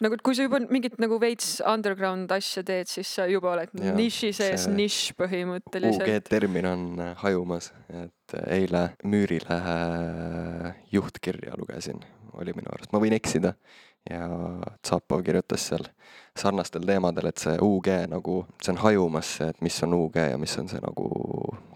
nagu, 0.06 0.18
et 0.18 0.24
kui 0.26 0.38
sa 0.38 0.45
juba 0.45 0.62
mingit 0.72 0.97
nagu 1.02 1.20
veits 1.22 1.58
underground 1.68 2.32
asja 2.36 2.64
teed, 2.66 2.89
siis 2.91 3.12
sa 3.20 3.28
juba 3.30 3.54
oled 3.56 3.74
Jaa, 3.74 3.95
niši 3.97 4.32
sees 4.36 4.66
see 4.66 4.76
nišš 4.78 5.18
põhimõtteliselt. 5.20 6.06
UG-termin 6.06 6.70
on 6.70 6.88
äh, 7.04 7.12
hajumas, 7.24 7.72
et 7.89 8.38
eile 8.45 8.89
Müürilehe 9.10 9.78
juhtkirja 10.93 11.58
lugesin, 11.60 12.02
oli 12.39 12.56
minu 12.58 12.72
arust, 12.74 12.93
ma 12.95 13.04
võin 13.04 13.18
eksida. 13.18 13.56
ja 14.10 14.26
Zapov 14.88 15.22
kirjutas 15.28 15.66
seal 15.70 15.84
sarnastel 16.42 16.86
teemadel, 16.88 17.32
et 17.32 17.42
see 17.42 17.56
UG 17.64 17.90
nagu, 18.12 18.44
see 18.64 18.74
on 18.76 18.84
hajumas 18.86 19.36
see, 19.40 19.50
et 19.54 19.66
mis 19.66 19.82
on 19.88 19.98
UG 20.04 20.22
ja 20.32 20.38
mis 20.42 20.58
on 20.62 20.72
see 20.72 20.82
nagu 20.84 21.10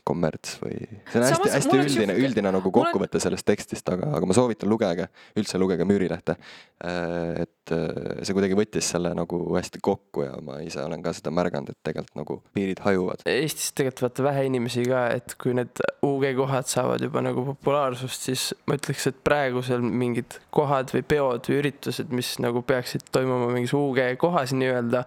kommerts 0.04 0.58
või. 0.62 0.78
see 1.12 1.22
on 1.22 1.26
mul 1.40 1.80
on 1.80 1.86
üldine, 1.86 2.16
üldine 2.20 2.52
nagu 2.54 2.72
kokkuvõte 2.76 3.22
sellest 3.24 3.48
tekstist, 3.48 3.88
aga, 3.94 4.12
aga 4.18 4.28
ma 4.28 4.36
soovitan, 4.36 4.70
lugege, 4.72 5.08
üldse 5.40 5.60
lugege 5.62 5.88
Müürilehte. 5.88 6.36
et 6.84 7.72
äh, 7.72 8.24
see 8.28 8.36
kuidagi 8.36 8.58
võttis 8.60 8.90
selle 8.92 9.14
nagu 9.16 9.40
hästi 9.56 9.80
kokku 9.84 10.26
ja 10.26 10.34
ma 10.44 10.58
ise 10.66 10.82
olen 10.84 11.04
ka 11.06 11.14
seda 11.16 11.32
märganud, 11.32 11.72
et 11.72 11.80
tegelikult 11.88 12.18
nagu 12.20 12.40
piirid 12.56 12.82
hajuvad. 12.84 13.24
Eestis 13.30 13.72
tegelikult 13.72 14.10
vaata 14.10 14.26
vähe 14.28 14.46
inimesi 14.50 14.84
ka, 14.90 15.06
et 15.16 15.38
kui 15.40 15.56
need 15.56 15.80
UG 16.04 16.34
kohad 16.42 16.68
saavad 16.68 17.06
juba 17.08 17.24
nagu 17.24 17.46
populaarsust, 17.54 18.28
siis 18.28 18.50
ma 18.68 18.76
ütleks, 18.80 19.08
et 19.08 19.24
praegusel 19.24 19.84
mingid 19.84 20.40
kohad 20.54 20.92
või 20.92 21.06
peod 21.08 21.48
või 21.48 21.62
üritused, 21.62 22.12
mis 22.12 22.36
nagu 22.44 22.66
peaksid 22.68 23.08
toimuma 23.16 23.48
mingis 23.56 23.76
UG 23.78 24.18
kohas 24.20 24.52
nii-öelda, 24.60 25.04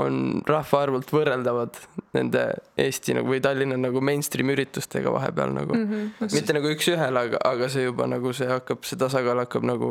on 0.00 0.40
rahvaarvult 0.46 1.10
võrreldavad 1.12 1.76
nende 2.16 2.44
Eesti 2.80 3.14
nagu 3.18 3.32
või 3.32 3.42
Tallinna 3.44 3.76
nagu 3.80 4.02
mainstream 4.04 4.52
üritustega 4.54 5.12
vahepeal 5.12 5.52
nagu 5.54 5.76
mm. 5.76 5.88
-hmm. 5.90 6.34
mitte 6.36 6.56
nagu 6.56 6.70
üks-ühele, 6.72 7.24
aga, 7.26 7.40
aga 7.50 7.68
see 7.72 7.84
juba 7.84 8.06
nagu 8.10 8.32
see 8.36 8.48
hakkab, 8.48 8.84
see 8.86 9.00
tasakaal 9.00 9.44
hakkab 9.44 9.66
nagu 9.66 9.90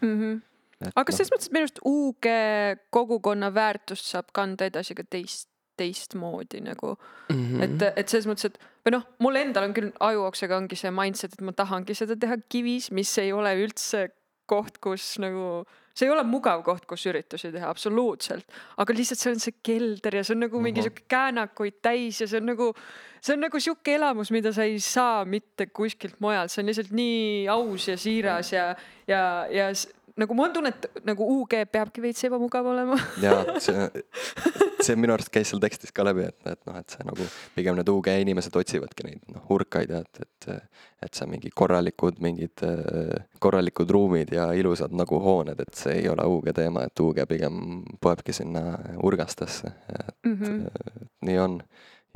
Mm 0.00 0.14
-hmm. 0.20 0.92
aga 0.94 1.12
selles 1.12 1.30
mõttes, 1.32 1.46
et 1.46 1.52
minu 1.52 1.66
arust 1.66 1.80
UG 1.84 2.26
kogukonna 2.90 3.54
väärtust 3.54 4.06
saab 4.06 4.32
kanda 4.32 4.64
edasi 4.64 4.94
ka 4.94 5.02
teist, 5.10 5.48
teistmoodi 5.76 6.60
nagu 6.60 6.96
mm. 7.28 7.36
Mhm. 7.36 7.60
-hmm. 7.60 7.62
et, 7.64 7.98
et 7.98 8.08
selles 8.08 8.26
mõttes, 8.26 8.44
et 8.44 8.58
või 8.86 8.96
noh, 8.96 9.04
mul 9.18 9.36
endal 9.36 9.68
on 9.68 9.74
küll 9.74 9.90
ajuoksega 10.00 10.56
ongi 10.56 10.76
see 10.76 10.90
mindset, 10.94 11.32
et 11.36 11.44
ma 11.44 11.52
tahangi 11.52 11.94
seda 11.94 12.16
teha 12.16 12.38
kivis, 12.48 12.90
mis 12.90 13.18
ei 13.18 13.32
ole 13.32 13.54
üldse 13.64 14.08
koht, 14.48 14.78
kus 14.80 15.18
nagu, 15.22 15.66
see 15.98 16.06
ei 16.06 16.12
ole 16.14 16.22
mugav 16.22 16.60
koht, 16.62 16.84
kus 16.86 17.02
üritusi 17.10 17.50
teha, 17.50 17.70
absoluutselt. 17.74 18.46
aga 18.78 18.94
lihtsalt 18.94 19.18
see 19.18 19.32
on 19.34 19.40
see 19.42 19.56
kelder 19.66 20.14
ja 20.20 20.22
see 20.24 20.36
on 20.36 20.44
nagu 20.46 20.60
mingi 20.62 20.78
Mhm. 20.80 20.86
sihuke 20.86 21.06
käänakuid 21.10 21.80
täis 21.82 22.20
ja 22.22 22.28
see 22.30 22.38
on 22.38 22.46
nagu, 22.52 22.68
see 23.20 23.34
on 23.34 23.40
nagu 23.42 23.58
sihuke 23.60 23.96
elamus, 23.98 24.30
mida 24.30 24.52
sa 24.54 24.62
ei 24.68 24.78
saa 24.78 25.24
mitte 25.24 25.66
kuskilt 25.74 26.20
mujalt, 26.22 26.50
see 26.54 26.62
on 26.62 26.70
lihtsalt 26.70 26.92
nii 26.94 27.48
aus 27.50 27.88
ja 27.88 27.96
siiras 27.98 28.52
ja, 28.54 28.68
ja, 29.10 29.22
ja 29.50 29.72
nagu 30.18 30.34
mul 30.36 30.48
on 30.48 30.54
tunne, 30.56 30.72
et 30.74 31.04
nagu 31.06 31.26
UG 31.38 31.54
peabki 31.72 32.02
veits 32.02 32.24
ebamugav 32.28 32.66
olema 32.72 32.98
ja 33.24 33.36
see, 33.62 33.86
see 34.82 34.96
minu 34.98 35.14
arust 35.14 35.30
käis 35.34 35.50
seal 35.52 35.62
tekstis 35.62 35.94
ka 35.94 36.06
läbi, 36.06 36.26
et, 36.28 36.38
et 36.50 36.60
noh, 36.68 36.78
et 36.80 36.94
see 36.96 37.06
nagu 37.08 37.26
pigem 37.56 37.78
need 37.78 37.92
UG 37.92 38.10
inimesed 38.24 38.58
otsivadki 38.60 39.06
neid 39.06 39.34
noh, 39.34 39.44
hurkaid 39.50 39.94
ja 39.94 40.02
et, 40.04 40.22
et, 40.24 40.68
et 41.06 41.20
see 41.20 41.30
mingi 41.30 41.52
korralikud 41.54 42.20
mingid 42.24 42.64
äh, 42.66 43.14
korralikud 43.42 43.90
ruumid 43.94 44.32
ja 44.34 44.50
ilusad 44.58 44.94
nagu 44.96 45.20
hooned, 45.22 45.60
et 45.62 45.74
see 45.78 46.00
ei 46.02 46.08
ole 46.10 46.26
UG 46.26 46.52
teema, 46.56 46.86
et 46.88 47.04
UG 47.04 47.24
pigem 47.30 47.82
poebki 48.02 48.34
sinna 48.36 48.64
urgastesse, 49.06 49.74
et 49.94 50.16
mm. 50.26 50.38
-hmm. 50.40 51.06
nii 51.28 51.38
on. 51.38 51.60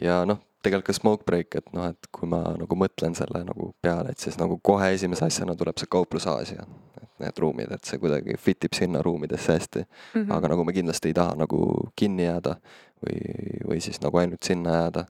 ja 0.03 0.25
noh, 0.27 0.41
tegelikult 0.63 0.89
ka 0.91 0.97
smoke 0.97 1.27
break, 1.27 1.57
et 1.59 1.73
noh, 1.77 1.89
et 1.91 2.09
kui 2.15 2.29
ma 2.31 2.41
nagu 2.59 2.79
mõtlen 2.79 3.17
selle 3.19 3.43
nagu 3.47 3.73
peale, 3.85 4.13
et 4.13 4.23
siis 4.23 4.39
nagu 4.41 4.59
kohe 4.65 4.93
esimese 4.95 5.27
asjana 5.27 5.57
tuleb 5.59 5.81
see 5.81 5.91
kauplus 5.91 6.27
Aasia. 6.31 6.67
et 7.03 7.09
need 7.25 7.39
ruumid, 7.39 7.73
et 7.73 7.85
see 7.85 7.99
kuidagi 8.03 8.37
fit 8.39 8.65
ib 8.65 8.75
sinna 8.75 9.03
ruumidesse 9.03 9.53
hästi 9.53 9.85
Mm 10.15 10.23
-hmm. 10.23 10.37
aga 10.37 10.49
nagu 10.49 10.65
me 10.65 10.73
kindlasti 10.73 11.09
ei 11.09 11.15
taha 11.15 11.35
nagu 11.35 11.91
kinni 11.97 12.25
jääda 12.25 12.57
või, 13.03 13.21
või 13.69 13.81
siis 13.81 14.01
nagu 14.01 14.19
ainult 14.19 14.43
sinna 14.43 14.71
jääda. 14.71 15.05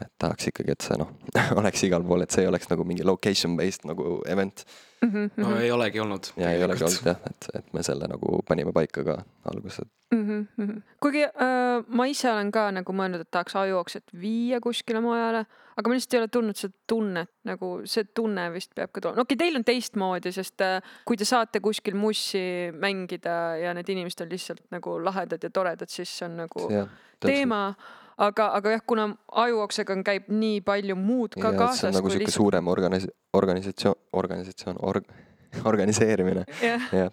et 0.00 0.12
tahaks 0.18 0.46
ikkagi, 0.48 0.72
et 0.72 0.80
see 0.80 0.96
noh, 0.96 1.08
oleks 1.60 1.82
igal 1.84 2.02
pool, 2.04 2.22
et 2.22 2.30
see 2.30 2.42
ei 2.42 2.48
oleks 2.48 2.68
nagu 2.70 2.84
mingi 2.84 3.04
location 3.04 3.56
based 3.56 3.84
nagu 3.84 4.22
event 4.26 4.64
mm 4.64 4.91
-hmm. 5.02 5.30
no 5.36 5.56
ei 5.58 5.70
olegi 5.70 6.00
olnud. 6.00 6.32
ja 6.36 6.50
ei 6.50 6.64
olegi 6.64 6.84
olnud 6.84 7.06
jah, 7.06 7.18
et, 7.30 7.48
et 7.54 7.72
me 7.72 7.82
selle 7.82 8.08
nagu 8.08 8.42
panime 8.48 8.72
paika 8.72 9.04
ka 9.04 9.16
alguses. 9.52 9.86
mm. 10.14 10.46
-hmm. 10.58 10.82
kuigi 11.00 11.24
äh, 11.24 11.84
ma 11.88 12.06
ise 12.06 12.30
olen 12.32 12.52
ka 12.52 12.70
nagu 12.70 12.92
mõelnud, 12.92 13.20
et 13.20 13.30
tahaks 13.30 13.56
ajuokset 13.56 14.04
viia 14.20 14.60
kuskile 14.60 15.00
mujale, 15.00 15.46
aga 15.76 15.88
ma 15.88 15.94
lihtsalt 15.94 16.14
ei 16.14 16.20
ole 16.20 16.28
tundnud 16.28 16.56
seda 16.56 16.74
tunnet, 16.86 17.30
nagu 17.44 17.72
see 17.84 18.04
tunne 18.04 18.52
vist 18.52 18.74
peab 18.74 18.92
ka 18.92 19.00
tulema. 19.00 19.16
no 19.16 19.22
okei 19.22 19.34
okay,, 19.34 19.46
teil 19.46 19.56
on 19.56 19.64
teistmoodi, 19.64 20.32
sest 20.32 20.60
äh, 20.60 20.92
kui 21.04 21.16
te 21.16 21.24
saate 21.24 21.60
kuskil 21.60 21.96
mussi 21.96 22.70
mängida 22.72 23.56
ja 23.62 23.74
need 23.74 23.88
inimesed 23.88 24.26
on 24.26 24.30
lihtsalt 24.30 24.62
nagu 24.70 24.98
lahedad 25.04 25.42
ja 25.42 25.50
toredad, 25.50 25.88
siis 25.88 26.18
see 26.18 26.28
on 26.28 26.36
nagu 26.44 26.68
jah, 26.70 26.88
teema. 27.20 27.74
Aga, 28.22 28.48
aga 28.58 28.76
jah, 28.76 28.84
kuna 28.86 29.08
ajuoksega 29.44 29.96
on, 29.96 30.04
käib 30.06 30.30
nii 30.32 30.60
palju 30.66 30.96
muud 30.98 31.36
ka 31.38 31.50
ja 31.50 31.58
kaasas. 31.58 31.80
see 31.80 31.90
on 31.90 31.98
nagu 31.98 32.12
sihuke 32.14 32.34
suurem 32.34 32.70
organis-, 32.72 33.10
organisatsioon, 33.38 33.98
organisatsioon, 34.22 34.80
org-, 34.92 35.10
organiseerimine, 35.70 36.46
jah 36.68 37.10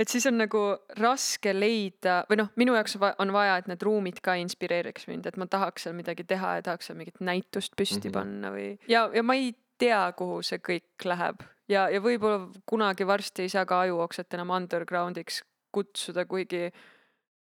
et 0.00 0.08
siis 0.08 0.24
on 0.30 0.38
nagu 0.40 0.60
raske 0.96 1.52
leida 1.52 2.20
või 2.30 2.40
noh, 2.40 2.50
minu 2.60 2.74
jaoks 2.78 2.96
on 2.96 3.02
va- 3.02 3.14
on 3.20 3.32
vaja, 3.34 3.58
et 3.60 3.66
need 3.68 3.82
ruumid 3.84 4.20
ka 4.24 4.36
inspireeriks 4.40 5.08
mind, 5.10 5.26
et 5.28 5.36
ma 5.36 5.46
tahaks 5.50 5.84
seal 5.84 5.96
midagi 5.96 6.24
teha 6.24 6.56
ja 6.58 6.62
tahaks 6.70 6.88
seal 6.88 6.96
mingit 6.96 7.20
näitust 7.20 7.76
püsti 7.76 7.98
mm. 7.98 8.06
-hmm. 8.08 8.14
panna 8.16 8.52
või 8.54 8.68
ja, 8.88 9.08
ja 9.14 9.22
ma 9.22 9.36
ei 9.36 9.52
tea, 9.78 10.00
kuhu 10.16 10.40
see 10.46 10.60
kõik 10.64 11.04
läheb 11.04 11.44
ja, 11.68 11.88
ja 11.92 12.00
võib-olla 12.00 12.48
kunagi 12.66 13.06
varsti 13.06 13.46
ei 13.46 13.52
saa 13.52 13.66
ka 13.68 13.82
ajuokset 13.86 14.38
enam 14.38 14.54
underground'iks 14.56 15.42
kutsuda, 15.72 16.24
kuigi 16.26 16.70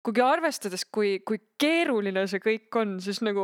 kuigi 0.07 0.23
arvestades, 0.23 0.85
kui, 0.87 1.17
kui 1.27 1.39
keeruline 1.59 2.23
see 2.31 2.39
kõik 2.43 2.79
on, 2.79 2.95
siis 3.03 3.19
nagu 3.25 3.43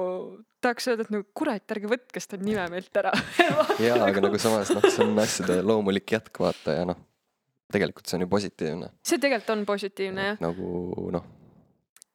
tahaks 0.63 0.87
öelda, 0.87 1.03
et 1.03 1.11
nagu 1.11 1.25
kurat, 1.35 1.65
ärge 1.75 1.89
võtke 1.91 2.23
seda 2.23 2.39
nime 2.39 2.63
meilt 2.71 2.99
ära 3.01 3.11
jaa, 3.83 3.99
aga 4.05 4.23
nagu 4.23 4.39
samas 4.39 4.71
noh, 4.71 4.85
see 4.87 5.03
on 5.03 5.19
asjade 5.23 5.59
loomulik 5.65 6.15
jätk, 6.15 6.39
vaata 6.39 6.77
ja 6.77 6.85
noh, 6.87 7.01
tegelikult 7.73 8.07
see 8.07 8.19
on 8.19 8.23
ju 8.23 8.29
positiivne. 8.31 8.91
see 9.03 9.19
tegelikult 9.19 9.55
on 9.57 9.65
positiivne 9.67 10.29
jah. 10.29 10.39
nagu 10.43 11.09
noh, 11.17 11.27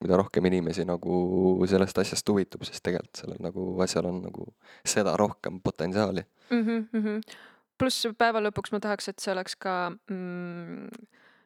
mida 0.01 0.19
rohkem 0.21 0.49
inimesi 0.49 0.87
nagu 0.89 1.21
sellest 1.69 2.01
asjast 2.01 2.33
huvitub, 2.33 2.65
siis 2.65 2.81
tegelikult 2.81 3.21
sellel 3.21 3.45
nagu 3.45 3.69
asjal 3.85 4.09
on 4.09 4.25
nagu 4.31 4.49
seda 4.87 5.17
rohkem 5.21 5.61
potentsiaali. 5.61 6.25
mm. 6.49 6.89
-hmm. 6.95 7.21
pluss 7.79 8.09
päeva 8.17 8.41
lõpuks 8.49 8.73
ma 8.73 8.81
tahaks, 8.81 9.13
et 9.13 9.21
see 9.21 9.37
oleks 9.37 9.61
ka 9.61 9.91
mm, 9.91 10.89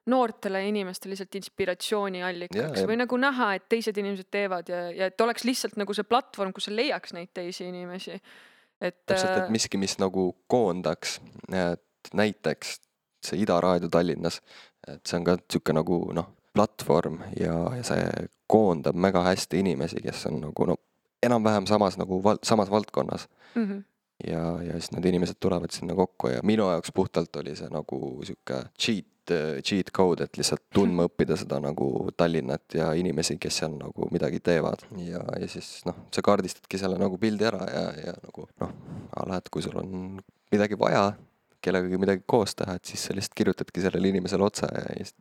noortele 0.06 0.64
inimestele 0.66 1.12
lihtsalt 1.12 1.34
inspiratsiooniallikaks 1.38 2.80
Jaa, 2.80 2.86
või 2.88 2.98
nagu 2.98 3.18
näha, 3.20 3.52
et 3.58 3.68
teised 3.70 3.98
inimesed 4.02 4.30
teevad 4.34 4.70
ja, 4.72 4.84
ja 4.90 5.10
et 5.12 5.20
oleks 5.20 5.44
lihtsalt 5.46 5.76
nagu 5.78 5.94
see 5.94 6.06
platvorm, 6.08 6.54
kus 6.56 6.66
sa 6.68 6.74
leiaks 6.74 7.14
neid 7.14 7.30
teisi 7.34 7.68
inimesi. 7.68 8.18
et. 8.80 8.98
täpselt, 9.06 9.44
et 9.44 9.54
miski, 9.54 9.78
mis 9.78 9.94
nagu 10.02 10.32
koondaks, 10.50 11.20
et 11.54 12.14
näiteks 12.18 12.80
see 13.22 13.42
Ida 13.44 13.60
Raadio 13.60 13.88
Tallinnas, 13.88 14.40
et 14.88 15.06
see 15.06 15.20
on 15.20 15.26
ka 15.28 15.36
niisugune 15.38 15.78
nagu 15.78 15.98
noh, 16.18 16.32
platvorm 16.52 17.20
ja, 17.38 17.54
ja 17.76 17.84
see 17.86 18.26
koondab 18.50 18.98
väga 19.02 19.22
hästi 19.30 19.62
inimesi, 19.62 20.02
kes 20.04 20.26
on 20.28 20.40
nagu 20.42 20.66
no 20.68 20.76
enam-vähem 21.22 21.66
samas 21.70 21.96
nagu 22.00 22.18
val-, 22.24 22.42
samas 22.42 22.70
valdkonnas. 22.70 23.28
mm. 23.54 23.68
-hmm. 23.68 23.82
ja, 24.26 24.62
ja 24.62 24.72
siis 24.72 24.92
need 24.92 25.04
inimesed 25.04 25.38
tulevad 25.40 25.70
sinna 25.70 25.94
kokku 25.94 26.28
ja 26.28 26.40
minu 26.42 26.70
jaoks 26.70 26.92
puhtalt 26.94 27.36
oli 27.36 27.56
see 27.56 27.68
nagu 27.70 28.20
sihuke 28.24 28.64
cheat, 28.78 29.06
cheat 29.62 29.90
code, 29.94 30.24
et 30.24 30.36
lihtsalt 30.36 30.64
tundma 30.74 31.06
õppida 31.08 31.36
seda 31.38 31.60
nagu 31.62 32.10
Tallinnat 32.16 32.74
ja 32.74 32.92
inimesi, 32.98 33.38
kes 33.38 33.60
seal 33.62 33.76
nagu 33.78 34.08
midagi 34.12 34.40
teevad. 34.40 34.84
ja, 34.98 35.22
ja 35.40 35.48
siis 35.48 35.82
noh, 35.86 35.94
sa 36.14 36.22
kaardistadki 36.22 36.80
selle 36.80 36.98
nagu 36.98 37.18
pildi 37.18 37.46
ära 37.48 37.66
ja, 37.70 37.84
ja 38.06 38.14
nagu 38.22 38.48
noh, 38.60 38.72
a 39.16 39.26
la, 39.28 39.38
et 39.38 39.50
kui 39.52 39.62
sul 39.62 39.76
on 39.78 40.20
midagi 40.52 40.78
vaja, 40.78 41.12
kellegagi 41.62 42.00
midagi 42.00 42.24
koos 42.26 42.56
teha, 42.58 42.74
et 42.76 42.88
siis 42.88 43.04
sa 43.06 43.14
lihtsalt 43.16 43.38
kirjutadki 43.38 43.84
sellele 43.84 44.10
inimesele 44.10 44.44
otse 44.44 44.66
ja 44.72 44.96
siis, 44.98 45.14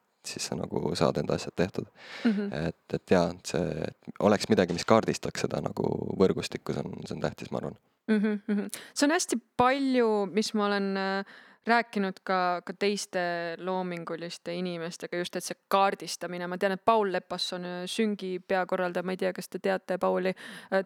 sa 0.47 0.57
nagu 0.57 0.95
saad 0.97 1.17
enda 1.21 1.37
asjad 1.37 1.53
tehtud 1.55 1.87
Mm 2.25 2.31
-hmm. 2.31 2.67
et, 2.67 2.93
et 2.93 3.11
jaa, 3.11 3.33
see, 3.45 3.61
et 3.87 3.97
oleks 4.19 4.49
midagi, 4.49 4.73
mis 4.73 4.85
kaardistaks 4.85 5.41
seda 5.41 5.61
nagu 5.61 5.85
võrgustikku, 6.19 6.73
see 6.73 6.83
on, 6.85 6.93
see 7.05 7.15
on 7.15 7.21
tähtis, 7.21 7.51
ma 7.51 7.57
arvan. 7.57 7.77
mm. 8.07 8.19
-hmm. 8.19 8.69
see 8.93 9.07
on 9.07 9.11
hästi 9.11 9.37
palju, 9.57 10.25
mis 10.25 10.53
ma 10.53 10.65
olen 10.65 10.97
äh, 10.97 11.25
rääkinud 11.67 12.21
ka, 12.23 12.61
ka 12.65 12.73
teiste 12.73 13.21
loominguliste 13.57 14.53
inimestega 14.57 15.17
just, 15.17 15.35
et 15.35 15.45
see 15.45 15.57
kaardistamine, 15.71 16.47
ma 16.49 16.57
tean, 16.57 16.73
et 16.73 16.81
Paul 16.85 17.11
Lepas 17.13 17.51
on 17.57 17.67
äh, 17.67 17.83
süngi 17.85 18.39
peakorraldaja, 18.47 19.05
ma 19.05 19.13
ei 19.13 19.21
tea, 19.21 19.33
kas 19.33 19.49
te 19.49 19.61
teate 19.61 19.97
Pauli. 20.01 20.33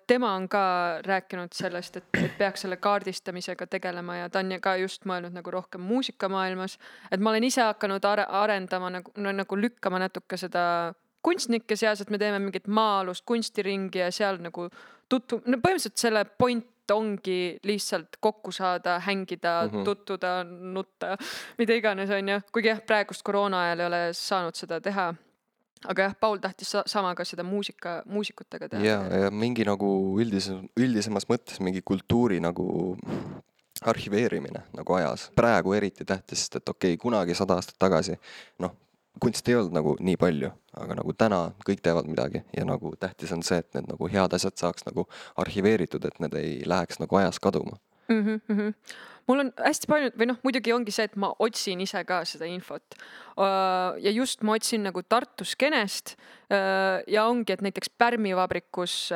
tema 0.07 0.33
on 0.35 0.49
ka 0.49 0.65
rääkinud 1.05 1.55
sellest, 1.55 1.97
et, 2.01 2.09
et 2.19 2.37
peaks 2.37 2.65
selle 2.65 2.77
kaardistamisega 2.77 3.67
tegelema 3.67 4.17
ja 4.17 4.29
ta 4.29 4.43
on 4.43 4.51
ka 4.61 4.75
just 4.81 5.07
mõelnud 5.07 5.35
nagu 5.35 5.51
rohkem 5.51 5.81
muusikamaailmas. 5.81 6.77
et 7.11 7.19
ma 7.19 7.29
olen 7.29 7.43
ise 7.43 7.61
hakanud 7.61 8.05
are 8.05 8.27
arendama 8.29 8.89
nagu 8.99 9.11
no,, 9.17 9.31
nagu 9.31 9.57
lükkama 9.57 9.99
natuke 9.99 10.37
seda 10.37 10.93
kunstnike 11.25 11.75
seas, 11.75 12.01
et 12.01 12.11
me 12.13 12.19
teeme 12.21 12.39
mingit 12.39 12.67
maa-alust 12.67 13.25
kunstiringi 13.25 14.03
ja 14.03 14.11
seal 14.13 14.37
nagu 14.43 14.67
tutvu-, 15.09 15.41
no 15.45 15.57
põhimõtteliselt 15.57 16.01
selle 16.01 16.25
point 16.37 16.67
ongi 16.91 17.57
lihtsalt 17.63 18.17
kokku 18.19 18.51
saada, 18.51 18.99
hängida 18.99 19.53
mm. 19.63 19.71
-hmm. 19.71 19.85
tutvuda, 19.85 20.43
nutta, 20.43 21.17
mida 21.57 21.73
iganes, 21.73 22.09
onju. 22.09 22.41
kuigi 22.51 22.67
jah, 22.67 22.81
praegust 22.85 23.23
koroona 23.23 23.61
ajal 23.65 23.79
ei 23.79 23.87
ole 23.87 24.01
saanud 24.13 24.55
seda 24.55 24.81
teha. 24.81 25.13
aga 25.87 26.01
jah, 26.01 26.15
Paul 26.19 26.37
tahtis 26.37 26.71
sa 26.71 26.83
sama 26.85 27.15
ka 27.15 27.25
seda 27.25 27.43
muusika, 27.43 28.01
muusikutega 28.05 28.69
teha. 28.69 28.85
ja, 28.85 29.01
ja 29.25 29.31
mingi 29.31 29.65
nagu 29.65 30.19
üldisem, 30.21 30.67
üldisemas 30.79 31.29
mõttes 31.29 31.59
mingi 31.59 31.81
kultuuri 31.81 32.39
nagu 32.39 32.95
arhiveerimine 33.81 34.63
nagu 34.73 34.93
ajas. 34.93 35.31
praegu 35.35 35.73
eriti 35.73 36.05
tähtis, 36.05 36.39
sest 36.39 36.55
et 36.55 36.69
okei 36.69 36.93
okay,, 36.93 37.01
kunagi 37.01 37.35
sada 37.35 37.53
aastat 37.59 37.75
tagasi, 37.79 38.19
noh, 38.59 38.75
kunsti 39.21 39.51
ei 39.51 39.59
olnud 39.59 39.75
nagu 39.75 39.95
nii 39.99 40.17
palju, 40.19 40.51
aga 40.81 40.97
nagu 40.99 41.13
täna 41.17 41.39
kõik 41.67 41.81
teevad 41.85 42.09
midagi 42.09 42.43
ja 42.57 42.65
nagu 42.67 42.93
tähtis 42.99 43.31
on 43.35 43.43
see, 43.43 43.61
et 43.63 43.73
need 43.77 43.89
nagu 43.91 44.09
head 44.11 44.35
asjad 44.37 44.57
saaks 44.59 44.87
nagu 44.87 45.07
arhiveeritud, 45.41 46.05
et 46.05 46.19
need 46.23 46.35
ei 46.39 46.55
läheks 46.67 46.99
nagu 47.03 47.21
ajas 47.21 47.39
kaduma. 47.39 47.79
Mm. 48.07 48.41
-hmm. 48.47 48.73
mul 49.27 49.39
on 49.39 49.51
hästi 49.57 49.87
palju 49.89 50.11
või 50.19 50.27
noh, 50.29 50.39
muidugi 50.43 50.73
ongi 50.73 50.93
see, 50.93 51.05
et 51.09 51.15
ma 51.15 51.31
otsin 51.39 51.81
ise 51.81 52.03
ka 52.05 52.23
seda 52.25 52.45
infot. 52.45 52.95
ja 54.01 54.11
just 54.11 54.43
ma 54.43 54.53
otsin 54.55 54.83
nagu 54.83 55.01
Tartu 55.03 55.45
skeenest 55.45 56.15
ja 57.07 57.25
ongi, 57.25 57.53
et 57.53 57.61
näiteks 57.61 57.89
Pärmi 57.97 58.35
vabrikus 58.35 59.09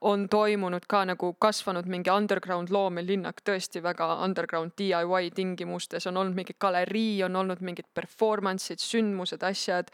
on 0.00 0.28
toimunud 0.28 0.86
ka 0.88 1.04
nagu 1.04 1.32
kasvanud 1.40 1.86
mingi 1.86 2.10
underground 2.10 2.68
loomelinnak, 2.70 3.40
tõesti 3.42 3.82
väga 3.82 4.22
underground 4.24 4.72
DIY 4.78 5.30
tingimustes, 5.34 6.06
on 6.06 6.16
olnud 6.16 6.36
mingi 6.36 6.54
galerii, 6.60 7.24
on 7.24 7.36
olnud 7.36 7.60
mingid 7.60 7.88
performance'id, 7.94 8.78
sündmused, 8.78 9.42
asjad. 9.42 9.90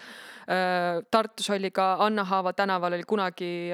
Tartus 1.11 1.51
oli 1.51 1.71
ka 1.71 1.97
Anna 2.01 2.25
Haava 2.25 2.53
tänaval 2.53 2.93
oli 2.93 3.05
kunagi 3.09 3.71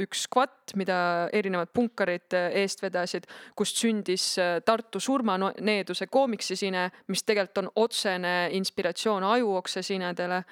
üks 0.00 0.24
skvatt, 0.26 0.72
mida 0.76 1.28
erinevad 1.32 1.72
punkarid 1.74 2.32
äh, 2.36 2.50
eest 2.62 2.82
vedasid, 2.82 3.26
kust 3.58 3.76
sündis 3.76 4.38
äh, 4.40 4.60
Tartu 4.64 5.00
surmaneeduse 5.00 6.06
koomiksisine, 6.06 6.88
mis 7.12 7.24
tegelikult 7.28 7.64
on 7.64 7.70
otsene 7.84 8.34
inspiratsioon 8.56 9.24
ajuoksesinedele. 9.24 10.42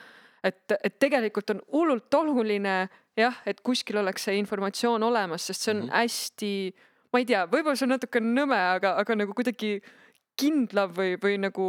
et, 0.45 0.73
et 0.85 0.99
tegelikult 0.99 1.51
on 1.51 1.59
hullult 1.73 2.15
oluline 2.15 2.89
jah, 3.17 3.41
et 3.47 3.61
kuskil 3.61 4.01
oleks 4.01 4.25
see 4.29 4.39
informatsioon 4.41 5.03
olemas, 5.03 5.47
sest 5.47 5.61
see 5.61 5.75
on 5.75 5.83
mm 5.83 5.89
-hmm. 5.89 5.97
hästi, 5.97 6.75
ma 7.13 7.19
ei 7.19 7.27
tea, 7.27 7.47
võib-olla 7.47 7.77
see 7.77 7.87
on 7.87 7.95
natuke 7.97 8.21
nõme, 8.21 8.61
aga, 8.77 8.95
aga 9.01 9.15
nagu 9.15 9.35
kuidagi 9.35 9.81
kindlam 10.41 10.95
või, 10.97 11.17
või 11.23 11.39
nagu 11.39 11.67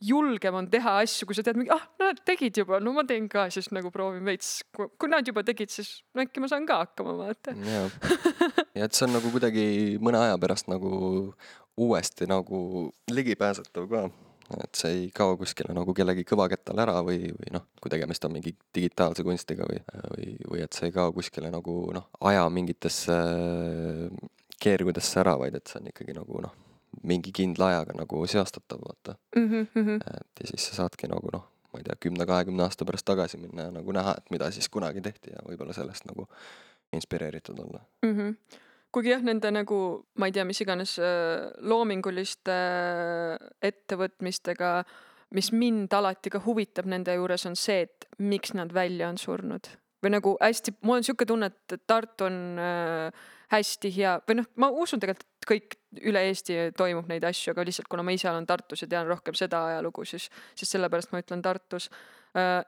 julgem 0.00 0.56
on 0.56 0.68
teha 0.72 0.96
asju, 1.02 1.28
kui 1.28 1.36
sa 1.36 1.44
tead 1.44 1.60
ah, 1.74 1.82
nad 2.00 2.20
tegid 2.26 2.62
juba, 2.62 2.80
no 2.82 2.94
ma 2.96 3.04
teen 3.08 3.28
ka, 3.30 3.46
siis 3.52 3.70
nagu 3.74 3.92
proovin 3.94 4.24
veits, 4.26 4.62
kui 4.72 5.10
nad 5.10 5.26
juba 5.26 5.44
tegid, 5.46 5.72
siis 5.72 6.00
no 6.14 6.24
äkki 6.24 6.42
ma 6.42 6.48
saan 6.50 6.68
ka 6.68 6.80
hakkama, 6.84 7.16
vaata. 7.20 7.54
jah, 7.66 8.00
ja 8.78 8.88
et 8.88 8.96
see 8.96 9.06
on 9.08 9.16
nagu 9.18 9.32
kuidagi 9.34 9.66
mõne 10.02 10.22
aja 10.24 10.40
pärast 10.40 10.70
nagu 10.72 10.90
uuesti 11.80 12.28
nagu 12.30 12.90
ligipääsetav 13.12 13.88
ka. 13.90 14.02
et 14.64 14.74
see 14.74 14.94
ei 14.96 15.04
kao 15.14 15.36
kuskile 15.38 15.76
nagu 15.76 15.94
kellegi 15.94 16.24
kõvakettal 16.26 16.80
ära 16.82 16.96
või, 17.06 17.28
või 17.36 17.52
noh, 17.54 17.68
kui 17.80 17.92
tegemist 17.92 18.24
on 18.26 18.34
mingi 18.34 18.56
digitaalse 18.74 19.22
kunstiga 19.26 19.68
või, 19.68 19.78
või, 20.16 20.32
või 20.50 20.64
et 20.64 20.74
see 20.74 20.88
ei 20.88 20.96
kao 20.96 21.12
kuskile 21.14 21.52
nagu 21.52 21.76
noh, 21.94 22.08
aja 22.26 22.48
mingitesse 22.50 23.20
keerudesse 24.60 25.22
ära, 25.22 25.36
vaid 25.40 25.54
et 25.56 25.70
see 25.70 25.80
on 25.80 25.92
ikkagi 25.92 26.16
nagu 26.18 26.42
noh, 26.44 26.56
mingi 27.02 27.32
kindla 27.32 27.70
ajaga 27.72 27.96
nagu 27.98 28.24
seostatav, 28.28 28.82
vaata. 28.84 29.16
Mhm, 29.36 29.96
et 29.96 30.42
ja 30.42 30.50
siis 30.52 30.68
sa 30.68 30.82
saadki 30.82 31.08
nagu 31.08 31.32
noh, 31.32 31.46
ma 31.72 31.80
ei 31.80 31.86
tea, 31.86 31.96
kümne-kahekümne 32.06 32.64
aasta 32.66 32.84
pärast 32.84 33.06
tagasi 33.08 33.38
minna 33.40 33.68
ja 33.68 33.74
nagu 33.74 33.92
näha, 33.94 34.16
et 34.18 34.30
mida 34.34 34.50
siis 34.50 34.68
kunagi 34.68 35.00
tehti 35.04 35.34
ja 35.34 35.44
võib-olla 35.46 35.76
sellest 35.76 36.08
nagu 36.10 36.26
inspireeritud 36.92 37.58
olla. 37.58 37.84
Mhm. 38.06 38.34
kuigi 38.92 39.12
jah, 39.12 39.22
nende 39.22 39.52
nagu, 39.54 39.76
ma 40.18 40.26
ei 40.26 40.32
tea, 40.34 40.44
mis 40.44 40.60
iganes 40.64 40.96
äh, 40.98 41.52
loominguliste 41.62 42.56
äh, 42.56 43.50
ettevõtmistega, 43.62 44.72
mis 45.38 45.52
mind 45.54 45.94
alati 45.94 46.32
ka 46.34 46.40
huvitab 46.42 46.88
nende 46.90 47.14
juures, 47.14 47.46
on 47.46 47.54
see, 47.54 47.84
et 47.86 48.08
miks 48.18 48.50
nad 48.58 48.74
välja 48.74 49.08
on 49.08 49.18
surnud. 49.18 49.70
Või 50.02 50.14
nagu 50.14 50.36
hästi, 50.40 50.76
mul 50.86 51.00
on 51.00 51.06
sihuke 51.06 51.26
tunne, 51.28 51.50
et 51.50 51.82
Tartu 51.86 52.26
on 52.28 52.40
äh, 52.60 53.28
hästi 53.52 53.90
hea 53.96 54.14
või 54.28 54.40
noh, 54.40 54.48
ma 54.62 54.70
usun 54.70 55.02
tegelikult, 55.02 55.26
et 55.26 55.48
kõik 55.50 55.76
üle 56.06 56.22
Eesti 56.28 56.58
toimub 56.78 57.08
neid 57.10 57.24
asju, 57.26 57.52
aga 57.52 57.64
lihtsalt 57.66 57.90
kuna 57.90 58.04
ma 58.06 58.14
ise 58.14 58.30
olen 58.30 58.46
Tartus 58.48 58.84
ja 58.84 58.90
tean 58.90 59.10
rohkem 59.10 59.36
seda 59.38 59.64
ajalugu, 59.72 60.04
siis, 60.08 60.28
siis 60.54 60.70
sellepärast 60.76 61.12
ma 61.12 61.22
ütlen 61.22 61.42
Tartus. 61.42 61.90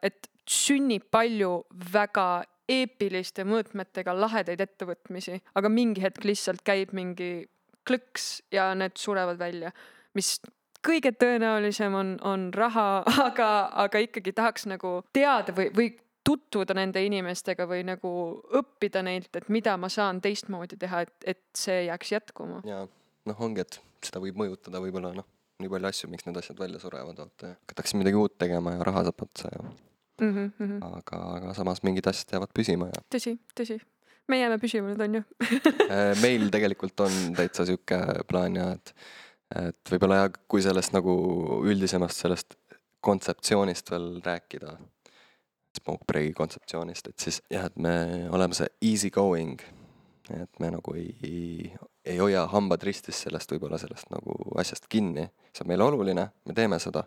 et 0.03 0.27
sünnib 0.49 1.05
palju 1.11 1.53
väga 1.93 2.43
eepiliste 2.73 3.45
mõõtmetega 3.47 4.15
lahedaid 4.17 4.61
ettevõtmisi, 4.65 5.39
aga 5.55 5.71
mingi 5.71 6.03
hetk 6.03 6.25
lihtsalt 6.27 6.65
käib 6.67 6.93
mingi 6.97 7.47
klõks 7.87 8.43
ja 8.55 8.73
need 8.79 8.99
surevad 8.99 9.39
välja, 9.39 9.73
mis 10.19 10.37
kõige 10.83 11.13
tõenäolisem 11.15 11.95
on, 11.95 12.15
on 12.27 12.49
raha, 12.55 13.05
aga, 13.29 13.51
aga 13.85 14.03
ikkagi 14.07 14.35
tahaks 14.35 14.67
nagu 14.71 15.01
teada 15.15 15.55
või, 15.57 15.71
või 15.77 15.93
tutvuda 16.25 16.75
nende 16.79 17.03
inimestega 17.05 17.67
või 17.69 17.83
nagu 17.87 18.11
õppida 18.59 19.03
neilt, 19.03 19.35
et 19.37 19.49
mida 19.53 19.77
ma 19.81 19.91
saan 19.93 20.21
teistmoodi 20.23 20.79
teha, 20.81 21.03
et, 21.07 21.15
et 21.35 21.43
see 21.59 21.85
jääks 21.89 22.13
jätkuma. 22.15 22.63
ja 22.69 22.85
noh, 23.29 23.41
ongi, 23.47 23.65
et 23.67 23.81
seda 24.03 24.23
võib 24.23 24.39
mõjutada 24.41 24.83
võib-olla 24.83 25.13
noh, 25.17 25.29
nii 25.63 25.71
palju 25.71 25.91
asju, 25.91 26.11
miks 26.13 26.27
need 26.27 26.39
asjad 26.41 26.59
välja 26.59 26.81
surevad, 26.83 27.19
vaata 27.19 27.55
hakatakse 27.55 27.99
midagi 28.01 28.19
uut 28.19 28.39
tegema 28.39 28.77
ja 28.77 28.87
raha 28.87 29.07
saab 29.09 29.27
otsa 29.29 29.51
ja 29.55 29.73
Mm 30.21 30.53
-hmm. 30.61 30.99
aga, 30.99 31.17
aga 31.37 31.55
samas 31.55 31.83
mingid 31.83 32.07
asjad 32.07 32.33
jäävad 32.33 32.51
püsima 32.55 32.87
ja 32.87 33.01
tõsi, 33.15 33.33
tõsi. 33.61 33.81
me 34.29 34.39
jääme 34.39 34.59
püsima 34.59 34.93
nüüd, 34.93 35.01
on 35.03 35.15
ju. 35.15 35.23
Äh, 35.95 36.23
meil 36.23 36.51
tegelikult 36.51 37.01
on 37.01 37.13
täitsa 37.37 37.65
sihuke 37.67 37.99
plaan 38.29 38.57
ja 38.57 38.69
et, 38.77 38.95
et 39.67 39.91
võib-olla 39.91 40.21
jah, 40.21 40.31
kui 40.49 40.63
sellest 40.63 40.93
nagu 40.93 41.15
üldisemast 41.65 42.23
sellest 42.23 42.55
kontseptsioonist 43.01 43.91
veel 43.91 44.21
rääkida, 44.25 44.77
Smoke 45.79 46.05
Breaki 46.09 46.35
kontseptsioonist, 46.37 47.09
et 47.09 47.19
siis 47.19 47.41
jah, 47.51 47.67
et 47.71 47.77
me 47.77 47.95
oleme 48.31 48.55
see 48.55 48.69
easy 48.93 49.11
going. 49.11 49.61
et 50.31 50.61
me 50.61 50.69
nagu 50.71 50.93
ei, 50.95 51.73
ei 52.07 52.19
hoia 52.19 52.45
hambad 52.53 52.83
ristis 52.87 53.25
sellest 53.25 53.51
võib-olla 53.53 53.79
sellest 53.79 54.09
nagu 54.15 54.37
asjast 54.61 54.87
kinni, 54.89 55.27
see 55.53 55.65
on 55.65 55.69
meile 55.73 55.85
oluline, 55.85 56.29
me 56.47 56.55
teeme 56.55 56.79
seda, 56.81 57.03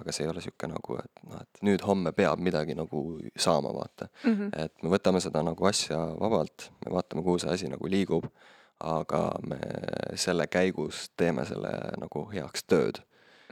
aga 0.00 0.14
see 0.14 0.24
ei 0.24 0.30
ole 0.30 0.42
sihuke 0.42 0.68
nagu, 0.70 0.96
et 1.02 1.24
noh, 1.28 1.42
et 1.42 1.62
nüüd-homme 1.66 2.12
peab 2.16 2.42
midagi 2.42 2.76
nagu 2.78 3.02
saama, 3.36 3.74
vaata. 3.74 4.08
Mhm. 4.24 4.50
et 4.64 4.82
me 4.82 4.94
võtame 4.94 5.20
seda 5.22 5.42
nagu 5.46 5.66
asja 5.70 5.98
vabalt, 6.20 6.70
me 6.86 6.94
vaatame, 6.94 7.26
kuhu 7.26 7.42
see 7.42 7.52
asi 7.54 7.70
nagu 7.70 7.90
liigub, 7.90 8.30
aga 8.84 9.22
me 9.46 9.60
selle 10.20 10.46
käigus 10.50 11.08
teeme 11.16 11.44
selle 11.46 11.74
nagu 12.00 12.26
heaks 12.32 12.66
tööd. 12.70 13.02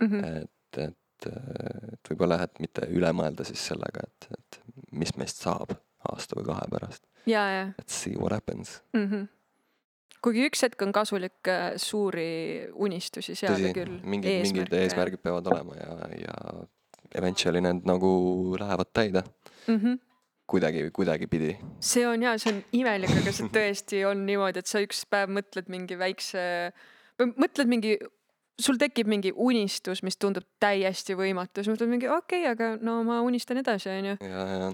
Mhm. 0.00 0.24
et, 0.24 0.78
et, 0.78 0.98
et 1.30 2.10
võib-olla 2.10 2.40
jah, 2.40 2.48
et 2.48 2.62
mitte 2.64 2.88
üle 2.92 3.12
mõelda 3.16 3.46
siis 3.48 3.62
sellega, 3.72 4.04
et, 4.06 4.28
et 4.38 4.60
mis 4.92 5.14
meist 5.20 5.42
saab 5.42 5.74
aasta 6.10 6.38
või 6.38 6.48
kahe 6.50 6.66
pärast, 6.72 7.06
et 7.26 7.88
see 7.92 8.18
what 8.18 8.34
happens. 8.34 8.80
mm. 8.92 9.08
-hmm. 9.08 9.26
kuigi 10.22 10.46
üks 10.50 10.62
hetk 10.66 10.82
on 10.82 10.92
kasulik 10.92 11.48
äh, 11.48 11.72
suuri 11.76 12.68
unistusi 12.74 13.34
seada 13.38 13.72
küll., 13.74 14.00
mingid, 14.02 14.42
mingid 14.48 14.78
eesmärgid 14.82 15.22
peavad 15.22 15.46
olema 15.46 15.76
ja, 15.76 15.98
ja 16.18 16.38
eventually 17.14 17.60
need 17.60 17.84
nagu 17.88 18.56
lähevad 18.60 18.90
täide 18.92 19.22
mm. 19.66 19.76
-hmm. 19.76 19.98
kuidagi, 20.46 20.90
kuidagipidi. 20.90 21.58
see 21.80 22.06
on 22.08 22.22
ja 22.22 22.38
see 22.38 22.54
on 22.54 22.64
imelik, 22.72 23.10
aga 23.22 23.32
see 23.32 23.52
tõesti 23.58 24.06
on 24.08 24.26
niimoodi, 24.26 24.58
et 24.58 24.66
sa 24.66 24.82
üks 24.82 25.06
päev 25.10 25.30
mõtled 25.30 25.68
mingi 25.68 25.98
väikse 25.98 26.72
mõtled 27.20 27.68
mingi, 27.68 27.96
sul 28.60 28.78
tekib 28.80 29.08
mingi 29.10 29.32
unistus, 29.32 30.02
mis 30.04 30.18
tundub 30.20 30.44
täiesti 30.62 31.16
võimatu, 31.18 31.62
siis 31.62 31.72
mõtled 31.72 31.90
mingi 31.90 32.08
okei 32.10 32.42
okay,, 32.44 32.50
aga 32.52 32.84
no 32.84 32.98
ma 33.06 33.20
unistan 33.24 33.60
edasi, 33.62 33.90
onju. 33.92 34.16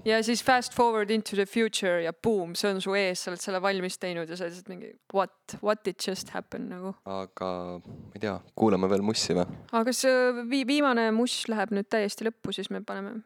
ja, 0.07 0.19
siis 0.25 0.43
fast 0.45 0.75
forward 0.77 1.11
into 1.13 1.37
the 1.39 1.47
future 1.49 2.01
ja 2.03 2.13
boom, 2.13 2.55
see 2.59 2.73
on 2.73 2.83
su 2.83 2.95
ees, 2.99 3.23
sa 3.23 3.31
oled 3.31 3.43
selle 3.43 3.63
valmis 3.63 3.99
teinud 4.01 4.29
ja 4.29 4.39
sa 4.39 4.49
lihtsalt 4.49 4.69
mingi 4.71 4.91
what, 5.15 5.57
what 5.63 5.83
did 5.87 5.99
just 6.05 6.33
happen 6.35 6.69
nagu. 6.73 6.93
aga 7.09 7.49
ma 7.79 8.13
ei 8.17 8.23
tea, 8.27 8.37
kuulame 8.59 8.91
veel 8.91 9.05
mussi 9.05 9.37
või? 9.37 9.47
aga 9.71 9.85
kas 9.89 10.05
vi-, 10.51 10.65
viimane 10.69 11.09
muss 11.15 11.41
läheb 11.51 11.73
nüüd 11.75 11.89
täiesti 11.89 12.27
lõppu, 12.27 12.55
siis 12.55 12.71
me 12.73 12.83
paneme 12.85 13.19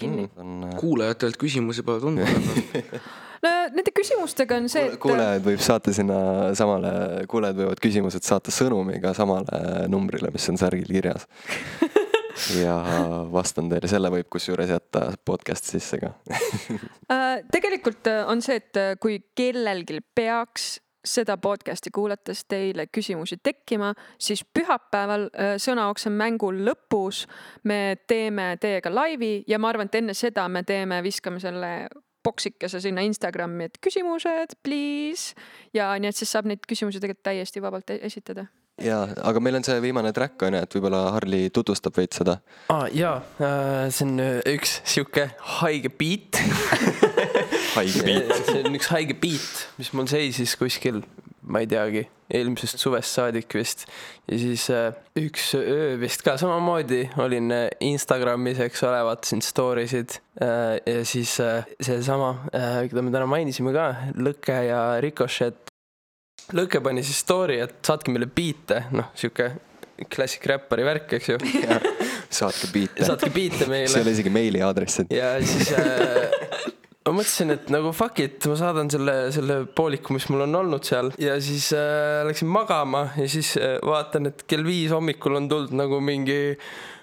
kinni 0.00 0.26
mm.. 0.26 0.40
on 0.40 0.68
äh, 0.68 0.76
kuulajatelt 0.80 1.36
küsimusi 1.40 1.82
pole 1.82 2.00
tundnud. 2.00 2.26
no 3.44 3.54
nende 3.74 3.94
küsimustega 3.96 4.58
on 4.60 4.68
see, 4.72 4.90
et 4.90 4.98
kuulajad 5.02 5.44
võib 5.46 5.62
saata 5.64 5.94
sinna 5.96 6.20
samale, 6.58 6.92
kuulajad 7.30 7.62
võivad 7.62 7.82
küsimused 7.82 8.26
saata 8.26 8.52
sõnumiga 8.54 9.14
samale 9.16 9.86
numbrile, 9.92 10.32
mis 10.34 10.48
on 10.52 10.60
särgil 10.60 10.90
kirjas. 10.90 11.26
ja 12.64 12.76
vastan 13.32 13.70
teile, 13.70 13.88
selle 13.90 14.10
võib 14.12 14.28
kusjuures 14.32 14.70
jätta 14.70 15.10
podcast 15.24 15.66
sisse 15.70 16.00
ka. 16.00 16.12
äh, 17.14 17.40
tegelikult 17.52 18.06
äh, 18.10 18.22
on 18.28 18.42
see, 18.44 18.60
et 18.60 18.80
äh, 18.80 18.94
kui 19.00 19.20
kellelgi 19.36 20.00
peaks 20.14 20.78
seda 21.06 21.38
podcast'i 21.40 21.88
kuulates 21.94 22.42
teile 22.44 22.84
küsimusi 22.92 23.38
tekkima, 23.40 23.94
siis 24.20 24.42
pühapäeval 24.44 25.30
Sõnaokse 25.56 26.10
mängu 26.12 26.50
lõpus 26.52 27.22
me 27.64 27.96
teeme 28.04 28.50
teiega 28.60 28.92
laivi 28.92 29.38
ja 29.48 29.56
ma 29.56 29.70
arvan, 29.72 29.88
et 29.88 29.96
enne 30.02 30.12
seda 30.14 30.44
me 30.52 30.60
teeme, 30.68 31.00
viskame 31.00 31.40
selle 31.40 31.70
boksikese 32.24 32.80
sinna 32.80 33.04
Instagrami, 33.06 33.68
et 33.70 33.78
küsimused, 33.82 34.56
please. 34.64 35.34
ja 35.74 35.92
nii, 35.98 36.10
et 36.12 36.16
siis 36.16 36.32
saab 36.32 36.48
neid 36.50 36.64
küsimusi 36.68 37.00
tegelikult 37.00 37.26
täiesti 37.30 37.62
vabalt 37.62 37.92
e- 37.94 38.00
esitada. 38.06 38.46
ja, 38.80 39.02
aga 39.22 39.40
meil 39.40 39.58
on 39.60 39.66
see 39.66 39.78
viimane 39.82 40.12
track 40.16 40.42
on 40.46 40.56
ju, 40.56 40.62
et 40.64 40.76
võib-olla 40.76 41.02
Harli 41.16 41.42
tutvustab 41.54 41.96
veits 41.96 42.20
seda. 42.22 42.38
aa 42.68 42.84
ah, 42.84 42.86
jaa, 42.94 43.16
see 43.88 44.06
on 44.08 44.24
äh, 44.24 44.36
üks 44.56 44.80
sihuke 44.84 45.30
haige 45.60 45.92
beat. 46.02 46.40
haige 47.76 48.04
beat. 48.06 48.36
see 48.50 48.62
on 48.64 48.80
üks 48.80 48.92
haige 48.94 49.16
beat, 49.20 49.66
mis 49.80 49.92
mul 49.96 50.10
seisis 50.10 50.56
kuskil, 50.60 51.02
ma 51.50 51.62
ei 51.62 51.68
teagi, 51.70 52.04
eelmisest 52.30 52.80
suvest 52.80 53.16
saadik 53.16 53.54
vist. 53.54 53.86
ja 54.30 54.38
siis 54.38 54.66
äh, 54.74 54.92
üks 55.18 55.52
öö 55.58 55.96
vist 56.00 56.22
ka 56.26 56.36
samamoodi 56.40 57.02
olin 57.22 57.50
äh, 57.54 57.66
Instagramis, 57.84 58.60
eks 58.66 58.84
ole, 58.86 59.00
vaatasin 59.06 59.42
story 59.44 59.86
sid 59.90 60.20
äh, 60.42 60.78
ja 60.86 61.04
siis 61.04 61.36
seesama 61.80 62.34
keda 62.52 63.02
me 63.02 63.14
täna 63.14 63.26
mainisime 63.30 63.74
ka, 63.74 63.88
Lõkke 64.20 64.56
ja 64.68 64.82
Ricochet. 65.02 65.70
Lõkke 66.56 66.80
pani 66.82 67.02
siis 67.06 67.20
story, 67.22 67.60
et 67.62 67.76
saatke 67.86 68.12
meile 68.14 68.26
biite, 68.26 68.84
noh, 68.96 69.10
sihuke 69.18 69.50
klassik 70.10 70.46
räppari 70.48 70.84
värk, 70.86 71.18
eks 71.18 71.28
ju. 71.28 71.38
saatke 72.40 72.70
biite. 72.72 73.04
saatke 73.04 73.30
biite 73.34 73.66
see 73.66 73.66
ei 73.66 73.72
meile 73.74 74.02
ole 74.04 74.14
isegi 74.14 74.32
meili 74.32 74.62
aadressid. 74.62 75.10
ja 75.12 75.34
siis 75.42 75.72
äh, 75.74 76.39
ma 77.10 77.16
mõtlesin, 77.18 77.50
et 77.56 77.72
nagu 77.74 77.90
fuck 77.96 78.22
it, 78.22 78.46
ma 78.46 78.56
saadan 78.58 78.90
selle, 78.92 79.16
selle 79.34 79.64
pooliku, 79.76 80.14
mis 80.14 80.28
mul 80.30 80.46
on 80.46 80.62
olnud 80.62 80.86
seal 80.86 81.10
ja 81.20 81.34
siis 81.42 81.72
äh, 81.74 82.22
läksin 82.28 82.50
magama 82.50 83.08
ja 83.18 83.26
siis 83.30 83.56
äh, 83.58 83.76
vaatan, 83.86 84.30
et 84.30 84.46
kell 84.50 84.62
viis 84.66 84.94
hommikul 84.94 85.40
on 85.40 85.50
tulnud 85.50 85.74
nagu 85.74 85.98
mingi 86.04 86.40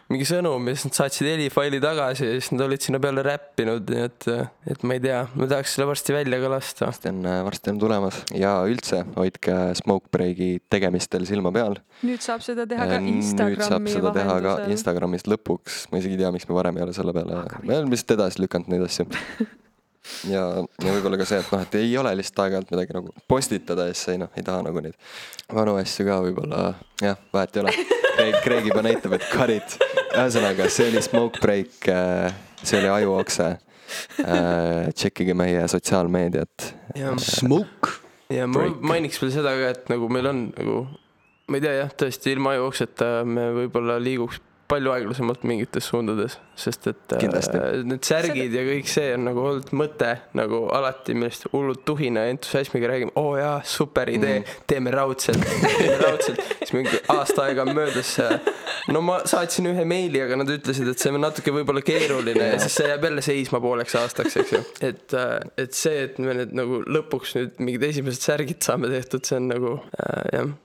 mingi 0.08 0.24
sõnum 0.24 0.64
ja 0.70 0.76
siis 0.76 0.88
nad 0.88 0.96
saatsid 1.02 1.28
helifaili 1.28 1.82
tagasi 1.84 2.30
ja 2.30 2.36
siis 2.38 2.54
nad 2.54 2.64
olid 2.64 2.84
sinna 2.86 3.02
peale 3.04 3.26
räppinud, 3.28 3.92
nii 3.92 4.06
et, 4.06 4.28
et 4.72 4.86
ma 4.88 4.96
ei 4.96 5.04
tea, 5.04 5.20
ma 5.36 5.50
tahaks 5.52 5.76
selle 5.76 5.90
varsti 5.90 6.16
välja 6.16 6.40
ka 6.40 6.52
lasta. 6.54 6.88
varsti 6.88 7.12
on, 7.12 7.28
varsti 7.50 7.74
on 7.74 7.82
tulemas 7.84 8.22
ja 8.32 8.54
üldse 8.72 9.02
hoidke 9.18 9.58
Smoke 9.82 10.08
Breaki 10.16 10.50
tegemistel 10.72 11.28
silma 11.28 11.52
peal. 11.52 11.76
nüüd 12.08 12.24
saab 12.24 12.46
seda 12.48 12.64
teha 12.70 12.88
ka 12.88 13.04
nüüd 13.04 13.20
Instagrami 13.20 13.68
saab 13.68 13.92
seda 13.98 14.16
teha 14.16 14.40
ka. 14.48 14.58
Instagramis 14.72 15.28
lõpuks, 15.28 15.86
ma 15.92 16.00
isegi 16.00 16.16
ei 16.16 16.24
tea, 16.24 16.34
miks 16.40 16.48
me 16.48 16.56
varem 16.56 16.80
ei 16.80 16.88
ole 16.88 16.96
selle 16.96 17.16
peale, 17.18 17.44
me 17.68 17.76
oleme 17.76 17.98
lihtsalt 17.98 18.16
edasi 18.22 18.46
lükanud 18.46 18.72
neid 18.72 18.88
asju. 18.88 19.12
ja, 20.30 20.44
ja 20.84 20.94
võib-olla 20.96 21.20
ka 21.20 21.28
see, 21.28 21.40
et 21.42 21.52
noh, 21.54 21.64
et 21.66 21.78
ei 21.80 21.92
ole 22.00 22.14
lihtsalt 22.20 22.44
aeg-ajalt 22.46 22.74
midagi 22.74 22.96
nagu 22.98 23.14
postitada 23.30 23.88
ja 23.90 23.96
siis 23.96 24.14
ei 24.16 24.22
noh, 24.22 24.32
ei 24.38 24.46
taha 24.48 24.64
nagu 24.68 24.84
neid 24.84 24.98
vanu 25.54 25.78
asju 25.82 26.08
ka 26.08 26.18
võib-olla, 26.26 26.64
jah, 27.04 27.20
vahet 27.34 27.58
ei 27.58 27.64
ole. 27.64 27.76
Kreeg, 28.18 28.40
Kreeg 28.42 28.68
juba 28.72 28.84
näitab, 28.86 29.14
et 29.18 29.28
cut 29.30 29.54
it. 29.54 29.78
ühesõnaga, 30.16 30.68
see 30.74 30.90
oli 30.92 31.04
Smoke 31.06 31.42
Break, 31.44 31.90
see 32.64 32.82
oli 32.82 32.92
Ajuokse. 32.96 33.56
tšekkige 34.98 35.32
meie 35.38 35.62
sotsiaalmeediat. 35.72 36.74
Smoke. 37.24 37.94
ja 38.34 38.48
ma 38.52 38.66
mainiks 38.84 39.22
veel 39.22 39.32
seda 39.38 39.54
ka, 39.56 39.70
et 39.76 39.94
nagu 39.94 40.10
meil 40.12 40.28
on 40.28 40.42
nagu, 40.50 40.82
ma 41.48 41.60
ei 41.60 41.64
tea 41.64 41.78
jah, 41.78 41.94
tõesti 42.04 42.34
ilma 42.36 42.58
ajujooksjata 42.58 43.12
me 43.24 43.46
võib-olla 43.62 43.96
liiguks 44.04 44.42
palju 44.68 44.92
aeglasemalt 44.92 45.44
mingites 45.48 45.88
suundades, 45.88 46.36
sest 46.60 46.90
et 46.92 47.14
äh, 47.16 47.22
Kindlasti. 47.22 47.60
need 47.88 48.04
särgid 48.08 48.56
ja 48.56 48.64
kõik 48.68 48.90
see 48.92 49.14
on 49.16 49.24
nagu 49.30 49.44
olnud 49.48 49.72
mõte 49.80 50.10
nagu 50.38 50.66
alati, 50.76 51.16
millest 51.16 51.48
hullult 51.54 51.86
tuhina 51.88 52.26
ja 52.26 52.34
entusiasmiga 52.34 52.92
räägime, 52.92 53.14
oo 53.16 53.32
oh, 53.32 53.38
jaa, 53.40 53.62
super 53.68 54.12
idee 54.12 54.42
mm., 54.42 54.66
teeme 54.68 54.92
raudselt, 54.92 55.48
teeme 55.64 55.98
raudselt. 56.02 56.44
siis 56.60 56.76
mingi 56.76 57.00
aasta 57.16 57.48
aega 57.48 57.64
on 57.64 57.74
möödas. 57.78 58.14
no 58.92 59.04
ma 59.08 59.22
saatsin 59.30 59.72
ühe 59.72 59.88
meili, 59.88 60.22
aga 60.26 60.42
nad 60.42 60.52
ütlesid, 60.52 60.92
et 60.92 61.00
see 61.00 61.16
on 61.16 61.24
natuke 61.24 61.56
võib-olla 61.56 61.84
keeruline 61.88 62.52
ja 62.52 62.62
siis 62.64 62.80
see 62.82 62.92
jääb 62.92 63.08
jälle 63.08 63.24
seisma 63.24 63.64
pooleks 63.64 63.96
aastaks, 64.02 64.40
eks 64.44 64.56
ju. 64.58 64.64
et, 64.92 65.20
et 65.64 65.76
see, 65.76 66.08
et 66.10 66.20
me 66.20 66.36
nüüd 66.42 66.56
nagu 66.60 66.84
lõpuks 66.84 67.38
nüüd 67.40 67.60
mingid 67.64 67.88
esimesed 67.94 68.32
särgid 68.32 68.60
saame 68.68 68.92
tehtud, 68.92 69.24
see 69.28 69.40
on 69.40 69.52
nagu 69.56 69.78
äh, 69.96 70.24
jah 70.36 70.56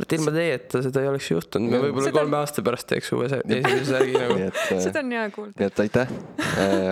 et 0.00 0.12
ilma 0.16 0.32
teieta 0.34 0.80
seda 0.86 1.02
ei 1.04 1.10
oleks 1.10 1.30
juhtunud, 1.30 1.70
me 1.72 1.80
võib-olla 1.82 2.08
Seda- 2.08 2.18
kolme 2.20 2.38
aasta 2.40 2.64
pärast 2.64 2.88
teeks 2.88 3.12
uue 3.16 3.28
esimese 3.28 3.84
särgi 3.90 4.16
nagu 4.16 4.38
seda 4.86 5.02
on 5.04 5.14
hea 5.18 5.24
kuulda. 5.34 5.54
nii 5.60 5.68
et 5.68 5.80
aitäh, 5.84 6.12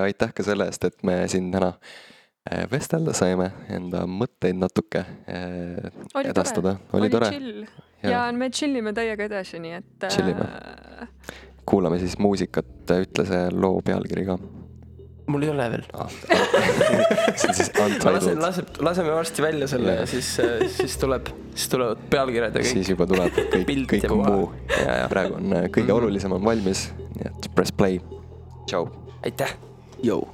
aitäh 0.05 0.35
ka 0.37 0.47
selle 0.47 0.69
eest, 0.69 0.85
et 0.91 0.99
me 1.07 1.17
siin 1.33 1.49
täna 1.55 1.73
äh, 1.75 2.67
vestelda 2.73 3.15
saime, 3.17 3.51
enda 3.73 4.05
mõtteid 4.09 4.61
natuke 4.61 5.05
äh, 5.05 5.91
oli 6.15 6.33
edastada. 6.35 6.77
tore, 6.91 7.01
oli 7.01 7.13
tore. 7.13 7.33
chill 7.33 7.65
Jaa. 8.03 8.13
ja 8.13 8.23
me 8.33 8.51
chill 8.53 8.77
ime 8.81 8.93
täiega 8.97 9.27
edasi, 9.29 9.61
nii 9.61 9.77
et. 9.81 10.09
Chillime. 10.09 10.47
kuulame 11.69 11.99
siis 12.03 12.17
muusikat, 12.19 12.95
ütle 13.01 13.27
see 13.29 13.43
loo 13.53 13.81
pealkiri 13.85 14.25
ka. 14.29 14.39
Mul 15.31 15.47
ei 15.47 15.53
ole 15.53 15.67
veel. 15.75 15.85
see 17.41 17.49
on 17.51 17.57
siis 17.57 17.71
Untitled, 17.71 18.41
laseb, 18.43 18.81
laseme 18.85 19.15
varsti 19.15 19.45
välja 19.45 19.69
selle 19.71 19.95
ja 19.95 20.05
Jah. 20.05 20.11
siis, 20.11 20.31
siis 20.77 20.97
tuleb, 21.01 21.31
siis 21.55 21.73
tulevad 21.73 22.03
pealkirjad 22.13 22.59
ja 22.59 22.65
kõik. 22.65 22.73
siis 22.81 22.93
juba 22.95 23.07
tuleb 23.11 23.35
kõik, 23.39 23.67
Pilt 23.71 23.91
kõik 23.95 24.07
ja 24.09 24.13
muu. 24.15 24.51
ja, 24.75 25.01
ja 25.05 25.09
praegu 25.13 25.39
on 25.41 25.57
äh, 25.57 25.69
kõige 25.75 25.97
olulisem 25.97 26.37
on 26.37 26.45
valmis, 26.45 26.89
nii 27.17 27.31
et 27.31 27.51
press 27.57 27.75
play. 27.75 28.01
tšau. 28.67 28.89
aitäh. 29.25 29.57
Jõu. 30.05 30.25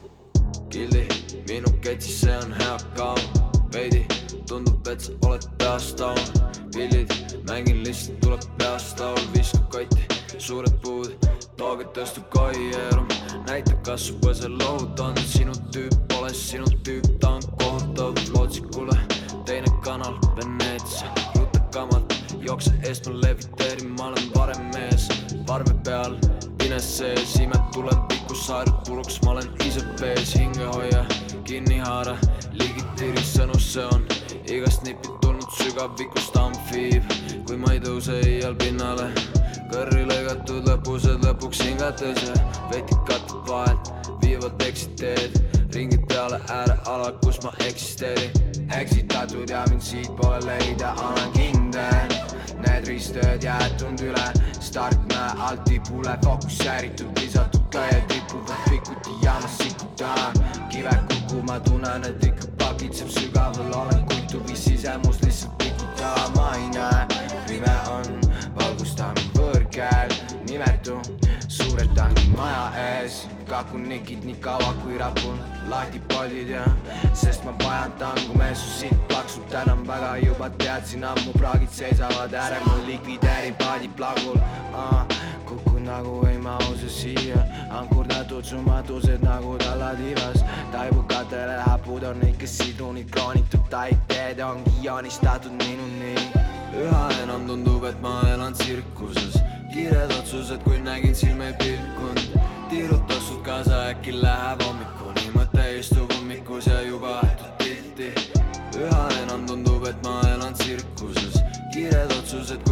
kildi, 0.70 1.06
minu 1.50 1.72
ketsis 1.82 2.22
see 2.24 2.36
on 2.44 2.54
hea 2.60 2.76
kaun 2.98 3.46
veidi 3.74 4.04
tundub, 4.46 4.86
et 4.88 5.00
sa 5.00 5.12
oled 5.26 5.46
peast 5.58 5.98
down 5.98 6.54
pillid, 6.74 7.12
mängin 7.48 7.82
lihtsalt 7.84 8.20
tuleb 8.22 8.44
peast 8.60 9.00
laul, 9.02 9.20
viskab 9.34 9.66
kotti 9.72 10.06
suured 10.38 10.74
puud, 10.84 11.14
tooge 11.56 11.86
tõstub 11.96 12.26
koierum, 12.32 13.06
näitab, 13.46 13.78
kas 13.86 14.08
su 14.08 14.16
põsel 14.20 14.56
lohut 14.60 15.00
on. 15.00 15.16
Sinu 15.30 15.54
tüüp, 15.72 15.94
pole 16.10 16.32
sinu 16.34 16.68
tüüp, 16.84 17.06
ta 17.20 17.36
on 17.36 17.46
kohutav 17.60 18.18
lootsikule, 18.34 18.96
teine 19.48 19.70
kanal, 19.84 20.16
Veneetsia, 20.36 21.08
ruttakamalt, 21.36 22.12
jookse 22.44 22.74
eest 22.88 23.08
ma 23.08 23.20
leviteerin, 23.24 23.94
ma 23.98 24.10
olen 24.10 24.28
varem 24.34 24.68
mees, 24.74 25.08
parve 25.48 25.74
peal, 25.86 26.18
pines 26.58 26.90
sees, 26.98 27.36
imed 27.40 27.70
tulevikus 27.74 28.46
saarud 28.48 28.82
puruks, 28.88 29.20
ma 29.24 29.36
olen 29.36 29.48
ise 29.64 29.84
pees, 30.00 30.34
hinge 30.36 30.68
hoia, 30.74 31.04
kinni 31.48 31.80
haara, 31.84 32.18
ligitiiri 32.52 33.24
sõnus 33.24 33.72
see 33.72 33.86
on, 33.94 34.04
igast 34.44 34.84
nipilt 34.84 35.20
tulnud 35.24 35.48
sügavikust 35.62 36.36
amfiib, 36.40 37.16
kui 37.48 37.56
ma 37.60 37.74
ei 37.76 37.82
tõuse 37.82 38.20
iial 38.26 38.56
pinnale, 38.60 39.10
kõrri 39.70 40.04
lõigatud 40.06 40.66
lõpused 40.68 41.24
lõpuks 41.24 41.62
hingates 41.64 42.22
ja 42.26 42.34
vetikate 42.70 43.40
vahelt 43.48 43.90
viivad 44.22 44.62
eksiteed, 44.62 45.38
ringid 45.74 46.06
peale 46.10 46.40
ääreala, 46.50 47.12
kus 47.24 47.40
ma 47.44 47.52
eksisteerin. 47.66 48.30
eksitatud 48.76 49.50
ja 49.50 49.64
mind 49.70 49.82
siit 49.82 50.10
pole 50.16 50.40
leida, 50.46 50.94
olen 51.08 51.30
kindel. 51.32 52.16
Need 52.64 52.88
ristööd 52.88 53.44
jäetud 53.44 54.00
üle 54.02 54.24
startmäe 54.60 55.30
alt 55.46 55.64
tipule 55.64 56.16
fokusseeritud, 56.24 57.20
lisatud 57.20 57.68
käed 57.70 58.10
ripuvad 58.10 58.64
pikuti 58.70 59.14
jaamas 59.22 59.58
sikutan 59.58 60.42
kive 60.70 60.96
kukkuma, 61.08 61.60
tunnen, 61.60 62.04
et 62.04 62.24
ikka 62.24 62.50
pakitseb 62.58 63.08
sügaval, 63.08 63.72
olen 63.84 64.04
kuituvis 64.10 64.64
sisemus 64.64 65.22
lihtsalt 65.22 65.58
pikuta, 65.58 66.12
ma 66.36 66.52
ei 66.56 66.68
näe, 66.74 67.06
pime 67.46 67.78
on, 67.92 68.20
valgusta 68.58 69.12
mind 69.14 69.35
võõrkäel, 69.76 70.12
nimetu, 70.48 70.96
suured 71.48 71.90
tankid 71.94 72.30
maja 72.36 72.70
ees, 72.80 73.26
kakun 73.48 73.84
nikid 73.88 74.24
nii 74.24 74.38
kaua 74.40 74.72
kui 74.80 74.96
rapun 74.96 75.36
lahtipaldid 75.68 76.48
ja 76.48 76.64
sest 77.12 77.44
ma 77.44 77.52
pajandan, 77.60 78.16
kui 78.26 78.38
me 78.38 78.54
su 78.54 78.70
siit 78.78 78.96
plaksub, 79.08 79.44
tänan 79.52 79.84
väga, 79.86 80.16
juba 80.24 80.48
teadsin 80.56 81.04
ammu, 81.04 81.34
praagid 81.36 81.70
seisavad 81.70 82.32
äärel, 82.32 82.64
ma 82.64 82.76
likvideerin 82.86 83.54
paadi 83.60 83.88
plagul 83.96 84.38
ah,. 84.72 85.04
kukun 85.44 85.84
nagu 85.84 86.26
ei 86.26 86.38
mahu 86.38 86.76
siia, 86.88 87.42
ankurdatud 87.70 88.44
su 88.44 88.56
matused 88.62 89.22
nagu 89.22 89.58
tallatiivas, 89.58 90.40
taibukatele 90.72 91.60
hapud 91.66 92.02
on 92.02 92.22
ikka 92.28 92.46
sidrunid 92.46 93.10
kroonitud, 93.10 93.68
taipteed 93.70 94.40
ongi 94.40 94.72
joonistatud 94.82 95.52
minuni. 95.52 96.16
üha 96.76 97.04
enam 97.22 97.46
tundub, 97.48 97.84
et 97.84 98.00
ma 98.00 98.20
elan 98.32 98.52
tsirkuses, 98.52 99.36
kiired 99.76 100.10
otsused, 100.10 100.62
kui 100.64 100.78
nägin 100.80 101.14
silme 101.14 101.52
pilkund 101.58 102.20
tiirutasud 102.70 103.42
kaasa, 103.44 103.82
äkki 103.92 104.14
läheb 104.22 104.62
hommikuni. 104.64 105.26
Mõte 105.34 105.66
istub 105.76 106.14
ummikus 106.16 106.68
ja 106.70 106.80
juba 106.86 107.18
aetud 107.20 107.52
pilti. 107.60 108.08
Üha 108.80 109.02
enam 109.22 109.44
tundub, 109.50 109.84
et 109.90 110.00
ma 110.06 110.14
elan 110.32 110.56
tsirkuses. 110.56 111.36
Kiired 111.74 112.14
otsused 112.16 112.64